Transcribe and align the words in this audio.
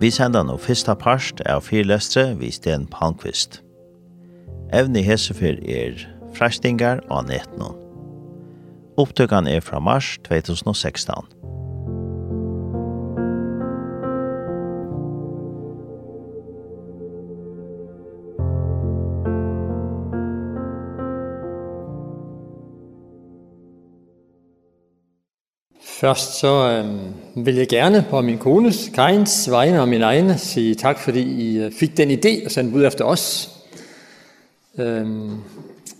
Vi 0.00 0.08
sender 0.10 0.46
nå 0.48 0.54
første 0.56 0.94
part 0.96 1.42
av 1.44 1.66
fyrløstre 1.66 2.30
vi 2.40 2.48
Sten 2.56 2.86
Palmqvist. 2.88 3.58
Evne 4.72 5.02
Hesefyr 5.04 5.58
er 5.68 5.98
frestinger 6.32 7.02
og 7.12 7.26
nettnån. 7.28 7.76
Opptøkene 8.96 9.52
er 9.52 9.60
fra 9.60 9.76
mars 9.84 10.14
2016. 10.24 11.28
Først 26.00 26.38
så 26.38 26.82
øh, 27.36 27.46
vil 27.46 27.54
jeg 27.54 27.68
gerne 27.68 28.06
på 28.10 28.20
min 28.20 28.38
kones, 28.38 28.90
Kajens, 28.94 29.50
vegne 29.50 29.80
og 29.80 29.88
min 29.88 30.02
egne 30.02 30.38
sige 30.38 30.74
tak, 30.74 30.98
fordi 30.98 31.20
I 31.20 31.70
fik 31.70 31.96
den 31.96 32.10
idé 32.10 32.44
og 32.44 32.50
sendte 32.50 32.76
ud 32.76 32.84
efter 32.84 33.04
os. 33.04 33.50
Øh, 34.78 35.06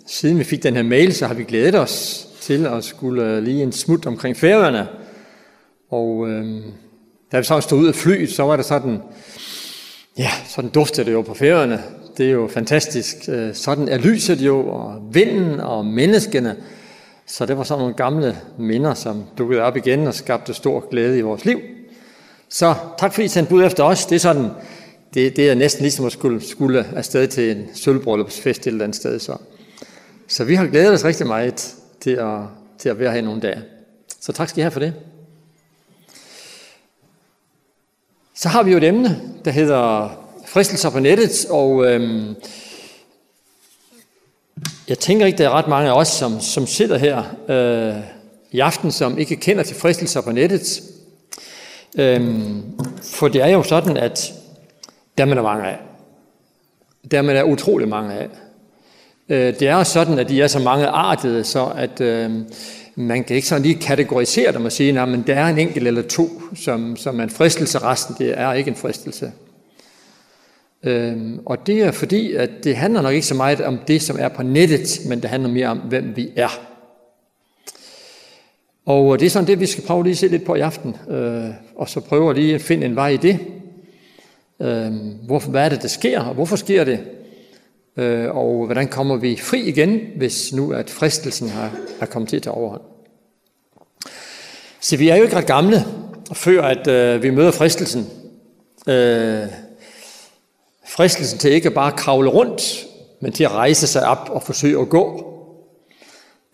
siden 0.07 0.39
vi 0.39 0.45
fik 0.45 0.63
den 0.63 0.77
her 0.77 0.83
mail, 0.83 1.15
så 1.15 1.27
har 1.27 1.35
vi 1.35 1.45
glædet 1.45 1.75
os 1.75 2.27
til 2.41 2.67
at 2.67 2.85
skulle 2.85 3.41
lige 3.41 3.63
en 3.63 3.73
smut 3.73 4.07
omkring 4.07 4.37
færøerne. 4.37 4.89
Og 5.91 6.29
øh, 6.29 6.61
da 7.33 7.39
vi 7.39 7.45
så 7.45 7.61
stod 7.61 7.79
ud 7.79 7.89
af 7.89 7.95
flyet, 7.95 8.31
så 8.31 8.43
var 8.43 8.57
det 8.57 8.65
sådan, 8.65 8.99
ja, 10.19 10.31
sådan 10.49 10.71
duftede 10.71 11.07
det 11.07 11.13
jo 11.13 11.23
på 11.23 11.35
færøerne. 11.35 11.83
Det 12.17 12.27
er 12.27 12.33
jo 12.33 12.49
fantastisk. 12.49 13.17
Øh, 13.29 13.55
sådan 13.55 13.89
er 13.89 13.99
lyset 13.99 14.41
jo, 14.41 14.69
og 14.69 15.03
vinden 15.13 15.61
og 15.61 15.87
menneskene. 15.87 16.57
Så 17.31 17.47
det 17.47 17.59
var 17.59 17.65
sådan 17.65 17.79
nogle 17.79 17.95
gamle 17.95 18.39
minder, 18.59 18.95
som 18.95 19.25
dukkede 19.39 19.63
op 19.63 19.77
igen 19.77 20.07
og 20.07 20.15
skabte 20.15 20.55
stor 20.55 20.89
glæde 20.91 21.19
i 21.19 21.21
vores 21.21 21.45
liv. 21.45 21.61
Så 22.49 22.75
tak 22.99 23.13
fordi 23.13 23.25
I 23.25 23.29
sendte 23.29 23.51
bud 23.51 23.65
efter 23.65 23.85
os. 23.85 24.07
Det 24.07 24.17
er 24.17 24.21
sådan, 24.21 24.51
det, 25.15 25.37
det 25.37 25.51
er 25.51 25.55
næsten 25.55 25.83
ligesom 25.83 26.07
at 26.07 26.13
skulle, 26.13 26.49
skulle 26.49 26.87
afsted 26.97 27.29
til 27.29 27.51
en 27.51 27.69
sølvbryllupsfest 27.75 28.61
et 28.61 28.67
eller 28.67 28.85
andet 28.85 28.97
sted. 28.97 29.19
Så, 29.19 29.37
så 30.29 30.45
vi 30.45 30.55
har 30.55 30.67
glædet 30.67 30.93
os 30.93 31.05
rigtig 31.05 31.27
meget 31.27 31.75
til 32.01 32.11
at, 32.11 32.39
til 32.79 32.89
at 32.89 32.99
være 32.99 33.13
her 33.13 33.23
nogle 33.23 33.41
dage. 33.41 33.63
Så 34.21 34.33
tak 34.33 34.49
skal 34.49 34.61
I 34.61 34.63
have 34.63 34.71
for 34.71 34.81
det. 34.81 34.95
Så 38.35 38.49
har 38.49 38.63
vi 38.63 38.71
jo 38.71 38.77
et 38.77 38.85
emne, 38.85 39.21
der 39.45 39.51
hedder 39.51 40.11
fristelser 40.47 40.91
på 40.91 41.01
nettet, 41.01 41.47
og 41.51 41.87
øhm, 41.87 42.35
Jeg 44.91 44.99
tænker 44.99 45.27
ikke, 45.27 45.39
der 45.39 45.45
er 45.49 45.51
ret 45.53 45.69
mange 45.69 45.91
af 45.91 45.95
os, 45.97 46.09
som, 46.09 46.41
som 46.41 46.67
sidder 46.67 46.99
her 46.99 47.23
øh, 47.49 48.03
i 48.53 48.61
aften, 48.61 48.93
som 48.93 49.19
ikke 49.19 49.37
kender 49.37 49.63
til 49.63 49.77
fristelser 49.77 50.21
på 50.21 50.33
nettet. 50.33 50.83
Øhm, 51.99 52.63
for 53.03 53.29
det 53.29 53.43
er 53.43 53.47
jo 53.47 53.63
sådan, 53.63 53.97
at 53.97 54.33
der 55.19 55.25
man 55.25 55.39
er 55.39 55.43
mange 55.43 55.69
af. 55.69 55.79
Der 57.11 57.23
man 57.23 57.37
er 57.37 57.43
utrolig 57.43 57.89
mange 57.89 58.15
af. 58.15 58.29
Øh, 59.29 59.61
det 59.61 59.69
er 59.69 59.83
sådan, 59.83 60.19
at 60.19 60.29
de 60.29 60.43
er 60.43 60.47
så 60.47 60.59
mange 60.59 60.87
artede, 60.87 61.45
så 61.45 61.73
at 61.77 62.01
øh, 62.01 62.31
man 62.95 63.25
kan 63.25 63.37
ikke 63.37 63.49
sådan 63.49 63.63
lige 63.63 63.75
kategorisere 63.75 64.53
dem 64.53 64.65
og 64.65 64.73
sige, 64.73 65.01
at 65.01 65.09
der 65.27 65.35
er 65.35 65.47
en 65.47 65.59
enkelt 65.59 65.87
eller 65.87 66.03
to, 66.03 66.29
som, 66.57 66.97
som 66.97 67.21
er 67.21 67.25
en 67.25 67.31
fristelse, 67.31 67.79
resten 67.79 68.15
det 68.19 68.39
er 68.39 68.53
ikke 68.53 68.71
en 68.71 68.77
fristelse. 68.77 69.33
Ehm 70.85 71.41
og 71.47 71.67
det 71.67 71.83
er 71.83 71.91
fordi, 71.91 72.33
at 72.33 72.51
det 72.65 72.77
handler 72.77 73.03
nok 73.03 73.15
ikke 73.15 73.27
så 73.27 73.35
meget 73.35 73.61
om 73.61 73.79
det, 73.89 74.03
som 74.03 74.17
er 74.19 74.29
på 74.29 74.43
nettet, 74.43 75.01
men 75.09 75.23
det 75.23 75.31
handler 75.31 75.49
mere 75.49 75.69
om, 75.69 75.79
hvem 75.79 76.17
vi 76.17 76.31
er. 76.37 76.61
Og 78.87 79.21
det 79.21 79.27
er 79.27 79.31
sådan 79.31 79.47
det, 79.47 79.61
vi 79.61 79.67
skal 79.67 79.85
prøve 79.85 80.03
lige 80.03 80.13
at 80.13 80.19
se 80.19 80.29
lidt 80.29 80.45
på 80.45 80.55
i 80.55 80.61
aften, 80.61 80.97
øh, 81.11 81.51
og 81.77 81.89
så 81.89 82.01
prøve 82.01 82.35
lige 82.35 82.55
at 82.55 82.61
finde 82.61 82.87
en 82.87 82.97
vej 82.97 83.09
i 83.09 83.17
det. 83.17 83.39
Ehm 84.61 85.19
hvorfor, 85.27 85.51
hvad 85.51 85.65
er 85.65 85.69
det, 85.69 85.83
der 85.83 85.89
sker, 85.89 86.21
og 86.21 86.35
hvorfor 86.35 86.57
sker 86.57 86.85
det? 86.85 87.01
Øh, 87.97 88.37
og 88.37 88.67
hvordan 88.67 88.89
kommer 88.89 89.17
vi 89.17 89.37
fri 89.37 89.61
igen, 89.61 90.01
hvis 90.17 90.53
nu 90.53 90.73
at 90.73 90.91
fristelsen 90.91 91.49
har, 91.49 91.71
har 91.99 92.07
kommet 92.07 92.29
til 92.29 92.37
at 92.37 92.43
tage 92.43 92.55
overhånd? 92.55 92.83
Så 94.81 94.97
vi 94.97 95.09
er 95.09 95.17
jo 95.17 95.23
ikke 95.23 95.37
ret 95.37 95.47
gamle, 95.47 95.85
før 96.33 96.63
at 96.63 96.87
øh, 96.87 97.23
vi 97.23 97.31
møder 97.31 97.51
fristelsen. 97.51 98.07
Øh, 98.89 99.47
Fristelsen 100.91 101.39
til 101.39 101.53
ikke 101.53 101.71
bare 101.71 101.93
kravle 101.93 102.31
rundt, 102.31 102.87
men 103.21 103.33
til 103.33 103.45
at 103.45 103.51
rejse 103.51 103.87
sig 103.87 104.07
op 104.07 104.31
og 104.31 104.43
forsøge 104.43 104.81
at 104.81 104.89
gå. 104.89 105.25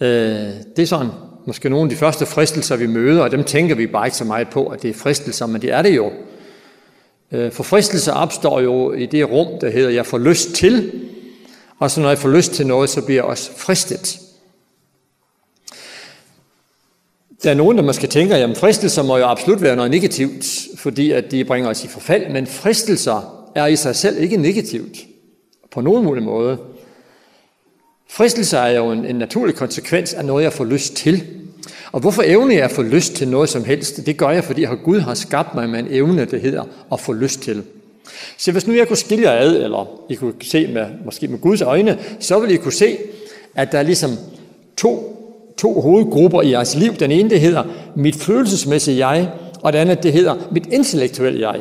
Øh, 0.00 0.08
det 0.76 0.78
er 0.78 0.86
sådan 0.86 1.10
måske 1.46 1.68
nogle 1.68 1.84
af 1.84 1.90
de 1.90 1.96
første 1.96 2.26
fristelser, 2.26 2.76
vi 2.76 2.86
møder, 2.86 3.22
og 3.22 3.30
dem 3.30 3.44
tænker 3.44 3.74
vi 3.74 3.86
bare 3.86 4.06
ikke 4.06 4.16
så 4.16 4.24
meget 4.24 4.48
på, 4.48 4.66
at 4.66 4.82
det 4.82 4.90
er 4.90 4.94
fristelser, 4.94 5.46
men 5.46 5.62
det 5.62 5.72
er 5.72 5.82
det 5.82 5.96
jo. 5.96 6.12
Øh, 7.32 7.52
for 7.52 7.62
fristelser 7.62 8.12
opstår 8.12 8.60
jo 8.60 8.92
i 8.92 9.06
det 9.06 9.30
rum, 9.30 9.60
der 9.60 9.70
hedder, 9.70 9.90
jeg 9.90 10.06
får 10.06 10.18
lyst 10.18 10.54
til, 10.54 10.92
og 11.78 11.90
så 11.90 12.00
når 12.00 12.08
jeg 12.08 12.18
får 12.18 12.28
lyst 12.28 12.52
til 12.52 12.66
noget, 12.66 12.90
så 12.90 13.02
bliver 13.02 13.18
jeg 13.18 13.24
også 13.24 13.50
fristet. 13.56 14.18
Der 17.42 17.50
er 17.50 17.54
nogen, 17.54 17.78
der 17.78 17.84
måske 17.84 18.06
tænker, 18.06 18.36
jamen 18.36 18.56
fristelser 18.56 19.02
må 19.02 19.16
jo 19.16 19.26
absolut 19.26 19.62
være 19.62 19.76
noget 19.76 19.90
negativt, 19.90 20.44
fordi 20.76 21.10
at 21.10 21.30
de 21.30 21.44
bringer 21.44 21.70
os 21.70 21.84
i 21.84 21.88
forfald, 21.88 22.32
men 22.32 22.46
fristelser 22.46 23.35
er 23.56 23.66
i 23.66 23.76
sig 23.76 23.96
selv 23.96 24.22
ikke 24.22 24.36
negativt 24.36 24.96
på 25.70 25.80
nogen 25.80 26.04
mulig 26.04 26.22
måde. 26.22 26.58
Fristelse 28.08 28.56
er 28.56 28.70
jo 28.70 28.90
en, 28.90 29.04
en 29.04 29.16
naturlig 29.16 29.54
konsekvens 29.54 30.14
af 30.14 30.24
noget, 30.24 30.44
jeg 30.44 30.52
får 30.52 30.64
lyst 30.64 30.96
til. 30.96 31.22
Og 31.92 32.00
hvorfor 32.00 32.22
evne 32.26 32.54
jeg 32.54 32.64
at 32.64 32.70
få 32.70 32.82
lyst 32.82 33.14
til 33.14 33.28
noget 33.28 33.48
som 33.48 33.64
helst? 33.64 34.06
Det 34.06 34.16
gør 34.16 34.30
jeg, 34.30 34.44
fordi 34.44 34.66
Gud 34.84 35.00
har 35.00 35.14
skabt 35.14 35.54
mig 35.54 35.68
med 35.68 35.78
en 35.78 35.86
evne, 35.90 36.24
det 36.24 36.40
hedder 36.40 36.64
at 36.92 37.00
få 37.00 37.12
lyst 37.12 37.40
til. 37.40 37.62
Så 38.38 38.52
hvis 38.52 38.66
nu 38.66 38.74
jeg 38.74 38.88
kunne 38.88 38.96
skille 38.96 39.30
jer 39.30 39.38
ad, 39.38 39.56
eller 39.56 40.04
I 40.10 40.14
kunne 40.14 40.34
se 40.42 40.66
med, 40.66 40.86
måske 41.04 41.28
med 41.28 41.38
Guds 41.38 41.62
øjne, 41.62 41.98
så 42.20 42.38
vil 42.38 42.50
I 42.50 42.56
kunne 42.56 42.72
se, 42.72 42.98
at 43.54 43.72
der 43.72 43.78
er 43.78 43.82
ligesom 43.82 44.10
to, 44.76 45.22
to 45.56 45.80
hovedgrupper 45.80 46.42
i 46.42 46.50
jeres 46.50 46.74
liv. 46.74 46.92
Den 46.92 47.10
ene, 47.10 47.30
det 47.30 47.40
hedder 47.40 47.64
mit 47.96 48.16
følelsesmæssige 48.16 49.08
jeg, 49.08 49.30
og 49.62 49.72
den 49.72 49.80
anden, 49.80 50.02
det 50.02 50.12
hedder 50.12 50.34
mit 50.52 50.66
intellektuelle 50.72 51.48
jeg. 51.48 51.60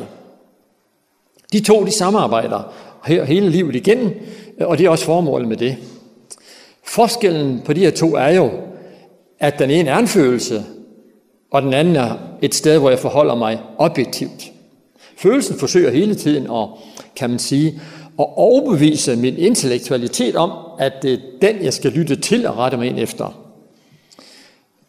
De 1.52 1.60
to 1.60 1.84
de 1.84 1.90
samarbejder 1.90 2.72
hele 3.04 3.50
livet 3.50 3.76
igen, 3.76 4.12
og 4.60 4.78
det 4.78 4.86
er 4.86 4.90
også 4.90 5.04
formålet 5.04 5.48
med 5.48 5.56
det. 5.56 5.76
Forskellen 6.84 7.62
på 7.64 7.72
de 7.72 7.80
her 7.80 7.90
to 7.90 8.14
er 8.14 8.28
jo, 8.28 8.50
at 9.38 9.58
den 9.58 9.70
ene 9.70 9.90
er 9.90 9.98
en 9.98 10.08
følelse, 10.08 10.64
og 11.50 11.62
den 11.62 11.74
anden 11.74 11.96
er 11.96 12.18
et 12.42 12.54
sted, 12.54 12.78
hvor 12.78 12.90
jeg 12.90 12.98
forholder 12.98 13.34
mig 13.34 13.60
objektivt. 13.78 14.52
Følelsen 15.16 15.58
forsøger 15.58 15.90
hele 15.90 16.14
tiden 16.14 16.50
at, 16.50 16.68
kan 17.16 17.30
man 17.30 17.38
sige, 17.38 17.80
at 18.18 18.26
overbevise 18.36 19.16
min 19.16 19.36
intellektualitet 19.36 20.36
om, 20.36 20.52
at 20.78 20.92
det 21.02 21.12
er 21.12 21.18
den, 21.42 21.64
jeg 21.64 21.72
skal 21.72 21.92
lytte 21.92 22.16
til 22.16 22.46
og 22.46 22.58
rette 22.58 22.76
mig 22.76 22.86
ind 22.86 22.98
efter. 22.98 23.42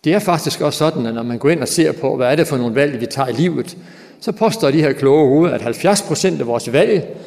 Det 0.04 0.14
er 0.14 0.20
faktisk 0.20 0.62
også 0.62 0.78
sådan, 0.78 1.06
at 1.06 1.14
når 1.14 1.24
man 1.24 1.38
går 1.38 1.50
ind 1.50 1.62
og 1.62 1.68
ser 1.68 1.92
på, 1.92 2.16
hvad 2.16 2.32
er 2.32 2.36
det 2.36 2.48
for 2.48 2.58
nogle 2.58 2.76
valg, 2.76 3.02
vi 3.02 3.06
tager 3.06 3.28
i 3.28 3.32
livet, 3.32 3.78
så 4.22 4.32
påstår 4.32 4.72
de 4.72 4.82
her 4.82 4.94
kloge 4.94 5.30
hoved, 5.30 5.52
at 5.52 5.62
70 5.62 6.02
procent 6.02 6.42
af 6.42 6.48
vores 6.48 6.74
valg, 6.74 7.18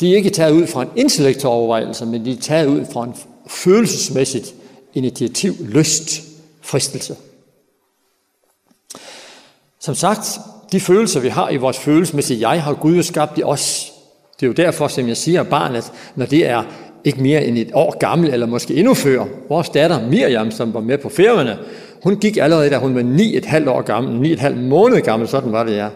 de 0.00 0.12
er 0.12 0.16
ikke 0.16 0.30
taget 0.30 0.52
ud 0.52 0.66
fra 0.66 0.82
en 0.82 0.88
intellektuel 0.96 1.52
overvejelse, 1.52 2.06
men 2.06 2.24
de 2.24 2.32
er 2.32 2.40
taget 2.40 2.66
ud 2.66 2.84
fra 2.92 3.04
en 3.04 3.14
følelsesmæssigt 3.46 4.54
initiativ, 4.94 5.54
lyst, 5.60 6.22
fristelse. 6.62 7.16
Som 9.80 9.94
sagt, 9.94 10.40
de 10.72 10.80
følelser, 10.80 11.20
vi 11.20 11.28
har 11.28 11.50
i 11.50 11.56
vores 11.56 11.78
følelsesmæssige 11.78 12.48
jeg, 12.48 12.62
har 12.62 12.74
Gud 12.74 12.96
jo 12.96 13.02
skabt 13.02 13.38
i 13.38 13.42
os. 13.42 13.92
Det 14.40 14.46
er 14.46 14.46
jo 14.46 14.52
derfor, 14.52 14.88
som 14.88 15.08
jeg 15.08 15.16
siger, 15.16 15.42
barnet, 15.42 15.92
når 16.16 16.26
det 16.26 16.48
er 16.48 16.62
ikke 17.04 17.22
mere 17.22 17.44
end 17.44 17.58
et 17.58 17.70
år 17.74 17.98
gammel, 17.98 18.30
eller 18.30 18.46
måske 18.46 18.74
endnu 18.74 18.94
før, 18.94 19.26
vores 19.48 19.68
datter 19.68 20.08
Miriam, 20.08 20.50
som 20.50 20.74
var 20.74 20.80
med 20.80 20.98
på 20.98 21.08
ferierne, 21.08 21.58
hun 22.02 22.16
gik 22.16 22.36
allerede, 22.36 22.70
da 22.70 22.78
hun 22.78 22.94
var 22.94 23.02
9,5 23.02 23.70
år 23.70 23.82
gammel, 23.82 24.36
9,5 24.36 24.54
måned 24.54 25.00
gammel, 25.00 25.28
sådan 25.28 25.52
var 25.52 25.64
det, 25.64 25.76
ja. 25.76 25.88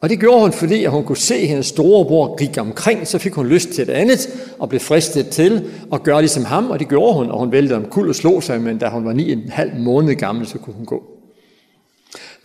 Og 0.00 0.08
det 0.08 0.20
gjorde 0.20 0.40
hun, 0.40 0.52
fordi 0.52 0.84
at 0.84 0.90
hun 0.90 1.04
kunne 1.04 1.16
se 1.16 1.46
hendes 1.46 1.66
storebror 1.66 2.36
gik 2.36 2.58
omkring, 2.58 3.06
så 3.06 3.18
fik 3.18 3.32
hun 3.32 3.46
lyst 3.46 3.68
til 3.68 3.82
et 3.82 3.90
andet, 3.90 4.28
og 4.58 4.68
blev 4.68 4.80
fristet 4.80 5.28
til 5.28 5.70
at 5.92 6.02
gøre 6.02 6.20
ligesom 6.20 6.44
ham, 6.44 6.70
og 6.70 6.78
det 6.78 6.88
gjorde 6.88 7.14
hun, 7.14 7.30
og 7.30 7.38
hun 7.38 7.52
væltede 7.52 7.76
om 7.76 7.84
kul 7.90 8.08
og 8.08 8.14
slog 8.14 8.42
sig, 8.42 8.60
men 8.60 8.78
da 8.78 8.88
hun 8.88 9.04
var 9.04 9.12
ni 9.12 9.32
en 9.32 9.48
halv 9.48 9.76
måned 9.76 10.14
gammel, 10.14 10.46
så 10.46 10.58
kunne 10.58 10.74
hun 10.74 10.86
gå. 10.86 11.02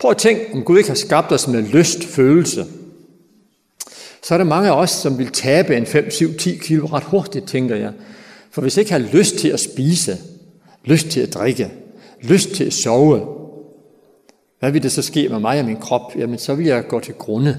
Prøv 0.00 0.10
at 0.10 0.16
tænke, 0.16 0.46
om 0.54 0.62
Gud 0.62 0.78
ikke 0.78 0.90
har 0.90 0.96
skabt 0.96 1.32
os 1.32 1.48
med 1.48 1.62
lyst 1.62 2.04
følelse, 2.04 2.66
så 4.22 4.34
er 4.34 4.38
der 4.38 4.44
mange 4.44 4.68
af 4.68 4.80
os, 4.80 4.90
som 4.90 5.18
vil 5.18 5.30
tabe 5.30 5.76
en 5.76 5.86
5, 5.86 6.10
7, 6.10 6.36
10 6.38 6.56
kilo 6.56 6.86
ret 6.86 7.04
hurtigt, 7.04 7.48
tænker 7.48 7.76
jeg. 7.76 7.92
For 8.50 8.62
hvis 8.62 8.76
jeg 8.76 8.82
ikke 8.82 8.92
har 8.92 9.18
lyst 9.18 9.36
til 9.36 9.48
at 9.48 9.60
spise, 9.60 10.18
lyst 10.84 11.06
til 11.06 11.20
at 11.20 11.34
drikke, 11.34 11.72
lyst 12.22 12.50
til 12.50 12.64
at 12.64 12.72
sove, 12.72 13.33
Hvad 14.64 14.72
vil 14.72 14.82
det 14.82 14.92
så 14.92 15.02
ske 15.02 15.28
med 15.28 15.38
mig 15.38 15.60
og 15.60 15.66
min 15.66 15.76
krop? 15.76 16.12
Jamen, 16.16 16.38
så 16.38 16.54
vil 16.54 16.66
jeg 16.66 16.88
gå 16.88 17.00
til 17.00 17.14
grunde. 17.14 17.58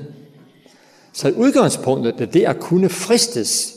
Så 1.14 1.30
udgangspunktet, 1.30 2.22
er 2.22 2.26
det 2.26 2.44
at 2.44 2.60
kunne 2.60 2.90
fristes, 2.90 3.76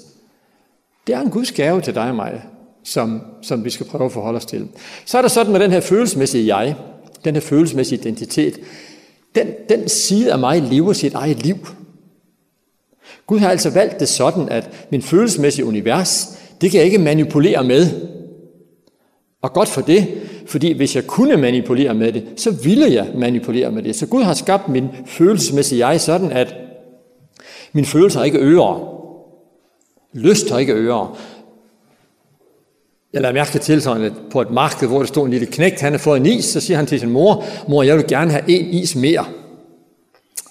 det 1.06 1.14
er 1.14 1.20
en 1.20 1.30
Guds 1.30 1.52
gave 1.52 1.80
til 1.80 1.94
dig 1.94 2.08
og 2.08 2.14
mig, 2.14 2.42
som, 2.84 3.20
som 3.42 3.64
vi 3.64 3.70
skal 3.70 3.86
prøve 3.86 4.04
at 4.04 4.12
forholde 4.12 4.36
os 4.36 4.46
til. 4.46 4.68
Så 5.04 5.18
er 5.18 5.22
der 5.22 5.28
sådan 5.28 5.52
med 5.52 5.60
den 5.60 5.70
her 5.70 5.80
følelsesmæssige 5.80 6.56
jeg, 6.56 6.76
den 7.24 7.34
her 7.34 7.40
følelsesmæssige 7.40 8.00
identitet, 8.00 8.60
den, 9.34 9.46
den 9.68 9.88
side 9.88 10.32
af 10.32 10.38
mig 10.38 10.62
lever 10.62 10.92
sit 10.92 11.14
eget 11.14 11.42
liv. 11.42 11.56
Gud 13.26 13.38
har 13.38 13.50
altså 13.50 13.70
valgt 13.70 14.00
det 14.00 14.08
sådan, 14.08 14.48
at 14.48 14.86
min 14.90 15.02
følelsesmæssige 15.02 15.64
univers, 15.64 16.38
det 16.60 16.70
kan 16.70 16.78
jeg 16.78 16.86
ikke 16.86 16.98
manipulere 16.98 17.64
med. 17.64 17.86
Og 19.42 19.52
godt 19.52 19.68
for 19.68 19.80
det, 19.80 20.06
fordi 20.48 20.72
hvis 20.72 20.96
jeg 20.96 21.06
kunne 21.06 21.36
manipulere 21.36 21.94
med 21.94 22.12
det, 22.12 22.24
så 22.36 22.50
ville 22.50 22.92
jeg 22.92 23.08
manipulere 23.14 23.70
med 23.70 23.82
det. 23.82 23.96
Så 23.96 24.06
Gud 24.06 24.22
har 24.22 24.34
skabt 24.34 24.68
min 24.68 24.88
følelsesmæssige 25.06 25.86
jeg 25.86 26.00
sådan, 26.00 26.32
at 26.32 26.54
min 27.72 27.84
følelse 27.84 28.18
har 28.18 28.24
ikke 28.24 28.38
ører. 28.38 28.94
Lyst 30.12 30.50
har 30.50 30.58
ikke 30.58 30.72
ører. 30.72 31.18
Jeg 33.12 33.22
lader 33.22 33.34
mærke 33.34 33.58
til 33.58 33.82
sådan, 33.82 34.02
at 34.02 34.12
på 34.30 34.40
et 34.40 34.50
marked, 34.50 34.88
hvor 34.88 34.98
der 34.98 35.06
stod 35.06 35.24
en 35.24 35.30
lille 35.30 35.46
knægt, 35.46 35.80
han 35.80 35.92
har 35.92 35.98
fået 35.98 36.20
en 36.20 36.26
is, 36.26 36.44
så 36.44 36.60
siger 36.60 36.76
han 36.76 36.86
til 36.86 37.00
sin 37.00 37.10
mor, 37.10 37.44
mor, 37.68 37.82
jeg 37.82 37.96
vil 37.96 38.06
gerne 38.06 38.30
have 38.30 38.44
en 38.48 38.66
is 38.66 38.96
mere. 38.96 39.24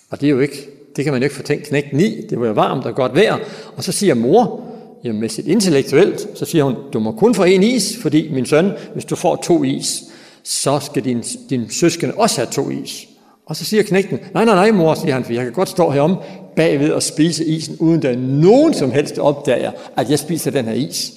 Og 0.10 0.22
det 0.22 0.28
er 0.28 0.32
jo 0.32 0.40
ikke, 0.40 0.70
det 0.96 1.04
kan 1.04 1.14
man 1.14 1.22
jo 1.22 1.26
ikke 1.26 1.36
fortænke 1.36 1.66
knægten 1.66 2.00
i, 2.00 2.22
det 2.30 2.40
var 2.40 2.48
jo 2.48 2.54
varmt 2.54 2.86
og 2.86 2.96
godt 2.96 3.16
vejr. 3.16 3.38
Og 3.76 3.84
så 3.84 3.92
siger 3.92 4.14
mor, 4.14 4.67
Jamen, 5.08 5.20
hvis 5.20 5.36
det 5.36 5.48
intellektuelt, 5.48 6.28
så 6.36 6.46
siger 6.46 6.64
hun, 6.64 6.76
du 6.94 7.00
må 7.00 7.12
kun 7.12 7.36
få 7.36 7.44
en 7.44 7.64
is, 7.64 7.98
fordi 8.02 8.32
min 8.34 8.46
søn, 8.46 8.72
hvis 8.94 9.06
du 9.06 9.16
får 9.16 9.36
to 9.36 9.64
is, 9.64 10.04
så 10.44 10.80
skal 10.80 11.06
din, 11.06 11.24
din 11.50 11.70
søskende 11.70 12.14
også 12.18 12.42
have 12.42 12.52
to 12.52 12.70
is. 12.70 13.08
Og 13.46 13.56
så 13.56 13.66
siger 13.66 13.84
knægten, 13.84 14.20
nej, 14.34 14.46
nej, 14.46 14.56
nej, 14.56 14.72
mor, 14.72 14.94
siger 14.94 15.14
han, 15.14 15.24
for 15.24 15.34
jeg 15.34 15.44
kan 15.44 15.54
godt 15.54 15.70
stå 15.70 15.90
herom 15.90 16.18
bagved 16.56 16.92
og 16.92 17.04
spise 17.04 17.46
isen, 17.46 17.78
uden 17.80 18.02
der 18.02 18.18
nogen 18.18 18.74
som 18.74 18.92
helst 18.92 19.20
opdager, 19.20 19.72
at 19.96 20.10
jeg 20.10 20.20
spiser 20.20 20.52
den 20.52 20.66
her 20.66 20.74
is. 20.74 21.14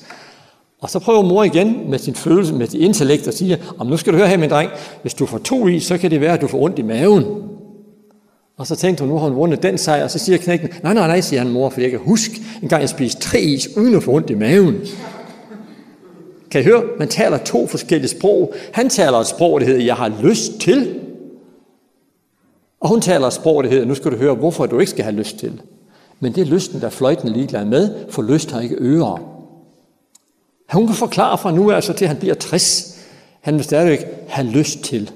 Og 0.81 0.91
så 0.91 0.99
prøver 0.99 1.23
mor 1.23 1.45
igen 1.45 1.91
med 1.91 1.99
sin 1.99 2.15
følelse, 2.15 2.55
med 2.55 2.67
sin 2.67 2.81
intellekt, 2.81 3.29
og 3.29 3.35
siger, 3.35 3.57
om 3.79 3.87
nu 3.87 3.97
skal 3.97 4.13
du 4.13 4.19
høre 4.19 4.29
her, 4.29 4.37
min 4.37 4.51
dreng, 4.51 4.71
hvis 5.03 5.15
du 5.15 5.27
får 5.27 5.39
to 5.39 5.69
is, 5.69 5.85
så 5.85 5.99
kan 5.99 6.11
det 6.11 6.21
være, 6.21 6.33
at 6.33 6.41
du 6.41 6.47
får 6.47 6.63
ondt 6.63 6.79
i 6.79 6.83
maven. 6.83 7.25
Og 8.61 8.67
så 8.67 8.77
tænkte 8.77 9.05
hun, 9.05 9.09
nu 9.13 9.19
har 9.19 9.29
hun 9.29 9.37
vundet 9.37 9.63
den 9.63 9.79
sejr, 9.79 10.05
og 10.05 10.11
så 10.11 10.19
siger 10.19 10.39
knægten, 10.39 10.69
nej, 10.83 10.95
nej, 10.95 11.07
nej, 11.07 11.21
siger 11.21 11.41
han, 11.41 11.51
mor, 11.51 11.71
for 11.71 11.81
jeg 11.81 11.91
kan 11.91 11.99
huske, 11.99 12.43
en 12.63 12.69
gang 12.69 12.81
jeg 12.81 12.89
spiste 12.89 13.21
tre 13.21 13.41
is, 13.41 13.77
uden 13.77 13.95
at 13.95 14.03
få 14.03 14.13
ondt 14.13 14.31
i 14.31 14.35
maven. 14.35 14.81
Kan 16.51 16.61
I 16.61 16.65
høre? 16.65 16.83
Man 16.99 17.09
taler 17.09 17.39
to 17.39 17.67
forskellige 17.67 18.09
sprog. 18.11 18.55
Han 18.73 18.89
taler 18.89 19.19
et 19.19 19.27
sprog, 19.27 19.61
der 19.61 19.67
hedder, 19.67 19.85
jeg 19.85 19.95
har 19.95 20.13
lyst 20.23 20.53
til. 20.61 21.01
Og 22.81 22.89
hun 22.89 23.01
taler 23.01 23.27
et 23.27 23.33
sprog, 23.33 23.65
der 23.65 23.71
hedder, 23.71 23.85
nu 23.85 23.95
skal 23.95 24.11
du 24.11 24.17
høre, 24.17 24.35
hvorfor 24.35 24.67
du 24.67 24.79
ikke 24.79 24.91
skal 24.91 25.05
have 25.05 25.17
lyst 25.17 25.39
til. 25.39 25.61
Men 26.21 26.35
det 26.35 26.41
er 26.41 26.47
lysten, 26.47 26.81
der 26.81 26.91
fløjten 26.91 27.29
er 27.29 27.33
ligeglad 27.33 27.65
med, 27.65 27.95
for 28.11 28.23
lyst 28.23 28.51
har 28.51 28.61
ikke 28.61 28.77
ører. 28.79 29.43
Hun 30.73 30.87
kan 30.87 30.97
forklare 30.97 31.39
fra 31.39 31.53
nu 31.53 31.71
altså 31.71 31.93
til, 31.93 32.07
han 32.07 32.17
bliver 32.17 32.35
60. 32.35 32.99
Han 33.41 33.55
vil 33.55 33.65
stadigvæk 33.65 34.07
have 34.29 34.47
lyst 34.47 34.81
til. 34.81 35.11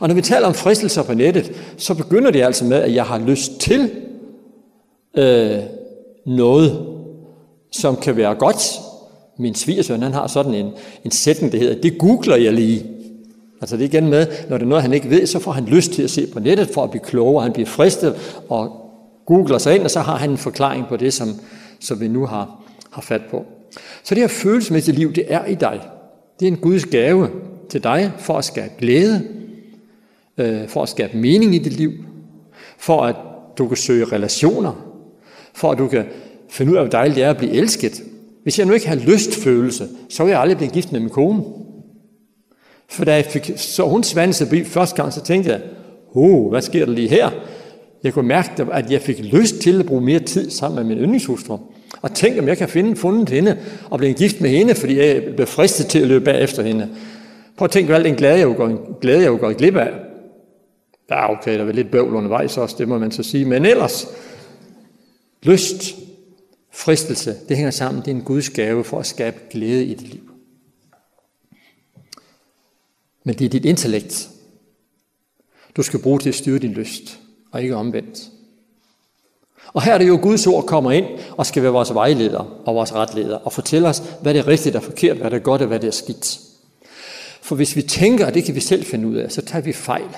Og 0.00 0.08
når 0.08 0.14
vi 0.14 0.22
taler 0.22 0.46
om 0.46 0.54
fristelser 0.54 1.02
på 1.02 1.14
nettet, 1.14 1.52
så 1.76 1.94
begynder 1.94 2.30
det 2.30 2.42
altså 2.42 2.64
med, 2.64 2.76
at 2.76 2.94
jeg 2.94 3.04
har 3.04 3.18
lyst 3.18 3.60
til 3.60 3.90
øh, 5.16 5.58
noget, 6.26 6.86
som 7.72 7.96
kan 7.96 8.16
være 8.16 8.34
godt. 8.34 8.72
Min 9.38 9.54
svigersøn, 9.54 10.02
han 10.02 10.12
har 10.12 10.26
sådan 10.26 10.54
en, 10.54 10.72
en 11.04 11.10
sætning, 11.10 11.52
det 11.52 11.60
hedder, 11.60 11.80
det 11.80 11.98
googler 11.98 12.36
jeg 12.36 12.52
lige. 12.52 12.86
Altså 13.60 13.76
det 13.76 13.82
er 13.82 13.88
igen 13.88 14.10
med, 14.10 14.26
når 14.48 14.58
det 14.58 14.64
er 14.64 14.68
noget, 14.68 14.82
han 14.82 14.92
ikke 14.92 15.10
ved, 15.10 15.26
så 15.26 15.38
får 15.38 15.52
han 15.52 15.64
lyst 15.64 15.92
til 15.92 16.02
at 16.02 16.10
se 16.10 16.26
på 16.26 16.40
nettet 16.40 16.68
for 16.68 16.84
at 16.84 16.90
blive 16.90 17.04
klogere. 17.04 17.42
Han 17.42 17.52
bliver 17.52 17.66
fristet 17.66 18.14
og 18.48 18.84
googler 19.26 19.58
sig 19.58 19.74
ind, 19.74 19.82
og 19.82 19.90
så 19.90 20.00
har 20.00 20.16
han 20.16 20.30
en 20.30 20.38
forklaring 20.38 20.86
på 20.88 20.96
det, 20.96 21.12
som, 21.12 21.28
som 21.80 22.00
vi 22.00 22.08
nu 22.08 22.26
har, 22.26 22.62
har 22.90 23.02
fat 23.02 23.22
på. 23.30 23.44
Så 24.04 24.14
det 24.14 24.22
her 24.22 24.28
følelsesmæssige 24.28 24.96
liv, 24.96 25.12
det 25.12 25.24
er 25.28 25.44
i 25.44 25.54
dig. 25.54 25.80
Det 26.40 26.48
er 26.48 26.52
en 26.52 26.58
Guds 26.58 26.86
gave 26.86 27.28
til 27.70 27.82
dig 27.82 28.12
for 28.18 28.38
at 28.38 28.44
skabe 28.44 28.72
glæde, 28.78 29.22
øh, 30.38 30.68
for 30.68 30.82
at 30.82 30.88
skabe 30.88 31.16
mening 31.16 31.54
i 31.54 31.58
dit 31.58 31.72
liv, 31.72 31.92
for 32.78 33.00
at 33.00 33.16
du 33.58 33.68
kan 33.68 33.76
søge 33.76 34.04
relationer, 34.04 34.72
for 35.54 35.72
at 35.72 35.78
du 35.78 35.88
kan 35.88 36.04
finde 36.50 36.72
ud 36.72 36.76
af, 36.76 36.82
hvor 36.82 36.90
dejligt 36.90 37.16
det 37.16 37.24
er 37.24 37.30
at 37.30 37.36
blive 37.36 37.52
elsket. 37.52 38.02
Hvis 38.42 38.58
jeg 38.58 38.66
nu 38.66 38.72
ikke 38.72 38.88
har 38.88 38.96
lystfølelse, 38.96 39.88
så 40.08 40.24
vil 40.24 40.30
jeg 40.30 40.40
aldrig 40.40 40.56
blive 40.56 40.70
gift 40.70 40.92
med 40.92 41.00
min 41.00 41.10
kone. 41.10 41.42
For 42.88 43.04
da 43.04 43.14
jeg 43.14 43.24
fik, 43.24 43.52
så 43.56 43.88
hun 43.88 44.02
svansede 44.02 44.50
by 44.50 44.66
første 44.66 44.96
gang, 44.96 45.12
så 45.12 45.22
tænkte 45.22 45.50
jeg, 45.50 45.60
oh, 46.14 46.50
hvad 46.50 46.62
sker 46.62 46.84
der 46.84 46.92
lige 46.92 47.08
her? 47.08 47.30
Jeg 48.04 48.12
kunne 48.12 48.28
mærke, 48.28 48.66
at 48.72 48.90
jeg 48.90 49.00
fik 49.00 49.18
lyst 49.18 49.56
til 49.56 49.80
at 49.80 49.86
bruge 49.86 50.00
mere 50.00 50.20
tid 50.20 50.50
sammen 50.50 50.76
med 50.76 50.94
min 50.94 51.04
yndlingshustru. 51.04 51.58
Og 52.02 52.14
tænk, 52.14 52.38
om 52.38 52.48
jeg 52.48 52.58
kan 52.58 52.68
finde 52.68 52.96
fundet 52.96 53.28
hende 53.28 53.58
og 53.90 53.98
blive 53.98 54.12
gift 54.12 54.40
med 54.40 54.50
hende, 54.50 54.74
fordi 54.74 54.98
jeg 54.98 55.22
blev 55.36 55.46
fristet 55.46 55.86
til 55.86 55.98
at 55.98 56.06
løbe 56.06 56.24
bagefter 56.24 56.62
hende. 56.62 56.88
Prøv 57.56 57.64
at 57.64 57.70
tænke, 57.70 57.92
hvad 57.92 58.04
den 58.04 58.14
glæde, 58.14 58.38
jeg 58.38 58.42
jo 58.42 58.54
går, 58.56 58.98
glæde, 59.00 59.22
jeg 59.22 59.28
jo 59.28 59.36
går 59.36 59.52
glip 59.52 59.76
af. 59.76 59.90
Ja, 61.10 61.32
okay, 61.32 61.58
der 61.58 61.64
er 61.64 61.72
lidt 61.72 61.90
bøvl 61.90 62.14
undervejs 62.14 62.56
også, 62.56 62.76
det 62.78 62.88
må 62.88 62.98
man 62.98 63.12
så 63.12 63.22
sige. 63.22 63.44
Men 63.44 63.66
ellers, 63.66 64.06
lyst, 65.42 65.94
fristelse, 66.72 67.36
det 67.48 67.56
hænger 67.56 67.70
sammen. 67.70 68.02
Det 68.02 68.10
er 68.10 68.14
en 68.14 68.22
Guds 68.22 68.50
gave 68.50 68.84
for 68.84 68.98
at 68.98 69.06
skabe 69.06 69.36
glæde 69.50 69.84
i 69.84 69.94
dit 69.94 70.08
liv. 70.08 70.30
Men 73.24 73.34
det 73.38 73.44
er 73.44 73.48
dit 73.48 73.64
intellekt. 73.64 74.28
Du 75.76 75.82
skal 75.82 76.02
bruge 76.02 76.18
til 76.18 76.28
at 76.28 76.34
styre 76.34 76.58
din 76.58 76.72
lyst, 76.72 77.20
og 77.52 77.62
ikke 77.62 77.76
omvendt. 77.76 78.18
Og 79.66 79.82
her 79.82 79.94
er 79.94 79.98
det 79.98 80.08
jo 80.08 80.18
Guds 80.22 80.46
ord 80.46 80.66
kommer 80.66 80.90
ind 80.90 81.06
og 81.36 81.46
skal 81.46 81.62
være 81.62 81.72
vores 81.72 81.94
vejleder 81.94 82.62
og 82.64 82.74
vores 82.74 82.94
retleder 82.94 83.36
og 83.36 83.52
fortælle 83.52 83.88
os, 83.88 84.02
hvad 84.22 84.34
det 84.34 84.40
er 84.40 84.46
rigtigt 84.46 84.76
og 84.76 84.82
forkert, 84.82 85.16
hvad 85.16 85.30
det 85.30 85.36
er 85.36 85.42
godt 85.42 85.62
og 85.62 85.68
hvad 85.68 85.80
det 85.80 85.86
er 85.86 85.92
skidt. 85.92 86.40
For 87.42 87.56
hvis 87.56 87.76
vi 87.76 87.82
tænker, 87.82 88.26
at 88.26 88.34
det 88.34 88.44
kan 88.44 88.54
vi 88.54 88.60
selv 88.60 88.84
finde 88.84 89.08
ud 89.08 89.14
af, 89.14 89.32
så 89.32 89.42
tager 89.42 89.62
vi 89.62 89.72
fejl. 89.72 90.16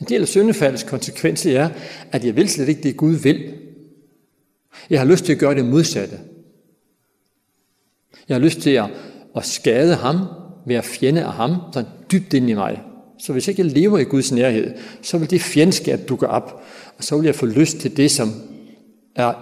En 0.00 0.06
del 0.08 0.22
af 0.22 0.28
syndefaldets 0.28 0.82
konsekvens 0.82 1.46
er, 1.46 1.68
at 2.12 2.24
jeg 2.24 2.36
vil 2.36 2.48
slet 2.48 2.68
ikke 2.68 2.82
det, 2.82 2.96
Gud 2.96 3.14
vil. 3.14 3.54
Jeg 4.90 5.00
har 5.00 5.06
lyst 5.06 5.24
til 5.24 5.32
at 5.32 5.38
gøre 5.38 5.54
det 5.54 5.64
modsatte. 5.64 6.18
Jeg 8.28 8.34
har 8.34 8.40
lyst 8.40 8.60
til 8.60 8.70
at, 8.70 8.90
at 9.36 9.46
skade 9.46 9.94
ham, 9.94 10.16
være 10.66 10.82
fjende 10.82 11.24
af 11.24 11.32
ham, 11.32 11.56
så 11.72 11.84
dybt 12.12 12.34
ind 12.34 12.50
i 12.50 12.54
mig. 12.54 12.82
Så 13.18 13.32
hvis 13.32 13.48
jeg 13.48 13.58
ikke 13.58 13.74
lever 13.74 13.98
i 13.98 14.04
Guds 14.04 14.32
nærhed, 14.32 14.74
så 15.02 15.18
vil 15.18 15.30
det 15.30 15.40
fjendskab 15.40 16.08
dukke 16.08 16.26
op, 16.26 16.62
og 16.98 17.04
så 17.04 17.16
vil 17.16 17.24
jeg 17.24 17.34
få 17.34 17.46
lyst 17.46 17.78
til 17.78 17.96
det, 17.96 18.10
som 18.10 18.32
er 19.14 19.32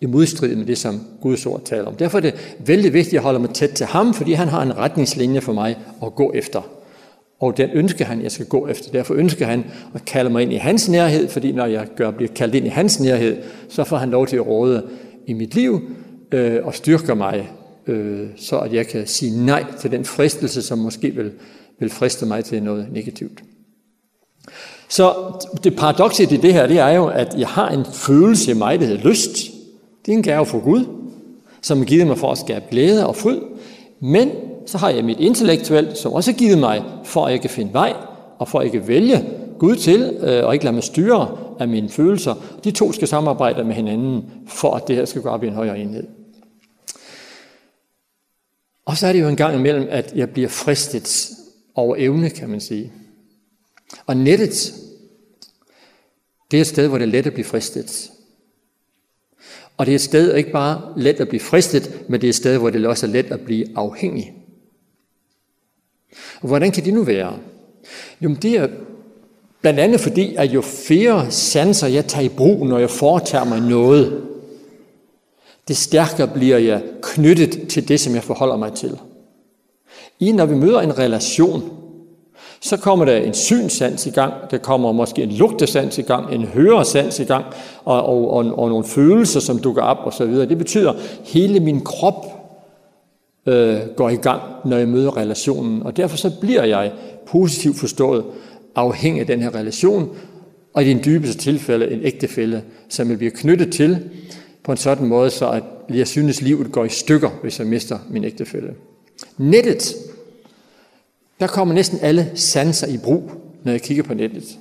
i 0.00 0.06
modstrid 0.06 0.56
med 0.56 0.66
det, 0.66 0.78
som 0.78 1.00
Guds 1.20 1.46
ord 1.46 1.64
taler 1.64 1.84
om. 1.84 1.96
Derfor 1.96 2.18
er 2.18 2.22
det 2.22 2.56
vældig 2.58 2.92
vigtigt, 2.92 3.10
at 3.10 3.12
jeg 3.12 3.22
holder 3.22 3.40
mig 3.40 3.50
tæt 3.50 3.70
til 3.70 3.86
ham, 3.86 4.14
fordi 4.14 4.32
han 4.32 4.48
har 4.48 4.62
en 4.62 4.76
retningslinje 4.76 5.40
for 5.40 5.52
mig 5.52 5.78
at 6.02 6.14
gå 6.14 6.32
efter. 6.32 6.83
Og 7.44 7.56
den 7.56 7.70
ønsker 7.72 8.04
han, 8.04 8.22
jeg 8.22 8.32
skal 8.32 8.46
gå 8.46 8.68
efter. 8.68 8.90
Derfor 8.92 9.14
ønsker 9.14 9.46
han 9.46 9.64
at 9.94 10.04
kalde 10.04 10.30
mig 10.30 10.42
ind 10.42 10.52
i 10.52 10.56
hans 10.56 10.88
nærhed, 10.88 11.28
fordi 11.28 11.52
når 11.52 11.66
jeg 11.66 11.86
gør, 11.96 12.10
bliver 12.10 12.32
kaldt 12.34 12.54
ind 12.54 12.66
i 12.66 12.68
hans 12.68 13.00
nærhed, 13.00 13.36
så 13.68 13.84
får 13.84 13.96
han 13.96 14.10
lov 14.10 14.26
til 14.26 14.36
at 14.36 14.46
råde 14.46 14.86
i 15.26 15.32
mit 15.32 15.54
liv 15.54 15.80
øh, 16.32 16.66
og 16.66 16.74
styrker 16.74 17.14
mig, 17.14 17.50
øh, 17.86 18.26
så 18.36 18.58
at 18.58 18.72
jeg 18.72 18.86
kan 18.86 19.06
sige 19.06 19.46
nej 19.46 19.64
til 19.80 19.90
den 19.90 20.04
fristelse, 20.04 20.62
som 20.62 20.78
måske 20.78 21.10
vil, 21.10 21.32
vil 21.80 21.90
friste 21.90 22.26
mig 22.26 22.44
til 22.44 22.62
noget 22.62 22.86
negativt. 22.92 23.42
Så 24.88 25.14
det 25.64 25.76
paradokset 25.76 26.32
i 26.32 26.36
det 26.36 26.52
her, 26.52 26.66
det 26.66 26.78
er 26.78 26.90
jo, 26.90 27.06
at 27.06 27.34
jeg 27.38 27.48
har 27.48 27.68
en 27.68 27.84
følelse 27.92 28.50
i 28.50 28.54
mig, 28.54 28.80
der 28.80 28.86
hedder 28.86 29.08
lyst. 29.08 29.36
Det 30.06 30.12
er 30.12 30.16
en 30.16 30.22
gave 30.22 30.46
fra 30.46 30.58
Gud, 30.58 30.84
som 31.62 31.80
er 31.80 31.84
givet 31.84 32.06
mig 32.06 32.18
for 32.18 32.32
at 32.32 32.38
skabe 32.38 32.64
glæde 32.70 33.06
og 33.06 33.16
fryd. 33.16 33.40
Men 34.00 34.30
så 34.66 34.78
har 34.78 34.90
jeg 34.90 35.04
mit 35.04 35.20
intellektuelt, 35.20 35.98
som 35.98 36.12
også 36.12 36.32
givet 36.32 36.58
mig, 36.58 36.84
for 37.04 37.26
at 37.26 37.32
jeg 37.32 37.40
kan 37.40 37.50
finde 37.50 37.72
vej, 37.72 37.92
og 38.38 38.48
for 38.48 38.58
at 38.58 38.64
jeg 38.64 38.72
kan 38.72 38.88
vælge 38.88 39.24
Gud 39.58 39.76
til, 39.76 40.16
øh, 40.20 40.44
og 40.44 40.54
ikke 40.54 40.64
lade 40.64 40.74
mig 40.74 40.82
styre 40.82 41.38
af 41.60 41.68
mine 41.68 41.88
følelser. 41.88 42.34
De 42.64 42.70
to 42.70 42.92
skal 42.92 43.08
samarbejde 43.08 43.64
med 43.64 43.74
hinanden, 43.74 44.24
for 44.46 44.74
at 44.74 44.88
det 44.88 44.96
her 44.96 45.04
skal 45.04 45.22
gå 45.22 45.28
op 45.28 45.44
i 45.44 45.46
en 45.46 45.54
højere 45.54 45.78
enhed. 45.78 46.06
Og 48.84 48.96
så 48.96 49.06
er 49.06 49.12
det 49.12 49.20
jo 49.20 49.28
en 49.28 49.36
gang 49.36 49.56
imellem, 49.56 49.86
at 49.90 50.12
jeg 50.14 50.30
bliver 50.30 50.48
fristet 50.48 51.30
over 51.74 51.96
evne, 51.98 52.30
kan 52.30 52.48
man 52.48 52.60
sige. 52.60 52.92
Og 54.06 54.16
nettet, 54.16 54.74
det 56.50 56.56
er 56.56 56.60
et 56.60 56.66
sted, 56.66 56.88
hvor 56.88 56.98
det 56.98 57.04
er 57.04 57.10
let 57.10 57.26
at 57.26 57.32
blive 57.32 57.44
fristet. 57.44 58.10
Og 59.76 59.86
det 59.86 59.92
er 59.92 59.96
et 59.96 60.00
sted, 60.00 60.34
ikke 60.34 60.52
bare 60.52 60.92
let 60.96 61.20
at 61.20 61.28
blive 61.28 61.40
fristet, 61.40 62.02
men 62.08 62.20
det 62.20 62.26
er 62.26 62.28
et 62.28 62.34
sted, 62.34 62.58
hvor 62.58 62.70
det 62.70 62.86
også 62.86 63.06
er 63.06 63.10
let 63.10 63.26
at 63.26 63.40
blive 63.40 63.66
afhængig. 63.78 64.43
Og 66.44 66.48
hvordan 66.48 66.70
kan 66.70 66.84
det 66.84 66.94
nu 66.94 67.02
være? 67.02 67.32
Jo, 68.20 68.34
det 68.42 68.50
er 68.50 68.68
blandt 69.60 69.80
andet 69.80 70.00
fordi, 70.00 70.34
at 70.34 70.54
jo 70.54 70.60
flere 70.60 71.30
sanser 71.30 71.86
jeg 71.86 72.06
tager 72.06 72.24
i 72.24 72.28
brug, 72.28 72.66
når 72.66 72.78
jeg 72.78 72.90
foretager 72.90 73.44
mig 73.44 73.60
noget, 73.60 74.22
det 75.68 75.76
stærkere 75.76 76.28
bliver 76.28 76.58
jeg 76.58 76.82
knyttet 77.02 77.68
til 77.68 77.88
det, 77.88 78.00
som 78.00 78.14
jeg 78.14 78.22
forholder 78.22 78.56
mig 78.56 78.72
til. 78.72 78.98
I 80.20 80.32
når 80.32 80.46
vi 80.46 80.54
møder 80.54 80.80
en 80.80 80.98
relation, 80.98 81.70
så 82.60 82.76
kommer 82.76 83.04
der 83.04 83.16
en 83.16 83.34
synsans 83.34 84.06
i 84.06 84.10
gang, 84.10 84.34
der 84.50 84.58
kommer 84.58 84.92
måske 84.92 85.22
en 85.22 85.32
lugtesans 85.32 85.98
i 85.98 86.02
gang, 86.02 86.34
en 86.34 86.44
høresans 86.44 87.20
i 87.20 87.24
gang, 87.24 87.44
og, 87.84 88.02
og, 88.02 88.30
og, 88.30 88.58
og 88.58 88.68
nogle 88.68 88.84
følelser, 88.84 89.40
som 89.40 89.58
dukker 89.58 89.82
op 89.82 89.98
og 90.04 90.12
så 90.12 90.24
videre. 90.24 90.48
Det 90.48 90.58
betyder, 90.58 90.92
at 90.92 90.96
hele 91.24 91.60
min 91.60 91.80
krop 91.80 92.33
øh, 93.46 93.80
går 93.96 94.10
i 94.10 94.16
gang, 94.16 94.42
når 94.64 94.76
jeg 94.76 94.88
møder 94.88 95.16
relationen. 95.16 95.82
Og 95.82 95.96
derfor 95.96 96.16
så 96.16 96.30
bliver 96.40 96.64
jeg 96.64 96.92
positivt 97.26 97.76
forstået 97.76 98.24
afhængig 98.74 99.20
af 99.20 99.26
den 99.26 99.40
her 99.40 99.54
relation, 99.54 100.16
og 100.74 100.84
i 100.84 100.88
den 100.88 101.00
dybeste 101.04 101.38
tilfælde 101.38 101.90
en 101.90 102.00
ægtefælde, 102.02 102.62
som 102.88 103.10
jeg 103.10 103.18
bliver 103.18 103.32
knyttet 103.34 103.72
til 103.72 104.10
på 104.62 104.72
en 104.72 104.78
sådan 104.78 105.06
måde, 105.06 105.30
så 105.30 105.50
at 105.50 105.62
jeg 105.88 106.08
synes, 106.08 106.42
livet 106.42 106.72
går 106.72 106.84
i 106.84 106.88
stykker, 106.88 107.30
hvis 107.42 107.58
jeg 107.58 107.66
mister 107.66 107.98
min 108.10 108.24
ægtefælde. 108.24 108.74
Nettet, 109.38 109.94
der 111.40 111.46
kommer 111.46 111.74
næsten 111.74 111.98
alle 112.02 112.30
sanser 112.34 112.86
i 112.86 112.98
brug, 112.98 113.30
når 113.64 113.72
jeg 113.72 113.82
kigger 113.82 114.02
på 114.02 114.14
nettet. 114.14 114.58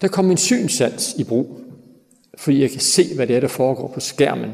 Der 0.00 0.08
kommer 0.08 0.28
min 0.28 0.36
synsans 0.36 1.14
i 1.18 1.24
brug, 1.24 1.60
fordi 2.34 2.60
jeg 2.60 2.70
kan 2.70 2.80
se, 2.80 3.14
hvad 3.14 3.26
det 3.26 3.36
er, 3.36 3.40
der 3.40 3.48
foregår 3.48 3.88
på 3.94 4.00
skærmen 4.00 4.50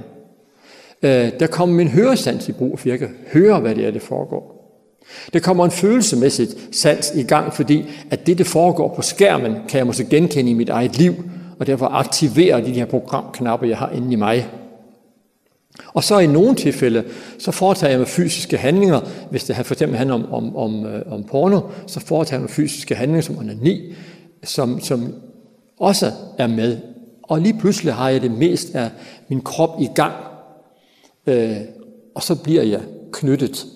der 1.03 1.47
kommer 1.47 1.77
min 1.77 1.89
høresans 1.89 2.49
i 2.49 2.53
brug, 2.53 2.79
for 2.79 2.89
jeg 2.89 2.99
kan 2.99 3.09
høre, 3.33 3.61
hvad 3.61 3.75
det 3.75 3.87
er, 3.87 3.91
det 3.91 4.03
foregår. 4.03 4.57
Der 5.33 5.39
kommer 5.39 5.65
en 5.65 5.71
følelsemæssigt 5.71 6.77
sans 6.77 7.13
i 7.15 7.23
gang, 7.23 7.55
fordi 7.55 7.85
at 8.11 8.27
det, 8.27 8.39
det 8.39 8.47
foregår 8.47 8.95
på 8.95 9.03
skærmen, 9.03 9.57
kan 9.69 9.79
jeg 9.79 9.87
måske 9.87 10.05
genkende 10.05 10.51
i 10.51 10.55
mit 10.55 10.69
eget 10.69 10.99
liv, 10.99 11.15
og 11.59 11.67
derfor 11.67 11.87
aktiverer 11.87 12.61
de 12.61 12.73
her 12.73 12.85
programknapper, 12.85 13.67
jeg 13.67 13.79
har 13.79 13.91
inde 13.91 14.13
i 14.13 14.17
mig. 14.17 14.49
Og 15.95 16.05
så 16.05 16.19
i 16.19 16.27
nogle 16.27 16.55
tilfælde, 16.55 17.05
så 17.39 17.51
foretager 17.51 17.91
jeg 17.91 17.99
med 17.99 18.07
fysiske 18.07 18.57
handlinger, 18.57 19.01
hvis 19.31 19.45
det 19.45 19.57
for 19.57 19.75
eksempel 19.75 19.99
handler 19.99 20.15
om, 20.15 20.33
om, 20.33 20.57
om, 20.57 20.87
om 21.11 21.25
porno, 21.25 21.61
så 21.87 22.01
foretager 22.01 22.37
jeg 22.37 22.41
med 22.43 22.49
fysiske 22.49 22.95
handlinger 22.95 23.23
som 23.23 23.39
onani, 23.39 23.95
som, 24.45 24.81
som 24.81 25.15
også 25.81 26.13
er 26.39 26.47
med. 26.47 26.77
Og 27.23 27.41
lige 27.41 27.59
pludselig 27.59 27.95
har 27.95 28.09
jeg 28.09 28.23
det 28.23 28.31
mest 28.31 28.75
af 28.75 28.91
min 29.29 29.41
krop 29.41 29.81
i 29.81 29.89
gang, 29.95 30.15
Øh, 31.27 31.57
og 32.15 32.23
så 32.23 32.43
bliver 32.43 32.63
jeg 32.63 32.81
knyttet 33.13 33.67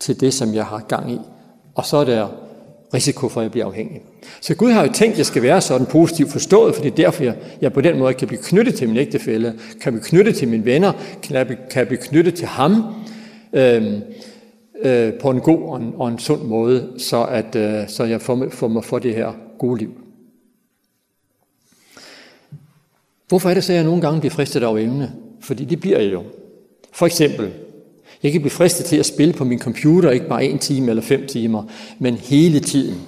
til 0.00 0.20
det, 0.20 0.34
som 0.34 0.54
jeg 0.54 0.64
har 0.64 0.84
gang 0.88 1.12
i. 1.12 1.18
Og 1.74 1.86
så 1.86 1.96
er 1.96 2.04
der 2.04 2.28
risiko 2.94 3.28
for, 3.28 3.40
at 3.40 3.44
jeg 3.44 3.50
bliver 3.50 3.66
afhængig. 3.66 4.02
Så 4.40 4.54
Gud 4.54 4.70
har 4.70 4.86
jo 4.86 4.92
tænkt, 4.92 5.12
at 5.12 5.18
jeg 5.18 5.26
skal 5.26 5.42
være 5.42 5.60
sådan 5.60 5.86
positivt 5.86 6.32
forstået, 6.32 6.74
for 6.74 6.82
det 6.82 6.92
er 6.92 6.96
derfor, 6.96 7.24
jeg, 7.24 7.36
jeg 7.60 7.72
på 7.72 7.80
den 7.80 7.98
måde 7.98 8.14
kan 8.14 8.28
blive 8.28 8.42
knyttet 8.42 8.74
til 8.74 8.88
min 8.88 8.96
ægtefælle, 8.96 9.54
kan 9.80 9.92
blive 9.92 10.04
knyttet 10.04 10.36
til 10.36 10.48
mine 10.48 10.64
venner, 10.64 10.92
kan, 11.22 11.56
kan 11.70 11.86
blive 11.86 12.00
knyttet 12.00 12.34
til 12.34 12.46
ham 12.46 12.94
øh, 13.52 14.00
øh, 14.82 15.12
på 15.12 15.30
en 15.30 15.40
god 15.40 15.62
og 15.62 15.76
en, 15.76 15.92
og 15.96 16.08
en 16.08 16.18
sund 16.18 16.42
måde, 16.42 16.92
så, 16.98 17.24
at, 17.24 17.56
øh, 17.56 17.88
så 17.88 18.04
jeg 18.04 18.20
får, 18.20 18.46
får 18.50 18.68
mig 18.68 18.84
for 18.84 18.98
det 18.98 19.14
her 19.14 19.32
gode 19.58 19.78
liv. 19.78 19.90
Hvorfor 23.28 23.50
er 23.50 23.54
det 23.54 23.64
så, 23.64 23.72
at 23.72 23.76
jeg 23.76 23.84
nogle 23.84 24.00
gange 24.00 24.20
bliver 24.20 24.34
fristet 24.34 24.62
af 24.62 24.72
evne? 24.72 25.12
Fordi 25.40 25.64
det 25.64 25.80
bliver 25.80 26.00
jeg 26.00 26.12
jo. 26.12 26.22
For 26.94 27.06
eksempel, 27.06 27.52
jeg 28.22 28.32
kan 28.32 28.40
blive 28.40 28.50
fristet 28.50 28.86
til 28.86 28.96
at 28.96 29.06
spille 29.06 29.34
på 29.34 29.44
min 29.44 29.58
computer, 29.58 30.10
ikke 30.10 30.28
bare 30.28 30.44
en 30.44 30.58
time 30.58 30.90
eller 30.90 31.02
fem 31.02 31.26
timer, 31.26 31.64
men 31.98 32.14
hele 32.14 32.60
tiden. 32.60 33.00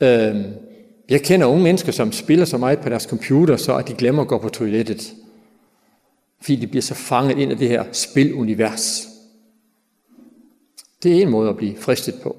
Øhm, 0.00 0.44
jeg 1.08 1.22
kender 1.22 1.46
unge 1.46 1.62
mennesker, 1.62 1.92
som 1.92 2.12
spiller 2.12 2.44
så 2.44 2.58
meget 2.58 2.78
på 2.78 2.88
deres 2.88 3.02
computer, 3.02 3.56
så 3.56 3.76
at 3.76 3.88
de 3.88 3.94
glemmer 3.94 4.22
at 4.22 4.28
gå 4.28 4.38
på 4.38 4.48
toilettet. 4.48 5.14
Fordi 6.40 6.56
de 6.56 6.66
bliver 6.66 6.82
så 6.82 6.94
fanget 6.94 7.38
ind 7.38 7.52
i 7.52 7.54
det 7.54 7.68
her 7.68 7.84
spilunivers. 7.92 9.06
Det 11.02 11.16
er 11.16 11.22
en 11.22 11.30
måde 11.30 11.50
at 11.50 11.56
blive 11.56 11.76
fristet 11.76 12.14
på. 12.22 12.36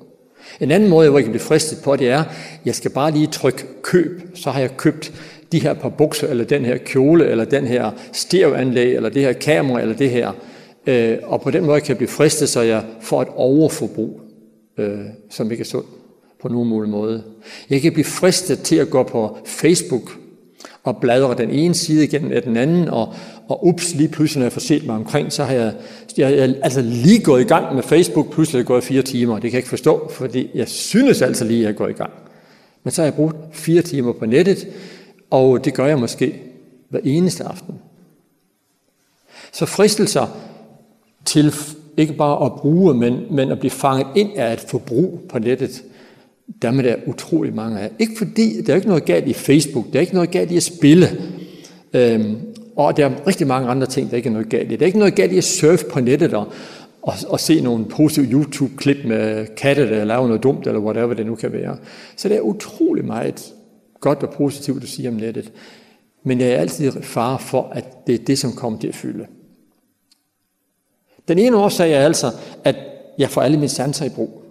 En 0.60 0.72
anden 0.72 0.90
måde, 0.90 1.10
hvor 1.10 1.20
jeg 1.20 1.24
kan 1.24 1.32
blive 1.32 1.44
fristet 1.44 1.78
på, 1.84 1.96
det 1.96 2.10
er, 2.10 2.24
jeg 2.66 2.76
skal 2.76 2.92
bare 2.92 3.12
lige 3.12 3.28
trykke 3.28 3.66
køb, 3.82 4.22
så 4.36 4.52
har 4.52 4.60
jeg 4.60 4.78
købt 4.78 5.14
de 5.52 5.60
her 5.60 5.74
par 5.74 5.90
bukser, 5.90 6.28
eller 6.28 6.44
den 6.44 6.66
her 6.66 6.78
kjole, 6.78 7.28
eller 7.28 7.46
den 7.46 7.68
her 7.68 7.92
stereoanlæg, 8.14 8.96
eller 8.96 9.10
det 9.10 9.22
her 9.22 9.34
kamera, 9.34 9.82
eller 9.82 9.96
det 9.96 10.10
her. 10.10 10.32
Øh, 10.88 11.18
og 11.24 11.42
på 11.42 11.52
den 11.52 11.66
måde 11.66 11.82
kan 11.82 11.90
jeg 11.90 11.98
blive 11.98 12.10
fristet, 12.10 12.50
så 12.50 12.62
jeg 12.62 12.84
får 13.02 13.22
et 13.22 13.28
overforbrug, 13.36 14.22
øh, 14.78 15.00
som 15.30 15.52
ikke 15.52 15.62
er 15.62 15.66
sundt 15.66 15.88
på 16.42 16.48
nogen 16.48 16.70
mulig 16.70 16.90
måde. 16.90 17.24
Jeg 17.70 17.82
kan 17.82 17.94
blive 17.94 18.06
fristet 18.06 18.60
til 18.60 18.76
at 18.76 18.90
gå 18.90 19.04
på 19.04 19.38
Facebook 19.46 20.12
og 20.84 20.98
bladre 20.98 21.36
den 21.38 21.50
ene 21.50 21.74
side 21.74 22.04
igennem 22.04 22.32
af 22.32 22.44
den 22.44 22.58
anden, 22.58 22.90
og, 22.90 23.14
og 23.48 23.68
ups, 23.68 23.96
lige 23.96 24.10
pludselig 24.10 24.40
når 24.40 24.46
jeg 24.46 24.54
får 24.54 24.60
set 24.60 24.86
mig 24.86 24.96
omkring, 24.96 25.32
så 25.32 25.44
har 25.44 25.54
jeg, 25.54 25.74
jeg, 26.18 26.38
jeg 26.38 26.56
altså 26.62 26.82
lige 26.82 27.24
gået 27.24 27.42
i 27.42 27.48
gang 27.48 27.76
med 27.76 27.84
Facebook, 27.84 28.34
pludselig 28.34 28.58
er 28.58 28.60
jeg 28.60 28.66
gået 28.66 28.84
fire 28.84 29.02
timer. 29.02 29.34
Det 29.34 29.42
kan 29.42 29.52
jeg 29.52 29.58
ikke 29.58 29.70
forstå, 29.70 30.10
fordi 30.12 30.50
jeg 30.56 30.68
synes 30.68 31.22
altså 31.22 31.46
lige, 31.46 31.60
at 31.60 31.66
jeg 31.66 31.76
går 31.76 31.88
i 31.88 31.94
gang. 31.94 32.12
Men 32.84 32.92
så 32.92 33.02
har 33.02 33.06
jeg 33.06 33.14
brugt 33.14 33.36
fire 33.52 33.82
timer 33.82 34.14
på 34.14 34.26
nettet, 34.26 34.68
Og 35.36 35.66
det 35.66 35.74
gør 35.74 35.86
jeg 35.86 36.00
måske 36.00 36.42
hver 36.90 37.00
eneste 37.04 37.44
aften. 37.44 37.76
Så 39.52 39.66
fristelser 39.66 40.28
til 41.26 41.54
ikke 41.98 42.14
bare 42.14 42.46
at 42.46 42.54
bruge, 42.54 42.94
men, 42.94 43.20
men 43.32 43.52
at 43.52 43.60
blive 43.60 43.72
fanget 43.72 44.08
ind 44.16 44.30
af 44.36 44.54
et 44.54 44.60
forbrug 44.60 45.22
på 45.30 45.40
nettet, 45.40 45.84
der 46.62 46.72
er 46.72 46.82
der 46.82 46.96
utrolig 47.08 47.56
mange 47.56 47.80
af. 47.80 47.92
Ikke 48.00 48.14
fordi, 48.18 48.62
der 48.62 48.72
er 48.72 48.76
ikke 48.76 48.88
noget 48.88 49.06
galt 49.06 49.28
i 49.28 49.34
Facebook, 49.34 49.86
der 49.94 50.00
er 50.00 50.02
ikke 50.02 50.14
noget 50.14 50.32
galt 50.32 50.52
i 50.52 50.58
at 50.58 50.64
spille, 50.64 51.08
øhm, 51.94 52.38
og 52.76 52.98
der 52.98 53.06
er 53.06 53.28
rigtig 53.28 53.48
mange 53.48 53.70
andre 53.70 53.88
ting, 53.88 54.12
der 54.12 54.18
ikke 54.18 54.30
er 54.30 54.34
noget 54.34 54.50
galt 54.50 54.72
i. 54.72 54.76
Der 54.76 54.82
er 54.82 54.88
ikke 54.88 55.00
noget 55.00 55.16
galt 55.16 55.32
i 55.32 55.38
at 55.38 55.44
surfe 55.44 55.86
på 55.86 56.00
nettet 56.00 56.34
og, 56.34 56.48
og, 57.02 57.14
og 57.28 57.40
se 57.40 57.62
nogle 57.62 57.86
positive 57.86 58.26
YouTube-klip 58.26 58.98
med 59.06 59.46
katte, 59.56 59.90
der 59.90 60.06
laver 60.06 60.28
noget 60.28 60.44
dumt, 60.44 60.68
eller 60.68 60.80
whatever 60.80 61.14
det 61.14 61.26
nu 61.26 61.36
kan 61.36 61.54
være. 61.54 61.78
Så 62.16 62.30
det 62.30 62.38
er 62.38 62.42
utrolig 62.42 63.06
meget 63.06 63.55
godt 64.06 64.24
og 64.24 64.34
positivt 64.34 64.84
at 64.84 64.90
sige 64.90 65.10
om 65.10 65.14
nettet, 65.14 65.52
men 66.24 66.40
jeg 66.40 66.50
er 66.50 66.58
altid 66.58 66.92
far 67.02 67.38
for, 67.38 67.70
at 67.70 68.08
det 68.08 68.16
er 68.16 68.26
det, 68.26 68.40
som 68.40 68.54
kommer 68.54 68.80
til 68.80 68.88
at 68.88 68.96
fylde. 68.96 69.28
Den 71.28 71.40
ene 71.40 71.58
årsag 71.58 71.94
er 71.94 72.06
altså, 72.06 72.32
at 72.64 72.76
jeg 73.18 73.30
får 73.30 73.42
alle 73.42 73.58
mine 73.58 73.70
sanser 73.70 74.06
i 74.06 74.10
brug. 74.10 74.44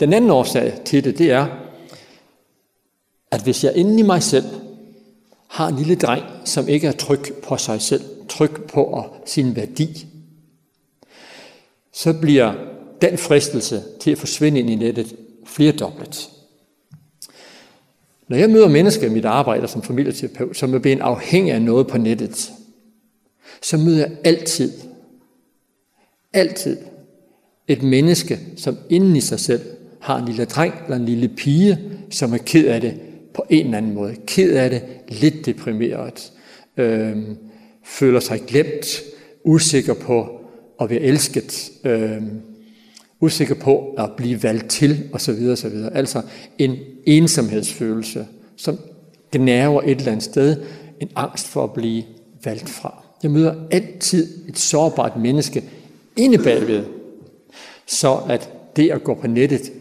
Den 0.00 0.12
anden 0.12 0.30
årsag 0.30 0.80
til 0.84 1.04
det, 1.04 1.18
det 1.18 1.30
er, 1.30 1.46
at 3.30 3.42
hvis 3.42 3.64
jeg 3.64 3.76
inden 3.76 3.98
i 3.98 4.02
mig 4.02 4.22
selv 4.22 4.44
har 5.48 5.68
en 5.68 5.76
lille 5.76 5.94
dreng, 5.94 6.24
som 6.44 6.68
ikke 6.68 6.86
er 6.86 6.92
tryg 6.92 7.32
på 7.42 7.56
sig 7.56 7.80
selv, 7.80 8.02
tryg 8.28 8.50
på 8.68 9.04
sin 9.26 9.56
værdi, 9.56 10.06
så 11.92 12.12
bliver 12.20 12.52
den 13.02 13.18
fristelse 13.18 13.82
til 14.00 14.10
at 14.10 14.18
forsvinde 14.18 14.60
ind 14.60 14.70
i 14.70 14.74
nettet 14.74 15.16
flerdobbelt. 15.46 16.33
Når 18.28 18.36
jeg 18.36 18.50
møder 18.50 18.68
mennesker 18.68 19.06
i 19.06 19.10
mit 19.10 19.24
arbejde 19.24 19.68
som 19.68 19.82
familieterapeut, 19.82 20.56
som 20.56 20.74
er 20.74 20.78
blevet 20.78 21.00
afhængig 21.00 21.52
af 21.52 21.62
noget 21.62 21.86
på 21.86 21.98
nettet, 21.98 22.52
så 23.62 23.76
møder 23.76 23.98
jeg 23.98 24.10
altid, 24.24 24.72
altid 26.32 26.76
et 27.68 27.82
menneske, 27.82 28.40
som 28.56 28.76
inden 28.90 29.16
i 29.16 29.20
sig 29.20 29.40
selv 29.40 29.60
har 30.00 30.18
en 30.18 30.24
lille 30.24 30.44
dreng 30.44 30.74
eller 30.84 30.96
en 30.96 31.04
lille 31.04 31.28
pige, 31.28 31.78
som 32.10 32.32
er 32.32 32.38
ked 32.38 32.66
af 32.66 32.80
det 32.80 33.00
på 33.34 33.44
en 33.50 33.64
eller 33.64 33.78
anden 33.78 33.94
måde. 33.94 34.16
Ked 34.26 34.56
af 34.56 34.70
det, 34.70 34.82
lidt 35.08 35.46
deprimeret, 35.46 36.32
øh, 36.76 37.16
føler 37.84 38.20
sig 38.20 38.40
glemt, 38.46 39.02
usikker 39.44 39.94
på 39.94 40.40
at 40.80 40.90
være 40.90 41.00
elsket, 41.00 41.70
øh, 41.84 42.22
usikker 43.24 43.54
på 43.54 43.94
at 43.98 44.10
blive 44.16 44.42
valgt 44.42 44.70
til, 44.70 45.08
og 45.12 45.20
så 45.20 45.32
videre, 45.32 45.56
så 45.56 45.68
videre. 45.68 45.96
Altså 45.96 46.22
en 46.58 46.76
ensomhedsfølelse, 47.06 48.26
som 48.56 48.78
gnæver 49.32 49.82
et 49.82 49.98
eller 49.98 50.12
andet 50.12 50.24
sted, 50.24 50.56
en 51.00 51.08
angst 51.16 51.46
for 51.46 51.64
at 51.64 51.72
blive 51.72 52.02
valgt 52.44 52.68
fra. 52.68 53.04
Jeg 53.22 53.30
møder 53.30 53.54
altid 53.70 54.48
et 54.48 54.58
sårbart 54.58 55.16
menneske 55.16 55.64
inde 56.16 56.38
bagved, 56.38 56.84
så 57.86 58.18
at 58.28 58.50
det 58.76 58.90
at 58.90 59.04
gå 59.04 59.14
på 59.14 59.26
nettet, 59.26 59.72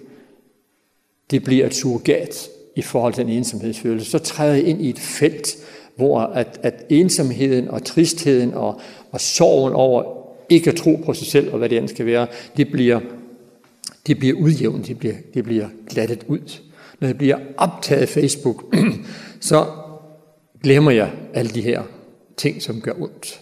det 1.31 1.43
bliver 1.43 1.65
et 1.65 1.75
surrogat 1.75 2.49
i 2.75 2.81
forhold 2.81 3.13
til 3.13 3.23
en 3.23 3.29
ensomhedsfølelse. 3.29 4.11
Så 4.11 4.19
træder 4.19 4.53
jeg 4.53 4.63
ind 4.63 4.81
i 4.81 4.89
et 4.89 4.99
felt, 4.99 5.55
hvor 5.95 6.19
at, 6.19 6.59
at 6.63 6.85
ensomheden 6.89 7.67
og 7.67 7.83
tristheden 7.83 8.53
og, 8.53 8.81
og 9.11 9.21
sorgen 9.21 9.73
over 9.73 10.03
ikke 10.49 10.69
at 10.69 10.75
tro 10.75 10.95
på 11.05 11.13
sig 11.13 11.27
selv 11.27 11.51
og 11.51 11.57
hvad 11.57 11.69
det 11.69 11.77
end 11.77 11.87
skal 11.87 12.05
være, 12.05 12.27
det 12.57 12.71
bliver 12.71 12.99
det 14.07 14.19
bliver 14.19 14.39
udjævnt, 14.39 14.87
det 14.87 14.99
bliver, 14.99 15.15
det 15.33 15.43
bliver 15.43 15.69
glattet 15.89 16.23
ud. 16.27 16.59
Når 16.99 17.07
jeg 17.07 17.17
bliver 17.17 17.39
optaget 17.57 18.01
af 18.01 18.09
Facebook, 18.09 18.75
så 19.39 19.65
glemmer 20.63 20.91
jeg 20.91 21.11
alle 21.33 21.51
de 21.51 21.61
her 21.61 21.83
ting, 22.37 22.61
som 22.61 22.81
gør 22.81 22.93
ondt. 23.01 23.41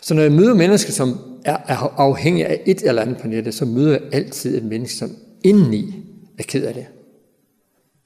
Så 0.00 0.14
når 0.14 0.22
jeg 0.22 0.32
møder 0.32 0.54
mennesker, 0.54 0.92
som 0.92 1.18
er, 1.44 1.56
er 1.66 1.76
afhængige 2.00 2.46
af 2.46 2.62
et 2.66 2.82
eller 2.82 3.02
andet 3.02 3.16
på 3.16 3.28
nettet, 3.28 3.54
så 3.54 3.64
møder 3.64 3.90
jeg 3.90 4.02
altid 4.12 4.56
et 4.56 4.64
menneske, 4.64 4.96
som 4.96 5.10
indeni 5.44 5.94
er 6.38 6.42
ked 6.42 6.64
af 6.64 6.74
det. 6.74 6.86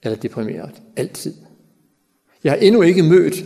Eller 0.03 0.17
deprimeret. 0.17 0.71
Altid. 0.95 1.33
Jeg 2.43 2.51
har 2.51 2.57
endnu 2.57 2.81
ikke 2.81 3.03
mødt 3.03 3.43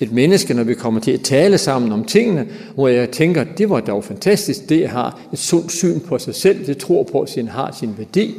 et 0.00 0.12
menneske, 0.12 0.54
når 0.54 0.64
vi 0.64 0.74
kommer 0.74 1.00
til 1.00 1.10
at 1.10 1.20
tale 1.20 1.58
sammen 1.58 1.92
om 1.92 2.04
tingene, 2.04 2.48
hvor 2.74 2.88
jeg 2.88 3.10
tænker, 3.10 3.44
det 3.44 3.70
var 3.70 3.80
dog 3.80 4.04
fantastisk, 4.04 4.68
det 4.68 4.88
har 4.88 5.20
et 5.32 5.38
sundt 5.38 5.72
syn 5.72 6.00
på 6.00 6.18
sig 6.18 6.34
selv, 6.34 6.66
det 6.66 6.78
tror 6.78 7.02
på, 7.02 7.20
at 7.20 7.30
sin 7.30 7.48
har 7.48 7.72
sin 7.72 7.94
værdi, 7.98 8.34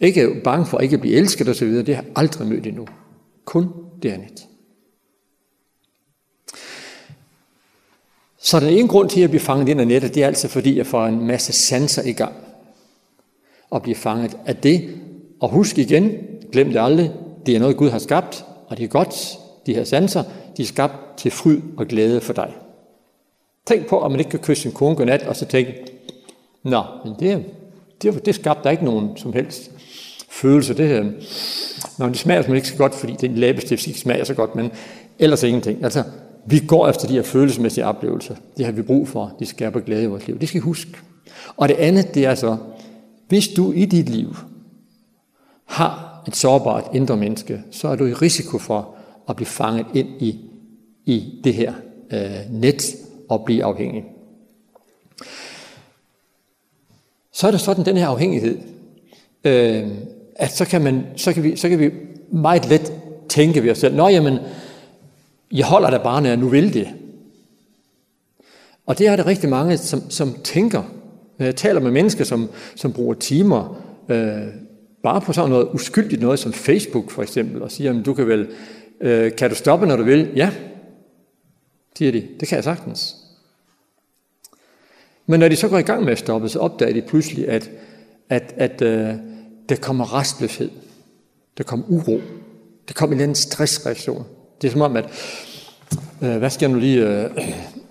ikke 0.00 0.20
er 0.20 0.28
bange 0.44 0.66
for 0.66 0.78
ikke 0.78 0.94
at 0.94 1.00
blive 1.00 1.16
elsket 1.16 1.48
osv., 1.48 1.68
det 1.68 1.96
har 1.96 2.02
jeg 2.02 2.12
aldrig 2.16 2.48
mødt 2.48 2.66
endnu. 2.66 2.86
Kun 3.44 3.68
det 4.02 4.12
er 4.12 4.16
net. 4.16 4.46
Så 8.38 8.60
den 8.60 8.68
ene 8.68 8.88
grund 8.88 9.10
til 9.10 9.20
at 9.20 9.30
blive 9.30 9.40
fanget 9.40 9.68
ind 9.68 9.80
af 9.80 9.86
nettet, 9.86 10.14
det 10.14 10.22
er 10.22 10.26
altså 10.26 10.48
fordi, 10.48 10.76
jeg 10.76 10.86
får 10.86 11.06
en 11.06 11.26
masse 11.26 11.52
sanser 11.52 12.02
i 12.02 12.12
gang 12.12 12.34
og 13.70 13.82
blive 13.82 13.96
fanget 13.96 14.36
af 14.46 14.56
det. 14.56 14.88
Og 15.40 15.48
husk 15.48 15.78
igen, 15.78 16.12
glem 16.52 16.72
det 16.72 16.80
aldrig, 16.80 17.12
det 17.46 17.56
er 17.56 17.60
noget 17.60 17.76
Gud 17.76 17.90
har 17.90 17.98
skabt, 17.98 18.44
og 18.68 18.76
det 18.76 18.84
er 18.84 18.88
godt, 18.88 19.38
de 19.66 19.74
her 19.74 19.84
sanser, 19.84 20.22
de 20.56 20.62
er 20.62 20.66
skabt 20.66 21.16
til 21.16 21.30
fryd 21.30 21.60
og 21.76 21.86
glæde 21.86 22.20
for 22.20 22.32
dig. 22.32 22.52
Tænk 23.66 23.86
på, 23.86 23.98
om 23.98 24.10
man 24.10 24.20
ikke 24.20 24.30
kan 24.30 24.40
kysse 24.40 24.62
sin 24.62 24.72
kone 24.72 24.96
godnat, 24.96 25.22
og 25.22 25.36
så 25.36 25.46
tænke, 25.46 25.84
Nå, 26.64 26.82
men 27.04 27.14
det, 27.20 27.44
det, 28.02 28.26
det 28.26 28.34
skabte 28.34 28.64
der 28.64 28.70
ikke 28.70 28.84
nogen 28.84 29.16
som 29.16 29.32
helst 29.32 29.70
følelse. 30.28 30.74
Det, 30.74 30.88
her. 30.88 31.04
når 31.98 32.08
det 32.08 32.18
smager 32.18 32.42
som 32.42 32.54
ikke 32.54 32.68
så 32.68 32.76
godt, 32.76 32.94
fordi 32.94 33.12
den 33.20 33.34
læbestift 33.34 33.86
ikke 33.86 33.98
smager 33.98 34.24
så 34.24 34.34
godt, 34.34 34.54
men 34.54 34.70
ellers 35.18 35.42
ingenting. 35.42 35.84
Altså, 35.84 36.04
vi 36.46 36.58
går 36.58 36.88
efter 36.88 37.08
de 37.08 37.14
her 37.14 37.22
følelsesmæssige 37.22 37.86
oplevelser. 37.86 38.34
Det 38.56 38.64
har 38.64 38.72
vi 38.72 38.82
brug 38.82 39.08
for. 39.08 39.32
De 39.38 39.46
skaber 39.46 39.80
glæde 39.80 40.02
i 40.02 40.06
vores 40.06 40.26
liv. 40.26 40.38
Det 40.38 40.48
skal 40.48 40.60
vi 40.60 40.62
huske. 40.62 40.92
Og 41.56 41.68
det 41.68 41.74
andet, 41.74 42.14
det 42.14 42.24
er 42.24 42.34
så, 42.34 42.56
hvis 43.28 43.48
du 43.48 43.72
i 43.72 43.84
dit 43.84 44.08
liv 44.08 44.36
har 45.64 46.22
et 46.28 46.36
sårbart 46.36 46.84
indre 46.94 47.16
menneske, 47.16 47.62
så 47.70 47.88
er 47.88 47.96
du 47.96 48.06
i 48.06 48.12
risiko 48.12 48.58
for 48.58 48.93
at 49.28 49.36
blive 49.36 49.46
fanget 49.46 49.86
ind 49.94 50.08
i, 50.22 50.40
i 51.04 51.40
det 51.44 51.54
her 51.54 51.74
øh, 52.12 52.60
net 52.60 52.96
og 53.28 53.44
blive 53.44 53.64
afhængig. 53.64 54.04
Så 57.32 57.46
er 57.46 57.50
der 57.50 57.58
sådan 57.58 57.84
den 57.84 57.96
her 57.96 58.06
afhængighed, 58.06 58.58
øh, 59.44 59.88
at 60.36 60.52
så 60.52 60.64
kan, 60.64 60.82
man, 60.82 61.06
så, 61.16 61.32
kan 61.32 61.42
vi, 61.42 61.56
så 61.56 61.68
kan 61.68 61.78
vi 61.78 61.90
meget 62.32 62.68
let 62.68 62.92
tænke 63.28 63.62
ved 63.62 63.70
os 63.70 63.78
selv, 63.78 63.96
nå 63.96 64.08
jamen, 64.08 64.38
jeg 65.52 65.66
holder 65.66 65.90
da 65.90 65.98
bare, 65.98 66.22
når 66.22 66.28
jeg 66.28 66.36
nu 66.36 66.48
vil 66.48 66.74
det. 66.74 66.88
Og 68.86 68.98
det 68.98 69.06
er 69.08 69.16
der 69.16 69.26
rigtig 69.26 69.48
mange, 69.48 69.78
som, 69.78 70.10
som 70.10 70.34
tænker, 70.44 70.82
når 71.38 71.46
jeg 71.46 71.56
taler 71.56 71.80
med 71.80 71.90
mennesker, 71.90 72.24
som, 72.24 72.48
som 72.74 72.92
bruger 72.92 73.14
timer 73.14 73.82
øh, 74.08 74.46
bare 75.02 75.20
på 75.20 75.32
sådan 75.32 75.50
noget 75.50 75.68
uskyldigt 75.72 76.22
noget 76.22 76.38
som 76.38 76.52
Facebook 76.52 77.10
for 77.10 77.22
eksempel, 77.22 77.62
og 77.62 77.70
siger, 77.70 77.88
jamen, 77.90 78.02
du 78.02 78.14
kan 78.14 78.28
vel 78.28 78.48
Øh, 79.04 79.36
kan 79.36 79.50
du 79.50 79.56
stoppe, 79.56 79.86
når 79.86 79.96
du 79.96 80.02
vil? 80.02 80.30
Ja, 80.36 80.50
siger 81.96 82.12
de. 82.12 82.28
Det 82.40 82.48
kan 82.48 82.56
jeg 82.56 82.64
sagtens. 82.64 83.16
Men 85.26 85.40
når 85.40 85.48
de 85.48 85.56
så 85.56 85.68
går 85.68 85.78
i 85.78 85.82
gang 85.82 86.04
med 86.04 86.12
at 86.12 86.18
stoppe, 86.18 86.48
så 86.48 86.58
opdager 86.58 86.92
de 86.92 87.02
pludselig, 87.02 87.48
at, 87.48 87.70
at, 88.28 88.54
at 88.56 88.82
øh, 88.82 89.14
der 89.68 89.76
kommer 89.76 90.18
restløshed. 90.18 90.70
Der 91.58 91.64
kommer 91.64 91.86
uro. 91.88 92.20
Der 92.88 92.94
kommer 92.94 93.14
en 93.14 93.20
eller 93.20 93.24
anden 93.24 93.34
stressreaktion. 93.34 94.24
Det 94.62 94.68
er 94.68 94.72
som 94.72 94.80
om, 94.80 94.96
at 94.96 95.04
øh, 96.22 96.36
hvad 96.36 96.50
skal 96.50 96.66
jeg 96.66 96.74
nu 96.74 96.80
lige 96.80 97.08
øh, 97.08 97.30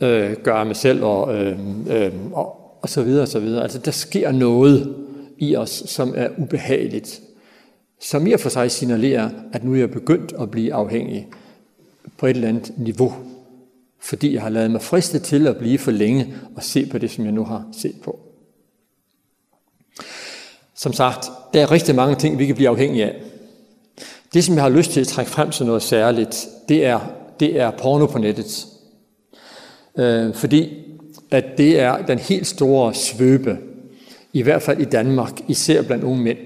øh, 0.01 0.37
gøre 0.43 0.65
mig 0.65 0.75
selv, 0.75 1.03
og, 1.03 1.35
øh, 1.35 1.59
øh, 1.89 2.11
og, 2.31 2.79
og 2.81 2.89
så 2.89 3.03
videre, 3.03 3.21
og 3.21 3.27
så 3.27 3.39
videre. 3.39 3.63
Altså, 3.63 3.79
der 3.79 3.91
sker 3.91 4.31
noget 4.31 4.95
i 5.37 5.55
os, 5.55 5.83
som 5.85 6.13
er 6.17 6.29
ubehageligt, 6.37 7.21
som 8.03 8.27
i 8.27 8.31
og 8.31 8.39
for 8.39 8.49
sig 8.49 8.71
signalerer, 8.71 9.29
at 9.53 9.63
nu 9.63 9.73
er 9.73 9.77
jeg 9.77 9.91
begyndt 9.91 10.33
at 10.39 10.51
blive 10.51 10.73
afhængig 10.73 11.27
på 12.17 12.25
et 12.25 12.35
eller 12.35 12.47
andet 12.47 12.73
niveau, 12.77 13.13
fordi 13.99 14.33
jeg 14.33 14.41
har 14.41 14.49
lavet 14.49 14.71
mig 14.71 14.81
friste 14.81 15.19
til 15.19 15.47
at 15.47 15.57
blive 15.57 15.77
for 15.77 15.91
længe 15.91 16.35
og 16.55 16.63
se 16.63 16.85
på 16.85 16.97
det, 16.97 17.11
som 17.11 17.25
jeg 17.25 17.33
nu 17.33 17.43
har 17.43 17.67
set 17.71 17.95
på. 18.03 18.19
Som 20.75 20.93
sagt, 20.93 21.29
der 21.53 21.61
er 21.61 21.71
rigtig 21.71 21.95
mange 21.95 22.15
ting, 22.15 22.39
vi 22.39 22.45
kan 22.45 22.55
blive 22.55 22.69
afhængige 22.69 23.05
af. 23.05 23.21
Det, 24.33 24.43
som 24.43 24.55
jeg 24.55 24.63
har 24.63 24.69
lyst 24.69 24.91
til 24.91 25.01
at 25.01 25.07
trække 25.07 25.31
frem 25.31 25.51
som 25.51 25.67
noget 25.67 25.81
særligt, 25.81 26.47
det 26.69 26.85
er, 26.85 26.99
det 27.39 27.59
er 27.59 27.71
porno 27.71 28.05
på 28.05 28.17
nettet. 28.17 28.65
Øh, 29.97 30.35
fordi 30.35 30.73
at 31.31 31.45
det 31.57 31.79
er 31.79 32.05
den 32.05 32.19
helt 32.19 32.47
store 32.47 32.93
svøbe, 32.93 33.57
i 34.33 34.41
hvert 34.41 34.61
fald 34.61 34.79
i 34.79 34.85
Danmark, 34.85 35.41
især 35.47 35.81
blandt 35.81 36.03
unge 36.03 36.23
mænd. 36.23 36.37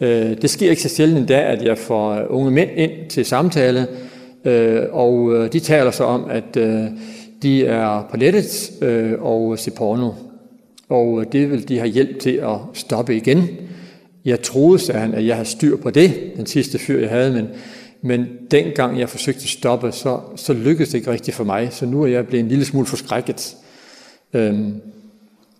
Det 0.00 0.50
sker 0.50 0.70
ikke 0.70 0.82
så 0.82 0.88
sjældent 0.88 1.18
endda, 1.18 1.40
at 1.40 1.62
jeg 1.62 1.78
får 1.78 2.26
unge 2.28 2.50
mænd 2.50 2.70
ind 2.76 2.90
til 3.08 3.24
samtale, 3.24 3.86
og 4.92 5.52
de 5.52 5.60
taler 5.60 5.90
så 5.90 6.04
om, 6.04 6.30
at 6.30 6.54
de 7.42 7.66
er 7.66 8.06
på 8.10 8.16
nettet 8.16 8.70
og 9.20 9.58
ser 9.58 9.72
porno. 9.76 10.10
Og 10.88 11.32
det 11.32 11.50
vil 11.50 11.68
de 11.68 11.78
have 11.78 11.88
hjælp 11.88 12.20
til 12.20 12.30
at 12.30 12.56
stoppe 12.74 13.16
igen. 13.16 13.48
Jeg 14.24 14.42
troede, 14.42 14.78
sagde 14.78 15.00
han, 15.00 15.14
at 15.14 15.26
jeg 15.26 15.36
havde 15.36 15.48
styr 15.48 15.76
på 15.76 15.90
det, 15.90 16.32
den 16.36 16.46
sidste 16.46 16.78
fyr, 16.78 17.00
jeg 17.00 17.10
havde, 17.10 17.32
men, 17.32 17.48
men 18.02 18.26
dengang 18.50 18.98
jeg 18.98 19.08
forsøgte 19.08 19.42
at 19.42 19.48
stoppe, 19.48 19.92
så, 19.92 20.20
så 20.36 20.52
lykkedes 20.52 20.88
det 20.88 20.98
ikke 20.98 21.10
rigtigt 21.10 21.36
for 21.36 21.44
mig. 21.44 21.72
Så 21.72 21.86
nu 21.86 22.02
er 22.02 22.06
jeg 22.06 22.26
blevet 22.26 22.42
en 22.42 22.48
lille 22.48 22.64
smule 22.64 22.86
forskrækket. 22.86 23.56
Øhm, 24.32 24.80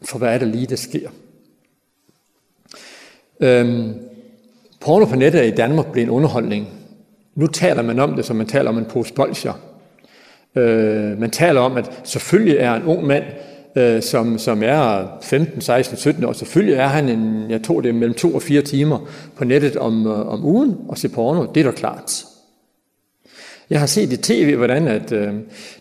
for 0.04 0.18
hvad 0.18 0.34
er 0.34 0.38
det 0.38 0.48
lige, 0.48 0.66
der 0.66 0.76
sker? 0.76 1.08
Øhm, 3.40 3.94
Porno 4.84 5.04
på 5.04 5.16
nettet 5.16 5.40
er 5.40 5.44
i 5.44 5.50
Danmark 5.50 5.92
blir 5.92 6.02
en 6.02 6.10
underholdning. 6.10 6.68
Nu 7.34 7.46
taler 7.46 7.82
man 7.82 7.98
om 7.98 8.14
det, 8.16 8.24
som 8.24 8.36
man 8.36 8.46
taler 8.46 8.70
om 8.70 8.78
en 8.78 8.84
pose 8.84 9.14
bolsjer. 9.14 9.52
Øh, 10.56 11.20
man 11.20 11.30
taler 11.30 11.60
om, 11.60 11.76
at 11.76 11.90
selvfølgelig 12.04 12.56
er 12.56 12.74
en 12.74 12.82
ung 12.82 13.06
mand, 13.06 13.24
øh, 13.76 14.02
som, 14.02 14.38
som 14.38 14.62
er 14.62 15.06
15, 15.22 15.60
16, 15.60 15.96
17 15.96 16.24
år, 16.24 16.32
selvfølgelig 16.32 16.74
er 16.74 16.86
han, 16.86 17.08
en, 17.08 17.50
jeg 17.50 17.62
tror 17.62 17.80
det 17.80 17.88
er 17.88 17.92
mellem 17.92 18.14
2 18.14 18.34
og 18.34 18.42
4 18.42 18.62
timer 18.62 18.98
på 19.36 19.44
nettet 19.44 19.76
om, 19.76 20.06
øh, 20.06 20.28
om 20.28 20.44
ugen 20.44 20.76
og 20.88 20.98
se 20.98 21.08
porno. 21.08 21.46
Det 21.54 21.60
er 21.60 21.64
da 21.64 21.70
klart. 21.70 22.24
Jeg 23.70 23.80
har 23.80 23.86
set 23.86 24.12
i 24.12 24.16
tv, 24.16 24.56
hvordan 24.56 24.88
at, 24.88 25.12
øh, 25.12 25.32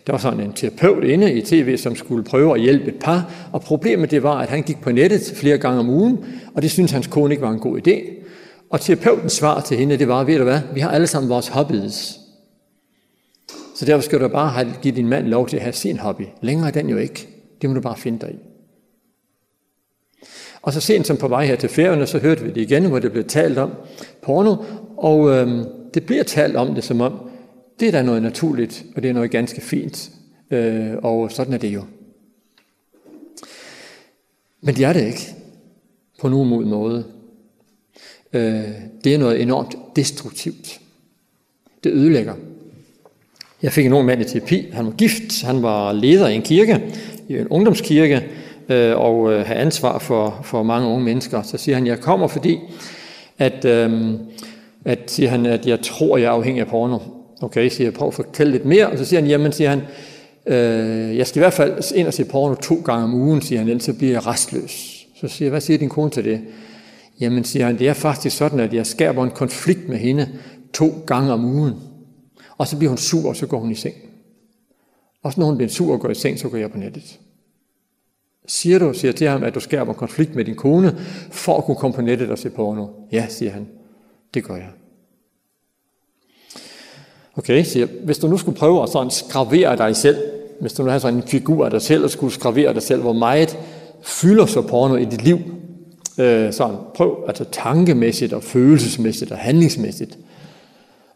der 0.06 0.12
var 0.12 0.18
sådan 0.18 0.40
en 0.40 0.52
terapeut 0.52 1.04
inde 1.04 1.32
i 1.32 1.40
tv, 1.40 1.76
som 1.76 1.96
skulle 1.96 2.24
prøve 2.24 2.54
at 2.54 2.60
hjælpe 2.60 2.88
et 2.88 2.98
par. 3.00 3.48
Og 3.52 3.62
problemet 3.62 4.10
det 4.10 4.22
var, 4.22 4.38
at 4.38 4.48
han 4.48 4.62
gik 4.62 4.80
på 4.80 4.92
nettet 4.92 5.32
flere 5.34 5.58
gange 5.58 5.80
om 5.80 5.88
ugen, 5.88 6.24
og 6.54 6.62
det 6.62 6.70
syntes 6.70 6.92
hans 6.92 7.06
kone 7.06 7.34
ikke 7.34 7.42
var 7.42 7.50
en 7.50 7.58
god 7.58 7.78
idé. 7.86 8.21
Og 8.72 8.80
terapeutens 8.80 9.32
svar 9.32 9.60
til 9.60 9.76
hende, 9.76 9.98
det 9.98 10.08
var, 10.08 10.24
ved 10.24 10.38
du 10.38 10.44
hvad, 10.44 10.60
vi 10.74 10.80
har 10.80 10.90
alle 10.90 11.06
sammen 11.06 11.30
vores 11.30 11.48
hobbies. 11.48 12.18
Så 13.74 13.84
derfor 13.84 14.02
skal 14.02 14.20
du 14.20 14.28
bare 14.28 14.48
have, 14.48 14.74
give 14.82 14.96
din 14.96 15.08
mand 15.08 15.26
lov 15.26 15.48
til 15.48 15.56
at 15.56 15.62
have 15.62 15.72
sin 15.72 15.98
hobby. 15.98 16.22
Længere 16.40 16.68
er 16.68 16.72
den 16.72 16.88
jo 16.88 16.96
ikke. 16.96 17.28
Det 17.62 17.70
må 17.70 17.74
du 17.74 17.80
bare 17.80 17.96
finde 17.96 18.18
dig 18.18 18.30
i. 18.34 18.38
Og 20.62 20.72
så 20.72 20.80
sent 20.80 21.06
som 21.06 21.16
på 21.16 21.28
vej 21.28 21.46
her 21.46 21.56
til 21.56 21.68
ferierne, 21.68 22.06
så 22.06 22.18
hørte 22.18 22.42
vi 22.42 22.48
det 22.48 22.60
igen, 22.60 22.84
hvor 22.86 22.98
det 22.98 23.12
blev 23.12 23.24
talt 23.24 23.58
om 23.58 23.72
porno. 24.22 24.56
Og 24.96 25.30
øhm, 25.30 25.64
det 25.94 26.06
bliver 26.06 26.22
talt 26.22 26.56
om 26.56 26.74
det 26.74 26.84
som 26.84 27.00
om, 27.00 27.30
det 27.80 27.88
er 27.88 27.92
da 27.92 28.02
noget 28.02 28.22
naturligt, 28.22 28.84
og 28.96 29.02
det 29.02 29.08
er 29.08 29.14
noget 29.14 29.30
ganske 29.30 29.60
fint. 29.60 30.10
Øh, 30.50 30.94
og 31.02 31.32
sådan 31.32 31.54
er 31.54 31.58
det 31.58 31.74
jo. 31.74 31.84
Men 34.60 34.74
det 34.74 34.84
er 34.84 34.92
det 34.92 35.06
ikke. 35.06 35.34
På 36.20 36.28
nogen 36.28 36.68
måde 36.68 37.21
øh, 38.32 38.62
det 39.04 39.14
er 39.14 39.18
noget 39.18 39.42
enormt 39.42 39.76
destruktivt. 39.96 40.80
Det 41.84 41.92
ødelægger. 41.92 42.34
Jeg 43.62 43.72
fik 43.72 43.86
en 43.86 43.92
ung 43.92 44.06
mand 44.06 44.20
i 44.20 44.24
terapi. 44.24 44.68
Han 44.72 44.86
var 44.86 44.92
gift. 44.92 45.42
Han 45.42 45.62
var 45.62 45.92
leder 45.92 46.28
i 46.28 46.34
en 46.34 46.42
kirke, 46.42 46.80
i 47.28 47.36
en 47.36 47.48
ungdomskirke, 47.48 48.22
øh, 48.68 48.96
og 48.96 49.32
øh, 49.32 49.46
havde 49.46 49.60
ansvar 49.60 49.98
for, 49.98 50.40
for 50.44 50.62
mange 50.62 50.88
unge 50.88 51.04
mennesker. 51.04 51.42
Så 51.42 51.58
siger 51.58 51.76
han, 51.76 51.86
jeg 51.86 52.00
kommer, 52.00 52.28
fordi 52.28 52.58
at, 53.38 53.64
øh, 53.64 54.14
at, 54.84 54.98
siger 55.06 55.30
han, 55.30 55.46
at 55.46 55.66
jeg 55.66 55.80
tror, 55.80 56.16
jeg 56.16 56.26
er 56.26 56.30
afhængig 56.30 56.60
af 56.60 56.66
porno. 56.66 56.98
Okay, 57.40 57.68
siger 57.68 57.86
jeg, 57.86 57.94
prøv 57.94 58.08
at 58.08 58.14
fortælle 58.14 58.52
lidt 58.52 58.64
mere. 58.64 58.88
Og 58.88 58.98
så 58.98 59.04
siger 59.04 59.20
han, 59.20 59.30
jamen, 59.30 59.52
siger 59.52 59.70
han, 59.70 59.80
øh, 60.46 61.16
jeg 61.16 61.26
skal 61.26 61.38
i 61.38 61.42
hvert 61.42 61.52
fald 61.52 61.92
ind 61.94 62.06
og 62.06 62.14
se 62.14 62.24
porno 62.24 62.54
to 62.54 62.82
gange 62.84 63.04
om 63.04 63.14
ugen, 63.14 63.42
siger 63.42 63.58
han, 63.58 63.68
ellers 63.68 63.84
så 63.84 63.92
bliver 63.92 64.12
jeg 64.12 64.26
restløs. 64.26 65.06
Så 65.20 65.28
siger 65.28 65.46
jeg, 65.46 65.50
hvad 65.50 65.60
siger 65.60 65.78
din 65.78 65.88
kone 65.88 66.10
til 66.10 66.24
det? 66.24 66.40
Jamen, 67.20 67.44
siger 67.44 67.66
han, 67.66 67.78
det 67.78 67.88
er 67.88 67.92
faktisk 67.92 68.36
sådan, 68.36 68.60
at 68.60 68.74
jeg 68.74 68.86
skaber 68.86 69.24
en 69.24 69.30
konflikt 69.30 69.88
med 69.88 69.98
hende 69.98 70.28
to 70.74 71.04
gange 71.06 71.32
om 71.32 71.44
ugen. 71.44 71.74
Og 72.58 72.66
så 72.66 72.76
bliver 72.76 72.88
hun 72.88 72.98
sur, 72.98 73.28
og 73.28 73.36
så 73.36 73.46
går 73.46 73.58
hun 73.58 73.70
i 73.70 73.74
seng. 73.74 73.94
Og 75.22 75.32
så 75.32 75.40
når 75.40 75.46
hun 75.46 75.56
bliver 75.56 75.70
sur 75.70 75.92
og 75.92 76.00
går 76.00 76.10
i 76.10 76.14
seng, 76.14 76.38
så 76.38 76.48
går 76.48 76.58
jeg 76.58 76.70
på 76.70 76.78
nettet. 76.78 77.18
Siger 78.46 78.78
du, 78.78 78.92
siger 78.92 79.12
til 79.12 79.28
ham, 79.28 79.42
at 79.42 79.54
du 79.54 79.60
skaber 79.60 79.92
en 79.92 79.98
konflikt 79.98 80.34
med 80.34 80.44
din 80.44 80.54
kone, 80.54 80.96
for 81.30 81.58
at 81.58 81.64
kunne 81.64 81.76
komme 81.76 81.94
på 81.94 82.02
nettet 82.02 82.30
og 82.30 82.38
se 82.38 82.50
porno? 82.50 82.86
Ja, 83.12 83.26
siger 83.28 83.50
han. 83.50 83.68
Det 84.34 84.44
gør 84.44 84.56
jeg. 84.56 84.70
Okay, 87.36 87.64
siger 87.64 87.86
hvis 88.04 88.18
du 88.18 88.28
nu 88.28 88.36
skulle 88.38 88.58
prøve 88.58 88.82
at 88.82 88.88
sådan 88.88 89.10
skravere 89.10 89.76
dig 89.76 89.96
selv, 89.96 90.16
hvis 90.60 90.72
du 90.72 90.82
nu 90.82 90.90
har 90.90 90.98
sådan 90.98 91.18
en 91.18 91.28
figur 91.28 91.64
af 91.64 91.70
dig 91.70 91.82
selv, 91.82 92.04
og 92.04 92.10
skulle 92.10 92.32
skravere 92.32 92.74
dig 92.74 92.82
selv, 92.82 93.02
hvor 93.02 93.12
meget 93.12 93.58
fylder 94.02 94.46
så 94.46 94.62
porno 94.62 94.96
i 94.96 95.04
dit 95.04 95.22
liv, 95.22 95.38
Øh, 96.18 96.52
sådan, 96.52 96.76
prøv 96.94 97.24
altså 97.26 97.44
tankemæssigt 97.44 98.32
og 98.32 98.42
følelsesmæssigt 98.42 99.32
og 99.32 99.38
handlingsmæssigt. 99.38 100.18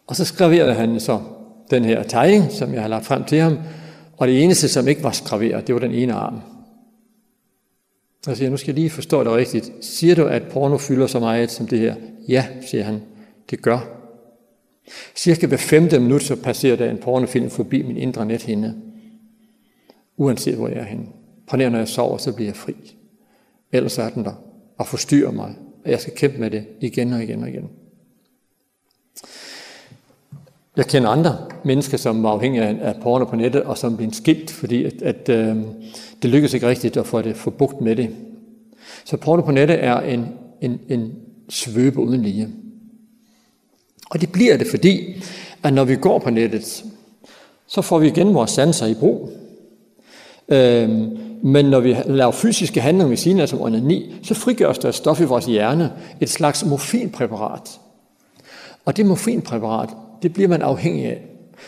Og 0.06 0.16
så 0.16 0.24
skraverede 0.24 0.74
han 0.74 1.00
så 1.00 1.20
den 1.70 1.85
her 1.85 2.02
tegning, 2.02 2.52
som 2.52 2.74
jeg 2.74 2.82
har 2.82 2.88
lagt 2.88 3.06
frem 3.06 3.24
til 3.24 3.38
ham, 3.38 3.59
og 4.16 4.28
det 4.28 4.42
eneste, 4.44 4.68
som 4.68 4.88
ikke 4.88 5.02
var 5.02 5.11
skraveret, 5.11 5.66
det 5.66 5.74
var 5.74 5.80
den 5.80 5.92
ene 5.92 6.12
arm. 6.12 6.40
Jeg 8.26 8.37
siger, 8.37 8.50
nu 8.50 8.56
skal 8.56 8.72
jeg 8.72 8.74
lige 8.74 8.90
forstå 8.90 9.24
det 9.24 9.32
rigtigt. 9.32 9.72
Siger 9.80 10.14
du, 10.14 10.24
at 10.24 10.42
porno 10.42 10.78
fylder 10.78 11.06
så 11.06 11.20
meget 11.20 11.50
som 11.50 11.66
det 11.66 11.78
her? 11.78 11.94
Ja, 12.28 12.46
siger 12.66 12.85
han. 12.85 13.02
Det 13.50 13.62
gør. 13.62 13.78
Cirka 15.16 15.46
hver 15.46 15.56
femte 15.56 16.00
minut, 16.00 16.22
så 16.22 16.37
passerer 16.37 16.76
der 16.76 16.90
en 16.90 16.98
pornofilm 16.98 17.50
forbi 17.50 17.82
min 17.82 17.96
indre 17.96 18.26
nethinde. 18.26 18.74
Uanset 20.16 20.54
hvor 20.54 20.68
jeg 20.68 20.78
er 20.78 20.85
henne. 20.85 21.06
På 21.48 21.56
nær, 21.56 21.68
når 21.68 21.78
jeg 21.78 21.88
sover, 21.88 22.18
så 22.18 22.32
bliver 22.32 22.48
jeg 22.48 22.56
fri. 22.56 22.74
Ellers 23.72 23.98
er 23.98 24.09
den 24.09 24.24
der 24.24 24.45
og 24.77 24.87
forstyrrer 24.87 25.31
mig, 25.31 25.55
og 25.85 25.91
jeg 25.91 26.01
skal 26.01 26.12
kæmpe 26.17 26.39
med 26.39 26.51
det 26.51 26.67
igen 26.81 27.12
og 27.12 27.23
igen 27.23 27.43
og 27.43 27.49
igen. 27.49 27.71
Jeg 30.77 30.87
kender 30.87 31.09
andre 31.09 31.39
mennesker, 31.65 31.97
som 31.97 32.23
var 32.23 32.31
afhængige 32.31 32.65
af 32.65 32.95
porno 33.03 33.25
på 33.25 33.37
nettet, 33.37 33.62
og 33.62 33.79
som 33.79 33.97
blev 33.97 34.12
skilt, 34.12 34.51
fordi 34.51 34.85
at, 34.85 35.03
at 35.03 35.29
øh, 35.29 35.57
det 36.23 36.31
lykkedes 36.31 36.55
ikke 36.55 36.69
rigtigt 36.69 36.97
at 36.97 37.07
få 37.07 37.23
det 37.23 37.37
forbugt 37.37 37.81
med 37.81 37.97
det. 37.97 38.17
Så 39.05 39.17
porno 39.17 39.43
på 39.43 39.51
nettet 39.51 39.85
er 39.85 40.01
en, 40.01 40.27
en, 40.61 40.81
en 40.89 41.15
svøbe 41.49 42.01
uden 42.01 42.23
lige. 42.23 42.49
Og 44.11 44.21
det 44.21 44.33
bliver 44.33 44.57
det, 44.57 44.67
fordi 44.67 45.23
at 45.62 45.73
når 45.73 45.85
vi 45.85 45.97
går 45.97 46.19
på 46.19 46.31
nettet, 46.31 46.85
så 47.67 47.83
får 47.83 47.99
vi 47.99 48.07
igen 48.07 48.35
vores 48.35 48.51
sanser 48.51 48.87
i 48.87 48.95
brug. 48.95 49.31
Øhm, 50.49 51.19
Men 51.42 51.64
når 51.64 51.81
vi 51.81 51.96
laver 52.07 52.33
fysiske 52.33 52.81
handlinger 52.81 53.09
ved 53.09 53.16
siden 53.16 53.40
af 53.40 53.49
som 53.49 53.61
onani, 53.61 54.14
så 54.22 54.35
frigøres 54.35 54.79
der 54.79 54.88
et 54.88 54.94
stof 54.94 55.20
i 55.20 55.25
vores 55.25 55.46
hjerne, 55.46 55.92
et 56.20 56.31
slags 56.31 56.64
morfinpræparat. 56.64 57.81
Og 58.85 58.96
det 58.96 59.07
morfinpræparat, 59.07 59.88
det 60.22 60.33
bliver 60.33 60.49
man 60.49 60.62
afhængig 60.62 61.07
af. 61.07 61.22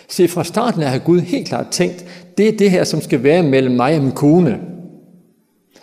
Se, 0.08 0.28
fra 0.28 0.44
starten 0.44 0.82
har 0.82 0.98
Gud 0.98 1.20
helt 1.20 1.48
klart 1.48 1.68
tænkt, 1.70 2.04
det 2.38 2.48
er 2.48 2.56
det 2.56 2.70
her, 2.70 2.84
som 2.84 3.00
skal 3.00 3.22
være 3.22 3.42
mellem 3.42 3.74
mig 3.74 3.96
og 3.96 4.02
min 4.02 4.12
kone. 4.12 4.60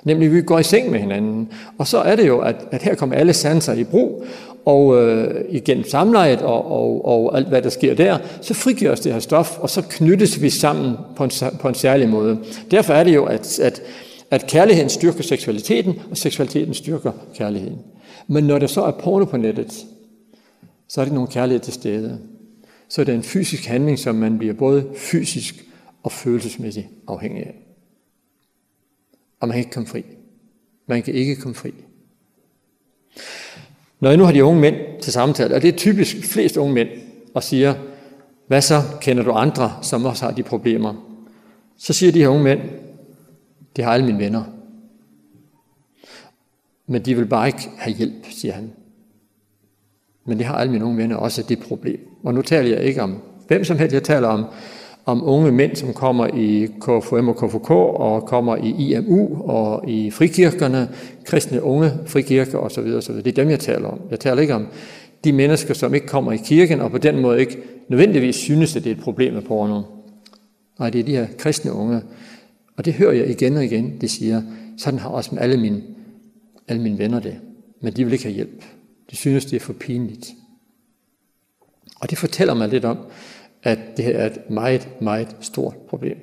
Nemlig, 0.04 0.34
vi 0.34 0.41
går 0.41 0.60
i 0.60 0.63
seng 0.63 0.91
med 0.91 1.00
hinanden. 1.00 1.50
Og 1.78 1.88
så 1.88 1.98
er 1.98 2.15
det 2.15 2.28
jo, 2.28 2.39
at, 2.39 2.56
at 2.71 2.82
her 2.82 2.95
kommer 2.95 3.15
alle 3.15 3.34
sanser 3.34 3.74
i 3.74 3.84
brug, 3.84 4.26
og 4.65 5.01
øh, 5.01 5.45
igen 5.49 5.84
samlejet 5.84 6.41
og, 6.41 6.71
og, 6.71 7.06
og 7.06 7.38
alt 7.38 7.47
hvad 7.47 7.62
der 7.62 7.69
sker 7.69 7.95
der, 7.95 8.17
så 8.41 8.54
frigøres 8.54 8.99
det 8.99 9.13
her 9.13 9.19
stof, 9.19 9.60
og 9.60 9.69
så 9.69 9.82
knyttes 9.82 10.41
vi 10.41 10.49
sammen 10.49 10.95
på 11.15 11.23
en, 11.23 11.32
på 11.60 11.67
en 11.67 11.75
særlig 11.75 12.10
måde. 12.10 12.39
Derfor 12.71 12.93
er 12.93 13.04
det 13.04 13.15
jo, 13.15 13.25
at, 13.25 13.60
at, 13.60 13.82
at 14.32 14.47
kærligheden 14.47 14.89
styrker 14.89 15.23
seksualiteten, 15.23 15.99
og 16.12 16.17
seksualiteten 16.17 16.73
styrker 16.73 17.12
kærligheden. 17.36 17.78
Men 18.28 18.43
når 18.43 18.60
der 18.60 18.67
så 18.67 18.84
er 18.84 18.91
porno 18.91 19.25
på 19.25 19.38
nettet, 19.38 19.86
så 20.88 21.01
er 21.01 21.06
det 21.06 21.13
nogle 21.13 21.30
kærlighed 21.30 21.60
til 21.60 21.73
stede. 21.73 22.19
Så 22.89 23.01
er 23.01 23.06
det 23.06 23.15
en 23.15 23.23
fysisk 23.23 23.65
handling, 23.65 23.99
som 23.99 24.15
man 24.15 24.38
bliver 24.38 24.54
både 24.54 24.86
fysisk 24.95 25.65
og 26.04 26.12
følelsesmæssigt 26.12 26.88
afhængig 27.08 27.43
af. 27.45 27.56
Og 29.39 29.47
man 29.47 29.56
kan 29.56 29.60
ikke 29.60 29.71
komme 29.71 29.88
fri. 29.88 30.04
Man 30.88 31.01
kan 31.01 31.13
ikke 31.13 31.36
komme 31.36 31.56
fri. 31.56 31.71
Når 34.06 34.15
nu 34.15 34.24
har 34.24 34.32
de 34.32 34.44
unge 34.44 34.62
mænd 34.62 34.76
til 35.02 35.13
samtale, 35.13 35.56
og 35.56 35.62
det 35.62 35.68
er 35.68 35.78
typisk 35.78 36.15
flest 36.34 36.58
unge 36.58 36.74
mænd, 36.74 36.89
og 37.34 37.44
siger, 37.44 37.74
hvad 38.48 38.62
så 38.62 38.82
kender 39.02 39.24
du 39.24 39.32
andre, 39.32 39.74
som 39.82 40.06
også 40.06 40.26
har 40.26 40.32
de 40.32 40.44
problemer? 40.44 40.94
Så 41.78 41.94
siger 41.94 42.12
de 42.12 42.20
her 42.20 42.28
unge 42.28 42.44
mænd, 42.44 42.60
det 43.76 43.84
har 43.84 43.94
alle 43.94 44.06
mine 44.06 44.20
venner. 44.20 44.44
Men 46.88 47.02
de 47.02 47.15
vil 47.15 47.26
bare 47.26 47.48
ikke 47.48 47.70
have 47.78 47.96
hjælp, 47.96 48.26
siger 48.30 48.54
han. 48.54 48.72
Men 50.26 50.38
det 50.38 50.46
har 50.46 50.56
alle 50.56 50.72
mine 50.72 50.86
unge 50.86 50.98
venner 50.98 51.15
også 51.15 51.44
det 51.50 51.60
problem. 51.60 52.00
Og 52.24 52.34
nu 52.34 52.41
taler 52.41 52.70
jeg 52.70 52.86
ikke 52.86 53.04
om 53.04 53.22
hvem 53.48 53.63
som 53.63 53.78
helst, 53.78 53.94
jeg 53.94 54.04
taler 54.04 54.28
om 54.28 54.46
om 55.06 55.24
unge 55.24 55.52
mænd, 55.52 55.76
som 55.76 55.94
kommer 55.94 56.28
i 56.28 56.68
KFM 56.82 57.28
og 57.28 57.38
KFK 57.38 57.72
og 57.72 58.26
kommer 58.28 58.56
i 58.56 58.70
IMU 58.70 59.41
og 59.41 59.89
i 59.89 60.12
frikirkerne, 60.12 60.89
kristne 61.26 61.63
unge, 61.63 61.91
frikirker 62.06 62.58
osv. 62.58 62.94
osv. 62.98 63.15
Det 63.15 63.28
er 63.28 63.32
dem, 63.32 63.50
jeg 63.50 63.60
taler 63.60 63.88
om. 63.88 64.00
Jeg 64.12 64.20
taler 64.20 64.41
ikke 64.41 64.56
om 64.56 64.68
de 65.24 65.34
mennesker, 65.34 65.74
som 65.74 65.94
ikke 65.94 66.08
kommer 66.08 66.32
i 66.32 66.38
kirken 66.38 66.82
og 66.82 66.91
på 66.91 66.98
den 66.98 67.22
måde 67.22 67.39
ikke 67.39 67.58
nødvendigvis 67.88 68.36
synes, 68.36 68.76
at 68.76 68.84
det 68.84 68.91
er 68.91 68.96
et 68.96 69.02
problem 69.02 69.34
med 69.34 69.41
porno. 69.41 69.82
Nej, 70.80 70.89
det 70.89 71.00
er 71.00 71.04
de 71.04 71.12
her 71.12 71.28
kristne 71.38 71.74
unge. 71.74 72.02
Og 72.78 72.86
det 72.86 72.94
hører 72.94 73.13
jeg 73.13 73.30
igen 73.30 73.58
og 73.58 73.65
igen, 73.65 74.02
de 74.02 74.08
siger, 74.08 74.41
sådan 74.78 75.00
har 75.00 75.10
også 75.10 75.36
med 75.36 75.41
alle 75.41 75.58
mine, 75.58 75.82
alle 76.68 76.82
mine 76.82 76.98
venner 76.98 77.20
det. 77.20 77.36
Men 77.82 77.94
de 77.94 78.04
vil 78.04 78.13
ikke 78.13 78.26
have 78.26 78.36
hjælp. 78.36 78.63
De 79.12 79.15
synes, 79.15 79.46
det 79.46 79.56
er 79.56 79.60
for 79.60 79.74
pinligt. 79.74 80.34
Og 82.00 82.10
det 82.10 82.18
fortæller 82.18 82.54
mig 82.54 82.70
lidt 82.70 82.86
om, 82.86 82.98
at 83.65 83.97
det 83.97 84.19
er 84.19 84.25
et 84.25 84.49
meget, 84.49 85.01
meget 85.01 85.36
stort 85.41 85.75
problem. 85.89 86.17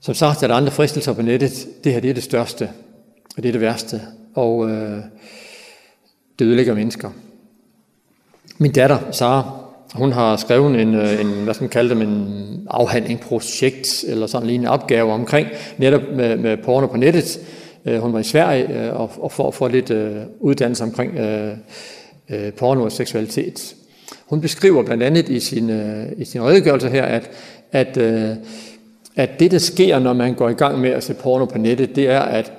Som 0.00 0.14
sagt 0.14 0.42
er 0.42 0.46
der 0.46 0.54
andre 0.54 0.72
fristelser 0.72 1.12
på 1.12 1.22
nettet. 1.22 1.68
Det 1.84 1.92
her 1.92 2.00
det 2.00 2.10
er 2.10 2.14
det 2.14 2.22
største, 2.22 2.70
og 3.36 3.42
det 3.42 3.48
er 3.48 3.52
det 3.52 3.60
værste, 3.60 4.00
og 4.34 4.70
øh, 4.70 5.02
det 6.38 6.44
ødelægger 6.44 6.74
mennesker. 6.74 7.10
Min 8.58 8.72
datter, 8.72 9.12
Sara, 9.12 9.64
hun 9.94 10.12
har 10.12 10.36
skrevet 10.36 10.80
en, 10.80 10.94
en 10.94 11.44
hvad 11.44 11.54
skal 11.54 11.64
man 11.64 11.70
kalde 11.70 11.94
det, 11.94 12.02
en 12.02 12.66
afhandling, 12.70 13.20
projekt 13.20 14.04
eller 14.08 14.26
sådan 14.26 14.44
en 14.44 14.48
lignende 14.48 14.70
opgave 14.70 15.12
omkring 15.12 15.48
netop 15.78 16.02
med, 16.16 16.36
med 16.36 16.56
porno 16.56 16.86
på 16.86 16.96
nettet, 16.96 17.40
eh 17.84 18.00
hon 18.00 18.12
var 18.12 18.18
i 18.18 18.22
Sverige 18.22 18.86
øh, 18.86 19.00
og, 19.00 19.10
og 19.18 19.32
for 19.32 19.50
få 19.50 19.68
lidt 19.68 19.90
øh, 19.90 20.16
uddannelse 20.40 20.84
omkring 20.84 21.18
eh 21.18 21.52
eh 22.28 22.52
porno 22.52 22.84
og 22.84 22.92
seksualitet. 22.92 23.74
Hon 24.26 24.40
beskriver 24.40 24.82
blandt 24.82 25.02
andet 25.02 25.28
i 25.28 25.40
sin, 25.40 25.70
i 26.16 26.24
sin 26.24 26.42
redegørelse 26.42 26.88
her, 26.88 27.04
at, 27.04 27.30
at, 27.72 27.96
eh 27.96 28.36
at 29.16 29.40
det, 29.40 29.50
der 29.50 29.58
sker, 29.58 29.98
når 29.98 30.12
man 30.12 30.34
går 30.34 30.48
i 30.48 30.52
gang 30.52 30.80
med 30.80 30.90
at 30.90 31.04
se 31.04 31.14
porno 31.14 31.44
på 31.44 31.58
nettet, 31.58 31.96
det 31.96 32.10
er, 32.10 32.20
at 32.20 32.52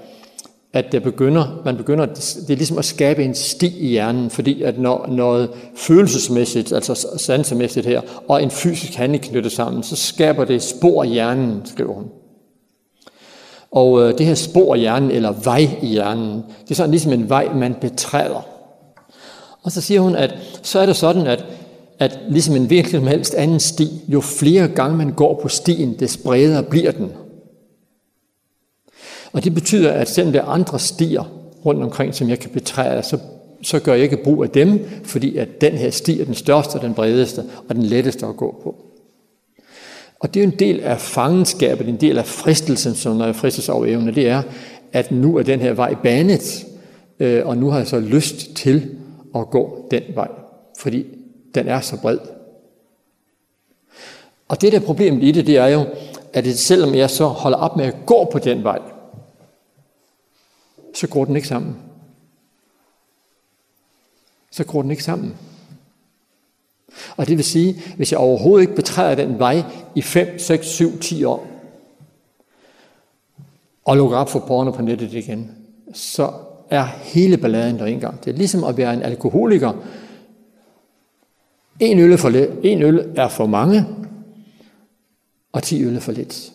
at 0.74 0.92
det 0.92 1.04
begynder, 1.04 1.62
man 1.66 1.78
begynder, 1.78 2.06
det 2.06 2.50
er 2.50 2.56
ligesom 2.56 2.78
at 2.78 2.86
skabe 2.86 3.24
en 3.24 3.36
sti 3.36 3.80
i 3.80 3.88
hjernen, 3.88 4.30
fordi 4.30 4.62
at 4.64 4.80
når 4.80 5.08
noget 5.08 5.50
følelsesmæssigt, 5.76 6.74
altså 6.74 7.08
sansemæssigt 7.18 7.86
her, 7.86 8.02
og 8.28 8.44
en 8.44 8.52
fysisk 8.52 8.94
handling 8.94 9.24
knytter 9.24 9.50
sammen, 9.50 9.84
så 9.84 9.96
skaber 9.96 10.46
det 10.46 10.62
spor 10.62 11.04
i 11.04 11.08
hjernen, 11.08 11.62
skriver 11.66 11.94
hun. 11.94 12.06
Og 13.72 14.02
øh, 14.02 14.18
det 14.18 14.26
her 14.26 14.36
spor 14.36 14.76
i 14.76 14.80
hjernen, 14.80 15.12
eller 15.12 15.32
vej 15.44 15.70
i 15.82 15.88
hjernen, 15.88 16.44
det 16.64 16.72
er 16.72 16.76
sådan 16.76 16.92
ligesom 16.92 17.14
en 17.14 17.30
vej, 17.30 17.54
man 17.54 17.76
betræder. 17.82 18.48
Og 19.64 19.72
så 19.72 19.82
siger 19.82 20.02
hun, 20.02 20.16
at 20.16 20.36
så 20.64 20.80
er 20.80 20.86
det 20.86 20.96
sådan, 20.96 21.28
at, 21.28 21.46
at 22.00 22.20
ligesom 22.30 22.56
en 22.56 22.70
virkelig 22.70 23.00
som 23.00 23.08
helst 23.08 23.34
anden 23.34 23.60
sti, 23.60 24.02
jo 24.08 24.22
flere 24.22 24.68
gange 24.68 24.98
man 24.98 25.14
går 25.14 25.40
på 25.42 25.48
stien, 25.48 26.00
des 26.00 26.18
bredere 26.18 26.64
bliver 26.64 26.92
den. 26.92 27.12
Og 29.32 29.44
det 29.44 29.54
betyder, 29.54 29.92
at 29.92 30.10
selvom 30.10 30.34
der 30.34 30.42
er 30.42 30.46
andre 30.46 30.80
stier 30.80 31.32
rundt 31.66 31.84
omkring, 31.84 32.16
som 32.16 32.30
jeg 32.30 32.40
kan 32.40 32.50
betræde, 32.50 33.04
så, 33.04 33.18
så 33.64 33.80
gør 33.80 33.94
jeg 33.94 34.04
ikke 34.04 34.24
brug 34.24 34.44
af 34.44 34.50
dem, 34.50 34.90
fordi 35.04 35.38
at 35.38 35.62
den 35.62 35.74
her 35.74 35.90
sti 35.90 36.22
er 36.22 36.26
den 36.26 36.34
største, 36.34 36.80
den 36.80 36.94
bredeste 36.94 37.44
og 37.70 37.76
den 37.76 37.84
letteste 37.84 38.26
at 38.26 38.38
gå 38.38 38.60
på. 38.64 38.89
Og 40.20 40.34
det 40.34 40.40
er 40.40 40.44
en 40.44 40.60
del 40.60 40.80
af 40.80 41.02
fangenskabet, 41.02 41.90
en 41.90 42.02
del 42.02 42.18
af 42.18 42.26
fristelsen, 42.26 42.96
som 42.96 43.16
når 43.16 43.26
jeg 43.26 43.36
fristes 43.36 43.70
over 43.70 43.86
evne, 43.86 44.16
det 44.16 44.30
er, 44.30 44.44
at 44.92 45.12
nu 45.12 45.38
er 45.38 45.44
den 45.44 45.60
her 45.60 45.74
vej 45.74 45.96
banet, 46.04 46.66
og 47.20 47.58
nu 47.58 47.70
har 47.70 47.78
jeg 47.78 47.88
så 47.88 48.00
lyst 48.00 48.56
til 48.56 48.98
at 49.36 49.50
gå 49.50 49.88
den 49.92 50.04
vej, 50.16 50.28
fordi 50.80 51.06
den 51.56 51.68
er 51.68 51.80
så 51.80 52.02
bred. 52.02 52.20
Og 54.48 54.62
det 54.62 54.72
der 54.72 54.80
problemet 54.80 55.24
i 55.24 55.32
det, 55.32 55.48
det 55.48 55.58
er 55.58 55.68
jo, 55.68 55.86
at 56.34 56.44
det, 56.44 56.60
selvom 56.60 56.96
jeg 56.96 57.10
så 57.10 57.26
holder 57.26 57.58
op 57.58 57.78
med 57.78 57.86
at 57.86 57.96
gå 58.06 58.30
på 58.32 58.40
den 58.40 58.64
vej, 58.64 58.80
så 60.94 61.08
går 61.08 61.26
den 61.26 61.36
ikke 61.36 61.48
sammen. 61.48 61.76
Så 64.52 64.64
går 64.64 64.82
den 64.82 64.92
ikke 64.92 65.04
sammen. 65.04 65.38
Og 67.18 67.28
det 67.28 67.38
vil 67.38 67.46
sige, 67.46 67.76
hvis 67.98 68.12
jeg 68.12 68.20
overhovedet 68.20 68.62
ikke 68.62 68.76
betræder 68.76 69.16
den 69.16 69.40
vej 69.40 69.64
i 69.96 70.02
5, 70.02 70.40
6, 70.40 70.68
7, 70.68 71.00
10 71.00 71.24
år, 71.24 71.48
og 73.86 73.98
lukker 73.98 74.18
op 74.18 74.30
for 74.30 74.40
porno 74.40 74.72
på 74.72 74.82
nettet 74.82 75.14
igen, 75.14 75.52
så 75.94 76.32
er 76.70 76.84
hele 76.84 77.38
balladen 77.38 77.80
der 77.80 77.86
engang. 77.86 78.26
Det 78.26 78.34
er 78.34 78.38
ligesom 78.38 78.64
at 78.64 78.78
være 78.78 78.94
en 78.94 79.02
alkoholiker. 79.02 79.74
En 81.80 82.00
øl, 82.00 82.18
for 82.18 82.30
lidt, 82.30 82.50
en 82.64 82.82
øl 82.82 83.14
er 83.16 83.28
for 83.28 83.46
mange, 83.46 83.86
og 85.52 85.64
10 85.64 85.84
øl 85.84 85.96
er 85.96 86.00
for 86.00 86.12
lidt. 86.12 86.52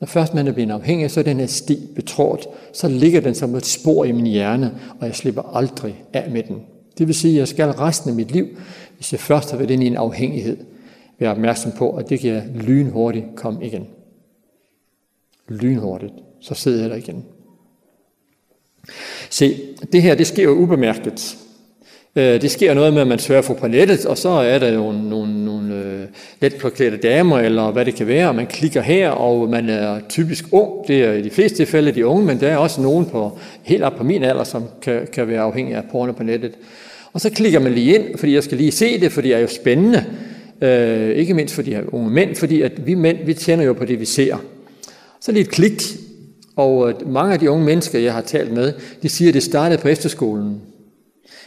Når 0.00 0.06
først 0.06 0.34
man 0.34 0.48
er 0.48 0.52
blevet 0.52 0.70
afhængig, 0.70 1.10
så 1.10 1.20
er 1.20 1.24
den 1.24 1.40
her 1.40 1.46
sti 1.46 1.88
betrådt, 1.94 2.46
så 2.72 2.88
ligger 2.88 3.20
den 3.20 3.34
som 3.34 3.54
et 3.54 3.66
spor 3.66 4.04
i 4.04 4.12
min 4.12 4.26
hjerne, 4.26 4.80
og 5.00 5.06
jeg 5.06 5.14
slipper 5.14 5.56
aldrig 5.56 6.04
af 6.12 6.30
med 6.30 6.42
den. 6.42 6.62
Det 6.98 7.06
vil 7.06 7.14
sige, 7.14 7.34
at 7.34 7.38
jeg 7.38 7.48
skal 7.48 7.70
resten 7.70 8.10
af 8.10 8.16
mit 8.16 8.30
liv, 8.30 8.46
hvis 8.96 9.12
jeg 9.12 9.20
først 9.20 9.50
har 9.50 9.58
været 9.58 9.70
inde 9.70 9.84
i 9.84 9.86
en 9.86 9.96
afhængighed, 9.96 10.56
være 11.18 11.30
opmærksom 11.30 11.72
på, 11.78 11.96
at 11.96 12.08
det 12.08 12.20
kan 12.20 12.30
jeg 12.30 12.44
lynhurtigt 12.54 13.26
komme 13.36 13.66
igen. 13.66 13.86
Lynhurtigt. 15.48 16.12
Så 16.40 16.54
sidder 16.54 16.80
jeg 16.80 16.90
der 16.90 16.96
igen. 16.96 17.24
Se, 19.30 19.60
det 19.92 20.02
her, 20.02 20.14
det 20.14 20.26
sker 20.26 20.42
jo 20.42 20.50
ubemærket. 20.50 21.38
Det 22.14 22.50
sker 22.50 22.74
noget 22.74 22.92
med, 22.92 23.00
at 23.02 23.08
man 23.08 23.18
svører 23.18 23.42
for 23.42 23.54
på 23.54 23.68
nettet, 23.68 24.06
og 24.06 24.18
så 24.18 24.28
er 24.28 24.58
der 24.58 24.72
jo 24.72 24.92
nogle, 24.92 25.44
nogle 25.44 26.08
letpåklædte 26.40 26.96
damer, 26.96 27.38
eller 27.38 27.70
hvad 27.70 27.84
det 27.84 27.94
kan 27.94 28.06
være. 28.06 28.34
Man 28.34 28.46
klikker 28.46 28.80
her, 28.80 29.10
og 29.10 29.48
man 29.48 29.68
er 29.68 30.00
typisk 30.08 30.44
ung. 30.52 30.88
Det 30.88 31.04
er 31.04 31.12
i 31.12 31.22
de 31.22 31.30
fleste 31.30 31.56
tilfælde 31.56 31.92
de 31.92 32.06
unge, 32.06 32.24
men 32.24 32.40
der 32.40 32.48
er 32.48 32.56
også 32.56 32.80
nogen 32.80 33.06
på, 33.06 33.38
helt 33.62 33.82
op 33.82 33.94
på 33.94 34.04
min 34.04 34.22
alder, 34.22 34.44
som 34.44 34.64
kan, 34.82 35.06
kan 35.12 35.28
være 35.28 35.40
afhængig 35.40 35.74
af 35.74 35.82
porno 35.90 36.12
på 36.12 36.22
nettet. 36.22 36.52
Og 37.12 37.20
så 37.20 37.30
klikker 37.30 37.58
man 37.58 37.72
lige 37.72 37.94
ind, 37.94 38.18
fordi 38.18 38.34
jeg 38.34 38.44
skal 38.44 38.58
lige 38.58 38.72
se 38.72 39.00
det, 39.00 39.12
fordi 39.12 39.28
det 39.28 39.36
er 39.36 39.40
jo 39.40 39.46
spændende. 39.46 40.04
Øh, 40.62 41.16
ikke 41.16 41.34
mindst 41.34 41.54
for 41.54 41.62
de 41.62 41.74
her 41.74 41.82
unge 41.94 42.10
mænd, 42.10 42.36
fordi 42.36 42.62
at 42.62 42.86
vi 42.86 42.94
mænd, 42.94 43.18
vi 43.26 43.34
tænder 43.34 43.64
jo 43.64 43.72
på 43.72 43.84
det, 43.84 44.00
vi 44.00 44.04
ser. 44.04 44.36
Så 45.20 45.32
lige 45.32 45.42
et 45.42 45.50
klik, 45.50 45.82
og 46.56 46.92
mange 47.06 47.32
af 47.32 47.38
de 47.38 47.50
unge 47.50 47.64
mennesker, 47.64 47.98
jeg 47.98 48.14
har 48.14 48.20
talt 48.20 48.52
med, 48.52 48.72
de 49.02 49.08
siger, 49.08 49.28
at 49.28 49.34
det 49.34 49.42
startede 49.42 49.80
på 49.80 49.88
efterskolen. 49.88 50.60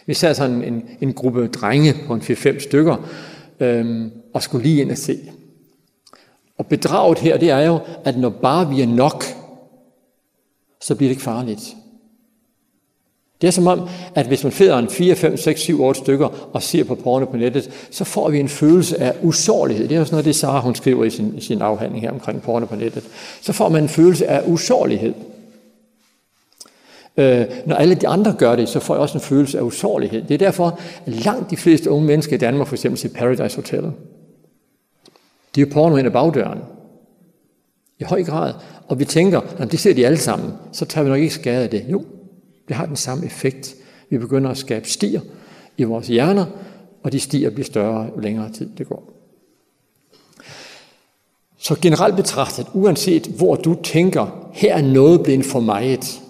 Vi 0.05 0.13
sad 0.13 0.35
sådan 0.35 0.63
en, 0.63 0.83
en 1.01 1.13
gruppe 1.13 1.47
drenge 1.47 1.95
på 2.07 2.13
en 2.13 2.21
4-5 2.21 2.59
stykker, 2.59 3.09
øhm, 3.59 4.11
og 4.33 4.43
skulle 4.43 4.63
lige 4.63 4.81
ind 4.81 4.91
og 4.91 4.97
se. 4.97 5.19
Og 6.57 6.67
bedraget 6.67 7.19
her, 7.19 7.37
det 7.37 7.49
er 7.49 7.59
jo, 7.59 7.79
at 8.05 8.17
når 8.17 8.29
bare 8.29 8.69
vi 8.69 8.81
er 8.81 8.87
nok, 8.87 9.23
så 10.81 10.95
bliver 10.95 11.09
det 11.09 11.11
ikke 11.11 11.23
farligt. 11.23 11.75
Det 13.41 13.47
er 13.47 13.51
som 13.51 13.67
om, 13.67 13.89
at 14.15 14.27
hvis 14.27 14.43
man 14.43 14.51
finder 14.51 14.77
en 14.77 14.89
4, 14.89 15.15
5, 15.15 15.37
6, 15.37 15.61
7, 15.61 15.83
8 15.83 15.99
stykker 15.99 16.49
og 16.53 16.63
ser 16.63 16.83
på 16.83 16.95
porno 16.95 17.25
på 17.25 17.37
nettet, 17.37 17.69
så 17.91 18.03
får 18.03 18.29
vi 18.29 18.39
en 18.39 18.49
følelse 18.49 19.01
af 19.01 19.13
usårlighed. 19.21 19.87
Det 19.87 19.97
er 19.97 19.99
også 19.99 20.11
noget, 20.11 20.25
det 20.25 20.35
Sara 20.35 20.59
hun 20.59 20.75
skriver 20.75 21.03
i 21.03 21.09
sin, 21.09 21.33
i 21.37 21.41
sin 21.41 21.61
afhandling 21.61 22.01
her 22.01 22.11
omkring 22.11 22.41
porno 22.41 22.65
på 22.65 22.75
nettet. 22.75 23.03
Så 23.41 23.53
får 23.53 23.69
man 23.69 23.83
en 23.83 23.89
følelse 23.89 24.27
af 24.27 24.43
usårlighed. 24.47 25.13
Øh, 27.17 27.45
når 27.65 27.75
alle 27.75 27.95
de 27.95 28.07
andre 28.07 28.35
gør 28.37 28.55
det, 28.55 28.69
så 28.69 28.79
får 28.79 28.93
jeg 28.93 29.01
også 29.01 29.17
en 29.17 29.23
følelse 29.23 29.57
af 29.57 29.61
usårlighed. 29.61 30.21
Det 30.21 30.33
er 30.33 30.37
derfor, 30.37 30.79
at 31.05 31.13
langt 31.13 31.51
de 31.51 31.57
fleste 31.57 31.89
unge 31.89 32.07
mennesker 32.07 32.35
i 32.35 32.39
Danmark 32.39 32.67
for 32.67 32.75
eksempel 32.75 32.99
ser 32.99 33.09
Paradise 33.09 33.55
Hotel. 33.55 33.91
De 35.55 35.61
er 35.61 35.65
porno 35.65 35.95
ind 35.95 36.07
ad 36.07 36.11
bagdøren. 36.11 36.59
I 37.99 38.03
høj 38.03 38.23
grad. 38.23 38.53
Og 38.87 38.99
vi 38.99 39.05
tænker, 39.05 39.41
at 39.57 39.71
det 39.71 39.79
ser 39.79 39.93
de 39.93 40.05
alle 40.05 40.17
sammen, 40.17 40.53
så 40.71 40.85
tager 40.85 41.03
vi 41.03 41.09
nok 41.09 41.19
ikke 41.19 41.33
skade 41.33 41.63
af 41.63 41.69
det. 41.69 41.85
Jo, 41.89 42.05
Det 42.67 42.75
har 42.75 42.85
den 42.85 42.95
samme 42.95 43.25
effekt. 43.25 43.75
Vi 44.09 44.17
begynder 44.17 44.49
at 44.49 44.57
skabe 44.57 44.89
stier 44.89 45.21
i 45.77 45.83
vores 45.83 46.07
hjerner, 46.07 46.45
og 47.03 47.11
de 47.11 47.19
stier 47.19 47.49
bliver 47.49 47.65
større, 47.65 48.09
jo 48.15 48.19
længere 48.19 48.51
tid 48.51 48.69
det 48.77 48.87
går. 48.87 49.11
Så 51.57 51.75
generelt 51.81 52.15
betragtet, 52.15 52.67
uanset 52.73 53.27
hvor 53.27 53.55
du 53.55 53.75
tænker, 53.83 54.49
her 54.53 54.75
er 54.75 54.81
noget 54.81 55.23
blevet 55.23 55.45
for 55.45 55.59
meget, 55.59 56.21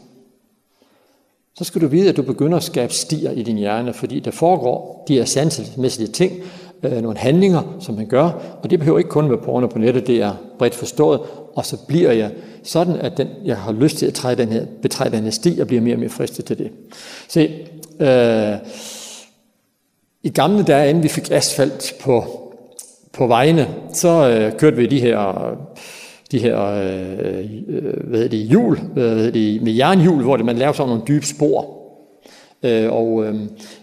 så 1.58 1.64
skal 1.64 1.82
du 1.82 1.88
vide, 1.88 2.10
at 2.10 2.18
du 2.18 2.22
begynder 2.22 2.58
at 2.58 2.64
skabe 2.64 2.94
stier 2.94 3.32
i 3.32 3.44
din 3.44 3.58
hjerne, 3.58 3.94
fordi 3.94 4.20
der 4.20 4.32
foregår 4.32 5.06
de 5.08 5.14
her 5.14 5.26
sansemæssige 5.26 6.08
ting, 6.08 6.34
nogle 6.82 7.18
handlinger, 7.18 7.78
som 7.80 7.96
man 7.96 8.08
gør, 8.08 8.58
og 8.64 8.70
det 8.70 8.80
behøver 8.80 8.98
ikke 8.98 9.10
kun 9.10 9.30
være 9.30 9.42
porno 9.42 9.68
på 9.68 9.80
nettet, 9.80 10.08
det 10.08 10.22
er 10.22 10.34
bredt 10.58 10.76
forstået, 10.76 11.22
og 11.56 11.66
så 11.66 11.78
bliver 11.88 12.12
jeg 12.12 12.32
sådan, 12.64 12.96
at 12.96 13.18
den, 13.18 13.28
jeg 13.46 13.58
har 13.58 13.72
lyst 13.72 13.98
til 13.98 14.06
at 14.06 14.14
træde 14.14 14.36
den 14.36 14.52
her, 14.52 14.66
betræde 14.82 15.16
den 15.16 15.24
her 15.24 15.32
sti, 15.32 15.58
og 15.62 15.68
bliver 15.68 15.82
mere 15.82 15.96
og 15.96 16.00
mere 16.00 16.10
fristet 16.10 16.46
til 16.46 16.58
det. 16.58 16.72
Se, 17.28 17.68
øh, 18.00 18.58
i 20.24 20.30
gamle 20.30 20.64
dage, 20.64 20.90
inden 20.90 21.04
vi 21.04 21.08
fik 21.08 21.32
asfalt 21.32 21.94
på, 22.02 22.26
på 23.14 23.28
vejene, 23.28 23.68
så 23.94 24.30
øh, 24.30 24.58
kørte 24.58 24.78
vi 24.78 24.86
de 24.86 25.00
her, 25.00 25.58
de 26.32 26.40
her 26.40 26.66
øh, 26.66 27.46
hvad 28.04 28.20
hedder 28.20 28.28
det, 28.28 28.40
hjul, 28.40 28.80
hvad 28.94 29.10
hedder 29.10 29.32
det, 29.32 29.62
med 29.62 29.72
jernhjul, 29.72 30.24
hvor 30.24 30.38
det, 30.38 30.46
man 30.46 30.58
laver 30.58 30.74
sådan 30.74 30.90
nogle 30.90 31.04
dybe 31.08 31.26
spor, 31.26 31.85
Øh, 32.66 32.92
og 32.92 33.26
øh, 33.26 33.36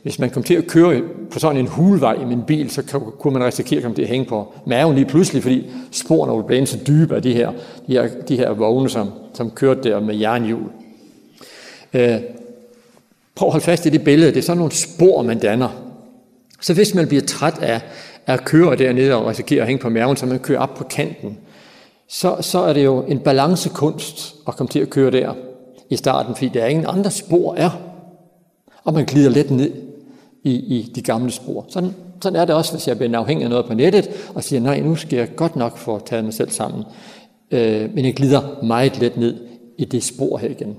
hvis 0.03 0.19
man 0.19 0.31
kom 0.31 0.43
til 0.43 0.55
at 0.55 0.67
køre 0.67 1.03
på 1.33 1.39
sådan 1.39 1.57
en 1.57 1.67
hulvej 1.67 2.15
i 2.15 2.25
min 2.25 2.43
bil, 2.43 2.71
så 2.71 2.83
kunne 3.19 3.33
man 3.33 3.45
risikere 3.45 3.77
at 3.77 3.83
komme 3.83 3.95
til 3.95 4.03
at 4.03 4.09
hænge 4.09 4.27
på 4.27 4.53
maven 4.67 4.95
lige 4.95 5.05
pludselig, 5.05 5.43
fordi 5.43 5.71
sporene 5.91 6.45
blev 6.45 6.67
så 6.67 6.79
dybe 6.87 7.17
af 7.17 7.23
de 7.23 7.33
her, 7.33 7.53
de 7.87 7.93
her, 7.93 8.09
de 8.29 8.37
her 8.37 8.51
vogne, 8.51 8.91
som, 8.91 9.11
som 9.35 9.51
kørte 9.51 9.83
der 9.83 10.01
med 10.01 10.17
jernhjul. 10.17 10.71
Øh, 11.95 12.17
prøv 13.35 13.49
at 13.49 13.53
holde 13.53 13.65
fast 13.65 13.87
i 13.87 13.89
det 13.89 14.05
billede. 14.05 14.31
Det 14.31 14.39
er 14.39 14.43
sådan 14.43 14.59
nogle 14.59 14.73
spor, 14.73 15.23
man 15.23 15.39
danner. 15.39 15.69
Så 16.61 16.75
hvis 16.75 16.95
man 16.95 17.09
bliver 17.09 17.23
træt 17.23 17.59
af, 17.63 17.81
at 18.27 18.45
køre 18.45 18.77
dernede 18.77 19.15
og 19.15 19.27
risikere 19.27 19.61
at 19.61 19.67
hænge 19.67 19.83
på 19.83 19.89
maven, 19.89 20.17
så 20.17 20.27
man 20.27 20.39
kører 20.39 20.61
op 20.61 20.75
på 20.75 20.85
kanten, 20.85 21.39
så, 22.09 22.37
så 22.41 22.59
er 22.59 22.73
det 22.73 22.85
jo 22.85 23.03
en 23.03 23.19
balancekunst 23.19 24.35
at 24.49 24.57
komme 24.57 24.69
til 24.69 24.81
at 24.81 24.91
køre 24.91 25.11
der 25.11 25.35
i 25.91 25.97
starten, 25.97 26.35
fordi 26.35 26.51
der 26.55 26.63
er 26.63 26.67
ingen 26.67 26.87
andre 26.89 27.11
spor 27.11 27.55
er 27.55 27.92
og 28.85 28.95
man 28.95 29.05
glider 29.05 29.31
lidt 29.31 29.51
ned 29.51 29.73
i, 30.45 30.51
i 30.51 30.93
de 30.95 31.03
gamle 31.03 31.31
spor. 31.31 31.67
Sådan, 31.69 31.91
sådan 32.23 32.41
er 32.41 32.45
det 32.45 32.55
også, 32.55 32.73
hvis 32.73 32.89
jeg 32.89 32.99
bliver 32.99 33.19
afhængig 33.19 33.45
af 33.45 33.51
noget 33.51 33.67
på 33.67 33.75
nettet, 33.75 34.11
og 34.35 34.45
siger, 34.45 34.61
nej, 34.61 34.81
nu 34.81 34.97
skal 34.97 35.17
jeg 35.17 35.37
godt 35.37 35.57
nok 35.57 35.79
få 35.79 35.99
taget 36.07 36.25
mig 36.25 36.35
selv 36.35 36.51
sammen. 36.51 36.85
Øh, 37.51 37.95
men 37.95 38.05
jeg 38.05 38.15
glider 38.15 38.65
meget 38.65 39.01
let 39.01 39.17
ned 39.17 39.37
i 39.79 39.85
det 39.85 40.03
spor 40.03 40.39
her 40.39 40.49
igen. 40.49 40.77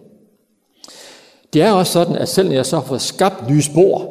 Det 1.54 1.62
er 1.62 1.72
også 1.72 1.92
sådan, 1.92 2.16
at 2.16 2.30
selv 2.30 2.48
når 2.48 2.56
jeg 2.56 2.66
så 2.66 2.76
har 2.76 2.84
fået 2.84 3.02
skabt 3.02 3.50
nye 3.50 3.62
spor, 3.62 4.10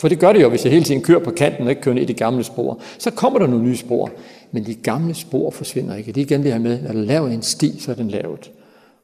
for 0.00 0.08
det 0.08 0.18
gør 0.18 0.32
det 0.32 0.42
jo, 0.42 0.48
hvis 0.48 0.64
jeg 0.64 0.72
hele 0.72 0.84
tiden 0.84 1.02
kører 1.02 1.24
på 1.24 1.30
kanten 1.30 1.64
og 1.64 1.70
ikke 1.70 1.82
kører 1.82 1.94
ned 1.94 2.02
i 2.02 2.06
de 2.06 2.14
gamle 2.14 2.44
spor, 2.44 2.80
så 2.98 3.10
kommer 3.10 3.38
der 3.38 3.46
nogle 3.46 3.64
nye 3.64 3.76
spor. 3.76 4.10
Men 4.52 4.66
de 4.66 4.74
gamle 4.74 5.14
spor 5.14 5.50
forsvinder 5.50 5.94
ikke. 5.94 6.12
Det 6.12 6.20
er 6.20 6.24
igen 6.24 6.42
det 6.42 6.52
her 6.52 6.58
med, 6.58 6.78
at 6.86 6.94
laver 6.94 7.28
en 7.28 7.42
sti, 7.42 7.80
så 7.80 7.90
er 7.90 7.94
den 7.94 8.08
lavet. 8.08 8.50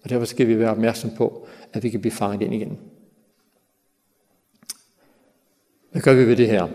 Og 0.04 0.10
derfor 0.10 0.26
skal 0.26 0.48
vi 0.48 0.58
være 0.58 0.70
opmærksom 0.70 1.10
på, 1.16 1.46
at 1.72 1.82
vi 1.82 1.88
kan 1.88 2.00
blive 2.00 2.12
fanget 2.12 2.42
ind 2.42 2.54
igen. 2.54 2.78
Hvad 5.94 6.02
gør 6.02 6.14
vi 6.14 6.26
ved 6.26 6.36
det 6.36 6.48
her? 6.48 6.68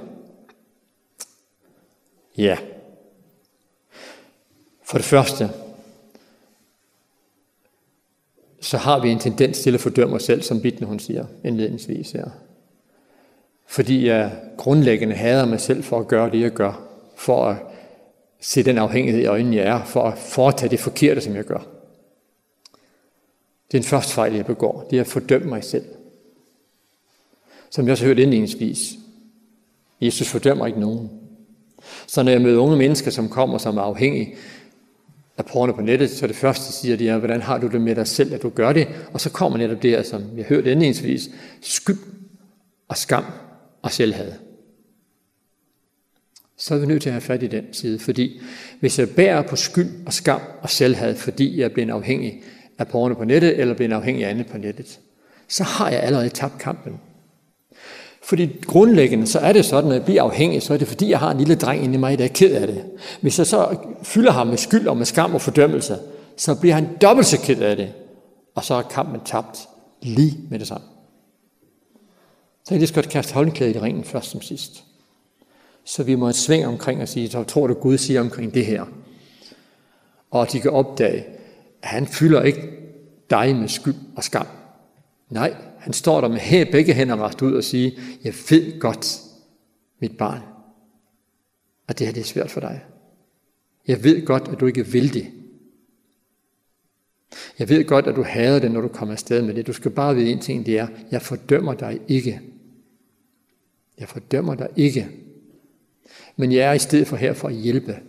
Ja. 2.38 2.58
For 4.84 4.98
det 4.98 5.06
første, 5.06 5.50
så 8.62 8.78
har 8.78 9.02
vi 9.02 9.10
en 9.10 9.20
tendens 9.20 9.60
til 9.60 9.74
at 9.74 9.80
fordømme 9.80 10.16
os 10.16 10.24
selv, 10.24 10.42
som 10.42 10.62
Bittne 10.62 10.88
hun 10.88 11.00
siger 11.00 11.26
indledningsvis 11.44 12.12
her. 12.12 12.30
Fordi 13.68 14.08
jeg 14.08 14.42
grundlæggende 14.58 15.16
hader 15.16 15.46
mig 15.46 15.60
selv 15.60 15.84
for 15.84 16.00
at 16.00 16.08
gøre 16.08 16.32
det, 16.32 16.42
jeg 16.42 16.52
gør. 16.52 16.82
For 17.16 17.46
at 17.46 17.58
se 18.40 18.64
den 18.64 18.78
afhængighed 18.78 19.22
i 19.22 19.26
øjnene, 19.26 19.56
jeg 19.56 19.66
er. 19.66 19.84
For 19.86 20.04
at 20.04 20.18
foretage 20.18 20.70
det 20.70 20.80
forkerte, 20.80 21.22
som 21.22 21.36
jeg 21.36 21.44
gør. 21.44 21.68
Det 23.68 23.78
er 23.78 23.82
den 23.82 23.84
første 23.84 24.14
fejl, 24.14 24.34
jeg 24.34 24.46
begår. 24.46 24.88
Det 24.90 24.98
er 24.98 25.02
at 25.02 25.08
fordømme 25.08 25.50
mig 25.50 25.64
selv. 25.64 25.86
Som 27.70 27.86
jeg 27.86 27.92
også 27.92 28.06
hørt 28.06 28.20
indledningsvis, 28.20 28.96
Jesus 30.02 30.28
fordømmer 30.28 30.66
ikke 30.66 30.80
nogen. 30.80 31.10
Så 32.08 32.24
når 32.24 32.32
jeg 32.32 32.42
møder 32.42 32.60
unge 32.60 32.78
mennesker, 32.78 33.12
som 33.12 33.30
kommer, 33.30 33.58
som 33.58 33.78
er 33.78 33.82
afhængige 33.82 34.36
af 35.38 35.46
porno 35.46 35.74
på 35.74 35.82
nettet, 35.82 36.10
så 36.10 36.28
det 36.28 36.36
første, 36.36 36.68
de 36.68 36.74
siger, 36.74 36.98
det 36.98 37.10
er, 37.10 37.18
hvordan 37.18 37.42
har 37.42 37.58
du 37.58 37.68
det 37.68 37.82
med 37.82 37.96
dig 37.96 38.08
selv, 38.08 38.34
at 38.34 38.42
du 38.42 38.50
gør 38.50 38.74
det? 38.74 38.88
Og 39.14 39.22
så 39.22 39.30
kommer 39.30 39.58
netop 39.58 39.84
det, 39.84 40.06
som 40.06 40.24
jeg 40.38 40.46
hørte 40.46 40.72
indledningsvis, 40.72 41.30
skyld 41.62 41.98
og 42.88 42.98
skam 42.98 43.26
og 43.82 43.92
selvhad. 43.92 44.32
Så 46.58 46.76
er 46.76 46.80
vi 46.80 46.86
nødt 46.86 47.02
til 47.02 47.10
at 47.10 47.14
have 47.14 47.22
fat 47.22 47.44
i 47.44 47.48
den 47.48 47.74
side, 47.74 48.00
fordi 48.00 48.42
hvis 48.80 49.00
jeg 49.00 49.10
bærer 49.10 49.42
på 49.42 49.56
skyld 49.56 49.90
og 50.06 50.14
skam 50.14 50.42
og 50.62 50.70
selvhad, 50.70 51.16
fordi 51.16 51.60
jeg 51.60 51.66
er 51.66 51.70
blevet 51.70 51.90
afhængig 51.90 52.42
af 52.78 52.88
porno 52.88 53.14
på 53.14 53.24
nettet, 53.24 53.60
eller 53.60 53.74
blevet 53.74 53.94
afhængig 53.94 54.26
af 54.26 54.30
andet 54.30 54.48
på 54.48 54.58
nettet, 54.58 55.00
så 55.48 55.64
har 55.64 55.90
jeg 55.90 56.04
allerede 56.04 56.30
tabt 56.30 56.60
kampen. 56.60 57.00
Fordi 58.30 58.50
grundlæggende, 58.66 59.28
så 59.28 59.40
er 59.40 59.54
det 59.54 59.66
sådan, 59.66 59.92
at 59.92 59.96
jeg 59.96 60.06
bliver 60.06 60.24
afhængig, 60.24 60.62
så 60.62 60.74
er 60.74 60.78
det 60.78 60.88
fordi, 60.88 61.10
jeg 61.10 61.20
har 61.20 61.32
en 61.32 61.38
lille 61.38 61.56
dreng 61.56 61.84
inde 61.84 61.96
i 61.96 61.98
mig, 61.98 62.18
der 62.18 62.24
er 62.24 62.30
ked 62.30 62.52
af 62.56 62.68
det. 62.68 62.86
Hvis 63.22 63.38
jeg 63.38 63.48
så 63.48 63.78
fylder 64.04 64.32
ham 64.32 64.48
med 64.48 64.58
skyld 64.58 64.88
og 64.88 64.98
med 64.98 65.06
skam 65.06 65.36
og 65.36 65.42
fordømmelse, 65.42 65.98
så 66.38 66.56
bliver 66.60 66.76
han 66.76 66.98
dobbelt 67.02 67.28
så 67.28 67.40
ked 67.42 67.62
af 67.62 67.76
det. 67.76 67.94
Og 68.56 68.64
så 68.64 68.74
er 68.74 68.82
kampen 68.82 69.22
tabt 69.26 69.60
lige 70.02 70.38
med 70.50 70.60
det 70.60 70.68
samme. 70.68 70.88
Så 72.66 72.74
jeg 72.74 72.80
lige 72.80 72.88
skal 72.88 73.04
kaste 73.04 73.34
håndklædet 73.34 73.76
i 73.76 73.80
ringen 73.80 74.04
først 74.04 74.32
som 74.32 74.42
sidst. 74.42 74.84
Så 75.84 76.04
vi 76.04 76.16
må 76.16 76.28
et 76.28 76.36
sving 76.36 76.68
omkring 76.68 77.02
og 77.02 77.08
sige, 77.08 77.30
så 77.30 77.44
tror 77.44 77.68
du 77.68 77.74
Gud 77.74 77.98
siger 77.98 78.22
omkring 78.22 78.54
det 78.54 78.66
her. 78.66 78.86
Og 80.32 80.52
de 80.52 80.60
kan 80.60 80.72
opdage, 80.72 81.26
at 81.82 81.90
han 81.90 82.08
fylder 82.08 82.42
ikke 82.42 82.62
dig 83.30 83.56
med 83.56 83.68
skyld 83.68 83.96
og 84.16 84.24
skam. 84.24 84.48
Nej, 85.30 85.54
han 85.80 85.94
står 85.94 86.22
der 86.22 86.28
med 86.28 86.38
her 86.38 86.72
begge 86.72 86.94
hænder 86.94 87.16
rakt 87.16 87.42
ud 87.42 87.54
og 87.54 87.64
siger, 87.64 87.92
jeg 88.24 88.34
ved 88.50 88.80
godt, 88.80 89.20
mit 90.00 90.18
barn, 90.18 90.42
at 91.88 92.00
det 92.00 92.08
her 92.08 92.14
det 92.14 92.22
er 92.22 92.26
svært 92.26 92.52
for 92.52 92.60
dig. 92.60 92.84
Jeg 93.88 94.04
ved 94.04 94.26
godt, 94.26 94.48
at 94.48 94.60
du 94.60 94.66
ikke 94.66 94.88
vil 94.88 95.14
det. 95.14 95.32
Jeg 97.60 97.70
ved 97.70 97.86
godt, 97.86 98.08
at 98.08 98.16
du 98.16 98.24
hader 98.24 98.60
det, 98.60 98.72
når 98.72 98.82
du 98.82 98.88
kommer 98.88 99.14
afsted 99.14 99.42
med 99.42 99.54
det. 99.54 99.68
Du 99.68 99.74
skal 99.74 99.92
bare 99.92 100.16
vide 100.16 100.32
en 100.32 100.40
ting, 100.40 100.66
det 100.66 100.80
er, 100.80 100.88
jeg 101.12 101.22
fordømmer 101.22 101.74
dig 101.74 102.00
ikke. 102.08 102.42
Jeg 104.00 104.10
fordømmer 104.10 104.56
dig 104.56 104.70
ikke. 104.76 105.10
Men 106.36 106.52
jeg 106.52 106.70
er 106.70 106.74
i 106.74 106.80
stedet 106.80 107.08
for 107.08 107.16
her 107.16 107.34
for 107.34 107.48
at 107.48 107.56
hjælpe, 107.56 108.00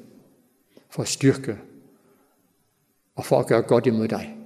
for 0.90 1.02
at 1.02 1.08
styrke 1.08 1.58
og 3.14 3.24
for 3.24 3.38
at 3.40 3.46
gøre 3.46 3.62
godt 3.62 3.86
imod 3.86 4.08
dig. 4.08 4.39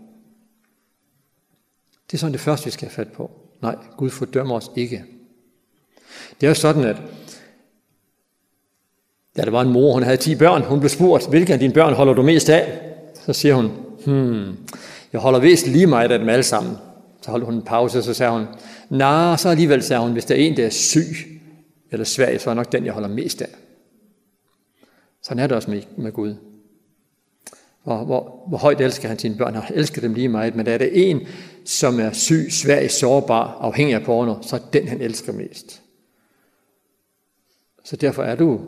Det 2.07 2.15
er 2.15 2.19
sådan 2.19 2.33
det 2.33 2.41
første, 2.41 2.65
vi 2.65 2.71
skal 2.71 2.89
have 2.89 2.95
fat 2.95 3.13
på. 3.13 3.31
Nej, 3.63 3.77
Gud 3.97 4.11
fordømmer 4.11 4.55
os 4.55 4.71
ikke. 4.77 5.05
Det 6.41 6.47
er 6.47 6.51
jo 6.51 6.55
sådan, 6.55 6.85
at 6.85 6.97
ja, 9.37 9.43
der 9.43 9.51
var 9.51 9.63
en 9.63 9.73
mor, 9.73 9.93
hun 9.93 10.03
havde 10.03 10.17
10 10.17 10.35
børn. 10.35 10.63
Hun 10.63 10.81
blev 10.81 10.89
spurgt, 10.89 11.29
hvilke 11.29 11.53
af 11.53 11.59
dine 11.59 11.75
børn 11.75 11.95
holder 11.95 12.15
du 12.15 12.23
mest 12.23 12.49
af? 12.49 12.81
Så 13.27 13.33
siger 13.33 13.55
hun, 13.55 13.71
hmm, 14.07 14.57
jeg 15.13 15.21
holder 15.21 15.39
vist 15.39 15.67
lige 15.67 15.87
meget 15.87 16.13
af 16.13 16.19
dem 16.19 16.29
alle 16.29 16.43
sammen. 16.43 16.77
Så 17.23 17.31
holdt 17.31 17.45
hun 17.45 17.55
en 17.55 17.63
pause, 17.63 17.99
og 17.99 18.05
så 18.05 18.15
sagde 18.15 18.33
hun, 18.33 18.47
nej, 18.91 19.37
så 19.37 19.49
alligevel 19.49 19.83
sagde 19.83 20.03
hun, 20.03 20.13
hvis 20.13 20.25
der 20.25 20.35
er 20.35 20.39
en, 20.39 20.57
der 20.57 20.67
er 20.67 20.71
syg 20.71 21.17
eller 21.91 22.05
svag, 22.05 22.41
så 22.41 22.51
er 22.51 22.55
nok 22.55 22.73
den, 22.73 22.85
jeg 22.85 22.93
holder 22.93 23.09
mest 23.09 23.43
af. 23.43 23.49
Sådan 25.23 25.43
er 25.43 25.47
det 25.47 25.57
også 25.57 25.71
med, 25.71 25.83
med 25.97 26.13
Gud 26.13 26.35
hvor, 27.85 28.05
hvor, 28.05 28.45
hvor 28.49 28.59
højt 28.59 28.81
elsker 28.81 29.09
han 29.09 29.19
sine 29.19 29.37
børn. 29.37 29.55
Han 29.55 29.75
elsker 29.75 30.01
dem 30.01 30.15
lige 30.15 30.29
meget, 30.29 30.57
men 30.57 30.67
er 30.67 30.79
det 30.79 31.11
en, 31.11 31.21
som 31.65 32.01
er 32.01 32.13
syg, 32.13 32.47
svag, 32.51 32.91
sårbar, 32.91 33.59
afhængig 33.61 33.95
af 33.95 34.03
porno, 34.03 34.43
så 34.43 34.57
er 34.57 34.61
den, 34.73 34.89
han 34.89 35.01
elsker 35.01 35.33
mest. 35.33 35.83
Så 37.85 37.97
derfor 37.97 38.23
er 38.23 38.37
du 38.37 38.61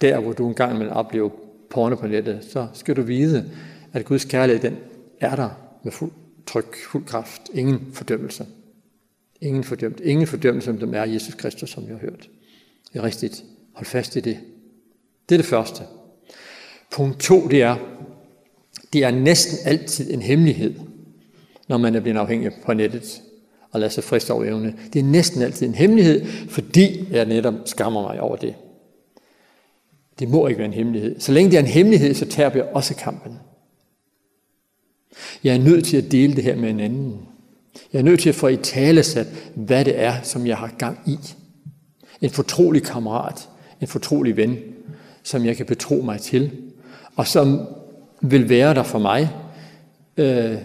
der, 0.00 0.20
hvor 0.20 0.32
du 0.32 0.48
engang 0.48 0.78
vil 0.78 0.90
opleve 0.90 1.30
porno 1.70 1.96
på 1.96 2.06
nettet, 2.06 2.44
så 2.44 2.66
skal 2.72 2.96
du 2.96 3.02
vide, 3.02 3.50
at 3.92 4.04
Guds 4.04 4.24
kærlighed, 4.24 4.62
den 4.62 4.76
er 5.20 5.36
der 5.36 5.50
med 5.84 5.92
fuld 5.92 6.12
tryk, 6.46 6.76
fuld 6.90 7.04
kraft, 7.04 7.42
ingen 7.54 7.88
fordømmelse. 7.92 8.46
Ingen 9.40 9.64
fordømt, 9.64 10.00
ingen 10.00 10.26
fordømmelse, 10.26 10.66
som 10.66 10.78
dem 10.78 10.94
er 10.94 11.04
Jesus 11.04 11.34
Kristus, 11.34 11.70
som 11.70 11.86
vi 11.86 11.92
har 11.92 11.98
hørt. 11.98 12.28
Det 12.92 12.98
er 12.98 13.02
rigtigt. 13.02 13.44
Hold 13.74 13.86
fast 13.86 14.16
i 14.16 14.20
det. 14.20 14.38
Det 15.28 15.34
er 15.34 15.38
det 15.38 15.46
første. 15.46 15.82
Punkt 16.90 17.20
to, 17.20 17.48
det 17.48 17.62
er, 17.62 17.76
det 18.92 19.04
er 19.04 19.10
næsten 19.10 19.58
altid 19.64 20.12
en 20.12 20.22
hemmelighed, 20.22 20.74
når 21.68 21.78
man 21.78 21.94
er 21.94 22.00
blevet 22.00 22.18
afhængig 22.18 22.50
på 22.64 22.72
nettet 22.72 23.22
og 23.72 23.80
lader 23.80 23.92
sig 23.92 24.04
friste 24.04 24.30
over 24.32 24.44
evne. 24.44 24.74
Det 24.92 24.98
er 24.98 25.04
næsten 25.04 25.42
altid 25.42 25.66
en 25.66 25.74
hemmelighed, 25.74 26.26
fordi 26.48 27.08
jeg 27.10 27.24
netop 27.24 27.54
skammer 27.64 28.02
mig 28.02 28.20
over 28.20 28.36
det. 28.36 28.54
Det 30.18 30.28
må 30.28 30.46
ikke 30.46 30.58
være 30.58 30.68
en 30.68 30.74
hemmelighed. 30.74 31.20
Så 31.20 31.32
længe 31.32 31.50
det 31.50 31.56
er 31.56 31.60
en 31.60 31.66
hemmelighed, 31.66 32.14
så 32.14 32.26
tager 32.26 32.50
jeg 32.54 32.64
også 32.64 32.94
kampen. 32.94 33.38
Jeg 35.44 35.54
er 35.54 35.58
nødt 35.58 35.84
til 35.84 35.96
at 35.96 36.12
dele 36.12 36.36
det 36.36 36.44
her 36.44 36.56
med 36.56 36.70
en 36.70 36.80
anden. 36.80 37.18
Jeg 37.92 37.98
er 37.98 38.02
nødt 38.02 38.20
til 38.20 38.28
at 38.28 38.34
få 38.34 38.48
i 38.48 38.56
talesat, 38.56 39.26
hvad 39.54 39.84
det 39.84 40.00
er, 40.00 40.22
som 40.22 40.46
jeg 40.46 40.56
har 40.56 40.74
gang 40.78 40.98
i. 41.06 41.18
En 42.20 42.30
fortrolig 42.30 42.82
kammerat, 42.82 43.48
en 43.80 43.86
fortrolig 43.86 44.36
ven, 44.36 44.58
som 45.22 45.44
jeg 45.44 45.56
kan 45.56 45.66
betro 45.66 45.94
mig 45.94 46.20
til, 46.20 46.50
og 47.16 47.26
som 47.26 47.66
vil 48.20 48.48
være 48.48 48.74
der 48.74 48.82
for 48.82 48.98
mig, 48.98 49.30
øh, 50.16 50.56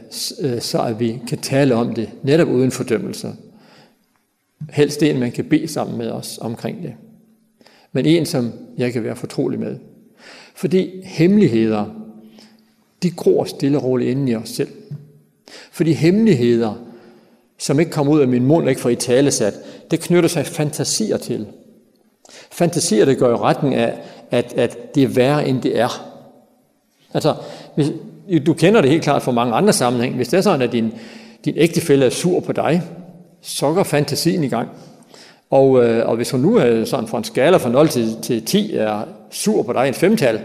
så 0.59 0.81
at 0.87 0.99
vi 0.99 1.21
kan 1.27 1.37
tale 1.37 1.75
om 1.75 1.93
det, 1.93 2.09
netop 2.23 2.47
uden 2.47 2.71
fordømmelser. 2.71 3.33
Helst 4.69 5.03
en, 5.03 5.19
man 5.19 5.31
kan 5.31 5.45
bede 5.45 5.67
sammen 5.67 5.97
med 5.97 6.09
os 6.09 6.39
omkring 6.41 6.83
det. 6.83 6.93
Men 7.91 8.05
en, 8.05 8.25
som 8.25 8.51
jeg 8.77 8.93
kan 8.93 9.03
være 9.03 9.15
fortrolig 9.15 9.59
med. 9.59 9.77
Fordi 10.55 11.01
hemmeligheder, 11.03 11.85
de 13.03 13.11
gror 13.11 13.43
stille 13.43 13.77
og 13.77 13.83
roligt 13.83 14.09
inden 14.09 14.27
i 14.27 14.35
os 14.35 14.49
selv. 14.49 14.69
Fordi 15.71 15.93
hemmeligheder, 15.93 16.73
som 17.57 17.79
ikke 17.79 17.91
kommer 17.91 18.13
ud 18.13 18.19
af 18.19 18.27
min 18.27 18.45
mund, 18.45 18.69
ikke 18.69 18.81
får 18.81 18.89
i 18.89 18.95
tale 18.95 19.31
sat, 19.31 19.53
det 19.91 19.99
knytter 19.99 20.29
sig 20.29 20.45
fantasier 20.45 21.17
til. 21.17 21.47
Fantasier, 22.51 23.05
det 23.05 23.17
går 23.17 23.29
i 23.29 23.35
retning 23.35 23.75
af, 23.75 23.97
at, 24.31 24.53
at 24.53 24.95
det 24.95 25.03
er 25.03 25.07
værre, 25.07 25.47
end 25.47 25.61
det 25.61 25.79
er. 25.79 26.14
Altså, 27.15 27.33
hvis, 27.75 27.91
du 28.45 28.53
kender 28.53 28.81
det 28.81 28.89
helt 28.89 29.03
klart 29.03 29.21
fra 29.21 29.31
mange 29.31 29.53
andre 29.53 29.73
sammenhæng. 29.73 30.15
Hvis 30.15 30.27
det 30.27 30.37
er 30.37 30.41
sådan, 30.41 30.61
at 30.61 30.71
din, 30.71 30.93
din 31.45 31.53
ægtefælle 31.57 32.05
er 32.05 32.09
sur 32.09 32.39
på 32.39 32.51
dig, 32.51 32.81
så 33.41 33.73
går 33.73 33.83
fantasien 33.83 34.43
i 34.43 34.47
gang. 34.47 34.69
Og, 35.49 35.83
øh, 35.83 36.09
og 36.09 36.15
hvis 36.15 36.31
hun 36.31 36.39
nu 36.39 36.55
er 36.55 36.85
sådan 36.85 37.07
fra 37.07 37.17
en 37.17 37.23
skala 37.23 37.57
fra 37.57 37.69
0 37.69 37.87
til, 37.87 38.17
til 38.21 38.45
10 38.45 38.75
er 38.75 39.01
sur 39.31 39.63
på 39.63 39.73
dig 39.73 39.87
en 39.87 39.93
femtal, 39.93 40.41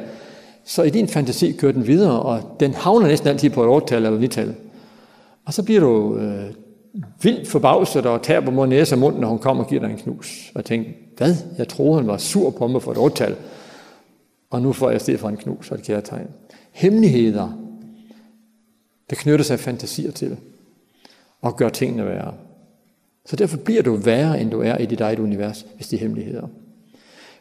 så 0.65 0.83
i 0.83 0.91
din 0.91 1.09
fantasi 1.09 1.53
kører 1.53 1.73
den 1.73 1.87
videre, 1.87 2.23
og 2.23 2.57
den 2.61 2.75
havner 2.75 3.07
næsten 3.07 3.29
altid 3.29 3.51
på 3.51 3.77
et 3.77 3.83
8-tal 3.83 4.05
eller 4.05 4.21
9-tal. 4.21 4.55
Og 5.47 5.55
så 5.55 5.63
bliver 5.63 5.81
du 5.81 6.17
øh, 6.17 6.45
vildt 7.23 7.49
forbavset 7.49 8.07
og 8.07 8.23
tager 8.23 8.41
på 8.41 8.51
mod 8.51 8.67
næse 8.67 8.95
og 8.95 8.99
munden, 8.99 9.21
når 9.21 9.29
hun 9.29 9.39
kommer 9.39 9.65
og 9.65 9.71
giver 9.71 9.81
dig 9.81 9.91
en 9.91 9.97
knus. 9.99 10.53
Og 10.55 10.65
tænker, 10.65 10.91
hvad? 11.17 11.35
Jeg 11.59 11.69
troede, 11.69 12.01
han 12.01 12.07
var 12.07 12.17
sur 12.17 12.51
på 12.51 12.67
mig 12.67 12.83
for 12.83 12.93
et 12.93 13.13
8-tal. 13.13 13.37
Og 14.51 14.63
nu 14.63 14.73
får 14.73 14.91
jeg 14.91 14.97
i 14.97 15.01
stedet 15.01 15.21
for 15.21 15.29
en 15.29 15.37
knus 15.37 15.71
og 15.71 15.79
et 15.79 15.85
kæretegn 15.85 16.27
hemmeligheder, 16.73 17.49
der 19.11 19.17
knytter 19.17 19.45
sig 19.45 19.61
fantasier 19.61 20.11
til, 20.11 20.37
og 21.41 21.57
gør 21.57 21.69
tingene 21.69 22.07
værre. 22.07 22.35
Så 23.27 23.37
derfor 23.37 23.57
bliver 23.57 23.83
du 23.83 23.95
værre, 23.95 24.41
end 24.41 24.51
du 24.51 24.61
er 24.61 24.77
i 24.77 24.87
dit 24.87 25.01
eget 25.01 25.19
univers, 25.19 25.67
hvis 25.77 25.89
det 25.89 25.97
er 25.97 26.01
hemmeligheder. 26.01 26.49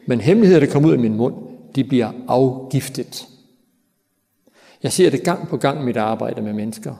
Men 0.06 0.20
hemmeligheder, 0.20 0.60
der 0.60 0.72
kommer 0.72 0.88
ud 0.88 0.94
af 0.94 0.98
min 0.98 1.16
mund, 1.16 1.34
de 1.74 1.84
bliver 1.84 2.12
afgiftet. 2.28 3.26
Jeg 4.82 4.92
ser 4.92 5.10
det 5.10 5.22
gang 5.22 5.48
på 5.48 5.56
gang 5.56 5.82
i 5.82 5.84
mit 5.84 5.96
arbejde 5.96 6.42
med 6.42 6.52
mennesker. 6.52 6.94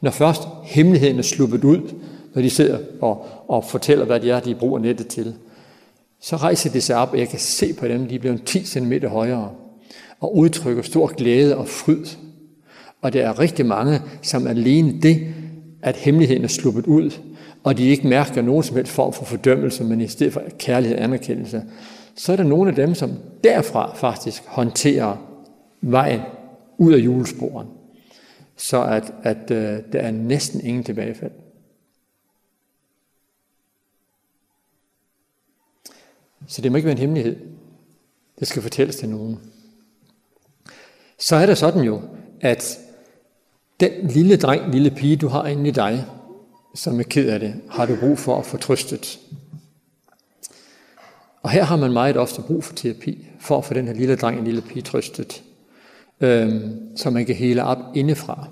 Når 0.00 0.10
først 0.10 0.42
hemmeligheden 0.62 1.18
er 1.18 1.22
sluppet 1.22 1.64
ud, 1.64 1.94
når 2.34 2.42
de 2.42 2.50
sidder 2.50 2.78
og, 3.00 3.26
og 3.48 3.64
fortæller, 3.64 4.04
hvad 4.04 4.20
det 4.20 4.30
er, 4.30 4.40
de 4.40 4.54
bruger 4.54 4.78
nettet 4.78 5.06
til, 5.06 5.34
så 6.20 6.36
rejser 6.36 6.70
det 6.70 6.82
sig 6.82 6.96
op, 6.96 7.12
og 7.12 7.18
jeg 7.18 7.28
kan 7.28 7.38
se 7.38 7.72
på 7.72 7.88
dem, 7.88 8.08
de 8.08 8.18
bliver 8.18 8.36
10 8.46 8.64
cm 8.64 8.92
højere 9.06 9.52
og 10.20 10.36
udtrykker 10.36 10.82
stor 10.82 11.06
glæde 11.06 11.56
og 11.56 11.68
fryd. 11.68 12.04
Og 13.00 13.12
der 13.12 13.28
er 13.28 13.38
rigtig 13.38 13.66
mange, 13.66 14.00
som 14.22 14.46
alene 14.46 15.00
det, 15.00 15.34
at 15.82 15.96
hemmeligheden 15.96 16.44
er 16.44 16.48
sluppet 16.48 16.86
ud, 16.86 17.10
og 17.64 17.78
de 17.78 17.88
ikke 17.88 18.08
mærker 18.08 18.42
nogen 18.42 18.62
som 18.62 18.76
helst 18.76 18.92
form 18.92 19.12
for 19.12 19.24
fordømmelse, 19.24 19.84
men 19.84 20.00
i 20.00 20.08
stedet 20.08 20.32
for 20.32 20.42
kærlighed 20.58 20.98
og 20.98 21.04
anerkendelse, 21.04 21.62
så 22.14 22.32
er 22.32 22.36
der 22.36 22.44
nogle 22.44 22.70
af 22.70 22.76
dem, 22.76 22.94
som 22.94 23.10
derfra 23.44 23.94
faktisk 23.94 24.42
håndterer 24.46 25.16
vejen 25.80 26.20
ud 26.78 26.92
af 26.92 26.98
julesporen, 26.98 27.66
så 28.56 28.82
at, 28.82 29.14
at 29.22 29.50
øh, 29.50 29.78
der 29.92 29.98
er 29.98 30.10
næsten 30.10 30.60
ingen 30.60 30.84
tilbagefald. 30.84 31.32
Så 36.46 36.62
det 36.62 36.72
må 36.72 36.76
ikke 36.76 36.86
være 36.86 36.92
en 36.92 36.98
hemmelighed. 36.98 37.36
Det 38.38 38.48
skal 38.48 38.62
fortælles 38.62 38.96
til 38.96 39.08
nogen 39.08 39.38
så 41.20 41.36
er 41.36 41.46
det 41.46 41.58
sådan 41.58 41.82
jo, 41.82 42.02
at 42.40 42.78
den 43.80 44.06
lille 44.08 44.36
dreng, 44.36 44.72
lille 44.72 44.90
pige, 44.90 45.16
du 45.16 45.28
har 45.28 45.46
inde 45.46 45.68
i 45.68 45.70
dig, 45.70 46.04
som 46.74 46.98
er 46.98 47.02
ked 47.02 47.28
af 47.28 47.40
det, 47.40 47.54
har 47.70 47.86
du 47.86 47.96
brug 47.96 48.18
for 48.18 48.38
at 48.38 48.46
få 48.46 48.56
trøstet. 48.56 49.18
Og 51.42 51.50
her 51.50 51.64
har 51.64 51.76
man 51.76 51.92
meget 51.92 52.16
ofte 52.16 52.42
brug 52.42 52.64
for 52.64 52.74
terapi, 52.74 53.26
for 53.40 53.58
at 53.58 53.64
få 53.64 53.74
den 53.74 53.86
her 53.86 53.94
lille 53.94 54.16
dreng 54.16 54.38
og 54.38 54.44
lille 54.44 54.62
pige 54.62 54.82
trøstet, 54.82 55.42
øhm, 56.20 56.96
så 56.96 57.10
man 57.10 57.26
kan 57.26 57.34
hele 57.34 57.64
op 57.64 57.78
indefra. 57.94 58.48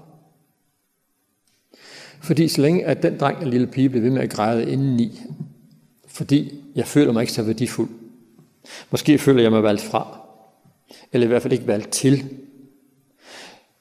Fordi 2.20 2.48
så 2.48 2.60
længe 2.60 2.84
at 2.84 3.02
den 3.02 3.20
dreng 3.20 3.38
og 3.38 3.46
lille 3.46 3.66
pige 3.66 3.88
bliver 3.88 4.02
ved 4.02 4.10
med 4.10 4.22
at 4.22 4.30
græde 4.30 4.72
indeni, 4.72 5.20
fordi 6.06 6.64
jeg 6.74 6.86
føler 6.86 7.12
mig 7.12 7.20
ikke 7.20 7.32
så 7.32 7.42
værdifuld, 7.42 7.88
måske 8.90 9.18
føler 9.18 9.42
jeg 9.42 9.50
mig 9.50 9.62
valgt 9.62 9.82
fra, 9.82 10.20
eller 11.12 11.26
i 11.26 11.28
hvert 11.28 11.42
fald 11.42 11.52
ikke 11.52 11.66
valgt 11.66 11.90
til, 11.90 12.24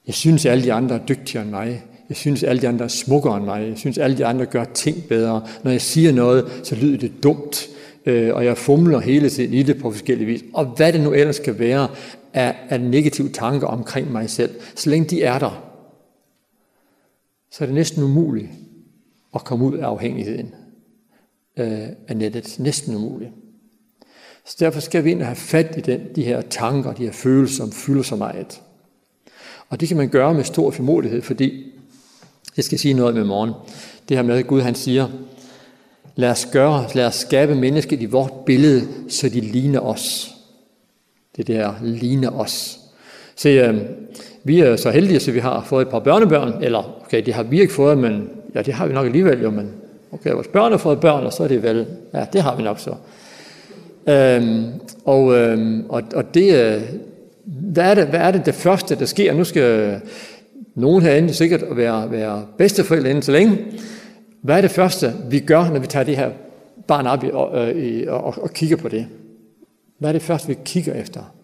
Jeg 0.07 0.15
synes, 0.15 0.45
alle 0.45 0.63
de 0.63 0.73
andre 0.73 0.95
er 0.95 1.05
dygtigere 1.05 1.43
end 1.43 1.51
mig. 1.51 1.83
Jeg 2.09 2.17
synes, 2.17 2.43
alle 2.43 2.61
de 2.61 2.67
andre 2.67 2.85
er 2.85 2.89
smukkere 2.89 3.37
end 3.37 3.45
mig. 3.45 3.67
Jeg 3.67 3.77
synes, 3.77 3.97
alle 3.97 4.17
de 4.17 4.25
andre 4.25 4.45
gør 4.45 4.63
ting 4.63 5.03
bedre. 5.09 5.47
Når 5.63 5.71
jeg 5.71 5.81
siger 5.81 6.11
noget, 6.11 6.61
så 6.63 6.75
lyder 6.75 6.97
det 6.97 7.23
dumt. 7.23 7.67
Og 8.05 8.45
jeg 8.45 8.57
fumler 8.57 8.99
hele 8.99 9.29
tiden 9.29 9.53
i 9.53 9.63
det 9.63 9.81
på 9.81 9.91
forskellige 9.91 10.27
vis. 10.27 10.43
Og 10.53 10.65
hvad 10.65 10.93
det 10.93 11.01
nu 11.01 11.13
ellers 11.13 11.35
skal 11.35 11.59
være 11.59 11.87
af, 12.33 12.55
af 12.69 12.81
negative 12.81 13.29
tanker 13.29 13.67
omkring 13.67 14.11
mig 14.11 14.29
selv. 14.29 14.55
Så 14.75 14.89
længe 14.89 15.09
de 15.09 15.23
er 15.23 15.39
der, 15.39 15.63
så 17.51 17.63
er 17.63 17.65
det 17.65 17.75
næsten 17.75 18.03
umuligt 18.03 18.49
at 19.35 19.43
komme 19.43 19.65
ud 19.65 19.77
af 19.77 19.85
afhængigheden 19.85 20.53
af 22.07 22.15
nettet. 22.15 22.55
Næsten 22.59 22.95
umuligt. 22.95 23.31
Så 24.45 24.55
derfor 24.59 24.79
skal 24.79 25.03
vi 25.03 25.11
ind 25.11 25.19
og 25.19 25.27
have 25.27 25.35
fat 25.35 25.75
i 25.77 25.81
den, 25.81 26.01
de 26.15 26.23
her 26.23 26.41
tanker, 26.41 26.93
de 26.93 27.03
her 27.03 27.11
følelser, 27.11 27.55
som 27.55 27.71
fylder 27.71 28.03
så 28.03 28.15
meget. 28.15 28.61
Og 29.69 29.79
det 29.79 29.87
kan 29.87 29.97
man 29.97 30.09
gøre 30.09 30.33
med 30.33 30.43
stor 30.43 30.71
formodighed, 30.71 31.21
fordi, 31.21 31.63
jeg 32.57 32.65
skal 32.65 32.79
sige 32.79 32.93
noget 32.93 33.15
med 33.15 33.23
i 33.23 33.27
morgen, 33.27 33.51
det 34.09 34.17
her 34.17 34.23
med, 34.23 34.37
at 34.37 34.47
Gud 34.47 34.61
han 34.61 34.75
siger, 34.75 35.07
lad 36.15 36.29
os, 36.29 36.47
gøre, 36.51 36.85
lad 36.95 37.05
os 37.05 37.15
skabe 37.15 37.55
mennesket 37.55 38.01
i 38.01 38.05
vort 38.05 38.31
billede, 38.45 38.87
så 39.09 39.29
de 39.29 39.41
ligner 39.41 39.79
os. 39.79 40.31
Det 41.35 41.47
der 41.47 41.73
ligner 41.81 42.29
os. 42.29 42.79
Se, 43.35 43.49
øh, 43.49 43.77
vi 44.43 44.59
er 44.59 44.75
så 44.75 44.89
heldige, 44.89 45.19
så 45.19 45.31
vi 45.31 45.39
har 45.39 45.63
fået 45.63 45.81
et 45.81 45.91
par 45.91 45.99
børnebørn, 45.99 46.63
eller 46.63 47.01
okay, 47.05 47.25
det 47.25 47.33
har 47.33 47.43
vi 47.43 47.61
ikke 47.61 47.73
fået, 47.73 47.97
men 47.97 48.29
ja, 48.55 48.61
det 48.61 48.73
har 48.73 48.87
vi 48.87 48.93
nok 48.93 49.05
alligevel 49.05 49.41
jo, 49.41 49.49
men 49.49 49.71
okay, 50.11 50.31
vores 50.31 50.47
børn 50.47 50.71
har 50.71 50.77
fået 50.77 50.99
børn, 50.99 51.25
og 51.25 51.33
så 51.33 51.43
er 51.43 51.47
det 51.47 51.63
vel, 51.63 51.85
ja, 52.13 52.25
det 52.33 52.41
har 52.41 52.55
vi 52.55 52.63
nok 52.63 52.79
så. 52.79 52.95
Ehm 54.07 54.65
og 55.05 55.37
ehm 55.37 55.85
og 55.89 56.03
og 56.15 56.33
det 56.33 56.81
hvad 57.47 57.91
er 57.91 57.95
det, 57.95 58.07
hvad 58.07 58.19
er 58.19 58.31
det, 58.31 58.45
det 58.45 58.55
første, 58.55 58.95
der 58.95 59.05
sker? 59.05 59.33
Nu 59.33 59.43
skal 59.43 60.01
nogen 60.75 61.01
herinde 61.03 61.33
sikkert 61.33 61.77
være, 61.77 62.11
være 62.11 62.47
bedsteforældre 62.57 63.09
inden 63.09 63.23
så 63.23 63.31
længe. 63.31 63.57
Hvad 64.41 64.57
er 64.57 64.61
det 64.61 64.71
første, 64.71 65.13
vi 65.29 65.39
gør, 65.39 65.69
når 65.69 65.79
vi 65.79 65.87
tager 65.87 66.05
det 66.05 66.17
her 66.17 66.31
barn 66.87 67.07
op 67.07 67.23
i, 67.23 67.29
og, 67.33 67.75
i, 67.75 68.07
og, 68.07 68.23
og, 68.23 68.33
og 68.41 68.53
kigger 68.53 68.77
på 68.77 68.89
det? 68.89 69.07
Hvad 69.97 70.09
er 70.09 70.13
det 70.13 70.21
første, 70.21 70.47
vi 70.47 70.57
kigger 70.65 70.93
efter? 70.93 71.35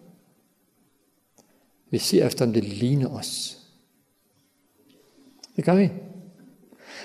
Vi 1.90 1.98
ser 1.98 2.26
efter, 2.26 2.44
om 2.44 2.52
det 2.52 2.64
ligner 2.64 3.08
os. 3.08 3.58
Det 5.56 5.64
gør 5.64 5.74
vi. 5.74 5.90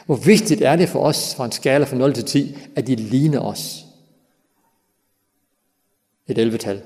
Hvor 0.05 0.15
vigtigt 0.15 0.61
er 0.61 0.75
det 0.75 0.89
for 0.89 0.99
os, 0.99 1.35
fra 1.35 1.45
en 1.45 1.51
skala 1.51 1.85
fra 1.85 1.97
0 1.97 2.13
til 2.13 2.25
10, 2.25 2.57
at 2.75 2.87
de 2.87 2.95
ligner 2.95 3.39
os? 3.39 3.85
Et 6.27 6.37
11-tal 6.37 6.81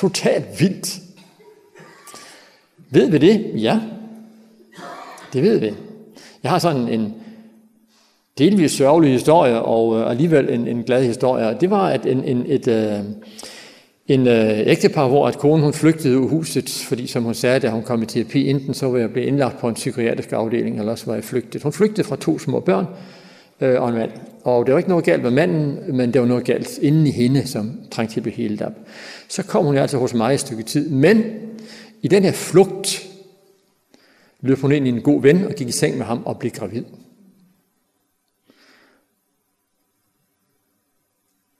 totalt 0.00 0.60
vildt. 0.60 1.00
Ved 2.90 3.10
vi 3.10 3.18
det? 3.18 3.50
Ja, 3.54 3.80
det 5.32 5.42
ved 5.42 5.58
vi. 5.58 5.74
Jeg 6.42 6.50
har 6.50 6.58
sådan 6.58 6.88
en 6.88 7.14
delvis 8.38 8.72
sørgelig 8.72 9.12
historie, 9.12 9.62
og 9.62 10.10
alligevel 10.10 10.50
en, 10.50 10.68
en 10.68 10.82
glad 10.82 11.04
historie. 11.04 11.56
Det 11.60 11.70
var, 11.70 11.88
at 11.88 12.06
en, 12.06 12.24
en, 12.24 12.44
et, 12.46 12.68
uh, 12.68 13.06
en 14.06 14.20
uh, 14.20 14.68
ægtepar, 14.72 15.08
hvor 15.08 15.28
at 15.28 15.38
konen 15.38 15.64
hun 15.64 15.72
flygtede 15.72 16.18
ud 16.18 16.28
huset, 16.28 16.84
fordi 16.88 17.06
som 17.06 17.22
hun 17.24 17.34
sagde, 17.34 17.60
da 17.60 17.70
hun 17.70 17.82
kom 17.82 18.02
i 18.02 18.06
terapi, 18.06 18.50
enten 18.50 18.74
så 18.74 18.88
var 18.88 18.98
jeg 18.98 19.10
blevet 19.10 19.28
indlagt 19.28 19.58
på 19.58 19.68
en 19.68 19.74
psykiatrisk 19.74 20.32
afdeling, 20.32 20.78
eller 20.78 20.94
så 20.94 21.06
var 21.06 21.14
jeg 21.14 21.24
flygtet. 21.24 21.62
Hun 21.62 21.72
flygtede 21.72 22.06
fra 22.06 22.16
to 22.16 22.38
små 22.38 22.60
børn 22.60 22.86
uh, 23.60 23.82
og 23.82 23.88
en 23.88 23.94
mand 23.94 24.10
og 24.44 24.66
det 24.66 24.72
var 24.72 24.78
ikke 24.78 24.90
noget 24.90 25.04
galt 25.04 25.22
med 25.22 25.30
manden, 25.30 25.96
men 25.96 26.12
det 26.12 26.20
var 26.20 26.26
noget 26.26 26.44
galt 26.44 26.78
inden 26.78 27.06
i 27.06 27.10
hende, 27.10 27.46
som 27.46 27.80
trængte 27.90 28.14
til 28.14 28.20
at 28.20 28.22
blive 28.22 28.34
helt 28.34 28.62
op. 28.62 28.72
Så 29.28 29.42
kom 29.42 29.64
hun 29.64 29.76
altså 29.76 29.98
hos 29.98 30.14
mig 30.14 30.34
et 30.34 30.40
stykke 30.40 30.62
tid, 30.62 30.88
men 30.88 31.24
i 32.02 32.08
den 32.08 32.22
her 32.22 32.32
flugt 32.32 33.08
løb 34.40 34.58
hun 34.58 34.72
ind 34.72 34.86
i 34.86 34.90
en 34.90 35.02
god 35.02 35.22
ven 35.22 35.44
og 35.44 35.54
gik 35.54 35.68
i 35.68 35.72
seng 35.72 35.96
med 35.96 36.06
ham 36.06 36.22
og 36.24 36.38
blev 36.38 36.52
gravid. 36.52 36.84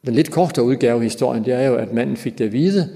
Den 0.06 0.14
lidt 0.14 0.30
kortere 0.30 0.64
udgave 0.64 1.00
i 1.00 1.02
historien, 1.02 1.44
det 1.44 1.54
er 1.54 1.62
jo, 1.62 1.74
at 1.74 1.92
manden 1.92 2.16
fik 2.16 2.38
det 2.38 2.44
at 2.44 2.52
vide, 2.52 2.88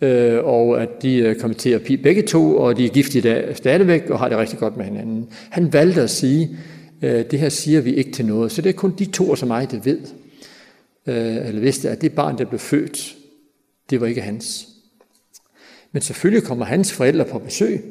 øh, 0.00 0.44
og 0.44 0.82
at 0.82 1.02
de 1.02 1.36
kom 1.40 1.54
til 1.54 1.70
terapi 1.70 1.96
begge 1.96 2.22
to, 2.22 2.56
og 2.56 2.76
de 2.76 2.84
er 2.84 2.90
gift 2.90 3.14
i 3.14 3.20
dag 3.20 3.56
stadigvæk 3.56 4.10
og 4.10 4.18
har 4.18 4.28
det 4.28 4.38
rigtig 4.38 4.58
godt 4.58 4.76
med 4.76 4.84
hinanden. 4.84 5.28
Han 5.50 5.72
valgte 5.72 6.02
at 6.02 6.10
sige, 6.10 6.58
det 7.02 7.38
her 7.38 7.48
siger 7.48 7.80
vi 7.80 7.94
ikke 7.94 8.12
til 8.12 8.26
noget. 8.26 8.52
Så 8.52 8.62
det 8.62 8.68
er 8.68 8.74
kun 8.74 8.94
de 8.98 9.04
to, 9.04 9.36
som 9.36 9.48
mig, 9.48 9.70
der 9.70 9.80
ved, 9.80 10.00
eller 11.06 11.60
vidste, 11.60 11.90
at 11.90 12.00
det 12.00 12.12
barn, 12.12 12.38
der 12.38 12.44
blev 12.44 12.58
født, 12.58 13.16
det 13.90 14.00
var 14.00 14.06
ikke 14.06 14.20
hans. 14.20 14.68
Men 15.92 16.02
selvfølgelig 16.02 16.48
kommer 16.48 16.64
hans 16.64 16.92
forældre 16.92 17.24
på 17.24 17.38
besøg, 17.38 17.84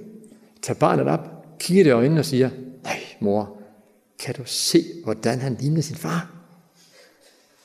tager 0.62 0.80
barnet 0.80 1.08
op, 1.08 1.46
kigger 1.60 1.84
det 1.84 1.90
i 1.90 1.94
øjnene 1.94 2.20
og 2.20 2.26
siger, 2.26 2.50
nej 2.84 3.00
mor, 3.20 3.58
kan 4.20 4.36
du 4.36 4.42
se, 4.46 4.84
hvordan 5.04 5.40
han 5.40 5.58
ligner 5.60 5.82
sin 5.82 5.96
far? 5.96 6.32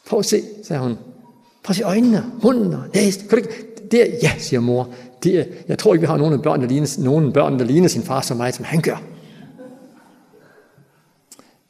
Prøv 0.07 0.19
at 0.19 0.25
se, 0.25 0.43
sagde 0.63 0.83
hun. 0.83 0.95
Prøv 1.63 1.73
at 1.73 1.77
se 1.77 1.83
øjnene, 1.83 2.25
munden 2.43 2.73
og 2.73 2.83
næst. 2.95 3.21
Kan 3.21 3.31
du 3.31 3.37
ikke? 3.37 3.67
Det 3.91 4.03
er, 4.03 4.19
ja, 4.23 4.33
siger 4.39 4.61
mor. 4.61 4.95
Det 5.23 5.35
er, 5.39 5.45
jeg 5.69 5.79
tror 5.79 5.95
ikke, 5.95 6.01
vi 6.01 6.07
har 6.07 6.17
nogen 6.17 6.43
børn, 6.43 6.61
der 6.61 6.69
ligner, 6.69 7.01
nogen 7.05 7.33
børn, 7.33 7.59
der 7.59 7.65
ligner 7.65 7.89
sin 7.89 8.03
far 8.03 8.21
så 8.21 8.35
meget, 8.35 8.55
som 8.55 8.65
han 8.65 8.81
gør. 8.81 9.03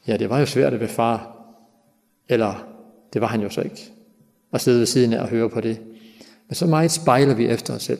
Ja, 0.06 0.16
det 0.16 0.30
var 0.30 0.38
jo 0.38 0.46
svært 0.46 0.74
at 0.74 0.80
være 0.80 0.88
far. 0.88 1.36
Eller, 2.28 2.66
det 3.12 3.20
var 3.20 3.26
han 3.26 3.40
jo 3.40 3.50
så 3.50 3.60
ikke. 3.60 3.90
At 4.52 4.60
sidde 4.60 4.78
ved 4.78 4.86
siden 4.86 5.12
af 5.12 5.20
og 5.20 5.28
høre 5.28 5.50
på 5.50 5.60
det. 5.60 5.80
Men 6.48 6.54
så 6.54 6.66
meget 6.66 6.90
spejler 6.90 7.34
vi 7.34 7.46
efter 7.46 7.74
os 7.74 7.82
selv. 7.82 7.98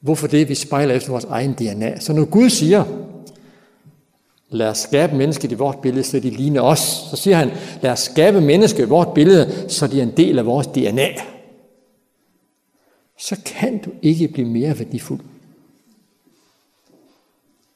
Hvorfor 0.00 0.26
det? 0.26 0.48
Vi 0.48 0.54
spejler 0.54 0.94
efter 0.94 1.10
vores 1.10 1.24
egen 1.24 1.52
DNA. 1.52 1.98
Så 1.98 2.12
når 2.12 2.24
Gud 2.24 2.50
siger, 2.50 2.84
lad 4.50 4.68
os 4.68 4.78
skabe 4.78 5.16
mennesket 5.16 5.52
i 5.52 5.54
vort 5.54 5.80
billede, 5.80 6.04
så 6.04 6.20
de 6.20 6.30
ligner 6.30 6.62
os. 6.62 6.78
Så 7.10 7.16
siger 7.16 7.36
han, 7.36 7.50
lad 7.82 7.90
os 7.90 8.00
skabe 8.00 8.40
mennesket 8.40 8.86
i 8.86 8.88
vort 8.88 9.14
billede, 9.14 9.68
så 9.68 9.86
de 9.86 9.98
er 9.98 10.02
en 10.02 10.16
del 10.16 10.38
af 10.38 10.46
vores 10.46 10.66
DNA. 10.66 11.08
Så 13.18 13.36
kan 13.46 13.78
du 13.78 13.90
ikke 14.02 14.28
blive 14.28 14.48
mere 14.48 14.78
værdifuld 14.78 15.20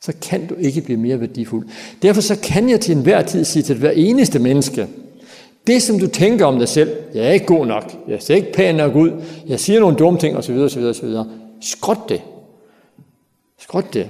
så 0.03 0.13
kan 0.23 0.47
du 0.47 0.55
ikke 0.55 0.81
blive 0.81 0.99
mere 0.99 1.21
værdifuld. 1.21 1.69
Derfor 2.03 2.21
så 2.21 2.41
kan 2.43 2.71
jeg 2.71 2.81
til 2.81 2.97
enhver 2.97 3.23
tid 3.23 3.45
sige 3.45 3.63
til 3.63 3.79
hver 3.79 3.91
eneste 3.91 4.39
menneske, 4.39 4.89
det 5.67 5.83
som 5.83 5.99
du 5.99 6.07
tænker 6.07 6.47
om 6.47 6.59
dig 6.59 6.69
selv, 6.69 6.97
jeg 7.15 7.27
er 7.27 7.33
ikke 7.33 7.47
god 7.47 7.67
nok, 7.67 7.93
jeg 8.09 8.23
ser 8.23 8.35
ikke 8.35 8.53
pæn 8.53 8.75
nok 8.75 8.95
ud, 8.95 9.23
jeg 9.47 9.61
siger 9.61 9.81
nogle 9.81 9.97
dumme 9.97 10.19
ting 10.19 10.37
osv. 10.37 10.57
osv., 10.57 10.83
osv. 10.83 11.09
Skråt 11.61 12.09
det. 12.09 12.23
Skråt 13.59 13.95
det. 13.95 14.09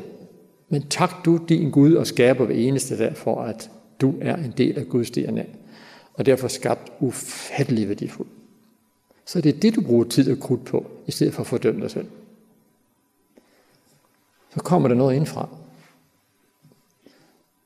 Men 0.68 0.82
tak 0.90 1.24
du 1.24 1.36
din 1.48 1.70
Gud 1.70 1.94
og 1.94 2.06
skaber 2.06 2.44
hver 2.44 2.54
eneste 2.54 2.98
dag 2.98 3.16
for, 3.16 3.42
at 3.42 3.70
du 4.00 4.14
er 4.20 4.36
en 4.36 4.54
del 4.56 4.78
af 4.78 4.88
Guds 4.88 5.10
DNA. 5.10 5.44
Og 6.14 6.26
derfor 6.26 6.48
skabt 6.48 6.92
ufattelig 7.00 7.88
værdifuld. 7.88 8.28
Så 9.26 9.40
det 9.40 9.56
er 9.56 9.60
det, 9.60 9.74
du 9.74 9.80
bruger 9.80 10.04
tid 10.04 10.32
og 10.32 10.38
krudt 10.38 10.64
på, 10.64 10.86
i 11.06 11.10
stedet 11.10 11.34
for 11.34 11.40
at 11.40 11.46
fordømme 11.46 11.80
dig 11.80 11.90
selv. 11.90 12.06
Så 14.54 14.60
kommer 14.60 14.88
der 14.88 14.94
noget 14.94 15.16
indfra 15.16 15.48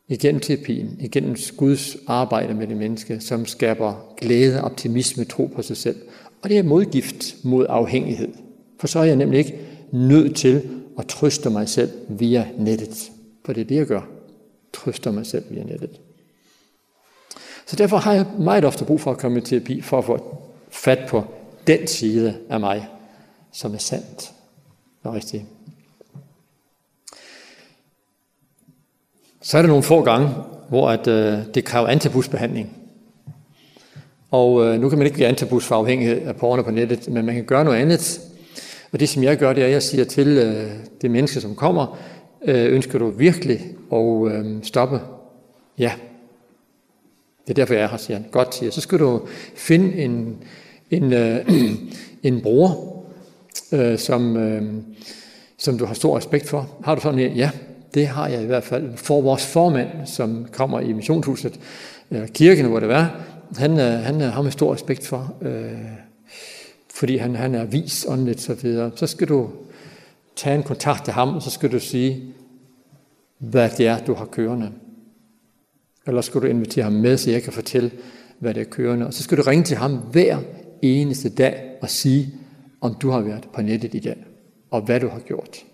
igennem 0.08 0.40
terapien, 0.40 0.96
igennem 1.00 1.36
Guds 1.56 1.96
arbejde 2.06 2.54
med 2.54 2.66
det 2.66 2.76
menneske, 2.76 3.20
som 3.20 3.46
skaber 3.46 4.14
glæde, 4.16 4.64
optimisme, 4.64 5.24
tro 5.24 5.46
på 5.46 5.62
sig 5.62 5.76
selv. 5.76 5.96
Og 6.42 6.50
det 6.50 6.58
er 6.58 6.62
modgift 6.62 7.36
mod 7.44 7.66
afhængighed. 7.68 8.28
For 8.80 8.86
så 8.86 8.98
er 8.98 9.04
jeg 9.04 9.16
nemlig 9.16 9.38
ikke 9.38 9.58
nødt 9.92 10.36
til 10.36 10.68
at 10.98 11.06
trøste 11.06 11.50
mig 11.50 11.68
selv 11.68 11.90
via 12.08 12.48
nettet. 12.58 13.10
For 13.44 13.52
det 13.52 13.60
er 13.60 13.64
det, 13.64 13.76
jeg 13.76 13.86
gør. 13.86 14.08
Trøster 14.72 15.10
mig 15.10 15.26
selv 15.26 15.44
via 15.50 15.64
nettet. 15.64 16.00
Så 17.66 17.76
derfor 17.76 17.96
har 17.96 18.12
jeg 18.12 18.26
meget 18.38 18.64
ofte 18.64 18.84
brug 18.84 19.00
for 19.00 19.10
at 19.10 19.18
komme 19.18 19.38
i 19.38 19.40
terapi, 19.40 19.80
for 19.80 19.98
at 19.98 20.04
få 20.04 20.36
fat 20.70 20.98
på 21.08 21.24
den 21.66 21.86
side 21.86 22.36
af 22.48 22.60
mig, 22.60 22.86
som 23.52 23.74
er 23.74 23.78
sandt 23.78 24.32
og 25.02 25.14
rigtigt. 25.14 25.42
Så 29.46 29.58
er 29.58 29.62
der 29.62 29.68
nogle 29.68 29.82
få 29.82 30.02
gange, 30.02 30.28
hvor 30.68 30.90
at, 30.90 31.06
øh, 31.06 31.38
det 31.54 31.64
kræver 31.64 31.88
antabusbehandling. 31.88 32.76
Og 34.30 34.66
øh, 34.66 34.80
nu 34.80 34.88
kan 34.88 34.98
man 34.98 35.06
ikke 35.06 35.14
blive 35.14 35.28
antabus 35.28 35.64
for 35.64 35.74
afhængighed 35.74 36.22
af 36.22 36.36
porno 36.36 36.62
på 36.62 36.70
nettet, 36.70 37.08
men 37.08 37.26
man 37.26 37.34
kan 37.34 37.44
gøre 37.44 37.64
noget 37.64 37.78
andet. 37.78 38.20
Og 38.92 39.00
det, 39.00 39.08
som 39.08 39.22
jeg 39.22 39.36
gør, 39.36 39.52
det 39.52 39.62
er, 39.62 39.66
at 39.66 39.72
jeg 39.72 39.82
siger 39.82 40.04
til 40.04 40.28
øh, 40.28 40.70
det 41.02 41.10
menneske, 41.10 41.40
som 41.40 41.54
kommer, 41.54 41.98
øh, 42.44 42.72
ønsker 42.72 42.98
du 42.98 43.10
virkelig 43.10 43.60
at 43.92 44.32
øh, 44.32 44.62
stoppe? 44.62 45.00
Ja. 45.78 45.92
Det 47.44 47.50
er 47.50 47.54
derfor, 47.54 47.74
jeg 47.74 47.82
er 47.82 47.88
her, 47.88 47.96
siger 47.96 48.16
han. 48.16 48.26
Godt, 48.30 48.54
siger 48.54 48.70
Så 48.70 48.80
skal 48.80 48.98
du 48.98 49.20
finde 49.54 49.94
en, 49.94 50.36
en, 50.90 51.12
øh, 51.12 51.48
en 52.22 52.40
bror, 52.40 52.96
øh, 53.72 53.98
som, 53.98 54.36
øh, 54.36 54.62
som 55.58 55.78
du 55.78 55.84
har 55.84 55.94
stor 55.94 56.16
respekt 56.16 56.48
for. 56.48 56.68
Har 56.84 56.94
du 56.94 57.00
sådan 57.00 57.18
en? 57.18 57.32
Ja. 57.32 57.50
Det 57.96 58.06
har 58.06 58.28
jeg 58.28 58.42
i 58.42 58.46
hvert 58.46 58.64
fald. 58.64 58.96
For 58.96 59.20
vores 59.20 59.46
formand, 59.46 59.88
som 60.06 60.46
kommer 60.52 60.80
i 60.80 60.92
missionshuset, 60.92 61.60
eller 62.10 62.26
kirken, 62.26 62.66
hvor 62.66 62.80
det 62.80 62.88
var, 62.88 63.20
han, 63.56 63.76
han 63.76 64.20
har 64.20 64.42
med 64.42 64.50
stor 64.50 64.74
respekt 64.74 65.06
for, 65.06 65.34
øh, 65.42 65.72
fordi 66.94 67.16
han, 67.16 67.34
han 67.36 67.54
er 67.54 67.64
vis 67.64 68.06
åndeligt 68.08 68.40
så 68.40 68.54
videre. 68.54 68.90
Så 68.94 69.06
skal 69.06 69.28
du 69.28 69.50
tage 70.36 70.56
en 70.56 70.62
kontakt 70.62 71.04
til 71.04 71.12
ham, 71.12 71.34
og 71.34 71.42
så 71.42 71.50
skal 71.50 71.72
du 71.72 71.80
sige, 71.80 72.34
hvad 73.38 73.70
det 73.78 73.86
er, 73.86 73.98
du 73.98 74.14
har 74.14 74.24
kørende. 74.24 74.72
Eller 76.06 76.20
skal 76.20 76.40
du 76.40 76.46
invitere 76.46 76.84
ham 76.84 76.92
med, 76.92 77.16
så 77.16 77.30
jeg 77.30 77.42
kan 77.42 77.52
fortælle, 77.52 77.90
hvad 78.38 78.54
det 78.54 78.60
er 78.60 78.70
kørende. 78.70 79.06
Og 79.06 79.14
så 79.14 79.22
skal 79.22 79.38
du 79.38 79.42
ringe 79.42 79.64
til 79.64 79.76
ham 79.76 79.96
hver 79.96 80.38
eneste 80.82 81.28
dag 81.28 81.70
og 81.82 81.90
sige, 81.90 82.34
om 82.80 82.94
du 82.94 83.10
har 83.10 83.20
været 83.20 83.48
på 83.54 83.62
nettet 83.62 83.94
i 83.94 84.00
dag, 84.00 84.24
og 84.70 84.80
hvad 84.80 85.00
du 85.00 85.08
har 85.08 85.20
gjort. 85.20 85.64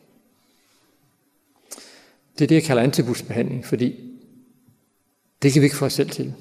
Det 2.39 2.45
er 2.45 2.49
det, 2.49 2.55
jeg 2.55 2.63
kalder 2.63 2.83
antibusbehandling, 2.83 3.67
fordi 3.67 4.13
det 5.43 5.53
kan 5.53 5.63
vi 5.63 5.67
ikke 5.67 5.77
få 5.77 5.85
os 5.85 5.93
selv 5.93 6.11
til. 6.11 6.35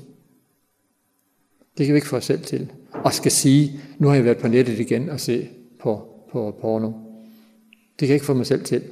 Det 1.78 1.86
kan 1.86 1.94
vi 1.94 1.98
ikke 1.98 2.08
få 2.08 2.16
os 2.16 2.26
selv 2.26 2.44
til. 2.44 2.72
Og 2.92 3.14
skal 3.14 3.32
sige, 3.32 3.80
nu 3.98 4.08
har 4.08 4.16
jeg 4.16 4.26
været 4.26 4.38
på 4.38 4.48
nettet 4.48 4.80
igen 4.80 5.10
og 5.10 5.20
se 5.20 5.50
på, 5.80 6.08
på 6.32 6.58
porno. 6.62 6.88
Det 6.88 7.98
kan 8.00 8.08
jeg 8.08 8.14
ikke 8.14 8.26
få 8.26 8.34
mig 8.34 8.48
selv 8.48 8.64
til. 8.64 8.84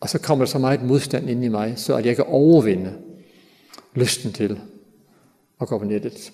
Og 0.00 0.08
så 0.08 0.18
kommer 0.18 0.44
der 0.44 0.50
så 0.50 0.58
meget 0.58 0.82
modstand 0.82 1.30
ind 1.30 1.44
i 1.44 1.48
mig, 1.48 1.74
så 1.76 1.96
at 1.96 2.06
jeg 2.06 2.16
kan 2.16 2.24
overvinde 2.28 2.98
lysten 3.94 4.32
til 4.32 4.60
at 5.60 5.68
gå 5.68 5.78
på 5.78 5.84
nettet. 5.84 6.32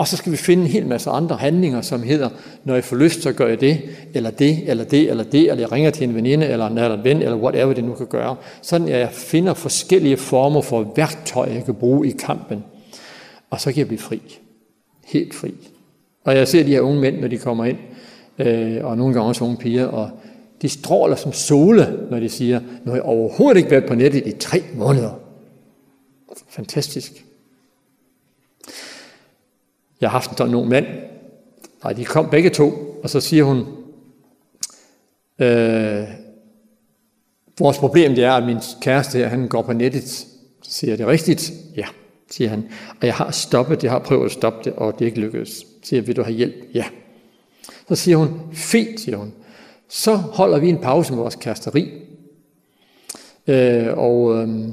Og 0.00 0.08
så 0.08 0.16
skal 0.16 0.32
vi 0.32 0.36
finde 0.36 0.62
en 0.62 0.68
hel 0.68 0.86
masse 0.86 1.10
andre 1.10 1.36
handlinger, 1.36 1.80
som 1.80 2.02
hedder, 2.02 2.28
når 2.64 2.74
jeg 2.74 2.84
får 2.84 2.96
lyst, 2.96 3.22
så 3.22 3.32
gør 3.32 3.48
jeg 3.48 3.60
det, 3.60 3.80
eller 4.14 4.30
det, 4.30 4.70
eller 4.70 4.84
det, 4.84 5.10
eller 5.10 5.24
det, 5.24 5.50
eller 5.50 5.60
jeg 5.62 5.72
ringer 5.72 5.90
til 5.90 6.08
en 6.08 6.14
veninde, 6.14 6.46
eller 6.46 6.66
en, 6.66 6.78
eller 6.78 6.96
en 6.96 7.04
ven, 7.04 7.22
eller 7.22 7.36
whatever 7.36 7.72
det 7.72 7.84
nu 7.84 7.94
kan 7.94 8.06
gøre. 8.06 8.36
Sådan 8.62 8.88
at 8.88 9.00
jeg 9.00 9.10
finder 9.12 9.54
forskellige 9.54 10.16
former 10.16 10.60
for 10.60 10.92
værktøj, 10.96 11.48
jeg 11.54 11.64
kan 11.64 11.74
bruge 11.74 12.08
i 12.08 12.10
kampen. 12.10 12.64
Og 13.50 13.60
så 13.60 13.72
kan 13.72 13.78
jeg 13.78 13.86
blive 13.86 13.98
fri. 13.98 14.22
Helt 15.04 15.34
fri. 15.34 15.54
Og 16.24 16.36
jeg 16.36 16.48
ser 16.48 16.64
de 16.64 16.70
her 16.70 16.80
unge 16.80 17.00
mænd, 17.00 17.20
når 17.20 17.28
de 17.28 17.38
kommer 17.38 17.64
ind, 17.64 17.78
øh, 18.38 18.84
og 18.84 18.96
nogle 18.96 19.14
gange 19.14 19.28
også 19.28 19.44
unge 19.44 19.56
piger, 19.56 19.86
og 19.86 20.10
de 20.62 20.68
stråler 20.68 21.16
som 21.16 21.32
sole, 21.32 21.98
når 22.10 22.20
de 22.20 22.28
siger, 22.28 22.60
nu 22.84 22.90
har 22.90 22.96
jeg 22.96 23.04
overhovedet 23.04 23.56
ikke 23.56 23.70
været 23.70 23.86
på 23.86 23.94
nettet 23.94 24.26
i 24.26 24.32
tre 24.32 24.62
måneder. 24.74 25.10
Fantastisk 26.48 27.24
jeg 30.00 30.10
har 30.10 30.18
haft 30.18 30.30
en 30.30 30.36
sådan 30.36 30.54
ung 30.54 30.68
mand. 30.68 30.86
Nej, 31.84 31.92
de 31.92 32.04
kom 32.04 32.30
begge 32.30 32.50
to, 32.50 32.72
og 33.02 33.10
så 33.10 33.20
siger 33.20 33.44
hun, 33.44 33.58
øh, 35.38 36.04
vores 37.58 37.78
problem 37.78 38.14
det 38.14 38.24
er, 38.24 38.32
at 38.32 38.46
min 38.46 38.58
kæreste 38.80 39.18
her, 39.18 39.28
han 39.28 39.48
går 39.48 39.62
på 39.62 39.72
nettet. 39.72 40.08
Så 40.62 40.70
siger 40.70 40.90
jeg, 40.90 40.98
det 40.98 41.06
rigtigt? 41.06 41.52
Ja, 41.76 41.86
siger 42.30 42.50
han. 42.50 42.68
Og 43.00 43.06
jeg 43.06 43.14
har 43.14 43.30
stoppet, 43.30 43.84
jeg 43.84 43.92
har 43.92 43.98
prøvet 43.98 44.24
at 44.24 44.32
stoppe 44.32 44.58
det, 44.64 44.72
og 44.72 44.92
det 44.92 45.00
er 45.00 45.06
ikke 45.06 45.20
lykkedes. 45.20 45.48
Så 45.48 45.66
siger 45.82 46.00
jeg, 46.00 46.06
vil 46.06 46.16
du 46.16 46.22
have 46.22 46.34
hjælp? 46.34 46.54
Ja. 46.74 46.84
Så 47.88 47.96
siger 47.96 48.16
hun, 48.16 48.40
fint, 48.52 49.00
siger 49.00 49.16
hun. 49.16 49.32
Så 49.88 50.14
holder 50.16 50.58
vi 50.58 50.68
en 50.68 50.78
pause 50.78 51.12
med 51.12 51.22
vores 51.22 51.34
kæresteri. 51.34 51.90
Øh, 53.46 53.98
og 53.98 54.36
øh, 54.36 54.68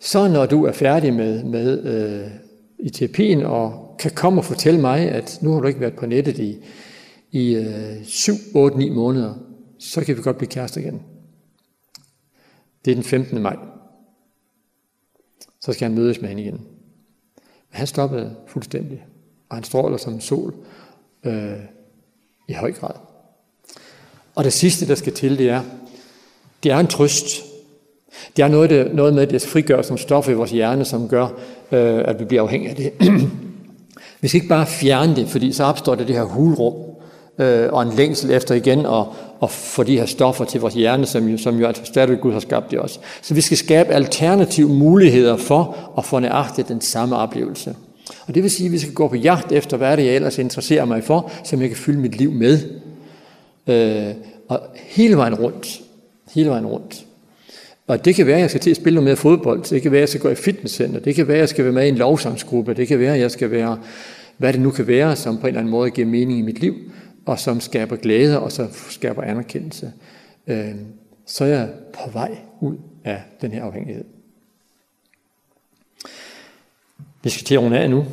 så 0.00 0.28
når 0.28 0.46
du 0.46 0.64
er 0.64 0.72
færdig 0.72 1.14
med, 1.14 1.44
med 1.44 1.84
øh, 1.84 2.30
i 2.78 2.90
terapien 2.90 3.42
og 3.42 3.91
kan 3.98 4.10
komme 4.10 4.40
og 4.40 4.44
fortælle 4.44 4.80
mig, 4.80 5.00
at 5.00 5.38
nu 5.42 5.52
har 5.52 5.60
du 5.60 5.66
ikke 5.66 5.80
været 5.80 5.96
på 5.96 6.06
nettet 6.06 6.38
i, 6.38 6.58
i 7.30 7.54
øh, 7.54 8.04
7, 8.04 8.32
8, 8.54 8.78
9 8.78 8.88
måneder, 8.88 9.34
så 9.78 10.04
kan 10.04 10.16
vi 10.16 10.22
godt 10.22 10.38
blive 10.38 10.50
kærester 10.50 10.80
igen. 10.80 11.02
Det 12.84 12.90
er 12.90 12.94
den 12.94 13.04
15. 13.04 13.42
maj. 13.42 13.56
Så 15.60 15.72
skal 15.72 15.88
han 15.88 15.98
mødes 15.98 16.20
med 16.20 16.28
hende 16.28 16.42
igen. 16.42 16.54
Men 17.70 17.78
han 17.78 17.86
stoppede 17.86 18.36
fuldstændig, 18.46 19.04
og 19.48 19.56
han 19.56 19.64
stråler 19.64 19.96
som 19.96 20.20
sol 20.20 20.54
øh, 21.24 21.58
i 22.48 22.52
høj 22.52 22.72
grad. 22.72 22.94
Og 24.34 24.44
det 24.44 24.52
sidste, 24.52 24.88
der 24.88 24.94
skal 24.94 25.12
til, 25.12 25.38
det 25.38 25.50
er, 25.50 25.62
det 26.62 26.72
er 26.72 26.78
en 26.78 26.86
trøst. 26.86 27.42
Det 28.36 28.42
er 28.42 28.48
noget, 28.48 28.70
det, 28.70 28.94
noget 28.94 29.14
med, 29.14 29.26
det 29.26 29.42
frigør 29.42 29.82
som 29.82 29.98
stof 29.98 30.28
i 30.28 30.32
vores 30.32 30.50
hjerne, 30.50 30.84
som 30.84 31.08
gør, 31.08 31.24
øh, 31.72 32.02
at 32.04 32.20
vi 32.20 32.24
bliver 32.24 32.42
afhængige 32.42 32.70
af 32.70 32.76
det. 32.76 32.92
Vi 34.22 34.28
skal 34.28 34.36
ikke 34.36 34.48
bare 34.48 34.66
fjerne 34.66 35.16
det, 35.16 35.28
fordi 35.28 35.52
så 35.52 35.64
opstår 35.64 35.94
der 35.94 36.04
det 36.04 36.16
her 36.16 36.22
hulrum 36.22 36.74
øh, 37.38 37.72
og 37.72 37.82
en 37.82 37.92
længsel 37.96 38.30
efter 38.30 38.54
igen 38.54 38.86
og, 38.86 39.14
og 39.40 39.50
få 39.50 39.82
de 39.82 39.98
her 39.98 40.06
stoffer 40.06 40.44
til 40.44 40.60
vores 40.60 40.74
hjerne, 40.74 41.06
som 41.06 41.28
jo, 41.28 41.38
som 41.38 41.58
jo 41.58 41.66
altså 41.66 41.84
stadig 41.84 42.20
Gud 42.20 42.32
har 42.32 42.40
skabt 42.40 42.72
i 42.72 42.78
os. 42.78 43.00
Så 43.22 43.34
vi 43.34 43.40
skal 43.40 43.56
skabe 43.56 43.92
alternative 43.92 44.68
muligheder 44.68 45.36
for 45.36 45.92
at 45.98 46.04
få 46.04 46.18
nøjagtigt 46.18 46.68
den 46.68 46.80
samme 46.80 47.16
oplevelse. 47.16 47.74
Og 48.26 48.34
det 48.34 48.42
vil 48.42 48.50
sige, 48.50 48.66
at 48.66 48.72
vi 48.72 48.78
skal 48.78 48.94
gå 48.94 49.08
på 49.08 49.16
jagt 49.16 49.52
efter, 49.52 49.76
hvad 49.76 49.96
det 49.96 50.06
jeg 50.06 50.14
ellers 50.14 50.38
interesserer 50.38 50.84
mig 50.84 51.04
for, 51.04 51.30
som 51.44 51.60
jeg 51.60 51.68
kan 51.68 51.78
fylde 51.78 51.98
mit 51.98 52.16
liv 52.16 52.32
med. 52.32 52.58
Øh, 53.66 54.14
og 54.48 54.60
hele 54.74 55.16
vejen 55.16 55.34
rundt. 55.34 55.80
Hele 56.34 56.50
vejen 56.50 56.66
rundt. 56.66 57.04
Og 57.86 58.04
det 58.04 58.14
kan 58.14 58.26
være, 58.26 58.36
at 58.36 58.40
jeg 58.40 58.50
skal 58.50 58.60
til 58.60 58.70
at 58.70 58.76
spille 58.76 58.94
noget 58.94 59.04
mere 59.04 59.16
fodbold. 59.16 59.62
Det 59.62 59.82
kan 59.82 59.92
være, 59.92 59.98
at 59.98 60.00
jeg 60.00 60.08
skal 60.08 60.20
gå 60.20 60.28
i 60.28 60.34
fitnesscenter. 60.34 61.00
Det 61.00 61.14
kan 61.14 61.28
være, 61.28 61.36
at 61.36 61.40
jeg 61.40 61.48
skal 61.48 61.64
være 61.64 61.72
med 61.72 61.86
i 61.86 61.88
en 61.88 61.96
lovsangsgruppe. 61.96 62.74
Det 62.74 62.88
kan 62.88 62.98
være, 62.98 63.14
at 63.14 63.20
jeg 63.20 63.30
skal 63.30 63.50
være, 63.50 63.78
hvad 64.36 64.52
det 64.52 64.60
nu 64.60 64.70
kan 64.70 64.86
være, 64.86 65.16
som 65.16 65.36
på 65.36 65.40
en 65.40 65.46
eller 65.46 65.60
anden 65.60 65.70
måde 65.70 65.90
giver 65.90 66.06
mening 66.06 66.38
i 66.38 66.42
mit 66.42 66.60
liv, 66.60 66.74
og 67.26 67.38
som 67.38 67.60
skaber 67.60 67.96
glæde, 67.96 68.40
og 68.40 68.52
som 68.52 68.68
skaber 68.90 69.22
anerkendelse. 69.22 69.92
Øh, 70.46 70.74
så 71.26 71.44
er 71.44 71.48
jeg 71.48 71.70
på 71.92 72.10
vej 72.10 72.36
ud 72.60 72.76
af 73.04 73.22
den 73.40 73.52
her 73.52 73.64
afhængighed. 73.64 74.04
Vi 77.22 77.30
skal 77.30 77.44
til 77.44 77.54
at 77.54 77.60
runde 77.60 77.78
af 77.78 77.90
nu. 77.90 78.04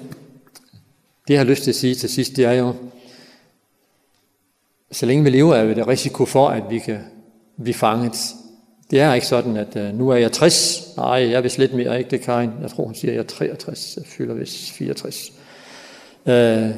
Det, 1.28 1.34
jeg 1.34 1.40
har 1.40 1.46
lyst 1.46 1.64
til 1.64 1.72
at 1.72 1.76
sige 1.76 1.96
til 1.96 2.10
sidst, 2.10 2.36
det 2.36 2.46
er 2.46 2.52
jo, 2.52 2.74
så 4.92 5.06
længe 5.06 5.24
vi 5.24 5.30
lever, 5.30 5.56
er 5.56 5.74
det 5.74 5.88
risiko 5.88 6.26
for, 6.26 6.50
at 6.50 6.64
vi 6.70 6.80
kan 6.80 7.00
blive 7.64 7.74
fanget 7.74 8.36
Det 8.92 9.00
er 9.00 9.14
ikke 9.14 9.28
sådan, 9.28 9.58
at 9.58 9.76
uh, 9.76 10.00
nu 10.00 10.10
er 10.10 10.16
jeg 10.16 10.32
60. 10.32 10.94
Nej, 10.98 11.06
jeg 11.08 11.32
er 11.34 11.42
vist 11.42 11.58
lidt 11.58 11.74
mere, 11.74 11.98
ikke 11.98 12.10
det, 12.12 12.22
Karin? 12.22 12.50
Jeg 12.62 12.70
tror, 12.70 12.84
hun 12.86 12.96
siger, 12.96 13.12
at 13.12 13.16
jeg 13.16 13.24
er 13.24 13.28
63. 13.28 13.98
Jeg 13.98 14.06
fylder 14.06 14.34
vist 14.34 14.72
64. 14.72 15.32
Uh, 16.26 16.32
jeg 16.32 16.74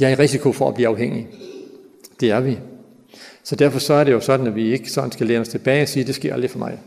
er 0.00 0.08
i 0.08 0.14
risiko 0.14 0.52
for 0.52 0.68
at 0.68 0.74
blive 0.74 0.88
afhængig. 0.88 1.26
Det 2.20 2.30
er 2.30 2.40
vi. 2.40 2.58
Så 3.42 3.56
derfor 3.56 3.78
så 3.78 3.94
er 3.94 4.04
det 4.04 4.12
jo 4.12 4.20
sådan, 4.20 4.46
at 4.46 4.54
vi 4.54 4.72
ikke 4.72 4.90
sådan 4.90 5.12
skal 5.12 5.26
læne 5.26 5.40
os 5.40 5.48
tilbage 5.48 5.82
og 5.82 5.88
sige, 5.88 6.04
det 6.04 6.14
sker 6.14 6.34
aldrig 6.34 6.50
for 6.50 6.58
mig. 6.58 6.78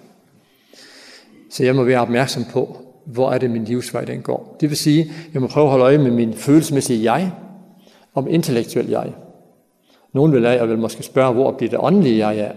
Så 1.49 1.63
jeg 1.63 1.75
må 1.75 1.83
være 1.83 1.99
opmærksom 1.99 2.45
på, 2.51 2.77
hvor 3.05 3.31
er 3.31 3.37
det 3.37 3.51
min 3.51 3.65
livsvej, 3.65 4.05
den 4.05 4.21
går. 4.21 4.57
Det 4.61 4.69
vil 4.69 4.77
sige, 4.77 5.11
jeg 5.33 5.41
må 5.41 5.47
prøve 5.47 5.63
at 5.63 5.69
holde 5.69 5.85
øje 5.85 5.97
med 5.97 6.11
min 6.11 6.33
følelsesmæssige 6.33 7.13
jeg, 7.13 7.31
om 8.13 8.27
intellektuel 8.27 8.89
jeg. 8.89 9.13
Nogen 10.13 10.33
vil 10.33 10.45
af 10.45 10.55
jer 10.55 10.65
vil 10.65 10.77
måske 10.77 11.03
spørge, 11.03 11.33
hvor 11.33 11.51
bliver 11.51 11.69
det 11.69 11.79
åndelige 11.79 12.27
jeg 12.27 12.39
er. 12.39 12.51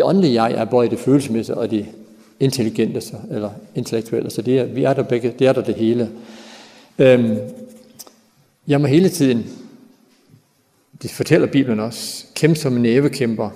Det 0.00 0.08
åndelige 0.08 0.42
jeg 0.42 0.52
er 0.52 0.64
både 0.64 0.90
det 0.90 0.98
følelsesmæssige 0.98 1.56
og 1.56 1.70
det 1.70 1.86
intelligente, 2.40 3.02
eller 3.30 3.50
intellektuelle. 3.74 4.30
Så 4.30 4.42
det 4.42 4.58
er, 4.58 4.64
vi 4.64 4.84
er 4.84 4.94
der 4.94 5.02
begge, 5.02 5.34
det 5.38 5.46
er 5.46 5.52
der 5.52 5.62
det 5.62 5.74
hele. 5.74 6.10
Øhm, 6.98 7.36
jeg 8.66 8.80
må 8.80 8.86
hele 8.86 9.08
tiden, 9.08 9.46
det 11.02 11.10
fortæller 11.10 11.46
Bibelen 11.46 11.80
også, 11.80 12.24
kæmpe 12.34 12.56
som 12.56 12.76
en 12.76 12.82
nævekæmper. 12.82 13.50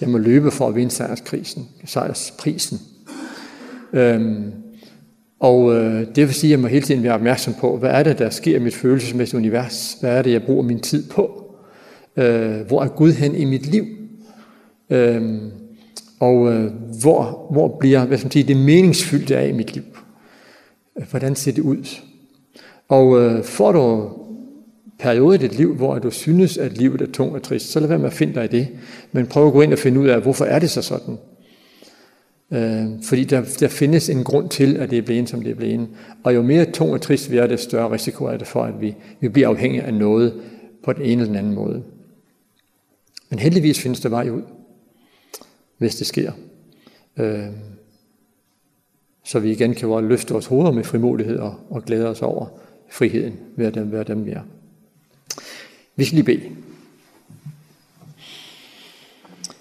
Jeg 0.00 0.08
må 0.08 0.18
løbe 0.18 0.50
for 0.50 0.68
at 0.68 0.74
vinde 0.74 0.90
sejrskrisen, 0.90 1.68
sejrsprisen. 1.84 2.80
Øhm, 3.92 4.52
og 5.40 5.74
øh, 5.74 6.06
det 6.14 6.26
vil 6.26 6.34
sige, 6.34 6.48
at 6.48 6.52
jeg 6.52 6.60
må 6.60 6.66
hele 6.66 6.86
tiden 6.86 7.02
være 7.02 7.14
opmærksom 7.14 7.54
på, 7.54 7.76
hvad 7.76 7.90
er 7.90 8.02
det, 8.02 8.18
der 8.18 8.30
sker 8.30 8.56
i 8.56 8.62
mit 8.62 8.74
følelsesmæssige 8.74 9.38
univers? 9.38 9.96
Hvad 10.00 10.18
er 10.18 10.22
det, 10.22 10.32
jeg 10.32 10.42
bruger 10.42 10.62
min 10.62 10.80
tid 10.80 11.08
på? 11.08 11.54
Øh, 12.16 12.60
hvor 12.60 12.82
er 12.82 12.88
Gud 12.88 13.12
hen 13.12 13.34
i 13.34 13.44
mit 13.44 13.66
liv? 13.66 13.99
Øhm, 14.90 15.50
og 16.20 16.52
øh, 16.52 16.72
hvor, 17.00 17.46
hvor 17.50 17.76
bliver 17.80 18.04
hvad 18.04 18.18
skal 18.18 18.26
man 18.26 18.32
sige, 18.32 18.48
det 18.48 18.56
meningsfyldte 18.56 19.36
af 19.36 19.48
i 19.48 19.52
mit 19.52 19.74
liv? 19.74 19.82
Hvordan 21.10 21.36
ser 21.36 21.52
det 21.52 21.62
ud? 21.62 22.00
Og 22.88 23.20
øh, 23.20 23.44
får 23.44 23.72
du 23.72 24.10
periode 24.98 25.34
i 25.34 25.38
dit 25.38 25.56
liv, 25.56 25.74
hvor 25.74 25.98
du 25.98 26.10
synes, 26.10 26.58
at 26.58 26.78
livet 26.78 27.00
er 27.00 27.06
tungt 27.06 27.34
og 27.34 27.42
trist, 27.42 27.70
så 27.70 27.80
lad 27.80 27.88
være 27.88 27.98
med 27.98 28.06
at 28.06 28.12
finde 28.12 28.34
dig 28.34 28.44
i 28.44 28.48
det. 28.48 28.68
Men 29.12 29.26
prøv 29.26 29.46
at 29.46 29.52
gå 29.52 29.60
ind 29.60 29.72
og 29.72 29.78
finde 29.78 30.00
ud 30.00 30.08
af, 30.08 30.20
hvorfor 30.20 30.44
er 30.44 30.58
det 30.58 30.70
så 30.70 30.82
sådan? 30.82 31.16
Øh, 32.52 33.02
fordi 33.02 33.24
der, 33.24 33.42
der 33.60 33.68
findes 33.68 34.08
en 34.08 34.24
grund 34.24 34.48
til, 34.48 34.76
at 34.76 34.90
det 34.90 34.98
er 34.98 35.02
blevet, 35.02 35.28
som 35.28 35.42
det 35.42 35.50
er 35.50 35.54
blevet. 35.54 35.88
Og 36.24 36.34
jo 36.34 36.42
mere 36.42 36.64
tung 36.64 36.92
og 36.92 37.00
trist 37.00 37.30
vi 37.30 37.36
er, 37.36 37.46
det 37.46 37.60
større 37.60 37.92
risiko 37.92 38.24
er 38.24 38.36
det 38.36 38.46
for, 38.46 38.62
at 38.62 38.80
vi, 38.80 38.94
vi 39.20 39.28
bliver 39.28 39.48
afhængige 39.48 39.82
af 39.82 39.94
noget 39.94 40.34
på 40.84 40.92
den 40.92 41.02
ene 41.02 41.12
eller 41.12 41.26
den 41.26 41.36
anden 41.36 41.54
måde. 41.54 41.82
Men 43.30 43.38
heldigvis 43.38 43.80
findes 43.80 44.00
der 44.00 44.08
vej 44.08 44.28
ud 44.30 44.42
hvis 45.80 45.96
det 45.96 46.06
sker. 46.06 46.32
Øh, 47.16 47.46
så 49.24 49.38
vi 49.38 49.50
igen 49.50 49.74
kan 49.74 49.88
bare 49.88 50.04
løfte 50.04 50.32
vores 50.32 50.46
hoveder 50.46 50.72
med 50.72 50.84
frimodighed 50.84 51.38
og, 51.38 51.54
og 51.70 51.84
glæde 51.84 52.08
os 52.08 52.22
over 52.22 52.46
friheden 52.90 53.36
ved 53.56 53.66
at 53.66 53.92
være 53.92 54.04
dem, 54.04 54.26
vi 54.26 54.30
er. 54.30 54.42
Vi 55.96 56.04
skal 56.04 56.14
lige 56.14 56.24
bede. 56.24 56.56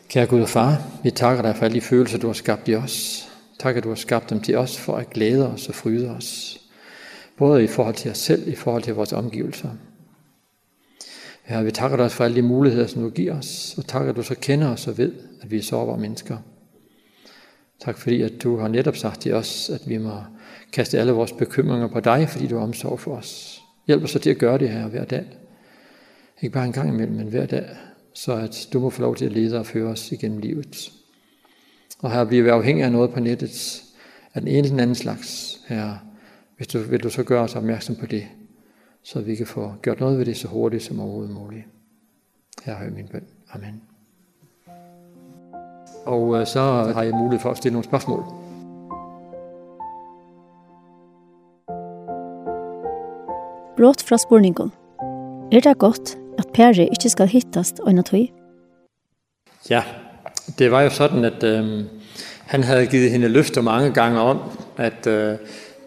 Kære 0.09 0.25
Gud 0.25 0.41
og 0.41 0.49
Far, 0.49 0.83
vi 1.03 1.11
takker 1.11 1.41
dig 1.41 1.55
for 1.55 1.65
alle 1.65 1.75
de 1.75 1.81
følelser, 1.81 2.17
du 2.17 2.27
har 2.27 2.33
skabt 2.33 2.67
i 2.67 2.75
os. 2.75 3.25
Tak, 3.59 3.77
at 3.77 3.83
du 3.83 3.89
har 3.89 3.95
skabt 3.95 4.29
dem 4.29 4.41
til 4.41 4.57
os 4.57 4.77
for 4.77 4.97
at 4.97 5.09
glæde 5.09 5.53
os 5.53 5.67
og 5.69 5.75
fryde 5.75 6.09
os. 6.09 6.59
Både 7.37 7.63
i 7.63 7.67
forhold 7.67 7.95
til 7.95 8.11
os 8.11 8.17
selv, 8.17 8.47
i 8.47 8.55
forhold 8.55 8.83
til 8.83 8.93
vores 8.93 9.13
omgivelser. 9.13 9.69
Herre, 11.49 11.65
vi 11.65 11.71
takker 11.71 11.97
dig 11.97 12.11
for 12.11 12.23
alle 12.23 12.35
de 12.35 12.41
muligheder, 12.41 12.87
som 12.87 13.01
du 13.01 13.09
giver 13.09 13.37
os, 13.37 13.75
og 13.77 13.87
tak, 13.87 14.07
at 14.07 14.15
du 14.15 14.23
så 14.23 14.35
kender 14.35 14.67
os 14.67 14.87
og 14.87 14.97
ved, 14.97 15.13
at 15.41 15.51
vi 15.51 15.57
er 15.57 15.61
sårbare 15.61 15.97
mennesker. 15.97 16.37
Tak 17.79 17.97
fordi, 17.97 18.21
at 18.21 18.31
du 18.43 18.57
har 18.57 18.67
netop 18.67 18.95
sagt 18.95 19.21
til 19.21 19.33
os, 19.33 19.69
at 19.69 19.89
vi 19.89 19.97
må 19.97 20.11
kaste 20.73 20.99
alle 20.99 21.11
vores 21.11 21.31
bekymringer 21.31 21.87
på 21.87 21.99
dig, 21.99 22.29
fordi 22.29 22.47
du 22.47 22.55
har 22.55 22.63
omsorg 22.63 22.99
for 22.99 23.15
os. 23.15 23.61
Hjælp 23.87 24.03
os 24.03 24.11
så 24.11 24.19
til 24.19 24.29
at 24.29 24.37
gøre 24.37 24.57
det 24.57 24.69
her 24.69 24.87
hver 24.87 25.05
dag. 25.05 25.25
Ikke 26.41 26.53
bare 26.53 26.65
en 26.65 26.71
gang 26.71 26.89
imellem, 26.89 27.15
men 27.15 27.27
hver 27.27 27.45
dag, 27.45 27.65
så 28.13 28.33
at 28.33 28.67
du 28.73 28.79
må 28.79 28.89
få 28.89 29.01
lov 29.01 29.15
til 29.15 29.25
at 29.25 29.31
lede 29.31 29.59
og 29.59 29.65
føre 29.65 29.89
os 29.89 30.11
igennem 30.11 30.39
livet. 30.39 30.91
Og 31.99 32.11
her 32.11 32.23
bliver 32.23 32.43
vi 32.43 32.49
afhængige 32.49 32.85
af 32.85 32.91
noget 32.91 33.11
på 33.11 33.19
nettet, 33.19 33.83
af 34.33 34.41
den 34.41 34.47
ene 34.47 34.57
eller 34.57 34.69
den 34.69 34.79
anden 34.79 34.95
slags. 34.95 35.59
Herre, 35.67 35.99
hvis 36.57 36.67
du, 36.67 36.79
vil 36.79 37.03
du 37.03 37.09
så 37.09 37.23
gøre 37.23 37.41
os 37.41 37.55
opmærksom 37.55 37.95
på 37.95 38.05
det, 38.05 38.27
så 39.03 39.21
vi 39.21 39.35
kan 39.35 39.47
få 39.47 39.73
gjort 39.81 39.99
noget 39.99 40.17
ved 40.17 40.25
det 40.25 40.37
så 40.37 40.47
hurtigt 40.47 40.83
som 40.83 40.99
overhovedet 40.99 41.33
muligt. 41.33 41.65
Her 42.63 42.75
har 42.75 42.83
jeg 42.83 42.93
min 42.93 43.07
bøn. 43.07 43.23
Amen. 43.53 43.81
Og 46.05 46.47
så 46.47 46.61
har 46.93 47.03
jeg 47.03 47.13
mulighed 47.13 47.39
for 47.39 47.51
at 47.51 47.57
stille 47.57 47.73
nogle 47.73 47.85
spørgsmål. 47.85 48.23
Brått 53.77 54.03
fra 54.03 54.17
spurningen. 54.17 54.71
Er 55.51 55.59
det 55.59 55.77
godt, 55.77 56.17
at 56.37 56.45
Perre 56.53 56.83
ikke 56.83 57.09
skal 57.09 57.27
hittast 57.27 57.79
og 57.79 58.05
tøy? 58.05 58.25
Ja, 59.69 59.83
det 60.59 60.71
var 60.71 60.81
jo 60.81 60.89
sådan, 60.89 61.25
at 61.25 61.43
øh, 61.43 61.85
han 62.45 62.63
havde 62.63 62.87
givet 62.87 63.11
hende 63.11 63.27
løfter 63.27 63.61
mange 63.61 63.93
gange 63.93 64.19
om, 64.19 64.39
at 64.77 65.07
øh, 65.07 65.37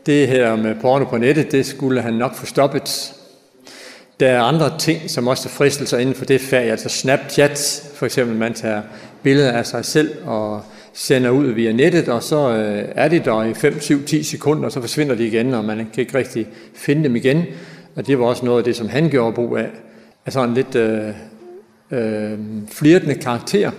det 0.06 0.28
her 0.28 0.56
med 0.56 0.74
porno 0.80 1.04
på 1.04 1.18
nettet, 1.18 1.52
det 1.52 1.66
skulle 1.66 2.00
han 2.00 2.14
nok 2.14 2.34
få 2.34 2.46
stoppet. 2.46 3.14
Der 4.20 4.28
er 4.28 4.42
andre 4.42 4.78
ting, 4.78 5.10
som 5.10 5.28
også 5.28 5.48
er 5.48 5.50
fristelser 5.50 5.98
inden 5.98 6.14
for 6.14 6.24
det 6.24 6.40
fag, 6.40 6.70
altså 6.70 6.88
Snapchat, 6.88 7.82
for 7.94 8.06
eksempel 8.06 8.36
man 8.36 8.54
tager 8.54 8.82
billeder 9.22 9.52
af 9.52 9.66
sig 9.66 9.84
selv 9.84 10.10
og 10.24 10.62
sender 10.92 11.30
ud 11.30 11.46
via 11.46 11.72
nettet, 11.72 12.08
og 12.08 12.22
så 12.22 12.36
er 12.94 13.08
det 13.08 13.24
der 13.24 13.44
i 13.44 13.54
5, 13.54 13.80
7, 13.80 14.04
10 14.04 14.22
sekunder, 14.22 14.64
og 14.64 14.72
så 14.72 14.80
forsvinder 14.80 15.14
de 15.14 15.26
igen, 15.26 15.54
og 15.54 15.64
man 15.64 15.76
kan 15.76 16.00
ikke 16.00 16.18
rigtig 16.18 16.46
finde 16.74 17.04
dem 17.04 17.16
igen. 17.16 17.44
Og 17.96 18.06
det 18.06 18.18
var 18.18 18.24
også 18.24 18.44
noget 18.44 18.58
af 18.58 18.64
det, 18.64 18.76
som 18.76 18.88
han 18.88 19.10
gjorde 19.10 19.34
brug 19.34 19.56
af, 19.56 19.70
altså 20.26 20.44
en 20.44 20.54
lidt 20.54 20.74
øh, 20.74 21.08
øh, 21.90 22.38
flirtende 22.70 23.14
karakter. 23.14 23.70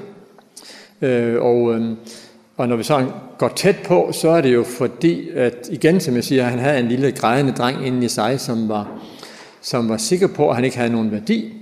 Øh, 1.02 1.42
og 1.42 1.76
øh, 1.76 1.92
Og 2.58 2.68
når 2.68 2.76
vi 2.76 2.84
så 2.84 3.06
går 3.38 3.48
tæt 3.48 3.76
på, 3.86 4.10
så 4.12 4.30
er 4.30 4.42
det 4.42 4.54
jo 4.54 4.64
fordi, 4.64 5.30
at 5.30 5.70
igen 5.72 6.00
som 6.00 6.16
jeg 6.16 6.24
siger, 6.24 6.44
han 6.44 6.60
havde 6.60 6.80
en 6.80 6.88
lille 6.88 7.12
grædende 7.12 7.52
dreng 7.52 7.88
inde 7.88 8.06
i 8.06 8.10
sig, 8.10 8.40
som 8.40 8.70
var, 8.70 8.88
som 9.62 9.90
var 9.90 9.98
sikker 9.98 10.28
på, 10.28 10.50
at 10.50 10.56
han 10.56 10.66
ikke 10.66 10.78
havde 10.78 10.92
nogen 10.92 11.12
værdi. 11.12 11.54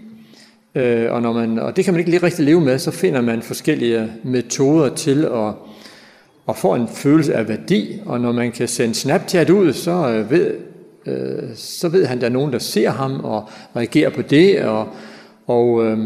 Øh, 0.75 1.11
og, 1.11 1.21
når 1.21 1.33
man, 1.33 1.59
og 1.59 1.75
det 1.75 1.85
kan 1.85 1.93
man 1.93 1.99
ikke 1.99 2.11
lige 2.11 2.23
rigtig 2.23 2.45
leve 2.45 2.61
med, 2.61 2.79
så 2.79 2.91
finder 2.91 3.21
man 3.21 3.41
forskellige 3.41 4.11
metoder 4.23 4.95
til 4.95 5.25
at, 5.25 5.53
at 6.49 6.57
få 6.57 6.75
en 6.75 6.87
følelse 6.87 7.33
af 7.33 7.47
værdi. 7.47 8.01
Og 8.05 8.19
når 8.19 8.31
man 8.31 8.51
kan 8.51 8.67
sende 8.67 8.95
Snapchat 8.95 9.49
ud, 9.49 9.73
så 9.73 10.25
ved, 10.29 10.53
øh, 11.05 11.49
så 11.55 11.89
ved 11.89 12.05
han, 12.05 12.17
at 12.17 12.21
der 12.21 12.27
er 12.27 12.31
nogen, 12.31 12.53
der 12.53 12.59
ser 12.59 12.89
ham 12.89 13.19
og 13.23 13.49
reagerer 13.75 14.09
på 14.09 14.21
det. 14.21 14.61
Og, 14.61 14.87
og 15.47 15.85
øh, 15.85 15.97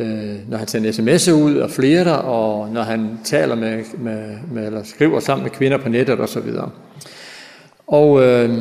øh, 0.00 0.50
når 0.50 0.58
han 0.58 0.68
sender 0.68 0.92
sms'er 0.92 1.32
ud 1.32 1.56
og 1.56 1.70
flerter, 1.70 2.12
og 2.12 2.68
når 2.68 2.82
han 2.82 3.18
taler 3.24 3.54
med, 3.54 3.84
med, 3.98 4.36
med 4.52 4.66
eller 4.66 4.82
skriver 4.82 5.20
sammen 5.20 5.42
med 5.42 5.50
kvinder 5.50 5.78
på 5.78 5.88
nettet 5.88 6.20
og 6.20 6.28
så 6.28 6.40
videre. 6.40 6.70
Og 7.86 8.22
øh, 8.22 8.58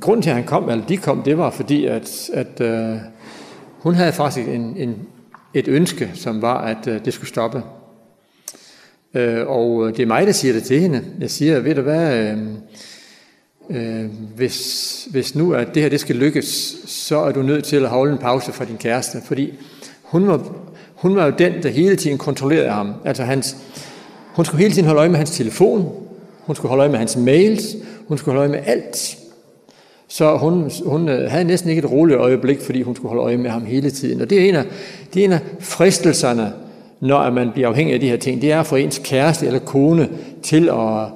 grunden 0.00 0.22
til, 0.22 0.30
at 0.30 0.36
han 0.36 0.44
kom, 0.44 0.70
eller 0.70 0.86
de 0.86 0.96
kom, 0.96 1.22
det 1.22 1.38
var 1.38 1.50
fordi, 1.50 1.86
at, 1.86 2.30
at 2.32 2.60
øh, 2.60 2.96
hun 3.78 3.94
havde 3.94 4.12
faktisk 4.12 4.48
en, 4.48 4.74
en, 4.76 4.96
et 5.54 5.68
ønske, 5.68 6.10
som 6.14 6.42
var, 6.42 6.58
at 6.58 6.86
øh, 6.86 7.04
det 7.04 7.12
skulle 7.12 7.28
stoppe. 7.28 7.62
Øh, 9.14 9.46
og 9.46 9.96
det 9.96 10.02
er 10.02 10.06
mig, 10.06 10.26
der 10.26 10.32
siger 10.32 10.54
det 10.54 10.62
til 10.62 10.80
hende. 10.80 11.04
Jeg 11.20 11.30
siger, 11.30 11.60
ved 11.60 11.74
du 11.74 11.80
hvad, 11.80 12.18
øh, 12.18 12.38
øh, 13.70 14.10
hvis, 14.36 15.08
hvis 15.10 15.34
nu 15.34 15.52
at 15.52 15.74
det 15.74 15.82
her 15.82 15.88
det 15.88 16.00
skal 16.00 16.16
lykkes, 16.16 16.76
så 16.86 17.18
er 17.18 17.32
du 17.32 17.42
nødt 17.42 17.64
til 17.64 17.76
at 17.76 17.88
holde 17.88 18.12
en 18.12 18.18
pause 18.18 18.52
fra 18.52 18.64
din 18.64 18.76
kæreste, 18.76 19.18
fordi 19.24 19.54
hun 20.02 20.26
var 20.26 20.65
Hun 21.06 21.16
var 21.16 21.24
jo 21.26 21.32
den, 21.38 21.62
der 21.62 21.68
hele 21.68 21.96
tiden 21.96 22.18
kontrollerede 22.18 22.70
ham. 22.70 22.92
Altså 23.04 23.22
hans, 23.22 23.56
hun 24.34 24.44
skulle 24.44 24.62
hele 24.62 24.74
tiden 24.74 24.86
holde 24.86 24.98
øje 24.98 25.08
med 25.08 25.16
hans 25.16 25.30
telefon, 25.30 25.92
hun 26.40 26.56
skulle 26.56 26.68
holde 26.68 26.80
øje 26.80 26.90
med 26.90 26.98
hans 26.98 27.16
mails, 27.16 27.76
hun 28.08 28.18
skulle 28.18 28.38
holde 28.38 28.50
øje 28.50 28.60
med 28.60 28.72
alt. 28.72 29.16
Så 30.08 30.36
hun, 30.36 30.70
hun 30.86 31.08
havde 31.08 31.44
næsten 31.44 31.70
ikke 31.70 31.80
et 31.80 31.90
roligt 31.90 32.18
øjeblik, 32.18 32.60
fordi 32.60 32.82
hun 32.82 32.96
skulle 32.96 33.08
holde 33.08 33.22
øje 33.22 33.36
med 33.36 33.50
ham 33.50 33.64
hele 33.64 33.90
tiden. 33.90 34.20
Og 34.20 34.30
det 34.30 34.40
er 34.40 34.48
en 34.48 34.54
af, 34.54 34.64
det 35.14 35.20
er 35.20 35.24
en 35.24 35.32
af 35.32 35.40
fristelserne, 35.60 36.52
når 37.00 37.30
man 37.30 37.50
bliver 37.52 37.68
afhængig 37.68 37.94
af 37.94 38.00
de 38.00 38.08
her 38.08 38.16
ting. 38.16 38.42
Det 38.42 38.52
er 38.52 38.62
for 38.62 38.76
ens 38.76 39.00
kæreste 39.04 39.46
eller 39.46 39.60
kone 39.60 40.08
til 40.42 40.68
at, 40.68 41.06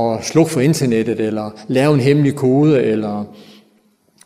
at 0.00 0.24
slukke 0.24 0.52
for 0.52 0.60
internettet, 0.60 1.20
eller 1.20 1.50
lave 1.68 1.94
en 1.94 2.00
hemmelig 2.00 2.34
kode, 2.34 2.82
eller, 2.82 3.24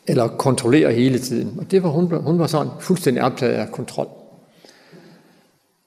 eller 0.07 0.29
kontrollere 0.29 0.93
hele 0.93 1.19
tiden. 1.19 1.55
Og 1.59 1.71
det 1.71 1.83
var, 1.83 1.89
hun, 1.89 2.13
hun 2.13 2.39
var 2.39 2.47
sådan 2.47 2.73
fuldstændig 2.81 3.23
optaget 3.23 3.53
af 3.53 3.73
kontrol. 3.73 4.09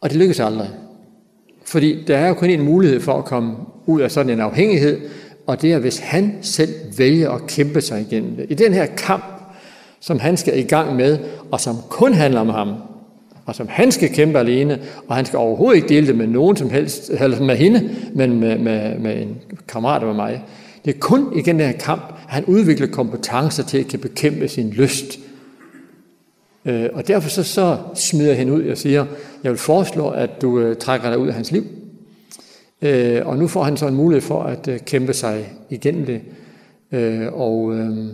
Og 0.04 0.10
det 0.10 0.18
lykkes 0.18 0.40
aldrig. 0.40 0.70
Fordi 1.66 2.04
der 2.08 2.18
er 2.18 2.28
jo 2.28 2.34
kun 2.34 2.50
en 2.50 2.62
mulighed 2.62 3.00
for 3.00 3.14
at 3.14 3.26
komme 3.26 3.56
ud 3.86 4.02
af 4.02 4.12
sådan 4.12 4.34
en 4.34 4.40
afhængighed, 4.40 5.00
og 5.48 5.62
det 5.62 5.74
er, 5.74 5.80
hvis 5.80 6.00
han 6.00 6.38
selv 6.42 6.70
vælger 6.98 7.32
at 7.32 7.48
kæmpe 7.48 7.82
sig 7.82 8.02
igennem 8.02 8.36
det. 8.36 8.46
I 8.50 8.54
den 8.54 8.74
her 8.74 8.86
kamp, 8.86 9.24
som 10.00 10.20
han 10.20 10.38
skal 10.38 10.60
i 10.60 10.62
gang 10.62 10.96
med, 10.96 11.18
og 11.52 11.60
som 11.60 11.76
kun 11.90 12.14
handler 12.14 12.40
om 12.40 12.50
ham, 12.50 12.74
og 13.46 13.56
som 13.56 13.68
han 13.70 13.92
skal 13.92 14.10
kæmpe 14.10 14.40
alene, 14.40 14.80
og 15.08 15.16
han 15.16 15.26
skal 15.26 15.38
overhovedet 15.38 15.76
ikke 15.76 15.90
dele 15.90 16.08
det 16.08 16.16
med 16.16 16.28
nogen 16.28 16.58
som 16.58 16.70
helst, 16.70 17.10
eller 17.10 17.42
med 17.42 17.56
hende, 17.56 17.90
men 18.14 18.40
med, 18.40 18.60
med, 18.60 19.00
med 19.00 19.22
en 19.22 19.38
kammerat 19.68 20.02
med 20.02 20.14
mig. 20.14 20.44
Det 20.86 20.96
er 20.96 21.00
kun 21.00 21.34
i 21.36 21.42
den 21.42 21.60
her 21.60 21.72
kamp, 21.72 22.04
at 22.10 22.34
han 22.34 22.46
udvikler 22.46 22.88
kompetencer 22.88 23.64
til 23.64 23.78
at 23.78 23.88
kan 23.88 24.00
bekæmpe 24.00 24.48
sin 24.48 24.70
lyst 24.70 25.20
Øh, 26.66 26.90
og 26.94 27.08
derfor 27.08 27.30
så, 27.30 27.44
så 27.44 27.78
smider 27.96 28.30
jeg 28.30 28.38
hende 28.38 28.54
ud 28.54 28.68
og 28.68 28.78
siger, 28.78 29.06
jeg 29.44 29.52
vil 29.52 29.60
foreslå, 29.60 30.10
at 30.10 30.42
du 30.42 30.60
øh, 30.60 30.76
trækker 30.76 31.10
dig 31.10 31.20
ud 31.20 31.28
af 31.28 31.34
hans 31.34 31.52
liv. 31.52 31.66
Øh, 32.82 33.28
og 33.28 33.38
nu 33.38 33.48
får 33.48 33.64
han 33.64 33.78
så 33.78 33.88
en 33.88 33.96
mulighed 33.96 34.22
for 34.22 34.44
at 34.44 34.68
øh, 34.68 34.80
kæmpe 34.80 35.14
sig 35.14 35.54
igennem 35.70 36.06
det. 36.06 36.22
Øh, 36.92 37.34
og, 37.34 37.76
øh, 37.76 38.08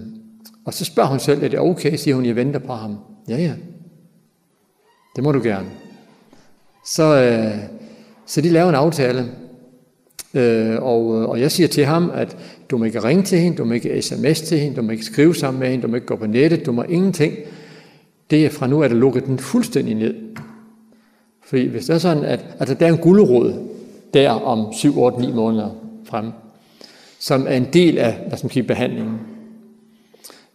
og 0.65 0.73
så 0.73 0.85
spørger 0.85 1.09
hun 1.09 1.19
selv, 1.19 1.43
er 1.43 1.47
det 1.47 1.59
okay, 1.59 1.95
siger 1.95 2.15
hun, 2.15 2.25
jeg 2.25 2.35
venter 2.35 2.59
på 2.59 2.73
ham. 2.73 2.97
Ja, 3.29 3.37
ja. 3.37 3.53
Det 5.15 5.23
må 5.23 5.31
du 5.31 5.41
gerne. 5.43 5.67
Så, 6.85 7.03
øh, 7.03 7.57
så 8.25 8.41
de 8.41 8.49
laver 8.49 8.69
en 8.69 8.75
aftale, 8.75 9.29
Øh, 10.33 10.83
og, 10.83 11.07
og 11.07 11.39
jeg 11.41 11.51
siger 11.51 11.67
til 11.67 11.85
ham, 11.85 12.11
at 12.13 12.37
du 12.69 12.77
må 12.77 12.85
ikke 12.85 13.03
ringe 13.03 13.23
til 13.23 13.39
hende, 13.39 13.57
du 13.57 13.65
må 13.65 13.73
ikke 13.73 14.01
sms 14.01 14.41
til 14.41 14.59
hende, 14.59 14.75
du 14.75 14.81
må 14.81 14.91
ikke 14.91 15.05
skrive 15.05 15.35
sammen 15.35 15.59
med 15.59 15.69
hende, 15.69 15.83
du 15.83 15.87
må 15.87 15.95
ikke 15.95 16.07
gå 16.07 16.15
på 16.15 16.27
nettet, 16.27 16.65
du 16.65 16.71
må 16.71 16.83
ingenting 16.83 17.33
det 18.29 18.45
er 18.45 18.49
fra 18.49 18.67
nu 18.67 18.81
er 18.81 18.87
det 18.87 18.97
lukket 18.97 19.25
den 19.25 19.39
fuldstændig 19.39 19.95
ned. 19.95 20.15
Fordi 21.43 21.65
hvis 21.65 21.85
det 21.85 21.93
er 21.93 21.99
sådan, 21.99 22.23
at 22.23 22.45
altså 22.59 22.75
der 22.75 22.87
er 22.87 22.91
en 22.91 22.97
gulderod 22.97 23.53
der 24.13 24.29
om 24.29 24.73
7, 24.73 24.99
8, 24.99 25.19
9 25.19 25.31
måneder 25.31 25.69
frem, 26.05 26.31
som 27.19 27.47
er 27.47 27.55
en 27.55 27.67
del 27.73 27.97
af 27.97 28.13
hvad 28.27 28.37
skal 28.37 28.45
man 28.45 28.51
sige, 28.51 28.63
behandlingen. 28.63 29.19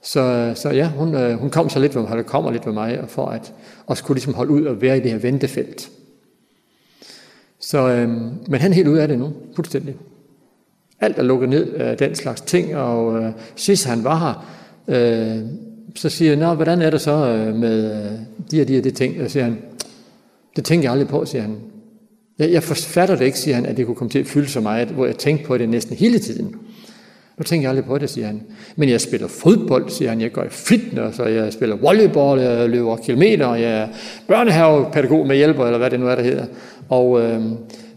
Så, 0.03 0.53
så 0.55 0.70
ja, 0.70 0.89
hun, 0.89 1.35
hun 1.35 1.51
kom 1.51 1.68
så 1.68 1.79
lidt 1.79 1.95
hun 1.95 2.07
mig, 2.11 2.27
kommer 2.27 2.51
lidt 2.51 2.66
med 2.66 2.75
mig, 2.75 3.05
for 3.09 3.27
at 3.27 3.53
også 3.87 4.05
kunne 4.05 4.14
ligesom 4.14 4.35
holde 4.35 4.53
ud 4.53 4.64
og 4.64 4.83
være 4.83 4.97
i 4.97 5.01
det 5.01 5.11
her 5.11 5.18
ventefelt. 5.18 5.91
Så, 7.61 7.89
øhm, 7.89 8.33
men 8.49 8.61
han 8.61 8.70
er 8.70 8.75
helt 8.75 8.89
ude 8.89 9.03
af 9.03 9.09
det 9.09 9.18
nu, 9.18 9.33
fuldstændig. 9.55 9.95
Alt 11.01 11.18
er 11.18 11.22
lukket 11.22 11.49
ned 11.49 11.72
af 11.72 11.97
den 11.97 12.14
slags 12.14 12.41
ting, 12.41 12.77
og 12.77 13.22
øh, 13.22 13.33
sidst 13.57 13.87
han 13.87 14.05
var 14.05 14.18
her, 14.18 14.47
øh, 14.89 15.45
så 15.97 16.09
siger 16.09 16.30
jeg, 16.30 16.38
Nå, 16.38 16.55
hvordan 16.55 16.82
er 16.82 16.90
det 16.90 17.01
så 17.01 17.12
med 17.55 18.11
de 18.51 18.61
og 18.61 18.68
de 18.68 18.78
og 18.78 18.84
de 18.84 18.90
ting? 18.90 19.22
Og 19.22 19.30
siger 19.30 19.45
han, 19.45 19.59
det 20.57 20.64
tænker 20.64 20.84
jeg 20.84 20.92
aldrig 20.92 21.09
på, 21.09 21.24
siger 21.24 21.42
han. 21.42 21.57
Jeg, 22.38 22.53
jeg 22.53 22.62
forfatter 22.62 23.16
det 23.16 23.24
ikke, 23.24 23.38
siger 23.38 23.55
han, 23.55 23.66
at 23.66 23.76
det 23.76 23.86
kunne 23.86 23.95
komme 23.95 24.11
til 24.11 24.18
at 24.18 24.26
fylde 24.26 24.49
så 24.49 24.61
meget, 24.61 24.88
hvor 24.88 25.07
jeg 25.07 25.16
tænkte 25.16 25.47
på 25.47 25.59
det 25.59 25.68
næsten 25.68 25.97
hele 25.97 26.18
tiden. 26.18 26.57
Nu 27.38 27.45
tænker 27.45 27.62
jeg 27.62 27.70
aldrig 27.70 27.84
på 27.84 27.99
det, 27.99 28.11
siger 28.11 28.26
han. 28.26 28.42
Men 28.76 28.88
jeg 28.88 29.01
spiller 29.01 29.28
fodbold, 29.28 29.90
siger 29.90 30.09
han. 30.09 30.20
Jeg 30.20 30.32
går 30.32 30.42
i 30.42 30.49
fitness, 30.49 31.18
og 31.18 31.34
jeg 31.34 31.53
spiller 31.53 31.76
volleyball, 31.76 32.40
jeg 32.40 32.68
løber 32.68 32.97
kilometer, 32.97 33.47
og 33.47 33.62
jeg 33.62 33.70
er 33.70 33.88
børnehavepædagog 34.28 35.26
med 35.26 35.36
hjælper, 35.36 35.64
eller 35.64 35.78
hvad 35.78 35.90
det 35.90 36.01
nu 36.01 36.09
er, 36.09 36.14
der 36.14 36.22
hedder. 36.22 36.47
Og 36.88 37.20
øh, 37.20 37.42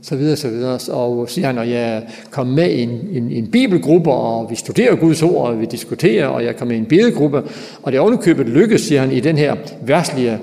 så 0.08 0.16
videre, 0.16 0.36
så 0.36 0.50
videre. 0.50 0.80
Og 0.92 1.30
siger 1.30 1.48
han, 1.48 1.58
at 1.58 1.70
jeg 1.70 2.04
kom 2.32 2.48
med 2.48 2.70
i 2.72 2.82
en, 2.82 2.90
en, 2.90 3.32
en 3.32 3.52
bibelgruppe, 3.52 4.12
og 4.12 4.50
vi 4.50 4.56
studerer 4.56 4.96
Guds 4.96 5.24
ord, 5.24 5.48
og 5.48 5.60
vi 5.60 5.66
diskuterer, 5.66 6.28
og 6.28 6.44
jeg 6.44 6.56
kom 6.56 6.68
med 6.68 6.76
i 6.76 6.80
en 6.80 6.86
bedegruppe. 6.86 7.44
Og 7.84 7.92
det 7.92 8.00
ovenikøbet 8.00 8.50
lykkes, 8.50 8.82
siger 8.82 9.02
han, 9.02 9.12
i 9.12 9.20
den 9.20 9.38
her 9.38 9.56
værtslige 9.82 10.40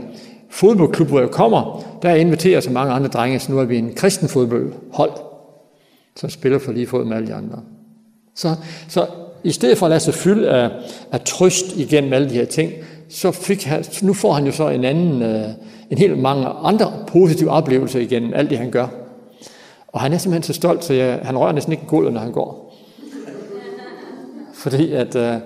fodboldklub, 0.50 1.08
hvor 1.08 1.20
jeg 1.20 1.30
kommer, 1.30 1.84
der 2.02 2.14
inviterer 2.14 2.60
så 2.60 2.70
mange 2.70 2.92
andre 2.92 3.08
drenge, 3.08 3.38
så 3.38 3.52
nu 3.52 3.58
er 3.58 3.64
vi 3.64 3.78
en 3.78 3.92
kristen 3.96 4.28
fodboldhold, 4.28 5.10
som 6.16 6.30
spiller 6.30 6.58
for 6.58 6.72
lige 6.72 6.86
fod 6.86 7.04
med 7.04 7.16
alle 7.16 7.28
de 7.28 7.34
andre. 7.34 7.60
Så, 8.34 8.54
så 8.88 9.06
i 9.44 9.50
stedet 9.50 9.78
for 9.78 9.86
at 9.86 9.90
lade 9.90 10.00
sig 10.00 10.14
fylde 10.14 10.48
af, 10.48 10.70
af 11.12 11.20
trøst 11.20 11.76
igennem 11.76 12.12
alle 12.12 12.28
de 12.28 12.34
her 12.34 12.44
ting, 12.44 12.72
så 13.08 13.32
fik 13.32 13.64
han, 13.64 13.84
nu 14.02 14.12
får 14.14 14.32
han 14.32 14.46
jo 14.46 14.52
så 14.52 14.68
en 14.68 14.84
anden, 14.84 15.22
en 15.90 15.98
helt 15.98 16.18
mange 16.18 16.46
andre 16.46 16.92
positive 17.06 17.50
oplevelser 17.50 18.00
igennem 18.00 18.32
alt 18.34 18.50
det, 18.50 18.58
han 18.58 18.70
gør. 18.70 19.03
Og 19.94 20.00
han 20.00 20.12
er 20.12 20.18
simpelthen 20.18 20.42
så 20.42 20.52
stolt, 20.52 20.84
så 20.84 20.94
jeg, 20.94 21.20
han 21.22 21.38
rører 21.38 21.52
næsten 21.52 21.72
ikke 21.72 21.86
gulvet, 21.86 22.12
når 22.12 22.20
han 22.20 22.32
går. 22.32 22.76
Fordi 24.54 24.92
at, 24.92 25.16
øh, 25.16 25.36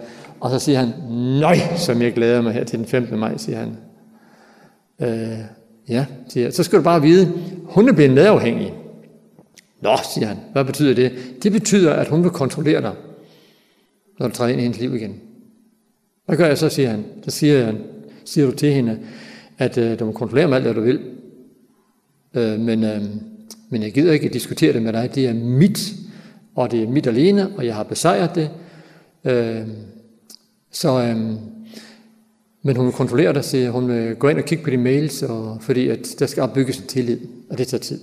og 0.40 0.50
så 0.50 0.58
siger 0.58 0.78
han, 0.78 0.92
nøj, 1.40 1.56
som 1.76 2.02
jeg 2.02 2.12
glæder 2.12 2.40
mig 2.40 2.52
her 2.52 2.64
til 2.64 2.78
den 2.78 2.86
15. 2.86 3.18
maj, 3.18 3.36
siger 3.36 3.58
han. 3.58 3.76
Øh, 5.00 5.38
ja, 5.88 6.06
siger 6.28 6.44
jeg. 6.44 6.54
Så 6.54 6.62
skal 6.62 6.78
du 6.78 6.84
bare 6.84 7.02
vide, 7.02 7.32
hun 7.64 7.88
er 7.88 7.92
blevet 7.92 8.12
medafhængig. 8.12 8.74
Nå, 9.80 9.96
siger 10.14 10.26
han, 10.26 10.36
hvad 10.52 10.64
betyder 10.64 10.94
det? 10.94 11.12
Det 11.42 11.52
betyder, 11.52 11.92
at 11.92 12.08
hun 12.08 12.22
vil 12.22 12.30
kontrollere 12.30 12.82
dig, 12.82 12.94
når 14.18 14.28
du 14.28 14.34
træder 14.34 14.50
ind 14.50 14.60
i 14.60 14.62
hendes 14.62 14.80
liv 14.80 14.94
igen. 14.94 15.20
Hvad 16.26 16.36
gør 16.36 16.46
jeg 16.46 16.58
så, 16.58 16.68
siger 16.68 16.90
han? 16.90 17.04
Så 17.24 17.30
siger, 17.30 17.64
han, 17.64 17.78
siger 18.24 18.46
du 18.46 18.52
til 18.52 18.72
hende, 18.72 18.98
at 19.58 19.78
øh, 19.78 19.98
du 19.98 20.04
må 20.04 20.12
kontrollere 20.12 20.48
mig 20.48 20.56
alt, 20.56 20.64
hvad 20.64 20.74
du 20.74 20.80
vil. 20.80 21.00
Øh, 22.34 22.60
men 22.60 22.84
øh, 22.84 23.02
Men 23.70 23.82
jeg 23.82 23.92
gider 23.92 24.12
ikke 24.12 24.28
diskutere 24.28 24.72
det 24.72 24.82
med 24.82 24.92
dig. 24.92 25.14
Det 25.14 25.26
er 25.26 25.34
mit, 25.34 25.94
og 26.54 26.70
det 26.70 26.82
er 26.82 26.88
mit 26.88 27.06
alene, 27.06 27.48
og 27.56 27.66
jeg 27.66 27.74
har 27.74 27.82
besejret 27.82 28.34
det. 28.34 28.50
Øh, 29.24 29.66
så, 30.72 31.02
øh, 31.02 31.16
men 32.62 32.76
hun 32.76 32.92
kontrollerer 32.92 33.32
det, 33.32 33.44
siger 33.44 33.70
hun 33.70 33.88
vil 33.88 34.14
gå 34.14 34.28
ind 34.28 34.38
og 34.38 34.44
kigge 34.44 34.64
på 34.64 34.70
dine 34.70 34.82
mails, 34.82 35.22
og, 35.22 35.58
fordi 35.60 35.88
at 35.88 36.06
der 36.18 36.26
skal 36.26 36.42
opbygges 36.42 36.78
en 36.78 36.86
tillid, 36.86 37.18
og 37.50 37.58
det 37.58 37.66
tager 37.66 37.80
tid. 37.80 38.00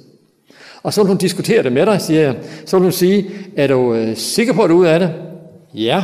Og 0.83 0.93
så 0.93 1.01
vil 1.01 1.07
hun 1.07 1.17
diskutere 1.17 1.63
det 1.63 1.71
med 1.71 1.85
dig, 1.85 2.01
siger 2.01 2.21
jeg. 2.21 2.35
Så 2.65 2.77
vil 2.77 2.83
hun 2.83 2.91
sige, 2.91 3.29
er 3.55 3.67
du 3.67 3.93
øh, 3.93 4.15
sikker 4.15 4.53
på, 4.53 4.61
at 4.61 4.69
du 4.69 4.75
er 4.75 4.79
ude 4.79 4.89
af 4.89 4.99
det? 4.99 5.13
Ja, 5.73 6.03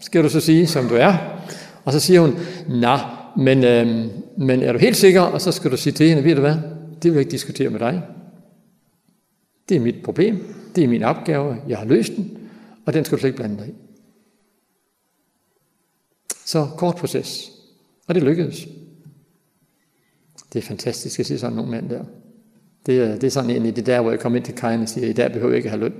skal 0.00 0.24
du 0.24 0.28
så 0.28 0.40
sige, 0.40 0.66
som 0.66 0.88
du 0.88 0.94
er. 0.94 1.14
Og 1.84 1.92
så 1.92 2.00
siger 2.00 2.20
hun, 2.20 2.34
nej, 2.68 3.00
men, 3.36 3.64
øh, 3.64 4.06
men 4.38 4.62
er 4.62 4.72
du 4.72 4.78
helt 4.78 4.96
sikker? 4.96 5.20
Og 5.20 5.40
så 5.40 5.52
skal 5.52 5.70
du 5.70 5.76
sige 5.76 5.92
til 5.92 6.08
hende, 6.08 6.24
ved 6.24 6.34
du 6.34 6.40
hvad, 6.40 6.54
det 7.02 7.04
vil 7.04 7.12
jeg 7.12 7.20
ikke 7.20 7.30
diskutere 7.30 7.70
med 7.70 7.80
dig. 7.80 8.02
Det 9.72 9.78
er 9.78 9.84
mit 9.84 10.02
problem, 10.04 10.54
det 10.76 10.84
er 10.84 10.88
min 10.88 11.02
opgave, 11.02 11.56
jeg 11.68 11.78
har 11.78 11.84
løst 11.84 12.12
den, 12.16 12.38
og 12.86 12.92
den 12.92 13.04
skal 13.04 13.16
du 13.16 13.20
slet 13.20 13.28
ikke 13.28 13.36
blande 13.36 13.58
dig 13.58 13.68
i. 13.68 13.72
Så 16.44 16.68
kort 16.76 16.96
proces, 16.96 17.50
og 18.06 18.14
det 18.14 18.22
lykkedes. 18.22 18.66
Det 20.52 20.58
er 20.58 20.62
fantastisk 20.62 21.20
at 21.20 21.26
se 21.26 21.38
sådan 21.38 21.56
nogle 21.56 21.70
mænd 21.70 21.88
der. 21.88 22.04
Det 22.86 22.98
er, 22.98 23.14
det 23.14 23.24
er 23.24 23.30
sådan 23.30 23.66
i 23.66 23.70
det 23.70 23.86
der, 23.86 24.00
hvor 24.00 24.10
jeg 24.10 24.20
kom 24.20 24.36
ind 24.36 24.44
til 24.44 24.54
Kajen 24.54 24.82
og 24.82 24.88
siger, 24.88 25.06
i 25.06 25.12
dag 25.12 25.32
behøver 25.32 25.50
jeg 25.50 25.56
ikke 25.56 25.68
have 25.68 25.80
løn. 25.80 25.94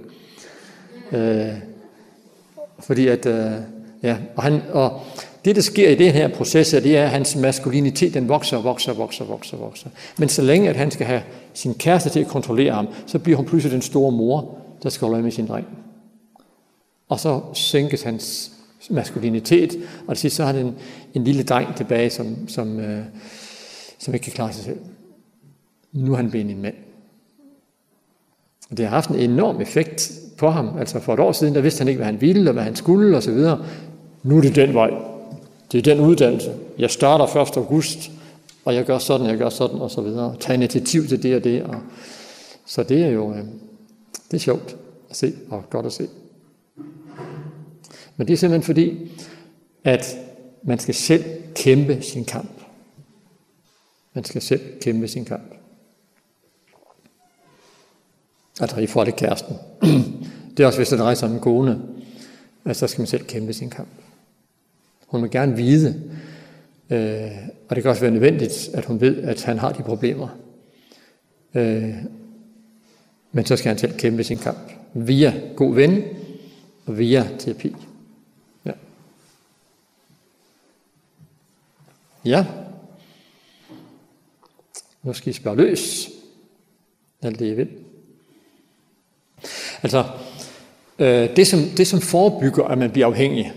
Øh, 1.13 1.59
fordi 2.81 3.09
at, 3.09 3.27
øh, 3.27 3.53
ja, 4.03 4.19
og, 4.37 4.43
han, 4.43 4.63
og 4.71 5.01
Det, 5.45 5.57
der 5.57 5.63
sker 5.63 5.89
i 5.89 5.95
den 5.95 6.13
her 6.13 6.29
proces, 6.29 6.71
det 6.71 6.97
er, 6.97 7.05
at 7.05 7.11
hans 7.11 7.37
maskulinitet 7.37 8.15
den 8.15 8.29
vokser 8.29 8.57
og 8.57 8.65
vokser 8.65 8.93
og 8.93 8.99
vokser 8.99 9.25
og 9.25 9.31
vokser, 9.31 9.57
vokser. 9.57 9.89
Men 10.19 10.29
så 10.29 10.43
længe, 10.43 10.71
at 10.71 10.77
han 10.77 10.91
skal 10.91 11.07
have 11.07 11.23
sin 11.55 11.75
kæreste 11.75 12.11
til 12.11 12.21
at 12.21 12.27
kontrollere 12.27 12.73
ham, 12.73 12.89
så 13.07 13.19
bliver 13.19 13.37
hun 13.37 13.47
pludselig 13.47 13.73
den 13.73 13.83
store 13.83 14.13
mor, 14.13 14.59
der 14.83 14.89
skal 14.89 15.09
holde 15.09 15.23
med 15.23 15.31
sin 15.31 15.47
dreng. 15.47 15.67
Og 17.09 17.21
så 17.21 17.41
sænkes 17.55 18.03
hans 18.03 18.53
maskulinitet, 18.91 19.77
og 20.07 20.17
til 20.17 20.21
sidst 20.21 20.37
så 20.37 20.45
har 20.45 20.53
han 20.53 20.67
en, 20.67 20.75
en 21.15 21.25
lille 21.25 21.43
dreng 21.43 21.77
tilbage, 21.77 22.11
som, 22.11 22.49
som, 22.49 22.81
øh, 22.81 23.05
som 23.99 24.15
ikke 24.15 24.25
kan 24.25 24.33
klare 24.33 24.53
sig 24.53 24.65
selv. 24.65 24.79
Nu 25.93 26.13
er 26.13 26.17
han 26.17 26.31
blevet 26.31 26.51
en 26.51 26.63
mand. 26.63 26.75
Og 28.71 28.77
det 28.77 28.87
har 28.87 28.95
haft 28.95 29.11
en 29.11 29.31
enorm 29.31 29.61
effekt 29.61 30.13
på 30.39 30.51
ham. 30.51 30.79
Altså 30.79 31.01
for 31.01 31.15
et 31.15 31.21
år 31.21 31.33
siden, 31.33 31.55
der 31.55 31.61
vidste 31.61 31.79
han 31.79 31.89
ikke, 31.89 31.99
hvad 31.99 32.07
han 32.07 32.21
ville 32.21 32.51
og 32.51 32.53
hvad 32.53 32.63
han 32.63 32.77
skulle 32.77 33.17
og 33.17 33.23
så 33.23 33.33
videre. 33.33 33.65
Nu 34.23 34.37
er 34.37 34.41
det 34.41 34.57
den 34.57 34.75
vej, 34.75 34.91
Det 35.73 35.79
er 35.79 35.95
den 35.95 36.01
uddannelse. 36.05 36.55
Jeg 36.79 36.91
starter 36.91 37.43
1. 37.43 37.57
august, 37.57 38.11
og 38.65 38.75
jeg 38.75 38.85
gør 38.85 38.99
sådan, 38.99 39.27
jeg 39.27 39.39
gør 39.39 39.49
sådan, 39.49 39.81
og 39.81 39.91
så 39.91 40.01
videre. 40.01 40.37
Tag 40.41 40.55
initiativ 40.55 41.07
til 41.07 41.23
det 41.23 41.37
og 41.37 41.45
det. 41.45 41.63
Og... 41.63 41.75
Så 42.67 42.83
det 42.83 43.03
er 43.03 43.09
jo 43.09 43.35
det 44.31 44.37
er 44.37 44.39
sjovt 44.39 44.77
at 45.11 45.17
se, 45.17 45.33
og 45.51 45.65
godt 45.71 45.87
at 45.87 45.93
se. 45.93 46.09
Men 48.17 48.29
det 48.29 48.33
er 48.33 48.37
simpelthen 48.37 48.63
fordi, 48.63 49.11
at 49.85 50.17
man 50.63 50.79
skal 50.79 50.95
selv 50.95 51.25
kæmpe 51.55 52.03
sin 52.03 52.25
kamp. 52.25 52.61
Man 54.15 54.25
skal 54.25 54.43
selv 54.43 54.61
kæmpe 54.81 55.09
sin 55.09 55.25
kamp. 55.25 55.55
Altså 58.61 58.81
i 58.81 58.87
forhold 58.87 59.09
til 59.09 59.27
kæresten. 59.27 59.57
Det 60.57 60.63
er 60.63 60.67
også, 60.67 60.79
hvis 60.79 60.89
den 60.89 61.03
rejser 61.03 61.27
om 61.27 61.33
en 61.33 61.41
kone, 61.41 61.83
at 62.65 62.77
så 62.77 62.87
skal 62.87 63.01
man 63.01 63.07
selv 63.07 63.25
kæmpe 63.25 63.53
sin 63.53 63.71
kamp. 63.71 63.89
Hun 65.13 65.23
vil 65.23 65.31
gerne 65.31 65.57
vide, 65.57 66.03
øh, 66.91 67.31
og 67.69 67.77
det 67.77 67.83
kan 67.83 67.91
også 67.91 68.03
være 68.03 68.11
nødvendigt, 68.11 68.71
at 68.75 68.85
hun 68.85 69.01
ved, 69.01 69.23
at 69.23 69.45
han 69.45 69.59
har 69.59 69.73
de 69.73 69.83
problemer. 69.83 70.29
Øh, 71.55 71.95
men 73.33 73.47
så 73.47 73.57
skal 73.57 73.69
han 73.69 73.79
selv 73.79 73.99
kæmpe 73.99 74.25
sin 74.25 74.39
kamp 74.39 74.73
via 74.95 75.41
god 75.57 75.75
ven 75.75 76.03
og 76.87 76.99
via 76.99 77.29
terapi. 77.39 77.75
Ja. 78.65 78.73
Ja. 82.25 82.47
Nu 85.03 85.13
skal 85.13 85.31
I 85.31 85.33
spørge 85.33 85.57
løs. 85.57 86.09
Alt 87.23 87.39
det, 87.39 87.47
I 87.47 87.55
vil. 87.55 87.69
Altså, 89.83 90.05
øh, 90.99 91.37
det, 91.37 91.47
som, 91.47 91.61
det 91.77 91.87
som 91.87 92.01
forebygger, 92.01 92.65
at 92.65 92.79
man 92.79 92.91
bliver 92.91 93.07
afhængig, 93.07 93.53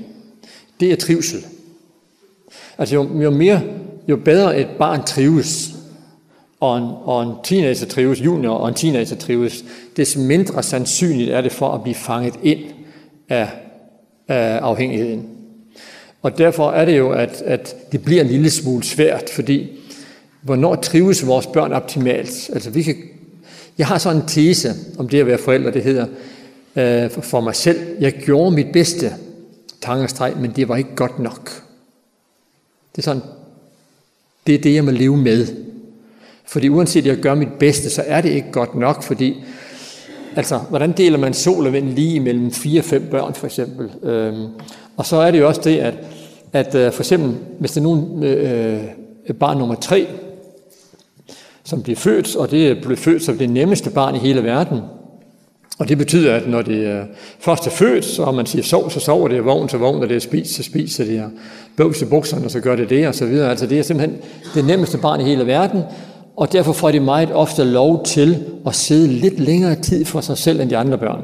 det 0.80 0.92
er 0.92 0.96
trivsel. 0.96 1.46
Altså 2.78 2.96
jo, 2.96 3.22
jo 3.22 3.30
mere, 3.30 3.62
jo 4.08 4.16
bedre 4.16 4.60
et 4.60 4.68
barn 4.80 5.04
trives, 5.06 5.76
og 6.60 6.78
en, 6.78 6.84
og 7.04 7.24
en 7.24 7.32
teenager 7.44 7.86
trives, 7.86 8.22
junior 8.22 8.54
og 8.54 8.70
en 8.70 8.76
teenager 8.76 9.16
trives, 9.16 9.66
des 9.98 10.18
mindre 10.18 10.64
sandsynligt 10.64 11.30
er 11.30 11.42
det 11.42 11.52
for 11.52 11.72
at 11.72 11.84
blive 11.84 11.96
fanget 11.96 12.34
ind 12.44 12.60
af, 13.30 13.50
af 14.28 14.58
afhængigheden. 14.58 15.30
Og 16.22 16.38
derfor 16.38 16.72
er 16.72 16.86
det 16.86 16.98
jo, 16.98 17.12
at, 17.12 17.42
at 17.46 17.92
det 17.92 18.04
bliver 18.04 18.22
en 18.22 18.28
lille 18.28 18.50
smule 18.50 18.84
svært, 18.84 19.30
fordi 19.30 19.70
hvornår 20.42 20.76
trives 20.76 21.28
vores 21.28 21.48
børn 21.48 21.74
optimalt? 21.74 22.50
Altså 22.54 22.70
vi 22.70 22.84
kan, 22.84 22.96
jeg 23.78 23.88
har 23.88 23.98
sådan 23.98 24.22
en 24.22 24.28
tese 24.28 24.74
om 24.98 25.10
det 25.10 25.20
at 25.20 25.28
være 25.28 25.38
forældre, 25.38 25.72
det 25.72 25.84
hedder, 25.84 26.06
øh, 26.76 27.12
for 27.12 27.42
mig 27.42 27.56
selv, 27.56 27.80
jeg 28.00 28.14
gjorde 28.14 28.56
mit 28.56 28.72
bedste, 28.74 29.14
tankers 29.86 30.14
tegn, 30.14 30.42
men 30.42 30.52
det 30.52 30.70
var 30.70 30.76
ikke 30.76 30.96
godt 30.96 31.20
nok. 31.20 31.64
Det 32.96 32.98
er 32.98 33.02
sådan, 33.02 33.22
det 34.48 34.56
er 34.56 34.60
det, 34.60 34.76
jeg 34.76 34.86
må 34.86 34.92
leve 34.92 35.18
med. 35.18 35.48
Fordi 36.46 36.70
uanset 36.70 37.02
at 37.02 37.08
jeg 37.08 37.18
gør 37.18 37.36
mit 37.36 37.54
bedste, 37.60 37.90
så 37.90 38.04
er 38.08 38.22
det 38.22 38.30
ikke 38.30 38.52
godt 38.52 38.76
nok, 38.76 39.04
fordi 39.04 39.44
altså, 40.36 40.58
hvordan 40.58 40.92
deler 40.92 41.18
man 41.18 41.34
sol 41.34 41.68
og 41.68 41.74
vind 41.74 41.90
lige 41.90 42.20
mellem 42.20 42.52
fire 42.52 42.82
og 42.82 42.86
fem 42.86 43.08
børn, 43.12 43.34
for 43.34 43.46
eksempel? 43.46 44.10
Øhm, 44.10 44.48
og 44.98 45.06
så 45.06 45.16
er 45.16 45.32
det 45.32 45.40
jo 45.40 45.48
også 45.48 45.62
det, 45.64 45.78
at, 45.78 45.94
at 46.54 46.94
for 46.94 47.02
eksempel, 47.02 47.38
hvis 47.60 47.72
det 47.72 47.78
er 47.78 47.84
nogen 47.84 48.24
øh, 48.24 48.84
barn 49.40 49.58
nummer 49.58 49.76
tre, 49.76 50.08
som 51.64 51.84
bliver 51.84 51.98
født, 51.98 52.36
og 52.36 52.52
det 52.52 52.82
blev 52.82 52.98
født 52.98 53.24
som 53.24 53.38
det 53.38 53.50
nemmeste 53.50 53.90
barn 53.90 54.16
i 54.16 54.20
hele 54.20 54.44
verden, 54.44 54.80
Og 55.78 55.90
det 55.90 55.98
betyder, 55.98 56.36
at 56.36 56.48
når 56.48 56.62
det 56.62 56.88
er 56.88 57.04
først 57.40 57.68
er 57.68 57.72
født, 57.72 58.06
så 58.06 58.26
har 58.26 58.32
man 58.32 58.46
siger 58.46 58.64
sov, 58.64 58.92
så 58.92 59.00
sover 59.00 59.28
det, 59.28 59.46
vogn 59.46 59.68
til 59.68 59.80
vogn, 59.80 60.04
og 60.04 60.10
det 60.10 60.16
er 60.16 60.20
spist, 60.20 60.56
så 60.56 60.64
spiser 60.64 61.06
det, 61.06 61.24
og 61.24 61.30
bøvs 61.78 62.02
i 62.02 62.06
bukserne, 62.06 62.50
så 62.50 62.60
gør 62.60 62.76
det 62.76 62.90
det, 62.90 63.08
og 63.08 63.16
så 63.16 63.26
videre. 63.26 63.50
Altså 63.50 63.68
det 63.68 63.80
er 63.80 63.84
simpelthen 63.84 64.20
det 64.54 64.66
nemmeste 64.66 64.98
barn 64.98 65.22
i 65.22 65.24
hele 65.24 65.48
verden, 65.48 65.82
og 66.36 66.52
derfor 66.52 66.74
får 66.74 66.92
de 66.92 67.00
meget 67.00 67.32
ofte 67.32 67.64
lov 67.64 68.06
til 68.06 68.44
at 68.68 68.76
sidde 68.76 69.08
lidt 69.08 69.40
længere 69.40 69.76
tid 69.76 70.06
for 70.06 70.22
sig 70.22 70.38
selv 70.38 70.60
end 70.62 70.70
de 70.70 70.78
andre 70.78 70.98
børn. 70.98 71.22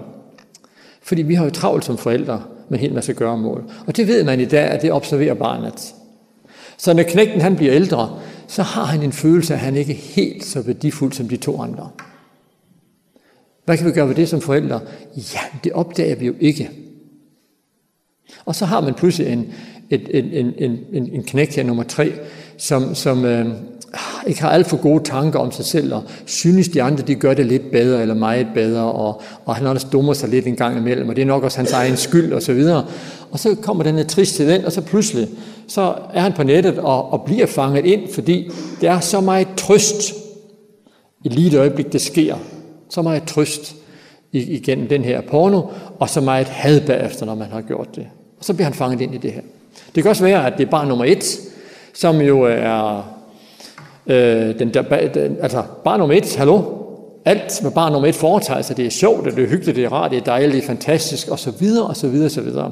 Fordi 1.04 1.22
vi 1.22 1.34
har 1.34 1.44
jo 1.44 1.50
travlt 1.50 1.86
som 1.86 1.98
forældre 1.98 2.42
med 2.70 2.80
en 2.80 2.82
hel 2.82 2.94
masse 2.94 3.14
gøremål. 3.14 3.64
Og 3.88 3.98
det 3.98 4.08
ved 4.08 4.24
man 4.24 4.40
i 4.40 4.46
dag, 4.46 4.64
at 4.64 4.82
det 4.82 4.92
observerer 4.92 5.34
barnet. 5.34 5.94
Så 6.78 6.94
når 6.94 7.04
knægten 7.04 7.42
han 7.42 7.56
bliver 7.56 7.74
ældre, 7.74 8.10
så 8.48 8.64
har 8.64 8.86
han 8.86 9.04
en 9.04 9.12
følelse, 9.12 9.54
at 9.54 9.60
han 9.60 9.76
ikke 9.76 9.94
er 9.94 9.98
helt 10.16 10.46
så 10.46 10.62
værdifuld 10.62 11.14
som 11.14 11.28
de 11.28 11.38
to 11.38 11.62
andre. 11.62 11.90
Hvad 13.66 13.78
kan 13.78 13.88
vi 13.88 13.92
gøre 13.92 14.08
ved 14.08 14.16
det 14.16 14.30
som 14.30 14.42
forældre? 14.42 14.80
Ja, 15.18 15.40
det 15.64 15.72
opdager 15.72 16.16
vi 16.16 16.26
jo 16.26 16.34
ikke. 16.40 16.70
Og 18.46 18.56
så 18.56 18.66
har 18.66 18.82
man 18.82 18.94
pludselig 18.94 19.34
en, 19.34 19.54
en, 19.90 20.02
en, 20.12 20.54
en, 20.58 20.80
en, 20.94 21.10
en 21.14 21.24
knæk 21.24 21.56
her, 21.56 21.64
nummer 21.64 21.84
tre, 21.84 22.14
som, 22.58 22.96
som 22.96 23.26
øh, 23.26 23.46
ikke 24.28 24.42
har 24.42 24.50
alt 24.50 24.68
for 24.68 24.78
gode 24.78 25.04
tanker 25.04 25.40
om 25.40 25.52
sig 25.52 25.66
selv, 25.66 25.94
og 25.94 26.04
synes 26.26 26.70
de 26.70 26.82
andre, 26.82 27.04
de 27.04 27.16
gør 27.16 27.34
det 27.34 27.46
lidt 27.46 27.72
bedre, 27.72 28.02
eller 28.02 28.16
meget 28.16 28.48
bedre, 28.54 28.92
og, 28.92 29.22
og 29.46 29.56
han 29.56 29.68
også 29.68 29.88
dummer 29.92 30.14
sig 30.14 30.30
lidt 30.30 30.48
en 30.48 30.56
gang 30.56 30.78
imellem, 30.78 31.10
og 31.10 31.16
det 31.16 31.22
er 31.22 31.26
nok 31.26 31.44
også 31.44 31.58
hans 31.58 31.72
egen 31.72 31.98
skyld, 31.98 32.34
og 32.34 32.42
så 32.42 32.54
videre. 32.54 32.86
Og 33.32 33.40
så 33.40 33.56
kommer 33.56 33.84
den 33.84 33.96
her 33.96 34.04
tristhed 34.04 34.56
ind, 34.56 34.66
og 34.66 34.72
så 34.72 34.82
pludselig, 34.82 35.28
så 35.68 35.96
er 36.14 36.22
han 36.22 36.34
på 36.34 36.44
nettet 36.44 36.80
og, 36.80 37.14
og 37.14 37.22
bliver 37.26 37.46
fanget 37.46 37.86
ind, 37.86 38.14
fordi 38.14 38.52
det 38.82 38.90
er 38.90 39.00
så 39.00 39.22
meget 39.22 39.48
trøst 39.58 40.14
i 41.26 41.30
lige 41.30 41.52
det 41.52 41.60
øjeblik, 41.60 41.94
det 41.94 42.02
sker, 42.02 42.36
Så 42.92 43.02
meget 43.02 43.24
trøst 43.24 43.76
igennem 44.32 44.88
den 44.88 45.04
her 45.04 45.22
porno, 45.22 45.62
og 46.00 46.10
så 46.10 46.22
meget 46.22 46.48
had 46.48 46.82
bagefter, 46.82 47.26
når 47.26 47.36
man 47.36 47.48
har 47.52 47.62
gjort 47.62 47.96
det. 47.96 48.08
Og 48.40 48.46
så 48.46 48.54
bliver 48.54 48.66
han 48.66 48.74
fanget 48.74 49.02
ind 49.02 49.16
i 49.16 49.18
det 49.18 49.32
her. 49.32 49.42
Det 49.96 50.04
kan 50.04 50.10
også 50.10 50.24
være, 50.24 50.48
at 50.48 50.54
det 50.58 50.66
er 50.66 50.72
barn 50.72 50.88
nummer 50.88 51.06
et, 51.06 51.40
som 51.94 52.22
jo 52.22 52.42
er 52.44 53.14
øh, 54.08 54.60
den 54.60 54.74
der, 54.74 55.08
den, 55.14 55.38
altså 55.42 55.64
barn 55.84 56.00
nummer 56.00 56.16
et, 56.16 56.36
hallo, 56.36 56.62
alt 57.26 57.64
med 57.64 57.72
barn 57.72 57.92
nummer 57.92 58.10
et 58.10 58.16
foretager 58.16 58.62
sig, 58.62 58.78
det 58.78 58.86
er 58.86 58.90
sjovt, 58.90 59.26
det 59.26 59.44
er 59.44 59.48
hyggeligt, 59.48 59.76
det 59.76 59.86
er 59.86 59.94
rart, 59.94 60.12
det 60.12 60.18
er 60.18 60.24
dejligt, 60.24 60.54
det 60.54 60.64
er 60.64 60.68
fantastisk, 60.68 61.28
og 61.28 61.40
så 61.40 61.52
videre, 61.52 61.88
og 61.88 61.96
så 61.96 62.08
videre, 62.08 62.28
og 62.28 62.32
så 62.32 62.42
videre. 62.42 62.72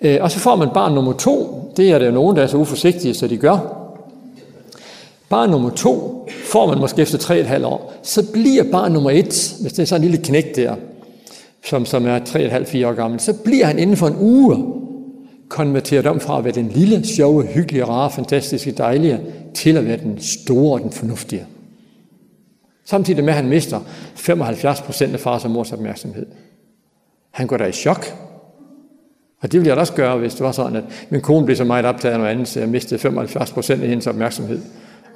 Øh, 0.00 0.18
og 0.20 0.30
så 0.30 0.38
får 0.38 0.56
man 0.56 0.68
barn 0.74 0.94
nummer 0.94 1.12
to, 1.12 1.64
det 1.76 1.90
er 1.90 1.98
der 1.98 2.10
nogen, 2.10 2.36
der 2.36 2.42
er 2.42 2.46
så 2.46 2.56
uforsigtige, 2.56 3.14
så 3.14 3.26
de 3.26 3.36
gør, 3.36 3.81
Barn 5.32 5.50
nummer 5.50 5.70
to 5.70 6.28
får 6.44 6.66
man 6.66 6.78
måske 6.78 7.02
efter 7.02 7.18
tre 7.18 7.38
et 7.38 7.46
halvt 7.46 7.66
år. 7.66 7.94
Så 8.02 8.32
bliver 8.32 8.64
barn 8.72 8.92
nummer 8.92 9.10
et, 9.10 9.56
hvis 9.60 9.72
det 9.72 9.78
er 9.78 9.84
sådan 9.84 10.04
en 10.04 10.10
lille 10.10 10.24
knæk 10.24 10.56
der, 10.56 10.76
som, 11.64 11.86
som 11.86 12.06
er 12.06 12.18
tre 12.18 12.42
et 12.42 12.50
halvt, 12.50 12.68
fire 12.68 12.88
år 12.88 12.92
gammel, 12.92 13.20
så 13.20 13.34
bliver 13.44 13.66
han 13.66 13.78
inden 13.78 13.96
for 13.96 14.06
en 14.06 14.16
uge 14.20 14.74
konverteret 15.48 16.06
om 16.06 16.20
fra 16.20 16.38
at 16.38 16.44
være 16.44 16.54
den 16.54 16.68
lille, 16.68 17.06
sjove, 17.06 17.46
hyggelige, 17.46 17.84
rare, 17.84 18.10
fantastiske, 18.10 18.72
dejlige, 18.72 19.20
til 19.54 19.76
at 19.76 19.86
være 19.86 19.96
den 19.96 20.20
store 20.20 20.72
og 20.72 20.80
den 20.80 20.92
fornuftige. 20.92 21.46
Samtidig 22.84 23.24
med, 23.24 23.32
at 23.32 23.36
han 23.36 23.48
mister 23.48 23.80
75 24.14 24.80
procent 24.80 25.14
af 25.14 25.20
fars 25.20 25.44
og 25.44 25.50
mors 25.50 25.72
opmærksomhed. 25.72 26.26
Han 27.30 27.46
går 27.46 27.56
da 27.56 27.64
i 27.64 27.72
chok. 27.72 28.16
Og 29.40 29.52
det 29.52 29.60
ville 29.60 29.68
jeg 29.68 29.76
da 29.76 29.80
også 29.80 29.94
gøre, 29.94 30.18
hvis 30.18 30.34
det 30.34 30.44
var 30.44 30.52
sådan, 30.52 30.76
at 30.76 30.84
min 31.10 31.20
kone 31.20 31.44
blev 31.44 31.56
så 31.56 31.64
meget 31.64 31.84
optaget 31.84 32.12
af 32.12 32.18
noget 32.18 32.32
andet, 32.32 32.48
så 32.48 32.60
jeg 32.60 32.68
mistede 32.68 33.00
75 33.00 33.52
procent 33.52 33.82
af 33.82 33.88
hendes 33.88 34.06
opmærksomhed. 34.06 34.60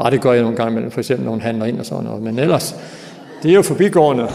Ej, 0.01 0.11
det 0.11 0.21
gør 0.21 0.33
jeg 0.33 0.43
nogle 0.43 0.57
gange 0.57 0.71
imellem, 0.71 0.91
for 0.91 1.01
eksempel 1.01 1.25
når 1.25 1.33
hun 1.33 1.41
handler 1.41 1.65
ind 1.67 1.81
og 1.81 1.87
sådan 1.87 2.05
noget. 2.05 2.23
Men 2.23 2.39
ellers, 2.39 2.77
det 3.43 3.51
er 3.51 3.55
jo 3.55 3.63
forbigående. 3.63 4.29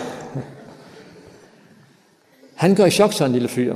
Han 2.55 2.75
går 2.75 2.85
i 2.85 2.91
chok, 2.91 3.13
sådan 3.13 3.29
en 3.29 3.33
lille 3.33 3.47
fyr. 3.47 3.75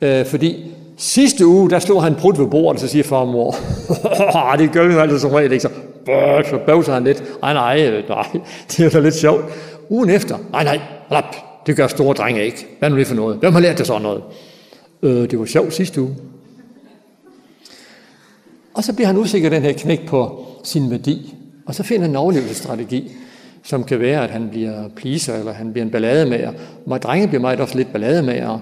Øh, 0.00 0.26
fordi 0.26 0.74
sidste 0.96 1.46
uge, 1.46 1.70
der 1.70 1.78
slog 1.78 2.02
han 2.02 2.14
brudt 2.14 2.38
ved 2.38 2.46
bordet, 2.46 2.80
så 2.80 2.88
siger 2.88 3.04
far 3.04 3.16
og 3.16 3.28
mor, 3.28 3.54
det 4.58 4.72
gør 4.72 4.86
vi 4.86 4.94
jo 4.94 5.00
altid 5.00 5.18
som 5.18 5.30
regel, 5.30 5.52
ikke 5.52 5.62
så? 5.62 5.70
bøh, 6.06 6.44
så 6.44 6.58
bøvser 6.66 6.92
han 6.94 7.04
lidt. 7.04 7.24
Ej, 7.42 7.52
nej, 7.52 8.02
nej, 8.08 8.26
det 8.70 8.80
er 8.80 8.90
jo 8.94 9.00
lidt 9.00 9.14
sjovt. 9.14 9.44
Ugen 9.88 10.10
efter, 10.10 10.38
nej, 10.52 10.64
nej, 10.64 10.80
lap, 11.10 11.36
det 11.66 11.76
gør 11.76 11.86
store 11.86 12.14
drenge 12.14 12.44
ikke. 12.44 12.66
Hvad 12.78 12.88
er 12.88 12.92
nu 12.92 12.98
det 12.98 13.06
for 13.06 13.14
noget? 13.14 13.36
Hvem 13.36 13.52
har 13.52 13.60
lært 13.60 13.78
det 13.78 13.86
sådan 13.86 14.02
noget? 14.02 14.22
Øh, 15.02 15.30
det 15.30 15.38
var 15.38 15.44
sjovt 15.44 15.74
sidste 15.74 16.00
uge. 16.00 16.16
Og 18.74 18.84
så 18.84 18.92
bliver 18.92 19.06
han 19.06 19.16
usikker 19.16 19.50
den 19.50 19.62
her 19.62 19.72
knæk 19.72 20.06
på, 20.06 20.46
sin 20.64 20.90
værdi. 20.90 21.34
Og 21.66 21.74
så 21.74 21.82
finder 21.82 22.02
han 22.02 22.10
en 22.10 22.16
overlevelsesstrategi, 22.16 23.12
som 23.62 23.84
kan 23.84 24.00
være, 24.00 24.24
at 24.24 24.30
han 24.30 24.48
bliver 24.50 24.88
pleaser, 24.96 25.38
eller 25.38 25.52
han 25.52 25.72
bliver 25.72 25.84
en 25.84 25.90
ballademager. 25.90 26.52
Og 26.86 27.02
drenge 27.02 27.28
bliver 27.28 27.40
meget 27.40 27.60
ofte 27.60 27.76
lidt 27.76 27.92
ballademager, 27.92 28.58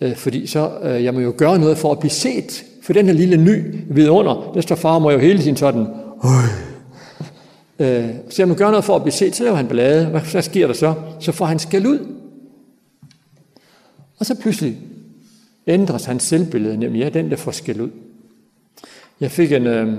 øh, 0.00 0.16
fordi 0.16 0.46
så, 0.46 0.70
øh, 0.82 1.04
jeg 1.04 1.14
må 1.14 1.20
jo 1.20 1.34
gøre 1.36 1.58
noget 1.58 1.78
for 1.78 1.92
at 1.92 1.98
blive 1.98 2.10
set. 2.10 2.64
For 2.82 2.92
den 2.92 3.06
her 3.06 3.12
lille 3.12 3.36
ny 3.36 3.80
vidunder, 3.90 4.50
der 4.54 4.60
står 4.60 4.76
far 4.76 4.92
må 4.92 4.98
mor 4.98 5.10
jo 5.10 5.18
hele 5.18 5.38
tiden 5.38 5.56
sådan, 5.56 5.86
øh, 7.78 8.10
så 8.30 8.42
jeg 8.42 8.48
må 8.48 8.54
gøre 8.54 8.70
noget 8.70 8.84
for 8.84 8.96
at 8.96 9.02
blive 9.02 9.12
set, 9.12 9.36
så 9.36 9.44
laver 9.44 9.56
han 9.56 9.68
ballade. 9.68 10.06
Hvad 10.06 10.20
så 10.24 10.40
sker 10.40 10.66
der 10.66 10.74
så? 10.74 10.94
Så 11.20 11.32
får 11.32 11.44
han 11.44 11.58
skæld 11.58 11.86
ud. 11.86 11.98
Og 14.18 14.26
så 14.26 14.34
pludselig 14.34 14.76
ændres 15.66 16.04
hans 16.04 16.22
selvbillede 16.22 16.76
nemlig. 16.76 17.00
Jeg 17.00 17.06
er 17.06 17.10
den, 17.10 17.30
der 17.30 17.36
får 17.36 17.50
skæld 17.50 17.80
ud. 17.80 17.90
Jeg 19.20 19.30
fik 19.30 19.52
en... 19.52 19.66
Øh, 19.66 19.98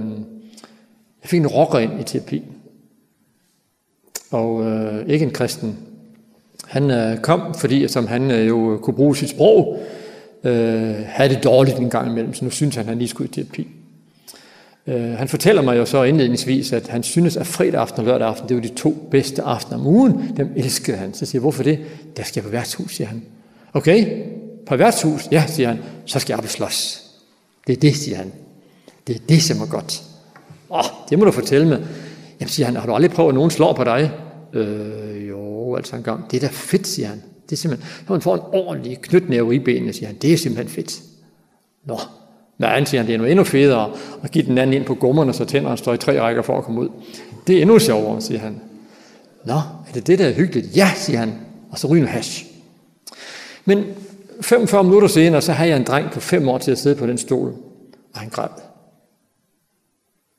Jeg 1.26 1.30
fik 1.30 1.39
en 1.39 1.47
rocker 1.47 1.80
ind 1.80 1.99
i 1.99 2.03
terapi, 2.03 2.43
og 4.32 4.63
øh, 4.63 5.09
ikke 5.09 5.26
en 5.26 5.32
kristen. 5.32 5.78
Han 6.65 6.91
øh, 6.91 7.17
kom, 7.17 7.53
fordi 7.53 7.88
som 7.88 8.07
han 8.07 8.32
øh, 8.32 8.47
jo 8.47 8.80
kunne 8.82 8.93
bruge 8.93 9.15
sit 9.15 9.30
sprog, 9.30 9.80
øh, 10.43 10.95
havde 11.05 11.30
det 11.30 11.43
dårligt 11.43 11.78
en 11.78 11.89
gang 11.89 12.11
imellem, 12.11 12.34
så 12.34 12.45
nu 12.45 12.51
synes 12.51 12.76
han, 12.76 12.86
han 12.86 12.97
lige 12.97 13.07
skulle 13.07 13.30
i 13.30 13.34
terapi. 13.34 13.67
Øh, 14.88 15.11
han 15.11 15.28
fortæller 15.28 15.61
mig 15.61 15.78
jo 15.78 15.86
så 15.86 16.03
indledningsvis, 16.03 16.73
at 16.73 16.88
han 16.88 17.03
synes, 17.03 17.38
at 17.38 17.47
fredag 17.47 17.82
aften 17.82 17.99
og 17.99 18.05
lørdag 18.05 18.28
aften, 18.28 18.49
det 18.49 18.55
var 18.55 18.61
de 18.61 18.76
to 18.76 19.07
bedste 19.11 19.41
aftener 19.41 19.78
om 19.78 19.88
ugen. 19.88 20.34
Dem 20.38 20.53
elskede 20.55 20.97
han. 20.97 21.13
Så 21.13 21.26
siger 21.26 21.39
jeg, 21.39 21.41
hvorfor 21.41 21.63
det? 21.63 21.80
Der 22.17 22.23
skal 22.23 22.39
jeg 22.39 22.43
på 22.43 22.51
værtshus, 22.51 22.95
siger 22.95 23.07
han. 23.07 23.23
Okay, 23.73 24.23
på 24.65 24.76
værtshus? 24.76 25.28
Ja, 25.32 25.43
siger 25.47 25.67
han. 25.67 25.80
Så 26.05 26.19
skal 26.19 26.34
jeg 26.34 26.38
op 26.38 26.43
og 26.43 26.49
slås. 26.49 27.03
Det 27.67 27.73
er 27.73 27.80
det, 27.80 27.95
siger 27.95 28.17
han. 28.17 28.32
Det 29.07 29.15
er 29.15 29.19
det, 29.30 29.43
som 29.43 29.61
er 29.61 29.65
godt. 29.65 30.03
Åh, 30.70 30.80
oh, 30.80 30.86
det 31.09 31.20
må 31.20 31.26
du 31.26 31.32
fortælle 31.32 31.68
mig. 31.68 31.88
Jamen, 32.39 32.49
siger 32.49 32.66
han, 32.66 32.76
har 32.76 32.86
du 32.86 32.93
aldrig 32.93 33.11
prøvet, 33.11 33.30
at 33.30 33.36
nogen 33.36 33.51
slår 33.51 33.74
på 33.74 33.84
dig? 33.84 34.11
Øh, 34.53 35.30
jo, 35.30 35.76
altså 35.76 35.95
en 35.95 36.03
gang. 36.03 36.32
Det 36.32 36.38
er 36.38 36.41
da 36.41 36.47
fedt, 36.51 36.88
siger 36.88 37.07
han. 37.07 37.24
Det 37.45 37.51
er 37.51 37.57
simpelthen, 37.57 37.89
når 38.07 38.16
man 38.16 38.22
får 38.22 38.36
en 38.36 38.41
ordentlig 38.53 38.99
knytnæve 39.01 39.55
i 39.55 39.59
benene, 39.59 39.93
siger 39.93 40.07
han, 40.07 40.16
det 40.16 40.34
er 40.34 40.38
simpelthen 40.38 40.76
fedt. 40.76 41.01
Nå, 41.86 41.97
han 42.59 42.86
siger 42.86 43.01
han, 43.01 43.07
det 43.07 43.13
er 43.13 43.18
nu 43.18 43.26
endnu 43.26 43.43
federe 43.43 43.91
at 44.24 44.32
give 44.32 44.45
den 44.45 44.57
anden 44.57 44.74
ind 44.74 44.86
på 44.86 44.95
gummerne, 44.95 45.34
så 45.34 45.45
tænderne 45.45 45.78
står 45.78 45.93
i 45.93 45.97
tre 45.97 46.22
rækker 46.22 46.41
for 46.41 46.57
at 46.57 46.63
komme 46.63 46.82
ud. 46.82 46.89
Det 47.47 47.57
er 47.57 47.61
endnu 47.61 47.80
sjovere, 47.80 48.22
siger 48.22 48.39
han. 48.39 48.61
Nå, 49.45 49.53
er 49.53 49.93
det 49.93 50.07
det, 50.07 50.20
der 50.20 50.28
er 50.28 50.34
hyggeligt? 50.34 50.78
Ja, 50.78 50.91
siger 50.95 51.20
han, 51.20 51.34
og 51.72 51.80
så 51.80 51.88
ryger 51.88 52.07
hash. 52.07 52.45
Men 53.66 53.84
45 54.41 54.84
minutter 54.84 55.07
senere, 55.07 55.41
så 55.41 55.51
har 55.51 55.66
jeg 55.66 55.78
en 55.78 55.84
dreng 55.84 56.11
på 56.11 56.20
fem 56.20 56.49
år 56.49 56.57
til 56.57 56.72
at 56.72 56.78
sidde 56.78 56.95
på 56.95 57.07
den 57.07 57.18
stol, 57.18 57.53
og 58.13 58.20
han 58.20 58.30
græd 58.30 58.64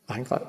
egen 0.09 0.25
grad. 0.25 0.41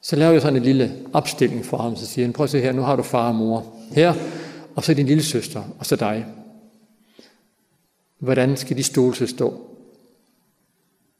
Så 0.00 0.16
laver 0.16 0.32
jeg 0.32 0.42
sådan 0.42 0.56
en 0.56 0.62
lille 0.62 1.06
opstilling 1.12 1.64
for 1.64 1.76
ham, 1.76 1.96
så 1.96 2.06
siger 2.06 2.26
han, 2.26 2.32
prøv 2.32 2.44
at 2.44 2.50
se 2.50 2.60
her, 2.60 2.72
nu 2.72 2.82
har 2.82 2.96
du 2.96 3.02
far 3.02 3.28
og 3.28 3.34
mor 3.34 3.66
her, 3.92 4.14
og 4.76 4.84
så 4.84 4.94
din 4.94 5.06
lille 5.06 5.22
søster, 5.22 5.62
og 5.78 5.86
så 5.86 5.96
dig. 5.96 6.26
Hvordan 8.18 8.56
skal 8.56 8.76
de 8.76 8.82
stole 8.82 9.14
til 9.14 9.28
stå? 9.28 9.60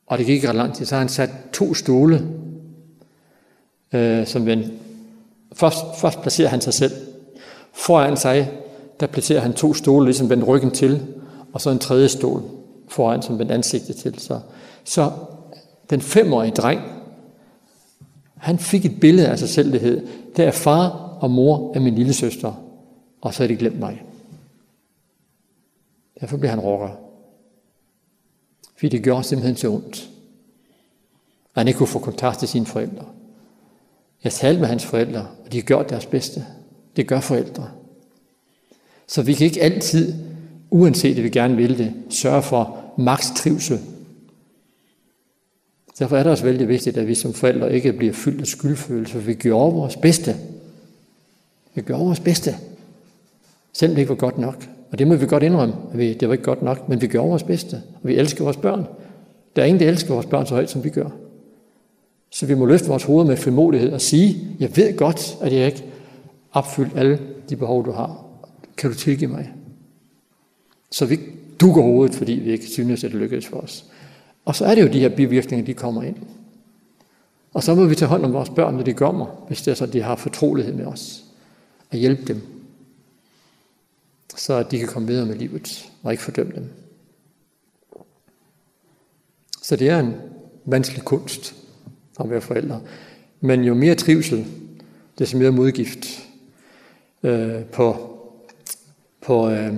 Og 0.06 0.18
det 0.18 0.26
gik 0.26 0.48
ret 0.48 0.54
lang 0.54 0.74
tid, 0.74 0.86
så 0.86 0.94
har 0.94 1.00
han 1.00 1.08
sat 1.08 1.30
to 1.52 1.74
stole, 1.74 2.28
øh, 3.92 4.26
som 4.26 4.46
ven. 4.46 4.78
Først, 5.52 5.84
først 6.00 6.20
placerer 6.20 6.48
han 6.48 6.60
sig 6.60 6.74
selv. 6.74 6.92
Foran 7.72 8.16
sig, 8.16 8.52
der 9.00 9.06
placerer 9.06 9.40
han 9.40 9.52
to 9.52 9.74
stole, 9.74 10.04
ligesom 10.04 10.30
vendt 10.30 10.46
ryggen 10.46 10.70
til, 10.70 11.06
og 11.52 11.60
så 11.60 11.70
en 11.70 11.78
tredje 11.78 12.08
stol 12.08 12.42
foran, 12.88 13.22
som 13.22 13.38
vendt 13.38 13.52
ansigtet 13.52 13.96
til. 13.96 14.18
Så, 14.18 14.40
så 14.84 15.10
den 15.90 16.00
femårige 16.00 16.52
dreng, 16.52 16.80
han 18.36 18.58
fik 18.58 18.84
et 18.84 19.00
billede 19.00 19.28
af 19.28 19.38
sig 19.38 19.48
selv, 19.48 19.72
det 19.72 19.80
hed, 19.80 20.06
det 20.36 20.44
er 20.44 20.50
far 20.50 20.88
og 21.20 21.30
mor 21.30 21.72
af 21.74 21.80
min 21.80 21.94
lille 21.94 22.12
søster, 22.12 22.52
og 23.20 23.34
så 23.34 23.42
har 23.42 23.48
de 23.48 23.56
glemt 23.56 23.78
mig. 23.78 24.02
Derfor 26.20 26.36
blev 26.36 26.50
han 26.50 26.60
rocker. 26.60 26.88
Fordi 28.76 28.88
det 28.88 29.04
gjorde 29.04 29.24
simpelthen 29.24 29.56
så 29.56 29.68
ondt. 29.68 30.10
Og 31.54 31.60
han 31.60 31.68
ikke 31.68 31.78
kunne 31.78 31.86
få 31.86 31.98
kontakt 31.98 32.38
til 32.38 32.48
sine 32.48 32.66
forældre. 32.66 33.04
Jeg 34.24 34.32
talte 34.32 34.60
med 34.60 34.68
hans 34.68 34.84
forældre, 34.86 35.26
og 35.44 35.52
de 35.52 35.56
har 35.56 35.62
gjort 35.62 35.90
deres 35.90 36.06
bedste. 36.06 36.46
Det 36.96 37.06
gør 37.06 37.20
forældre. 37.20 37.70
Så 39.06 39.22
vi 39.22 39.34
kan 39.34 39.46
ikke 39.46 39.62
altid, 39.62 40.14
uanset 40.70 41.16
det 41.16 41.24
vi 41.24 41.30
gerne 41.30 41.56
vil 41.56 41.78
det, 41.78 41.94
sørge 42.10 42.42
for 42.42 42.78
maks 42.98 43.32
trivsel 43.36 43.80
Derfor 45.98 46.16
er 46.16 46.22
det 46.22 46.32
også 46.32 46.44
veldig 46.44 46.68
vigtigt, 46.68 46.96
at 46.96 47.08
vi 47.08 47.14
som 47.14 47.32
forældre 47.32 47.74
ikke 47.74 47.92
bliver 47.92 48.12
fyldt 48.12 48.40
af 48.40 48.46
skyldfølelse. 48.46 49.22
Vi 49.22 49.34
gjør 49.34 49.54
vores 49.54 49.96
bedste. 49.96 50.36
Vi 51.74 51.82
gjør 51.82 51.96
vores 51.96 52.20
bedste. 52.20 52.56
Selvom 53.72 53.94
det 53.94 54.02
ikke 54.02 54.10
var 54.10 54.16
godt 54.16 54.38
nok. 54.38 54.68
Og 54.90 54.98
det 54.98 55.08
må 55.08 55.16
vi 55.16 55.26
godt 55.26 55.42
indrømme. 55.42 55.74
At 55.92 55.98
vi, 55.98 56.14
det 56.14 56.28
var 56.28 56.34
ikke 56.34 56.44
godt 56.44 56.62
nok, 56.62 56.88
men 56.88 57.00
vi 57.00 57.06
gjør 57.06 57.20
vores 57.20 57.42
bedste. 57.42 57.82
Og 58.02 58.08
vi 58.08 58.16
elsker 58.16 58.44
vores 58.44 58.56
børn. 58.56 58.86
Der 59.56 59.62
er 59.62 59.66
ingen, 59.66 59.80
der 59.80 59.88
elsker 59.88 60.14
vores 60.14 60.26
børn 60.26 60.46
så 60.46 60.54
højt, 60.54 60.70
som 60.70 60.84
vi 60.84 60.90
gør. 60.90 61.10
Så 62.30 62.46
vi 62.46 62.54
må 62.54 62.66
løfte 62.66 62.88
vores 62.88 63.04
hoved 63.04 63.26
med 63.26 63.36
frimodighed 63.36 63.92
og 63.92 64.00
sige, 64.00 64.46
jeg 64.60 64.76
ved 64.76 64.96
godt, 64.96 65.38
at 65.40 65.52
jeg 65.52 65.66
ikke 65.66 65.84
opfyldt 66.52 66.92
alle 66.96 67.18
de 67.48 67.56
behov, 67.56 67.86
du 67.86 67.90
har. 67.90 68.24
Kan 68.76 68.90
du 68.90 68.96
tilgive 68.96 69.30
mig? 69.30 69.52
Så 70.90 71.06
vi 71.06 71.18
dukker 71.60 71.82
hovedet, 71.82 72.14
fordi 72.14 72.32
vi 72.32 72.50
ikke 72.52 72.66
synes, 72.66 73.04
at 73.04 73.10
det 73.10 73.20
lykkedes 73.20 73.46
for 73.46 73.56
os. 73.56 73.84
Og 74.48 74.56
så 74.56 74.64
er 74.64 74.74
det 74.74 74.82
jo 74.82 74.92
de 74.92 75.00
her 75.00 75.08
bivirkninger, 75.08 75.66
de 75.66 75.74
kommer 75.74 76.02
ind. 76.02 76.16
Og 77.52 77.62
så 77.62 77.74
må 77.74 77.86
vi 77.86 77.94
tage 77.94 78.08
hånd 78.08 78.24
om 78.24 78.32
vores 78.32 78.50
børn, 78.50 78.74
når 78.74 78.82
de 78.82 78.94
kommer, 78.94 79.44
hvis 79.48 79.62
det 79.62 79.70
er 79.70 79.74
så, 79.74 79.86
de 79.86 80.02
har 80.02 80.16
fortrolighed 80.16 80.74
med 80.74 80.86
os. 80.86 81.24
Og 81.90 81.98
hjælpe 81.98 82.22
dem. 82.22 82.40
Så 84.36 84.54
at 84.54 84.70
de 84.70 84.78
kan 84.78 84.88
komme 84.88 85.08
videre 85.08 85.26
med 85.26 85.34
livet, 85.34 85.90
og 86.02 86.12
ikke 86.12 86.22
fordømme 86.22 86.52
dem. 86.54 86.70
Så 89.62 89.76
det 89.76 89.88
er 89.88 89.98
en 89.98 90.14
vanskelig 90.64 91.04
kunst 91.04 91.54
at 92.20 92.30
være 92.30 92.40
forældre. 92.40 92.80
Men 93.40 93.64
jo 93.64 93.74
mere 93.74 93.94
trivsel, 93.94 94.46
desto 95.18 95.38
mere 95.38 95.50
modgift 95.50 96.06
øh, 97.22 97.64
på, 97.64 97.96
på, 99.20 99.50
øh, 99.50 99.74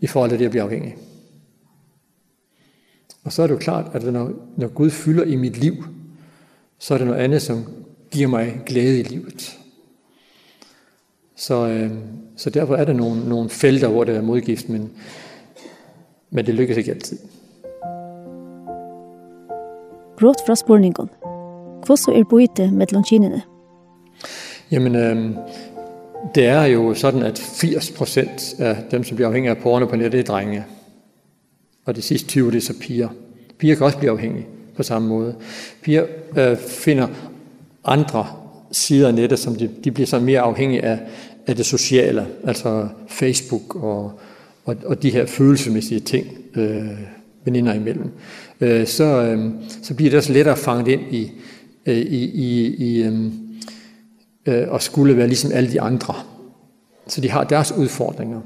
i 0.00 0.06
forhold 0.06 0.30
til 0.30 0.38
det 0.38 0.44
at 0.44 0.50
blive 0.50 0.62
afhængig. 0.62 0.96
Og 3.28 3.32
så 3.32 3.42
er 3.42 3.46
det 3.46 3.54
jo 3.54 3.58
klart, 3.58 3.86
at 3.92 4.12
når, 4.12 4.30
når 4.56 4.68
Gud 4.68 4.90
fylder 4.90 5.24
i 5.24 5.36
mit 5.36 5.56
liv, 5.56 5.84
så 6.78 6.94
er 6.94 6.98
det 6.98 7.06
noget 7.06 7.20
andet, 7.20 7.42
som 7.42 7.64
giver 8.10 8.28
mig 8.28 8.60
glæde 8.66 9.00
i 9.00 9.02
livet. 9.02 9.58
Så, 11.36 11.66
øh, 11.66 11.90
så 12.36 12.50
derfor 12.50 12.76
er 12.76 12.84
der 12.84 12.92
nogle, 12.92 13.28
nogle 13.28 13.50
felter, 13.50 13.88
hvor 13.88 14.04
det 14.04 14.16
er 14.16 14.22
modgift, 14.22 14.68
men, 14.68 14.90
men 16.30 16.46
det 16.46 16.54
lykkes 16.54 16.76
ikke 16.76 16.90
altid. 16.90 17.18
Brått 20.18 20.40
fra 20.46 20.54
spurningen. 20.54 21.08
Hvordan 21.86 22.20
er 22.20 22.24
bøyte 22.30 22.70
med 22.70 23.04
kinene? 23.08 23.42
Jamen, 24.70 24.94
øh, 24.96 25.36
det 26.34 26.46
er 26.46 26.64
jo 26.64 26.94
sådan, 26.94 27.22
at 27.22 27.38
80 27.38 27.90
procent 27.90 28.54
af 28.58 28.76
dem, 28.90 29.04
som 29.04 29.16
bliver 29.16 29.28
afhængige 29.28 29.50
af 29.50 29.58
porno 29.58 29.86
på 29.86 29.96
nettet, 29.96 30.20
er 30.20 30.24
drenge. 30.24 30.64
Og 31.88 31.96
det 31.96 32.04
sidste 32.04 32.28
20, 32.28 32.50
det 32.50 32.56
er 32.56 32.60
så 32.60 32.74
piger. 32.80 33.08
Piger 33.58 33.74
kan 33.74 33.86
også 33.86 33.98
blive 33.98 34.10
afhængige 34.10 34.46
på 34.76 34.82
samme 34.82 35.08
måde. 35.08 35.34
Piger 35.82 36.04
øh, 36.36 36.56
finder 36.56 37.08
andre 37.84 38.26
sider 38.72 39.08
af 39.08 39.14
nettet, 39.14 39.38
som 39.38 39.54
de, 39.54 39.70
de 39.84 39.90
bliver 39.90 40.06
så 40.06 40.20
mere 40.20 40.40
afhængige 40.40 40.84
af, 40.84 40.98
af 41.46 41.56
det 41.56 41.66
sociale, 41.66 42.26
altså 42.44 42.88
Facebook 43.08 43.76
og, 43.76 44.20
og, 44.64 44.76
og 44.84 45.02
de 45.02 45.10
her 45.10 45.26
følelsesmæssige 45.26 46.00
ting 46.00 46.26
øh, 46.54 46.88
veninder 47.44 47.74
imellem. 47.74 48.10
Øh, 48.60 48.86
så, 48.86 49.04
øh, 49.04 49.50
så 49.82 49.94
bliver 49.94 50.10
det 50.10 50.16
også 50.16 50.32
lettere 50.32 50.56
fanget 50.56 50.88
ind 50.88 51.14
i, 51.14 51.32
øh, 51.86 51.96
i, 51.96 52.24
i, 52.24 52.66
i 52.66 53.02
øh, 54.46 54.68
og 54.68 54.82
skulle 54.82 55.16
være 55.16 55.26
ligesom 55.26 55.50
alle 55.54 55.72
de 55.72 55.80
andre. 55.80 56.14
Så 57.06 57.20
de 57.20 57.30
har 57.30 57.44
deres 57.44 57.72
udfordringer. 57.72 58.40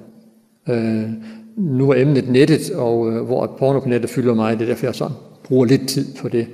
Øh, 0.69 1.11
nu 1.57 1.91
er 1.91 1.95
emnet 1.95 2.29
nettet, 2.29 2.71
og 2.71 3.13
øh, 3.13 3.23
hvor 3.23 3.47
porno 3.59 3.81
på 3.81 3.89
nettet 3.89 4.11
fylder 4.11 4.35
mig, 4.35 4.59
det 4.59 4.63
er 4.65 4.69
derfor, 4.69 4.87
jeg 4.87 4.95
så 4.95 5.11
bruger 5.45 5.65
lidt 5.65 5.89
tid 5.89 6.15
på 6.15 6.29
det 6.29 6.47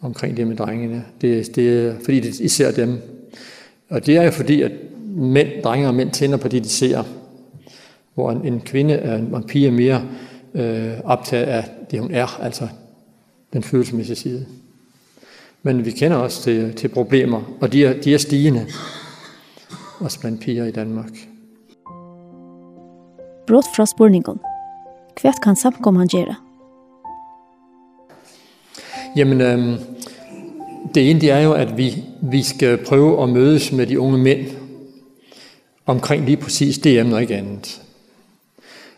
omkring 0.00 0.36
det 0.36 0.46
med 0.46 0.56
drengene. 0.56 1.04
Det, 1.20 1.56
det 1.56 1.86
er 1.86 1.94
fordi, 2.04 2.20
det 2.20 2.40
især 2.40 2.70
dem. 2.70 2.98
Og 3.88 4.06
det 4.06 4.16
er 4.16 4.22
jo 4.22 4.30
fordi, 4.30 4.62
at 4.62 4.72
mænd, 5.16 5.48
drenge 5.64 5.88
og 5.88 5.94
mænd 5.94 6.10
tænder 6.10 6.36
på 6.36 6.48
det, 6.48 6.64
de 6.64 6.68
ser. 6.68 7.02
Hvor 8.14 8.30
en, 8.30 8.44
en 8.44 8.60
kvinde 8.60 8.94
er 8.94 9.16
en, 9.16 9.34
en 9.34 9.44
pige 9.44 9.66
er 9.66 9.72
mere 9.72 10.02
øh, 10.54 10.92
optaget 11.04 11.44
af 11.44 11.64
det, 11.90 12.00
hun 12.00 12.10
er, 12.10 12.40
altså 12.42 12.68
den 13.52 13.62
følelsesmæssige 13.62 14.16
side. 14.16 14.46
Men 15.62 15.84
vi 15.84 15.90
kender 15.90 16.16
også 16.16 16.42
til, 16.42 16.74
til 16.74 16.88
problemer, 16.88 17.56
og 17.60 17.72
de 17.72 17.84
er, 17.84 18.00
de 18.00 18.14
er 18.14 18.18
stigende, 18.18 18.66
også 19.98 20.20
blandt 20.20 20.40
piger 20.40 20.64
i 20.64 20.70
Danmark 20.70 21.10
brått 23.46 23.68
fra 23.76 23.86
spurningen. 23.86 24.40
Hva 25.20 25.32
kan 25.42 25.56
samkommet 25.56 26.00
han 26.00 26.08
gjøre? 26.08 26.34
Jamen, 29.16 29.40
øh, 29.40 29.80
det 30.94 31.10
ene 31.10 31.20
det 31.20 31.30
er 31.30 31.40
jo, 31.40 31.52
at 31.52 31.76
vi, 31.76 32.04
vi 32.22 32.42
skal 32.42 32.84
prøve 32.84 33.22
at 33.22 33.28
mødes 33.28 33.72
med 33.72 33.86
de 33.86 34.00
unge 34.00 34.18
mænd 34.18 34.46
omkring 35.86 36.24
lige 36.24 36.36
præcis 36.36 36.78
det 36.78 37.00
emne 37.00 37.14
og 37.14 37.22
ikke 37.22 37.36
andet. 37.36 37.82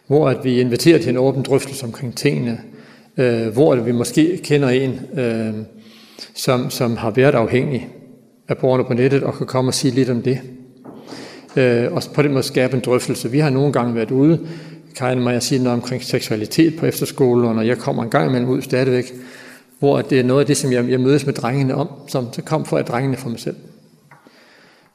Hvor 0.07 0.29
at 0.29 0.45
vi 0.45 0.61
inviterer 0.61 0.99
til 0.99 1.09
en 1.09 1.17
åben 1.17 1.43
drøftelse 1.43 1.87
omkring 1.87 2.17
tingene, 2.17 2.61
øh, 3.17 3.49
hvor 3.49 3.73
at 3.73 3.87
vi 3.87 3.93
måske 3.93 4.39
kender 4.39 4.69
en, 4.69 5.01
øh, 5.15 5.55
som, 6.35 6.71
som 6.71 6.97
har 6.97 7.11
været 7.11 7.35
afhængig 7.35 7.89
af 8.49 8.59
borgerne 8.59 8.85
på 8.85 8.95
nettet 8.95 9.23
og 9.23 9.35
kan 9.35 9.47
komme 9.47 9.71
og 9.71 9.75
sige 9.75 9.95
lidt 9.95 10.11
om 10.11 10.23
det 10.23 10.41
øh, 11.59 11.93
og 11.93 12.03
på 12.15 12.23
den 12.23 12.33
måde 12.33 12.43
skabe 12.43 12.75
en 12.75 12.83
drøftelse. 12.83 13.31
Vi 13.31 13.39
har 13.39 13.51
nogle 13.51 13.73
gange 13.73 13.95
været 13.95 14.11
ude, 14.11 14.41
Karin 14.97 15.27
og 15.27 15.33
jeg 15.33 15.43
siger 15.43 15.63
noget 15.63 15.75
omkring 15.75 16.05
seksualitet 16.05 16.77
på 16.77 16.87
efterskole, 16.87 17.49
og 17.49 17.55
når 17.55 17.63
jeg 17.63 17.79
kommer 17.79 18.03
en 18.03 18.11
gang 18.11 18.29
imellem 18.29 18.51
ud 18.51 18.63
stadigvæk, 18.63 19.13
hvor 19.79 20.01
det 20.01 20.21
er 20.21 20.25
noget 20.25 20.41
af 20.41 20.47
det, 20.47 20.57
som 20.57 20.73
jeg, 20.73 20.91
jeg 20.91 21.01
mødes 21.01 21.27
med 21.27 21.35
drengene 21.35 21.75
om, 21.75 21.89
som 22.07 22.33
så 22.33 22.43
kom 22.43 22.65
for 22.65 22.77
at 22.77 22.89
drengene 22.89 23.17
for 23.17 23.29
mig 23.29 23.41
selv. 23.41 23.57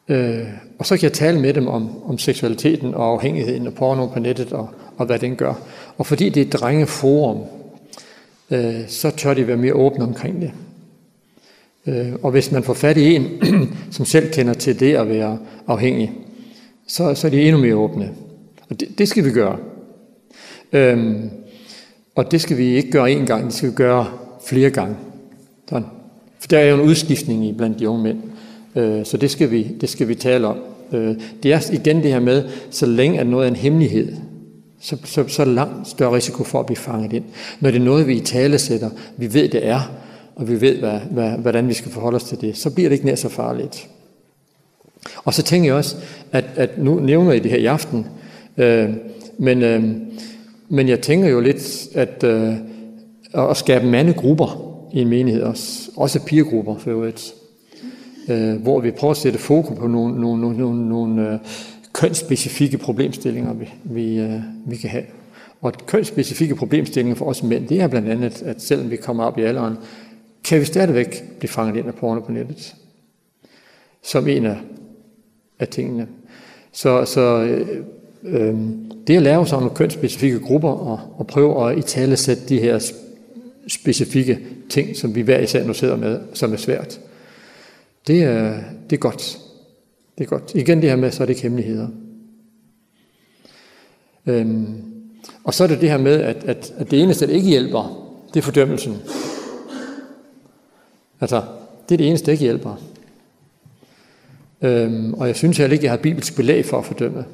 Øh, 0.09 0.47
og 0.79 0.85
så 0.85 0.97
kan 0.97 1.03
jeg 1.03 1.13
tale 1.13 1.39
med 1.39 1.53
dem 1.53 1.67
om, 1.67 2.09
om 2.09 2.17
seksualiteten 2.17 2.93
og 2.93 3.05
afhængigheden 3.05 3.67
og 3.67 3.73
porno 3.73 4.07
på 4.07 4.19
nettet 4.19 4.53
og, 4.53 4.69
og 4.97 5.05
hvad 5.05 5.19
den 5.19 5.35
gør. 5.35 5.53
Og 5.97 6.05
fordi 6.05 6.29
det 6.29 6.41
er 6.41 6.45
et 6.45 6.53
drengeforum, 6.53 7.43
øh, 8.51 8.87
så 8.87 9.11
tør 9.11 9.33
de 9.33 9.47
være 9.47 9.57
mere 9.57 9.73
åbne 9.73 10.03
omkring 10.03 10.41
det. 10.41 10.51
Øh, 11.87 12.13
og 12.23 12.31
hvis 12.31 12.51
man 12.51 12.63
får 12.63 12.73
fat 12.73 12.97
i 12.97 13.15
en, 13.15 13.27
som 13.91 14.05
selv 14.05 14.33
kender 14.33 14.53
til 14.53 14.79
det 14.79 14.95
at 14.95 15.09
være 15.09 15.37
afhængig, 15.67 16.11
så, 16.87 17.15
så 17.15 17.27
er 17.27 17.31
de 17.31 17.41
endnu 17.41 17.61
mere 17.61 17.75
åbne. 17.75 18.11
Og 18.69 18.79
det, 18.79 18.97
det 18.97 19.07
skal 19.07 19.25
vi 19.25 19.31
gøre. 19.31 19.57
Øhm, 20.73 21.29
og 22.15 22.31
det 22.31 22.41
skal 22.41 22.57
vi 22.57 22.75
ikke 22.75 22.91
gøre 22.91 23.11
én 23.13 23.25
gang, 23.25 23.45
det 23.45 23.53
skal 23.53 23.69
vi 23.69 23.75
gøre 23.75 24.07
flere 24.45 24.69
gange. 24.69 24.95
Sådan. 25.69 25.87
For 26.39 26.47
der 26.47 26.59
er 26.59 26.69
jo 26.69 26.75
en 26.75 26.89
udskiftning 26.89 27.45
i 27.45 27.53
blandt 27.53 27.79
de 27.79 27.89
unge 27.89 28.03
mænd. 28.03 28.17
Øh, 28.75 29.05
så 29.05 29.17
det 29.17 29.31
skal 29.31 29.51
vi, 29.51 29.75
det 29.81 29.89
skal 29.89 30.07
vi 30.07 30.15
tale 30.15 30.47
om. 30.47 30.57
Øh, 30.91 31.15
det 31.43 31.53
er 31.53 31.73
igen 31.73 32.03
det 32.03 32.11
her 32.11 32.19
med, 32.19 32.43
så 32.69 32.85
længe 32.85 33.19
at 33.19 33.27
noget 33.27 33.45
er 33.45 33.49
en 33.49 33.55
hemmelighed, 33.55 34.13
så, 34.81 34.97
så, 35.03 35.27
så 35.27 35.45
langt 35.45 35.87
større 35.87 36.15
risiko 36.15 36.43
for 36.43 36.59
at 36.59 36.65
blive 36.65 36.77
fanget 36.77 37.13
ind. 37.13 37.23
Når 37.59 37.71
det 37.71 37.79
er 37.79 37.83
noget, 37.83 38.07
vi 38.07 38.15
i 38.15 38.19
tale 38.19 38.59
sætter, 38.59 38.89
vi 39.17 39.33
ved, 39.33 39.49
det 39.49 39.67
er, 39.67 39.91
og 40.35 40.49
vi 40.49 40.61
ved, 40.61 40.77
hvad, 40.77 40.99
hvad, 41.11 41.29
hvordan 41.29 41.67
vi 41.67 41.73
skal 41.73 41.91
forholde 41.91 42.15
os 42.15 42.23
til 42.23 42.41
det, 42.41 42.57
så 42.57 42.69
bliver 42.69 42.89
det 42.89 42.93
ikke 42.93 43.05
nær 43.05 43.15
så 43.15 43.29
farligt. 43.29 43.89
Og 45.23 45.33
så 45.33 45.43
tænker 45.43 45.69
jeg 45.69 45.75
også, 45.75 45.95
at, 46.31 46.45
at 46.55 46.77
nu 46.77 46.99
nævner 46.99 47.31
jeg 47.31 47.43
det 47.43 47.51
her 47.51 47.57
i 47.57 47.65
aften, 47.65 48.07
øh, 48.57 48.89
men, 49.39 49.61
øh, 49.61 49.83
men 50.69 50.89
jeg 50.89 51.01
tænker 51.01 51.29
jo 51.29 51.39
lidt, 51.39 51.87
at 51.93 52.23
øh, 52.23 52.53
at 53.33 53.57
skabe 53.57 53.85
mandegrupper 53.85 54.73
i 54.93 55.01
en 55.01 55.07
menighed 55.07 55.41
også, 55.41 55.91
også 55.95 56.25
pigegrupper 56.25 56.77
for 56.77 56.91
øvrigt, 56.91 57.33
øh, 58.29 58.55
hvor 58.55 58.79
vi 58.79 58.91
prøver 58.91 59.11
at 59.11 59.17
sætte 59.17 59.39
fokus 59.39 59.77
på 59.79 59.87
nogle, 59.87 60.21
nogle, 60.21 60.41
nogle, 60.41 60.57
nogle, 60.57 60.89
nogle 60.89 61.33
øh, 61.33 61.39
kønsspecifikke 61.93 62.77
problemstillinger, 62.77 63.53
vi, 63.53 63.69
vi, 63.83 64.19
øh, 64.19 64.41
vi 64.65 64.75
kan 64.75 64.89
have. 64.89 65.03
Og 65.61 65.73
kønsspecifikke 65.85 66.55
problemstillinger 66.55 67.15
for 67.15 67.25
os 67.25 67.43
mænd, 67.43 67.67
det 67.67 67.81
er 67.81 67.87
blandt 67.87 68.09
andet, 68.09 68.41
at 68.41 68.61
selvom 68.61 68.91
vi 68.91 68.95
kommer 68.95 69.23
op 69.23 69.37
i 69.37 69.41
alderen, 69.41 69.75
kan 70.43 70.59
vi 70.59 70.65
stadigvæk 70.65 71.23
blive 71.39 71.49
fanget 71.49 71.75
ind 71.77 71.87
af 71.87 71.95
porno 71.95 72.19
på 72.19 72.31
nettet. 72.31 72.75
Som 74.03 74.27
en 74.27 74.45
af 74.45 74.57
af 75.63 75.69
tingene. 75.69 76.07
Så, 76.71 77.05
så 77.05 77.21
øh, 78.23 78.55
det 79.07 79.15
at 79.15 79.21
lave 79.21 79.47
sådan 79.47 79.63
nogle 79.63 79.75
kønsspecifikke 79.75 80.39
grupper 80.39 80.69
og, 80.69 80.99
og 81.17 81.27
prøve 81.27 81.71
at 81.71 81.77
i 81.77 81.81
tale 81.81 82.17
sætte 82.17 82.43
de 82.49 82.59
her 82.59 82.91
specifikke 83.67 84.39
ting, 84.69 84.95
som 84.95 85.15
vi 85.15 85.21
hver 85.21 85.39
især 85.39 85.63
nu 85.63 85.73
sidder 85.73 85.95
med, 85.95 86.19
som 86.33 86.53
er 86.53 86.57
svært, 86.57 86.99
det 88.07 88.23
er, 88.23 88.59
det 88.89 88.95
er 88.95 88.99
godt. 88.99 89.39
Det 90.17 90.23
er 90.23 90.27
godt. 90.27 90.51
Igen 90.55 90.81
det 90.81 90.89
her 90.89 90.95
med, 90.95 91.11
så 91.11 91.23
er 91.23 91.25
det 91.25 91.31
ikke 91.31 91.41
hemmeligheder. 91.41 91.87
Øhm, 94.25 94.93
og 95.43 95.53
så 95.53 95.63
er 95.63 95.67
det 95.67 95.81
det 95.81 95.89
her 95.89 95.97
med, 95.97 96.21
at, 96.21 96.43
at, 96.43 96.73
at 96.77 96.91
det 96.91 97.01
eneste, 97.01 97.27
der 97.27 97.33
ikke 97.33 97.47
hjælper, 97.47 98.09
det 98.33 98.39
er 98.39 98.43
fordømmelsen. 98.43 98.97
Altså, 101.21 101.41
det 101.89 101.95
er 101.95 101.97
det 101.97 102.07
eneste, 102.07 102.25
der 102.25 102.31
ikke 102.31 102.43
hjælper. 102.43 102.75
Øhm, 104.63 105.13
og 105.13 105.27
jeg 105.27 105.35
synes 105.35 105.57
heller 105.57 105.73
ikke, 105.73 105.85
jeg 105.85 105.91
har 105.91 105.97
bibelsk 105.97 106.35
belæg 106.35 106.65
for 106.65 106.77
at 106.77 106.85
fordømme. 106.85 107.25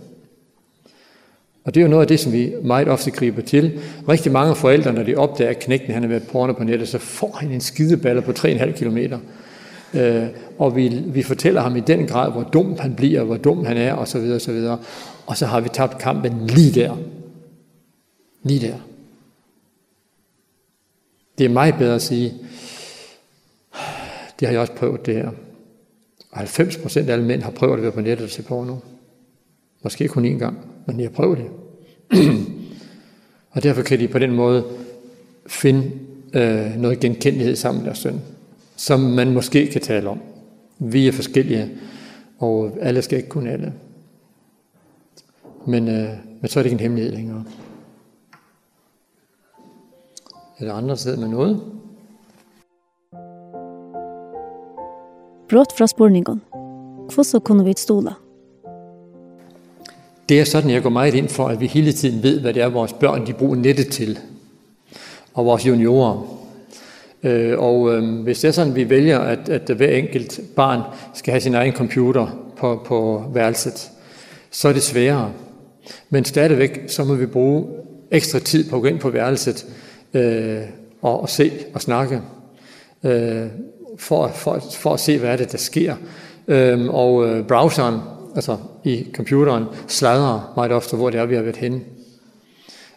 Og 1.63 1.75
det 1.75 1.81
er 1.81 1.85
jo 1.85 1.89
noget 1.89 2.01
af 2.01 2.07
det, 2.07 2.19
som 2.19 2.33
vi 2.33 2.53
meget 2.63 2.87
ofte 2.87 3.11
griber 3.11 3.41
til. 3.41 3.79
Rigtig 4.09 4.31
mange 4.31 4.55
forældre, 4.55 4.93
når 4.93 5.03
de 5.03 5.15
opdager, 5.15 5.49
at 5.49 5.59
knægten 5.59 5.93
han 5.93 6.03
er 6.03 6.07
med 6.07 6.21
porno 6.21 6.53
på 6.53 6.63
nettet, 6.63 6.87
så 6.87 6.97
får 6.97 7.37
han 7.39 7.51
en 7.51 7.61
skideballer 7.61 8.21
på 8.21 8.31
3,5 8.31 8.71
kilometer. 8.71 9.19
Øh, 9.93 10.27
og 10.57 10.75
vi, 10.75 10.87
vi 11.05 11.23
fortæller 11.23 11.61
ham 11.61 11.75
i 11.75 11.79
den 11.79 12.07
grad, 12.07 12.31
hvor 12.31 12.43
dum 12.43 12.77
han 12.79 12.95
bliver, 12.95 13.23
hvor 13.23 13.37
dum 13.37 13.65
han 13.65 13.77
er, 13.77 13.93
og 13.93 14.07
så 14.07 14.19
videre, 14.19 14.35
og 14.35 14.41
så 14.41 14.51
videre. 14.51 14.79
Og 15.25 15.37
så 15.37 15.45
har 15.45 15.59
vi 15.59 15.69
tabt 15.69 15.97
kampen 15.97 16.47
lige 16.47 16.81
der. 16.81 16.97
Lige 18.43 18.67
der. 18.67 18.75
Det 21.37 21.45
er 21.45 21.49
meget 21.49 21.75
bedre 21.79 21.95
at 21.95 22.01
sige, 22.01 22.33
det 24.39 24.47
har 24.47 24.51
jeg 24.51 24.61
også 24.61 24.73
prøvet 24.73 25.05
det 25.05 25.15
her. 25.15 25.29
90 26.31 26.77
procent 26.77 27.09
af 27.09 27.13
alle 27.13 27.25
mænd 27.25 27.41
har 27.41 27.51
prøvet 27.51 27.77
at 27.77 27.81
være 27.81 27.91
på 27.91 28.01
nettet 28.01 28.25
og 28.25 28.29
se 28.29 28.43
porno. 28.43 28.75
Måske 29.83 30.07
kun 30.07 30.25
én 30.25 30.37
gang, 30.37 30.57
men 30.87 30.97
de 30.97 31.03
har 31.03 31.09
prøvet 31.09 31.37
det. 31.37 31.49
og 33.51 33.63
derfor 33.63 33.81
kan 33.81 33.99
de 33.99 34.07
på 34.07 34.19
den 34.19 34.31
måde 34.31 34.65
finde 35.47 35.91
øh, 36.33 36.75
noget 36.77 36.99
genkendelighed 36.99 37.55
sammen 37.55 37.81
med 37.81 37.85
deres 37.85 37.97
søn, 37.97 38.21
som 38.75 38.99
man 38.99 39.33
måske 39.33 39.67
kan 39.67 39.81
tale 39.81 40.09
om. 40.09 40.19
Vi 40.79 41.07
er 41.07 41.11
forskellige, 41.11 41.69
og 42.39 42.77
alle 42.81 43.01
skal 43.01 43.17
ikke 43.17 43.29
kunne 43.29 43.51
alle. 43.51 43.73
Men, 45.67 45.87
øh, 45.87 46.09
men 46.41 46.49
så 46.49 46.59
er 46.59 46.63
det 46.63 46.71
ikke 46.71 46.75
en 46.75 46.79
hemmelighed 46.79 47.13
længere. 47.13 47.43
Er 50.59 50.65
der 50.65 50.73
andre 50.73 50.97
steder 50.97 51.19
med 51.19 51.27
noget? 51.27 51.78
Brått 55.49 55.71
fra 55.77 55.87
spurningen. 55.87 56.41
Hvordan 57.13 57.41
kunne 57.41 57.65
vi 57.65 57.73
stola? 57.77 58.11
Det 60.29 60.39
er 60.39 60.43
sådan, 60.43 60.69
jeg 60.69 60.83
går 60.83 60.89
meget 60.89 61.13
ind 61.13 61.29
for, 61.29 61.47
at 61.47 61.59
vi 61.59 61.67
hele 61.67 61.91
tiden 61.91 62.23
ved, 62.23 62.41
hvad 62.41 62.53
det 62.53 62.61
er, 62.61 62.67
vores 62.69 62.93
børn 62.93 63.27
de 63.27 63.33
bruger 63.33 63.55
nettet 63.55 63.87
til. 63.87 64.19
Og 65.33 65.45
vores 65.45 65.67
juniorer. 65.67 66.39
Øh, 67.23 67.59
og 67.59 67.93
øh, 67.93 68.23
hvis 68.23 68.39
det 68.39 68.47
er 68.47 68.51
sådan, 68.51 68.75
vi 68.75 68.89
vælger, 68.89 69.19
at, 69.19 69.49
at 69.49 69.69
hver 69.77 69.89
enkelt 69.89 70.39
barn 70.55 70.81
skal 71.13 71.31
have 71.31 71.41
sin 71.41 71.55
egen 71.55 71.73
computer 71.73 72.51
på, 72.57 72.81
på 72.85 73.23
værelset, 73.33 73.91
så 74.51 74.67
er 74.67 74.73
det 74.73 74.83
sværere. 74.83 75.31
Men 76.09 76.25
stadigvæk, 76.25 76.81
så 76.87 77.03
må 77.03 77.15
vi 77.15 77.25
bruge 77.25 77.67
ekstra 78.11 78.39
tid 78.39 78.69
på 78.69 78.75
at 78.75 78.81
gå 78.81 78.87
ind 78.87 78.99
på 78.99 79.09
værelset 79.09 79.65
øh, 80.13 80.61
og, 81.01 81.21
og 81.21 81.29
se 81.29 81.51
og 81.73 81.81
snakke. 81.81 82.21
Øh, 83.03 83.47
for, 83.99 84.27
for, 84.27 84.63
for 84.71 84.93
at 84.93 84.99
se, 84.99 85.17
hvad 85.17 85.29
er 85.29 85.37
det, 85.37 85.51
der 85.51 85.57
sker. 85.57 85.95
Øhm, 86.47 86.89
og 86.89 87.27
øh, 87.27 87.47
browseren, 87.47 87.99
altså 88.35 88.57
i 88.83 89.07
computeren, 89.13 89.63
sladrer 89.87 90.53
meget 90.55 90.71
ofte, 90.71 90.95
hvor 90.95 91.09
det 91.09 91.19
er, 91.19 91.25
vi 91.25 91.35
har 91.35 91.41
været 91.41 91.57
henne. 91.57 91.81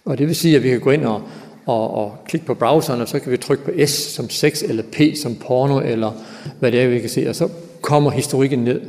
Og 0.05 0.19
det 0.19 0.27
vil 0.27 0.37
sige, 0.37 0.57
at 0.57 0.63
vi 0.63 0.69
kan 0.69 0.81
gå 0.81 0.91
ind 0.91 1.05
og, 1.05 1.23
og, 1.67 1.95
og 1.95 2.17
klikke 2.27 2.47
på 2.47 2.55
browseren, 2.55 3.01
og 3.01 3.09
så 3.09 3.19
kan 3.19 3.33
vi 3.33 3.37
trykke 3.37 3.65
på 3.65 3.71
S 3.87 3.91
som 3.91 4.31
sex, 4.31 4.63
eller 4.63 4.83
P 4.93 5.17
som 5.23 5.35
porno, 5.35 5.81
eller 5.81 6.13
hvad 6.59 6.73
det 6.73 6.83
er, 6.83 6.89
vi 6.89 7.01
kan 7.01 7.11
se, 7.11 7.29
og 7.29 7.35
så 7.35 7.49
kommer 7.81 8.11
historikken 8.11 8.59
ned. 8.59 8.81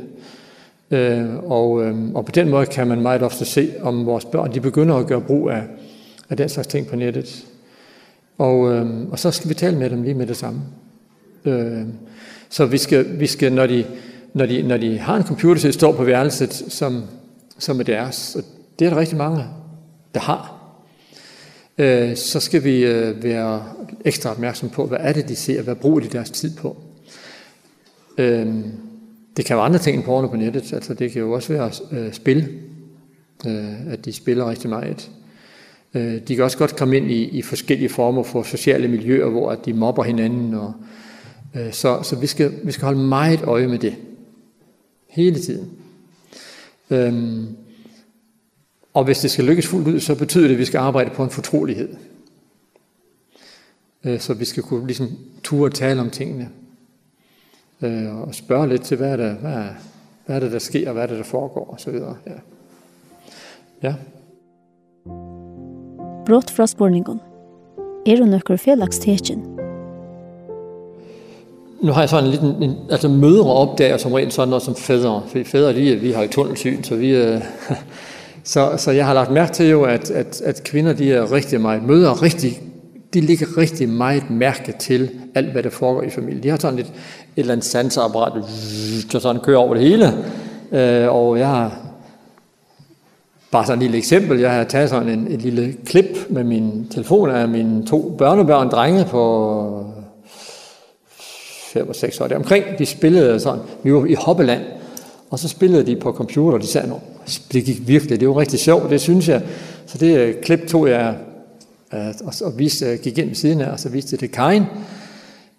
Øh, 0.90 1.36
og, 1.44 1.84
øh, 1.84 2.14
og 2.14 2.24
på 2.24 2.32
den 2.32 2.48
måde 2.48 2.66
kan 2.66 2.86
man 2.86 3.00
meget 3.00 3.22
ofte 3.22 3.44
se, 3.44 3.72
om 3.82 4.06
vores 4.06 4.24
børn 4.24 4.54
de 4.54 4.60
begynder 4.60 4.94
at 4.94 5.06
gøre 5.06 5.20
brug 5.20 5.50
af, 5.50 5.62
af 6.30 6.36
den 6.36 6.48
slags 6.48 6.68
ting 6.68 6.86
på 6.86 6.96
nettet. 6.96 7.46
Og, 8.38 8.72
øh, 8.72 9.10
og 9.10 9.18
så 9.18 9.30
skal 9.30 9.48
vi 9.48 9.54
tale 9.54 9.78
med 9.78 9.90
dem 9.90 10.02
lige 10.02 10.14
med 10.14 10.26
det 10.26 10.36
samme. 10.36 10.60
Øh, 11.44 11.82
Så 12.54 12.66
vi 12.66 12.78
skal, 12.78 13.20
vi 13.20 13.26
skal 13.26 13.52
når, 13.52 13.66
de, 13.66 13.86
når, 14.34 14.46
de, 14.46 14.62
når 14.62 14.76
de 14.76 14.98
har 14.98 15.16
en 15.16 15.22
computer, 15.22 15.60
så 15.60 15.68
de 15.68 15.72
står 15.72 15.92
på 15.92 16.04
værelset, 16.04 16.52
som, 16.52 17.02
som 17.58 17.80
er 17.80 17.84
deres. 17.84 18.36
Og 18.36 18.42
det 18.78 18.84
er 18.84 18.90
der 18.90 18.96
rigtig 18.96 19.16
mange, 19.18 19.44
der 20.14 20.20
har. 20.20 20.54
Øh, 21.78 22.16
så 22.16 22.40
skal 22.40 22.64
vi 22.64 22.84
øh, 22.84 23.24
være 23.24 23.62
ekstra 24.04 24.30
opmærksom 24.30 24.68
på, 24.68 24.86
hvad 24.86 24.98
er 25.00 25.12
det, 25.12 25.28
de 25.28 25.36
ser, 25.36 25.62
hvad 25.62 25.74
bruger 25.74 26.00
de 26.00 26.08
deres 26.08 26.30
tid 26.30 26.56
på. 26.56 26.76
Øh, 28.18 28.46
det 29.36 29.44
kan 29.44 29.56
være 29.56 29.64
andre 29.64 29.78
ting 29.78 29.96
end 29.96 30.04
porno 30.04 30.28
på 30.28 30.36
nettet, 30.36 30.72
altså 30.72 30.94
det 30.94 31.12
kan 31.12 31.20
jo 31.20 31.32
også 31.32 31.52
være 31.52 31.70
øh, 31.92 32.12
spil, 32.12 32.48
øh, 33.46 33.92
at 33.92 34.04
de 34.04 34.12
spiller 34.12 34.50
rigtig 34.50 34.70
meget. 34.70 35.10
Øh, 35.94 36.20
de 36.28 36.34
kan 36.34 36.44
også 36.44 36.58
godt 36.58 36.76
komme 36.76 36.96
ind 36.96 37.10
i, 37.10 37.24
i 37.24 37.42
forskellige 37.42 37.88
former 37.88 38.22
for 38.22 38.42
sociale 38.42 38.88
miljøer, 38.88 39.28
hvor 39.28 39.50
at 39.50 39.58
de 39.64 39.72
mobber 39.72 40.02
hinanden 40.02 40.54
og 40.54 40.74
Så, 41.72 42.02
så 42.02 42.16
vi, 42.16 42.26
skal, 42.26 42.60
vi 42.62 42.72
skal 42.72 42.84
holde 42.84 43.00
meget 43.00 43.42
øje 43.42 43.66
med 43.66 43.78
det. 43.78 43.96
Hele 45.08 45.38
tiden. 45.38 45.70
Ehm 46.90 47.56
og 48.94 49.04
hvis 49.04 49.18
det 49.18 49.30
skal 49.30 49.44
lykkes 49.44 49.66
fuldt 49.66 49.88
ud, 49.88 50.00
så 50.00 50.14
betyder 50.18 50.44
det, 50.44 50.54
at 50.54 50.58
vi 50.58 50.64
skal 50.64 50.78
arbejde 50.78 51.10
på 51.10 51.24
en 51.24 51.30
fortrolighed. 51.30 51.96
Øh, 54.04 54.20
så 54.20 54.34
vi 54.34 54.44
skal 54.44 54.62
kunne 54.62 54.86
ligesom 54.86 55.08
ture 55.42 55.68
og 55.68 55.74
tale 55.74 56.00
om 56.00 56.10
tingene. 56.10 56.50
Øh, 57.82 58.16
og 58.16 58.34
spørge 58.34 58.68
lidt 58.68 58.82
til, 58.82 58.96
hvad 58.96 59.12
er, 59.12 59.16
det 59.16 59.34
hvad, 59.36 59.52
er, 59.52 59.68
hvad 60.26 60.36
er 60.36 60.40
det, 60.40 60.52
der 60.52 60.58
sker, 60.58 60.88
og 60.88 60.92
hvad 60.92 61.02
er 61.02 61.06
det, 61.06 61.18
der 61.18 61.24
foregår, 61.24 61.64
og 61.64 61.80
så 61.80 61.90
videre. 61.90 62.16
Ja. 62.26 62.32
ja. 63.82 63.94
Brott 66.26 66.50
fra 66.50 66.66
spurningen. 66.66 67.20
Er 68.06 68.16
du 68.16 68.24
nøkker 68.24 68.56
felagstekken? 68.56 69.53
nu 71.84 71.92
har 71.92 72.00
jeg 72.00 72.08
sådan 72.08 72.30
en 72.30 72.38
en, 72.44 72.62
en, 72.62 72.76
altså 72.90 73.08
mødre 73.08 73.52
opdager 73.52 73.96
som 73.96 74.12
rent 74.12 74.32
sådan 74.32 74.48
noget 74.48 74.62
som 74.62 74.76
fædre, 74.76 75.22
for 75.26 75.38
fædre 75.44 75.74
de, 75.74 75.96
vi 75.96 76.12
har 76.12 76.22
jo 76.22 76.28
tunnelsyn, 76.28 76.82
så 76.82 76.96
vi, 76.96 77.10
øh, 77.10 77.40
så, 78.44 78.74
så 78.76 78.90
jeg 78.90 79.06
har 79.06 79.14
lagt 79.14 79.30
mærke 79.30 79.52
til 79.52 79.68
jo, 79.68 79.82
at, 79.82 80.10
at, 80.10 80.40
at 80.44 80.64
kvinder 80.64 80.92
de 80.92 81.12
er 81.12 81.32
rigtig 81.32 81.60
meget, 81.60 81.82
mødre 81.82 82.12
rigtig, 82.12 82.60
de 83.14 83.20
ligger 83.20 83.46
rigtig 83.58 83.88
meget 83.88 84.30
mærke 84.30 84.74
til 84.78 85.10
alt, 85.34 85.52
hvad 85.52 85.62
der 85.62 85.70
foregår 85.70 86.02
i 86.02 86.10
familien. 86.10 86.42
De 86.42 86.48
har 86.48 86.58
sådan 86.58 86.78
et, 86.78 86.86
et 86.86 86.92
eller 87.36 87.52
andet 87.52 87.66
sanseapparat, 87.66 88.32
der 89.12 89.18
sådan 89.18 89.42
kører 89.42 89.58
over 89.58 89.74
det 89.74 89.82
hele, 89.82 90.12
øh, 90.72 91.14
og 91.14 91.38
jeg 91.38 91.48
har 91.48 91.84
Bare 93.54 93.66
sådan 93.66 93.78
et 93.78 93.82
lille 93.82 93.98
eksempel. 93.98 94.40
Jeg 94.40 94.50
har 94.50 94.64
taget 94.64 94.90
sådan 94.90 95.08
en, 95.08 95.26
et 95.30 95.42
lille 95.42 95.74
klip 95.86 96.26
med 96.30 96.44
min 96.44 96.86
telefon 96.90 97.30
af 97.30 97.48
mine 97.48 97.86
to 97.86 98.14
børnebørn, 98.18 98.68
drenge 98.68 99.04
på 99.04 99.93
5 101.74 101.88
og 101.88 101.96
6 101.96 102.20
år 102.20 102.26
der 102.26 102.36
omkring. 102.36 102.64
De 102.78 102.86
spillede 102.86 103.40
sådan, 103.40 103.60
vi 103.82 103.94
var 103.94 104.04
i 104.06 104.14
Hoppeland, 104.14 104.62
og 105.30 105.38
så 105.38 105.48
spillede 105.48 105.86
de 105.86 105.96
på 105.96 106.12
computer, 106.12 106.58
de 106.58 106.66
sagde, 106.66 106.92
det 107.52 107.64
gik 107.64 107.88
virkelig, 107.88 108.20
det 108.20 108.28
var 108.28 108.38
rigtig 108.38 108.58
sjovt, 108.58 108.90
det 108.90 109.00
synes 109.00 109.28
jeg. 109.28 109.42
Så 109.86 109.98
det 109.98 110.18
øh, 110.18 110.34
klip 110.42 110.66
tog 110.68 110.88
jeg 110.88 111.14
øh, 111.94 112.06
og, 112.24 112.32
og 112.44 112.58
viste, 112.58 112.96
gik 112.96 113.18
ind 113.18 113.26
ved 113.28 113.34
siden 113.34 113.60
af, 113.60 113.72
og 113.72 113.80
så 113.80 113.88
viste 113.88 114.10
det 114.10 114.18
til 114.18 114.30
Karin. 114.30 114.62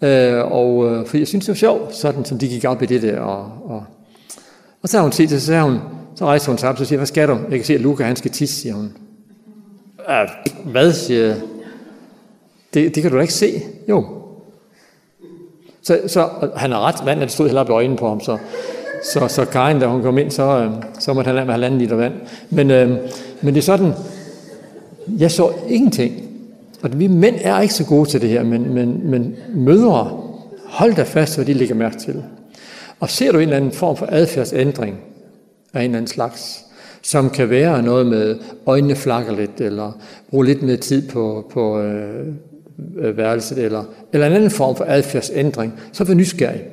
Øh, 0.01 0.51
og, 0.51 0.91
øh, 0.91 1.07
for 1.07 1.17
jeg 1.17 1.27
synes, 1.27 1.45
det 1.45 1.51
var 1.51 1.55
sjovt, 1.55 1.95
sådan 1.95 2.25
som 2.25 2.39
de 2.39 2.47
gik 2.47 2.65
op 2.65 2.81
i 2.81 2.85
det 2.85 3.01
der. 3.01 3.19
Og, 3.19 3.51
og, 3.65 3.83
og 4.81 4.89
så 4.89 4.97
har 4.97 5.03
hun 5.03 5.11
set 5.11 5.29
det, 5.29 5.41
så, 5.41 5.47
sagde 5.47 5.63
hun, 5.63 5.79
så 6.15 6.25
rejste 6.25 6.47
hun 6.47 6.57
sig 6.57 6.69
op, 6.69 6.77
så 6.77 6.85
siger, 6.85 6.97
hvad 6.97 7.07
skal 7.07 7.27
du? 7.27 7.33
Jeg 7.49 7.57
kan 7.59 7.63
se, 7.63 7.73
at 7.73 7.81
Luca, 7.81 8.03
han 8.03 8.15
skal 8.15 8.31
tisse, 8.31 8.61
siger 8.61 8.75
hun. 8.75 8.93
Hvad, 10.65 10.93
siger 10.93 11.35
Det, 12.73 12.95
det 12.95 13.03
kan 13.03 13.11
du 13.11 13.17
da 13.17 13.21
ikke 13.21 13.33
se. 13.33 13.61
Jo, 13.89 14.24
Så, 15.85 15.99
så 16.07 16.29
han 16.55 16.71
er 16.71 16.87
ret 16.87 17.05
vand, 17.05 17.19
han 17.19 17.29
stod 17.29 17.45
heller 17.45 17.61
op 17.61 17.69
i 17.69 17.71
øjnene 17.71 17.97
på 17.97 18.07
ham, 18.07 18.21
så, 18.21 18.37
så, 19.03 19.27
så 19.27 19.45
Karin, 19.45 19.79
da 19.79 19.85
hun 19.85 20.01
kom 20.01 20.17
ind, 20.17 20.31
så, 20.31 20.43
øh, 20.43 20.71
så 20.99 21.13
måtte 21.13 21.27
han 21.27 21.37
have 21.37 21.51
halvanden 21.51 21.79
liter 21.79 21.95
vand. 21.95 22.13
Men, 22.49 22.71
øh, 22.71 22.89
men 23.41 23.53
det 23.53 23.57
er 23.57 23.63
sådan, 23.63 23.93
jeg 25.19 25.31
så 25.31 25.51
ingenting. 25.69 26.21
Og 26.81 26.99
vi 26.99 27.07
mænd 27.07 27.35
er 27.41 27.61
ikke 27.61 27.73
så 27.73 27.85
gode 27.85 28.09
til 28.09 28.21
det 28.21 28.29
her, 28.29 28.43
men, 28.43 28.73
men, 28.73 29.09
men 29.09 29.35
mødre, 29.53 30.23
hold 30.65 30.95
da 30.95 31.03
fast, 31.03 31.35
hvad 31.35 31.45
de 31.45 31.53
ligger 31.53 31.75
mærke 31.75 31.97
til. 31.97 32.23
Og 32.99 33.09
ser 33.09 33.31
du 33.31 33.37
en 33.37 33.43
eller 33.43 33.57
anden 33.57 33.71
form 33.71 33.97
for 33.97 34.07
adfærdsændring 34.09 34.97
af 35.73 35.79
en 35.79 35.85
eller 35.85 35.97
anden 35.97 36.07
slags, 36.07 36.65
som 37.01 37.29
kan 37.29 37.49
være 37.49 37.81
noget 37.81 38.05
med 38.05 38.35
øjnene 38.65 38.95
flakker 38.95 39.35
lidt, 39.35 39.61
eller 39.61 39.91
bruge 40.29 40.45
lidt 40.45 40.61
mere 40.61 40.77
tid 40.77 41.09
på, 41.09 41.51
på 41.53 41.79
øh, 41.79 42.27
værelset, 42.77 43.57
eller, 43.57 43.83
eller 44.13 44.27
en 44.27 44.33
anden 44.33 44.51
form 44.51 44.75
for 44.75 44.85
adfærdsændring, 44.87 45.79
så 45.91 46.03
er 46.03 46.07
vi 46.07 46.13
nysgerrige. 46.13 46.63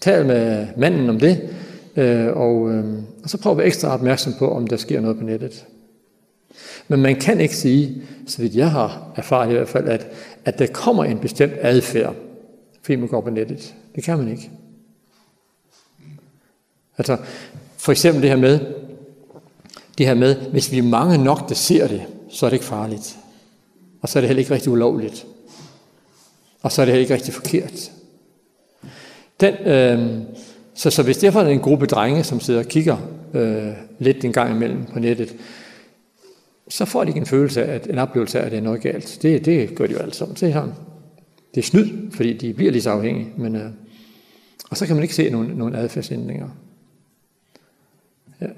Tal 0.00 0.26
med 0.26 0.66
manden 0.76 1.10
om 1.10 1.20
det, 1.20 1.48
øh, 1.96 2.36
og, 2.36 2.70
øh, 2.70 2.84
og 3.22 3.30
så 3.30 3.38
prøver 3.38 3.56
vi 3.56 3.62
ekstra 3.62 3.88
opmærksom 3.88 4.32
på, 4.38 4.50
om 4.50 4.66
der 4.66 4.76
sker 4.76 5.00
noget 5.00 5.18
på 5.18 5.24
nettet. 5.24 5.64
Men 6.88 7.02
man 7.02 7.16
kan 7.16 7.40
ikke 7.40 7.56
sige, 7.56 8.02
så 8.26 8.42
vidt 8.42 8.54
jeg 8.54 8.70
har 8.70 9.12
erfaret 9.16 9.50
i 9.50 9.52
hvert 9.52 9.68
fald, 9.68 9.88
at, 9.88 10.06
at 10.44 10.58
der 10.58 10.66
kommer 10.66 11.04
en 11.04 11.18
bestemt 11.18 11.52
adfærd, 11.60 12.14
fordi 12.82 12.96
man 12.96 13.08
går 13.08 13.20
på 13.20 13.30
nettet. 13.30 13.74
Det 13.94 14.04
kan 14.04 14.18
man 14.18 14.28
ikke. 14.28 14.50
Altså, 16.98 17.16
for 17.76 17.92
eksempel 17.92 18.22
det 18.22 18.30
her 18.30 18.36
med, 18.36 18.60
det 19.98 20.06
her 20.06 20.14
med, 20.14 20.36
hvis 20.50 20.72
vi 20.72 20.78
er 20.78 20.82
mange 20.82 21.24
nok, 21.24 21.48
der 21.48 21.54
ser 21.54 21.88
det, 21.88 22.02
så 22.30 22.46
er 22.46 22.50
det 22.50 22.54
ikke 22.54 22.64
farligt. 22.64 23.16
Og 24.06 24.10
så 24.10 24.18
er 24.18 24.20
det 24.20 24.28
heller 24.28 24.40
ikke 24.40 24.54
rigtig 24.54 24.72
ulovligt. 24.72 25.26
Og 26.62 26.72
så 26.72 26.82
er 26.82 26.86
det 26.86 26.92
heller 26.92 27.02
ikke 27.02 27.14
rigtig 27.14 27.34
forkert. 27.34 27.92
Den, 29.40 29.54
øh, 29.54 30.22
så, 30.74 30.90
så 30.90 31.02
hvis 31.02 31.18
det 31.18 31.34
er 31.34 31.40
en 31.40 31.60
gruppe 31.60 31.86
drenge, 31.86 32.24
som 32.24 32.40
sidder 32.40 32.60
og 32.60 32.66
kigger 32.66 32.96
øh, 33.34 33.72
lidt 33.98 34.24
en 34.24 34.32
gang 34.32 34.54
imellem 34.54 34.84
på 34.84 34.98
nettet, 34.98 35.36
så 36.68 36.84
får 36.84 37.04
de 37.04 37.10
ikke 37.10 37.20
en 37.20 37.26
følelse 37.26 37.64
af, 37.64 37.74
at 37.74 37.86
en 37.86 37.98
oplevelse 37.98 38.40
af, 38.40 38.44
at 38.44 38.50
det 38.50 38.58
er 38.58 38.62
noget 38.62 38.80
galt. 38.80 39.18
Det, 39.22 39.44
det 39.44 39.74
gør 39.74 39.86
de 39.86 39.92
jo 39.92 39.98
alle 39.98 40.14
sammen. 40.14 40.36
Det 40.40 40.52
er, 40.52 40.68
det 41.54 41.60
er 41.60 41.66
snyd, 41.66 42.10
fordi 42.10 42.32
de 42.32 42.54
bliver 42.54 42.72
lige 42.72 42.82
så 42.82 42.90
afhængige. 42.90 43.32
Men, 43.36 43.56
øh, 43.56 43.70
og 44.70 44.76
så 44.76 44.86
kan 44.86 44.96
man 44.96 45.02
ikke 45.02 45.14
se 45.14 45.30
nogen, 45.30 45.48
nogen 45.48 45.74
adfærdsændringer. 45.74 46.48
Ja. 48.40 48.48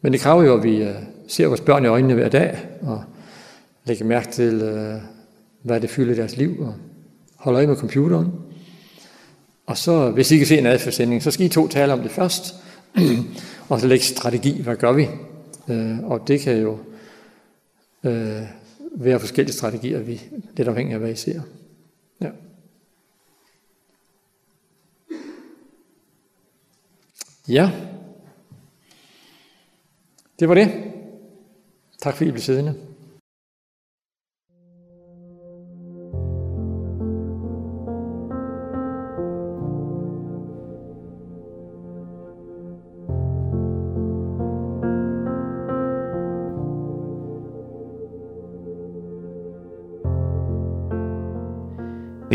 Men 0.00 0.12
det 0.12 0.20
kræver 0.20 0.42
jo, 0.42 0.56
at 0.56 0.62
vi 0.62 0.76
øh, 0.82 0.94
ser 1.28 1.46
vores 1.46 1.60
børn 1.60 1.84
i 1.84 1.88
øjnene 1.88 2.14
hver 2.14 2.28
dag, 2.28 2.58
og 2.82 3.04
lægge 3.86 4.04
mærke 4.04 4.32
til, 4.32 4.58
hvad 5.62 5.80
det 5.80 5.90
fylder 5.90 6.14
deres 6.14 6.36
liv, 6.36 6.60
og 6.60 6.74
holde 7.36 7.56
øje 7.56 7.66
med 7.66 7.76
computeren. 7.76 8.32
Og 9.66 9.78
så, 9.78 10.10
hvis 10.10 10.30
I 10.30 10.36
kan 10.36 10.46
se 10.46 10.58
en 10.58 10.66
adfærdssending, 10.66 11.22
så 11.22 11.30
skal 11.30 11.46
I 11.46 11.48
to 11.48 11.68
tale 11.68 11.92
om 11.92 12.00
det 12.00 12.10
først, 12.10 12.54
og 13.68 13.80
så 13.80 13.86
lægge 13.86 14.04
strategi, 14.04 14.62
hvad 14.62 14.76
gør 14.76 14.92
vi? 14.92 15.08
Og 16.04 16.28
det 16.28 16.40
kan 16.40 16.60
jo 16.60 16.78
øh, 18.04 18.42
være 18.96 19.20
forskellige 19.20 19.54
strategier, 19.54 20.00
vi 20.00 20.22
lidt 20.56 20.68
afhængig 20.68 20.94
af, 20.94 21.00
hvad 21.00 21.10
I 21.10 21.14
ser. 21.14 21.40
Ja. 22.20 22.30
Ja. 27.48 27.70
Det 30.40 30.48
var 30.48 30.54
det. 30.54 30.72
Tak 32.02 32.16
fordi 32.16 32.28
I 32.28 32.32
blev 32.32 32.42
siddende. 32.42 32.85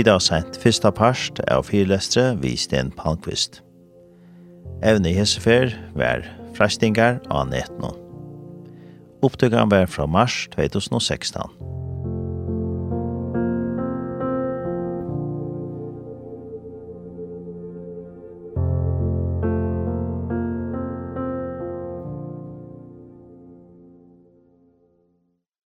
Vi 0.02 0.06
da 0.08 0.16
sent 0.18 0.56
fyrsta 0.58 0.90
parst 0.90 1.38
av 1.54 1.68
fyrlestre 1.68 2.32
vi 2.42 2.56
Sten 2.58 2.88
Palmqvist. 2.98 3.60
Evne 4.82 5.12
i 5.12 5.14
hessefer 5.14 5.76
var 5.94 6.26
fræstingar 6.58 7.20
av 7.30 7.52
netnån. 7.52 8.00
Opptøkene 9.22 9.70
var 9.70 9.86
fra 9.86 10.08
mars 10.10 10.48
2016. 10.56 11.46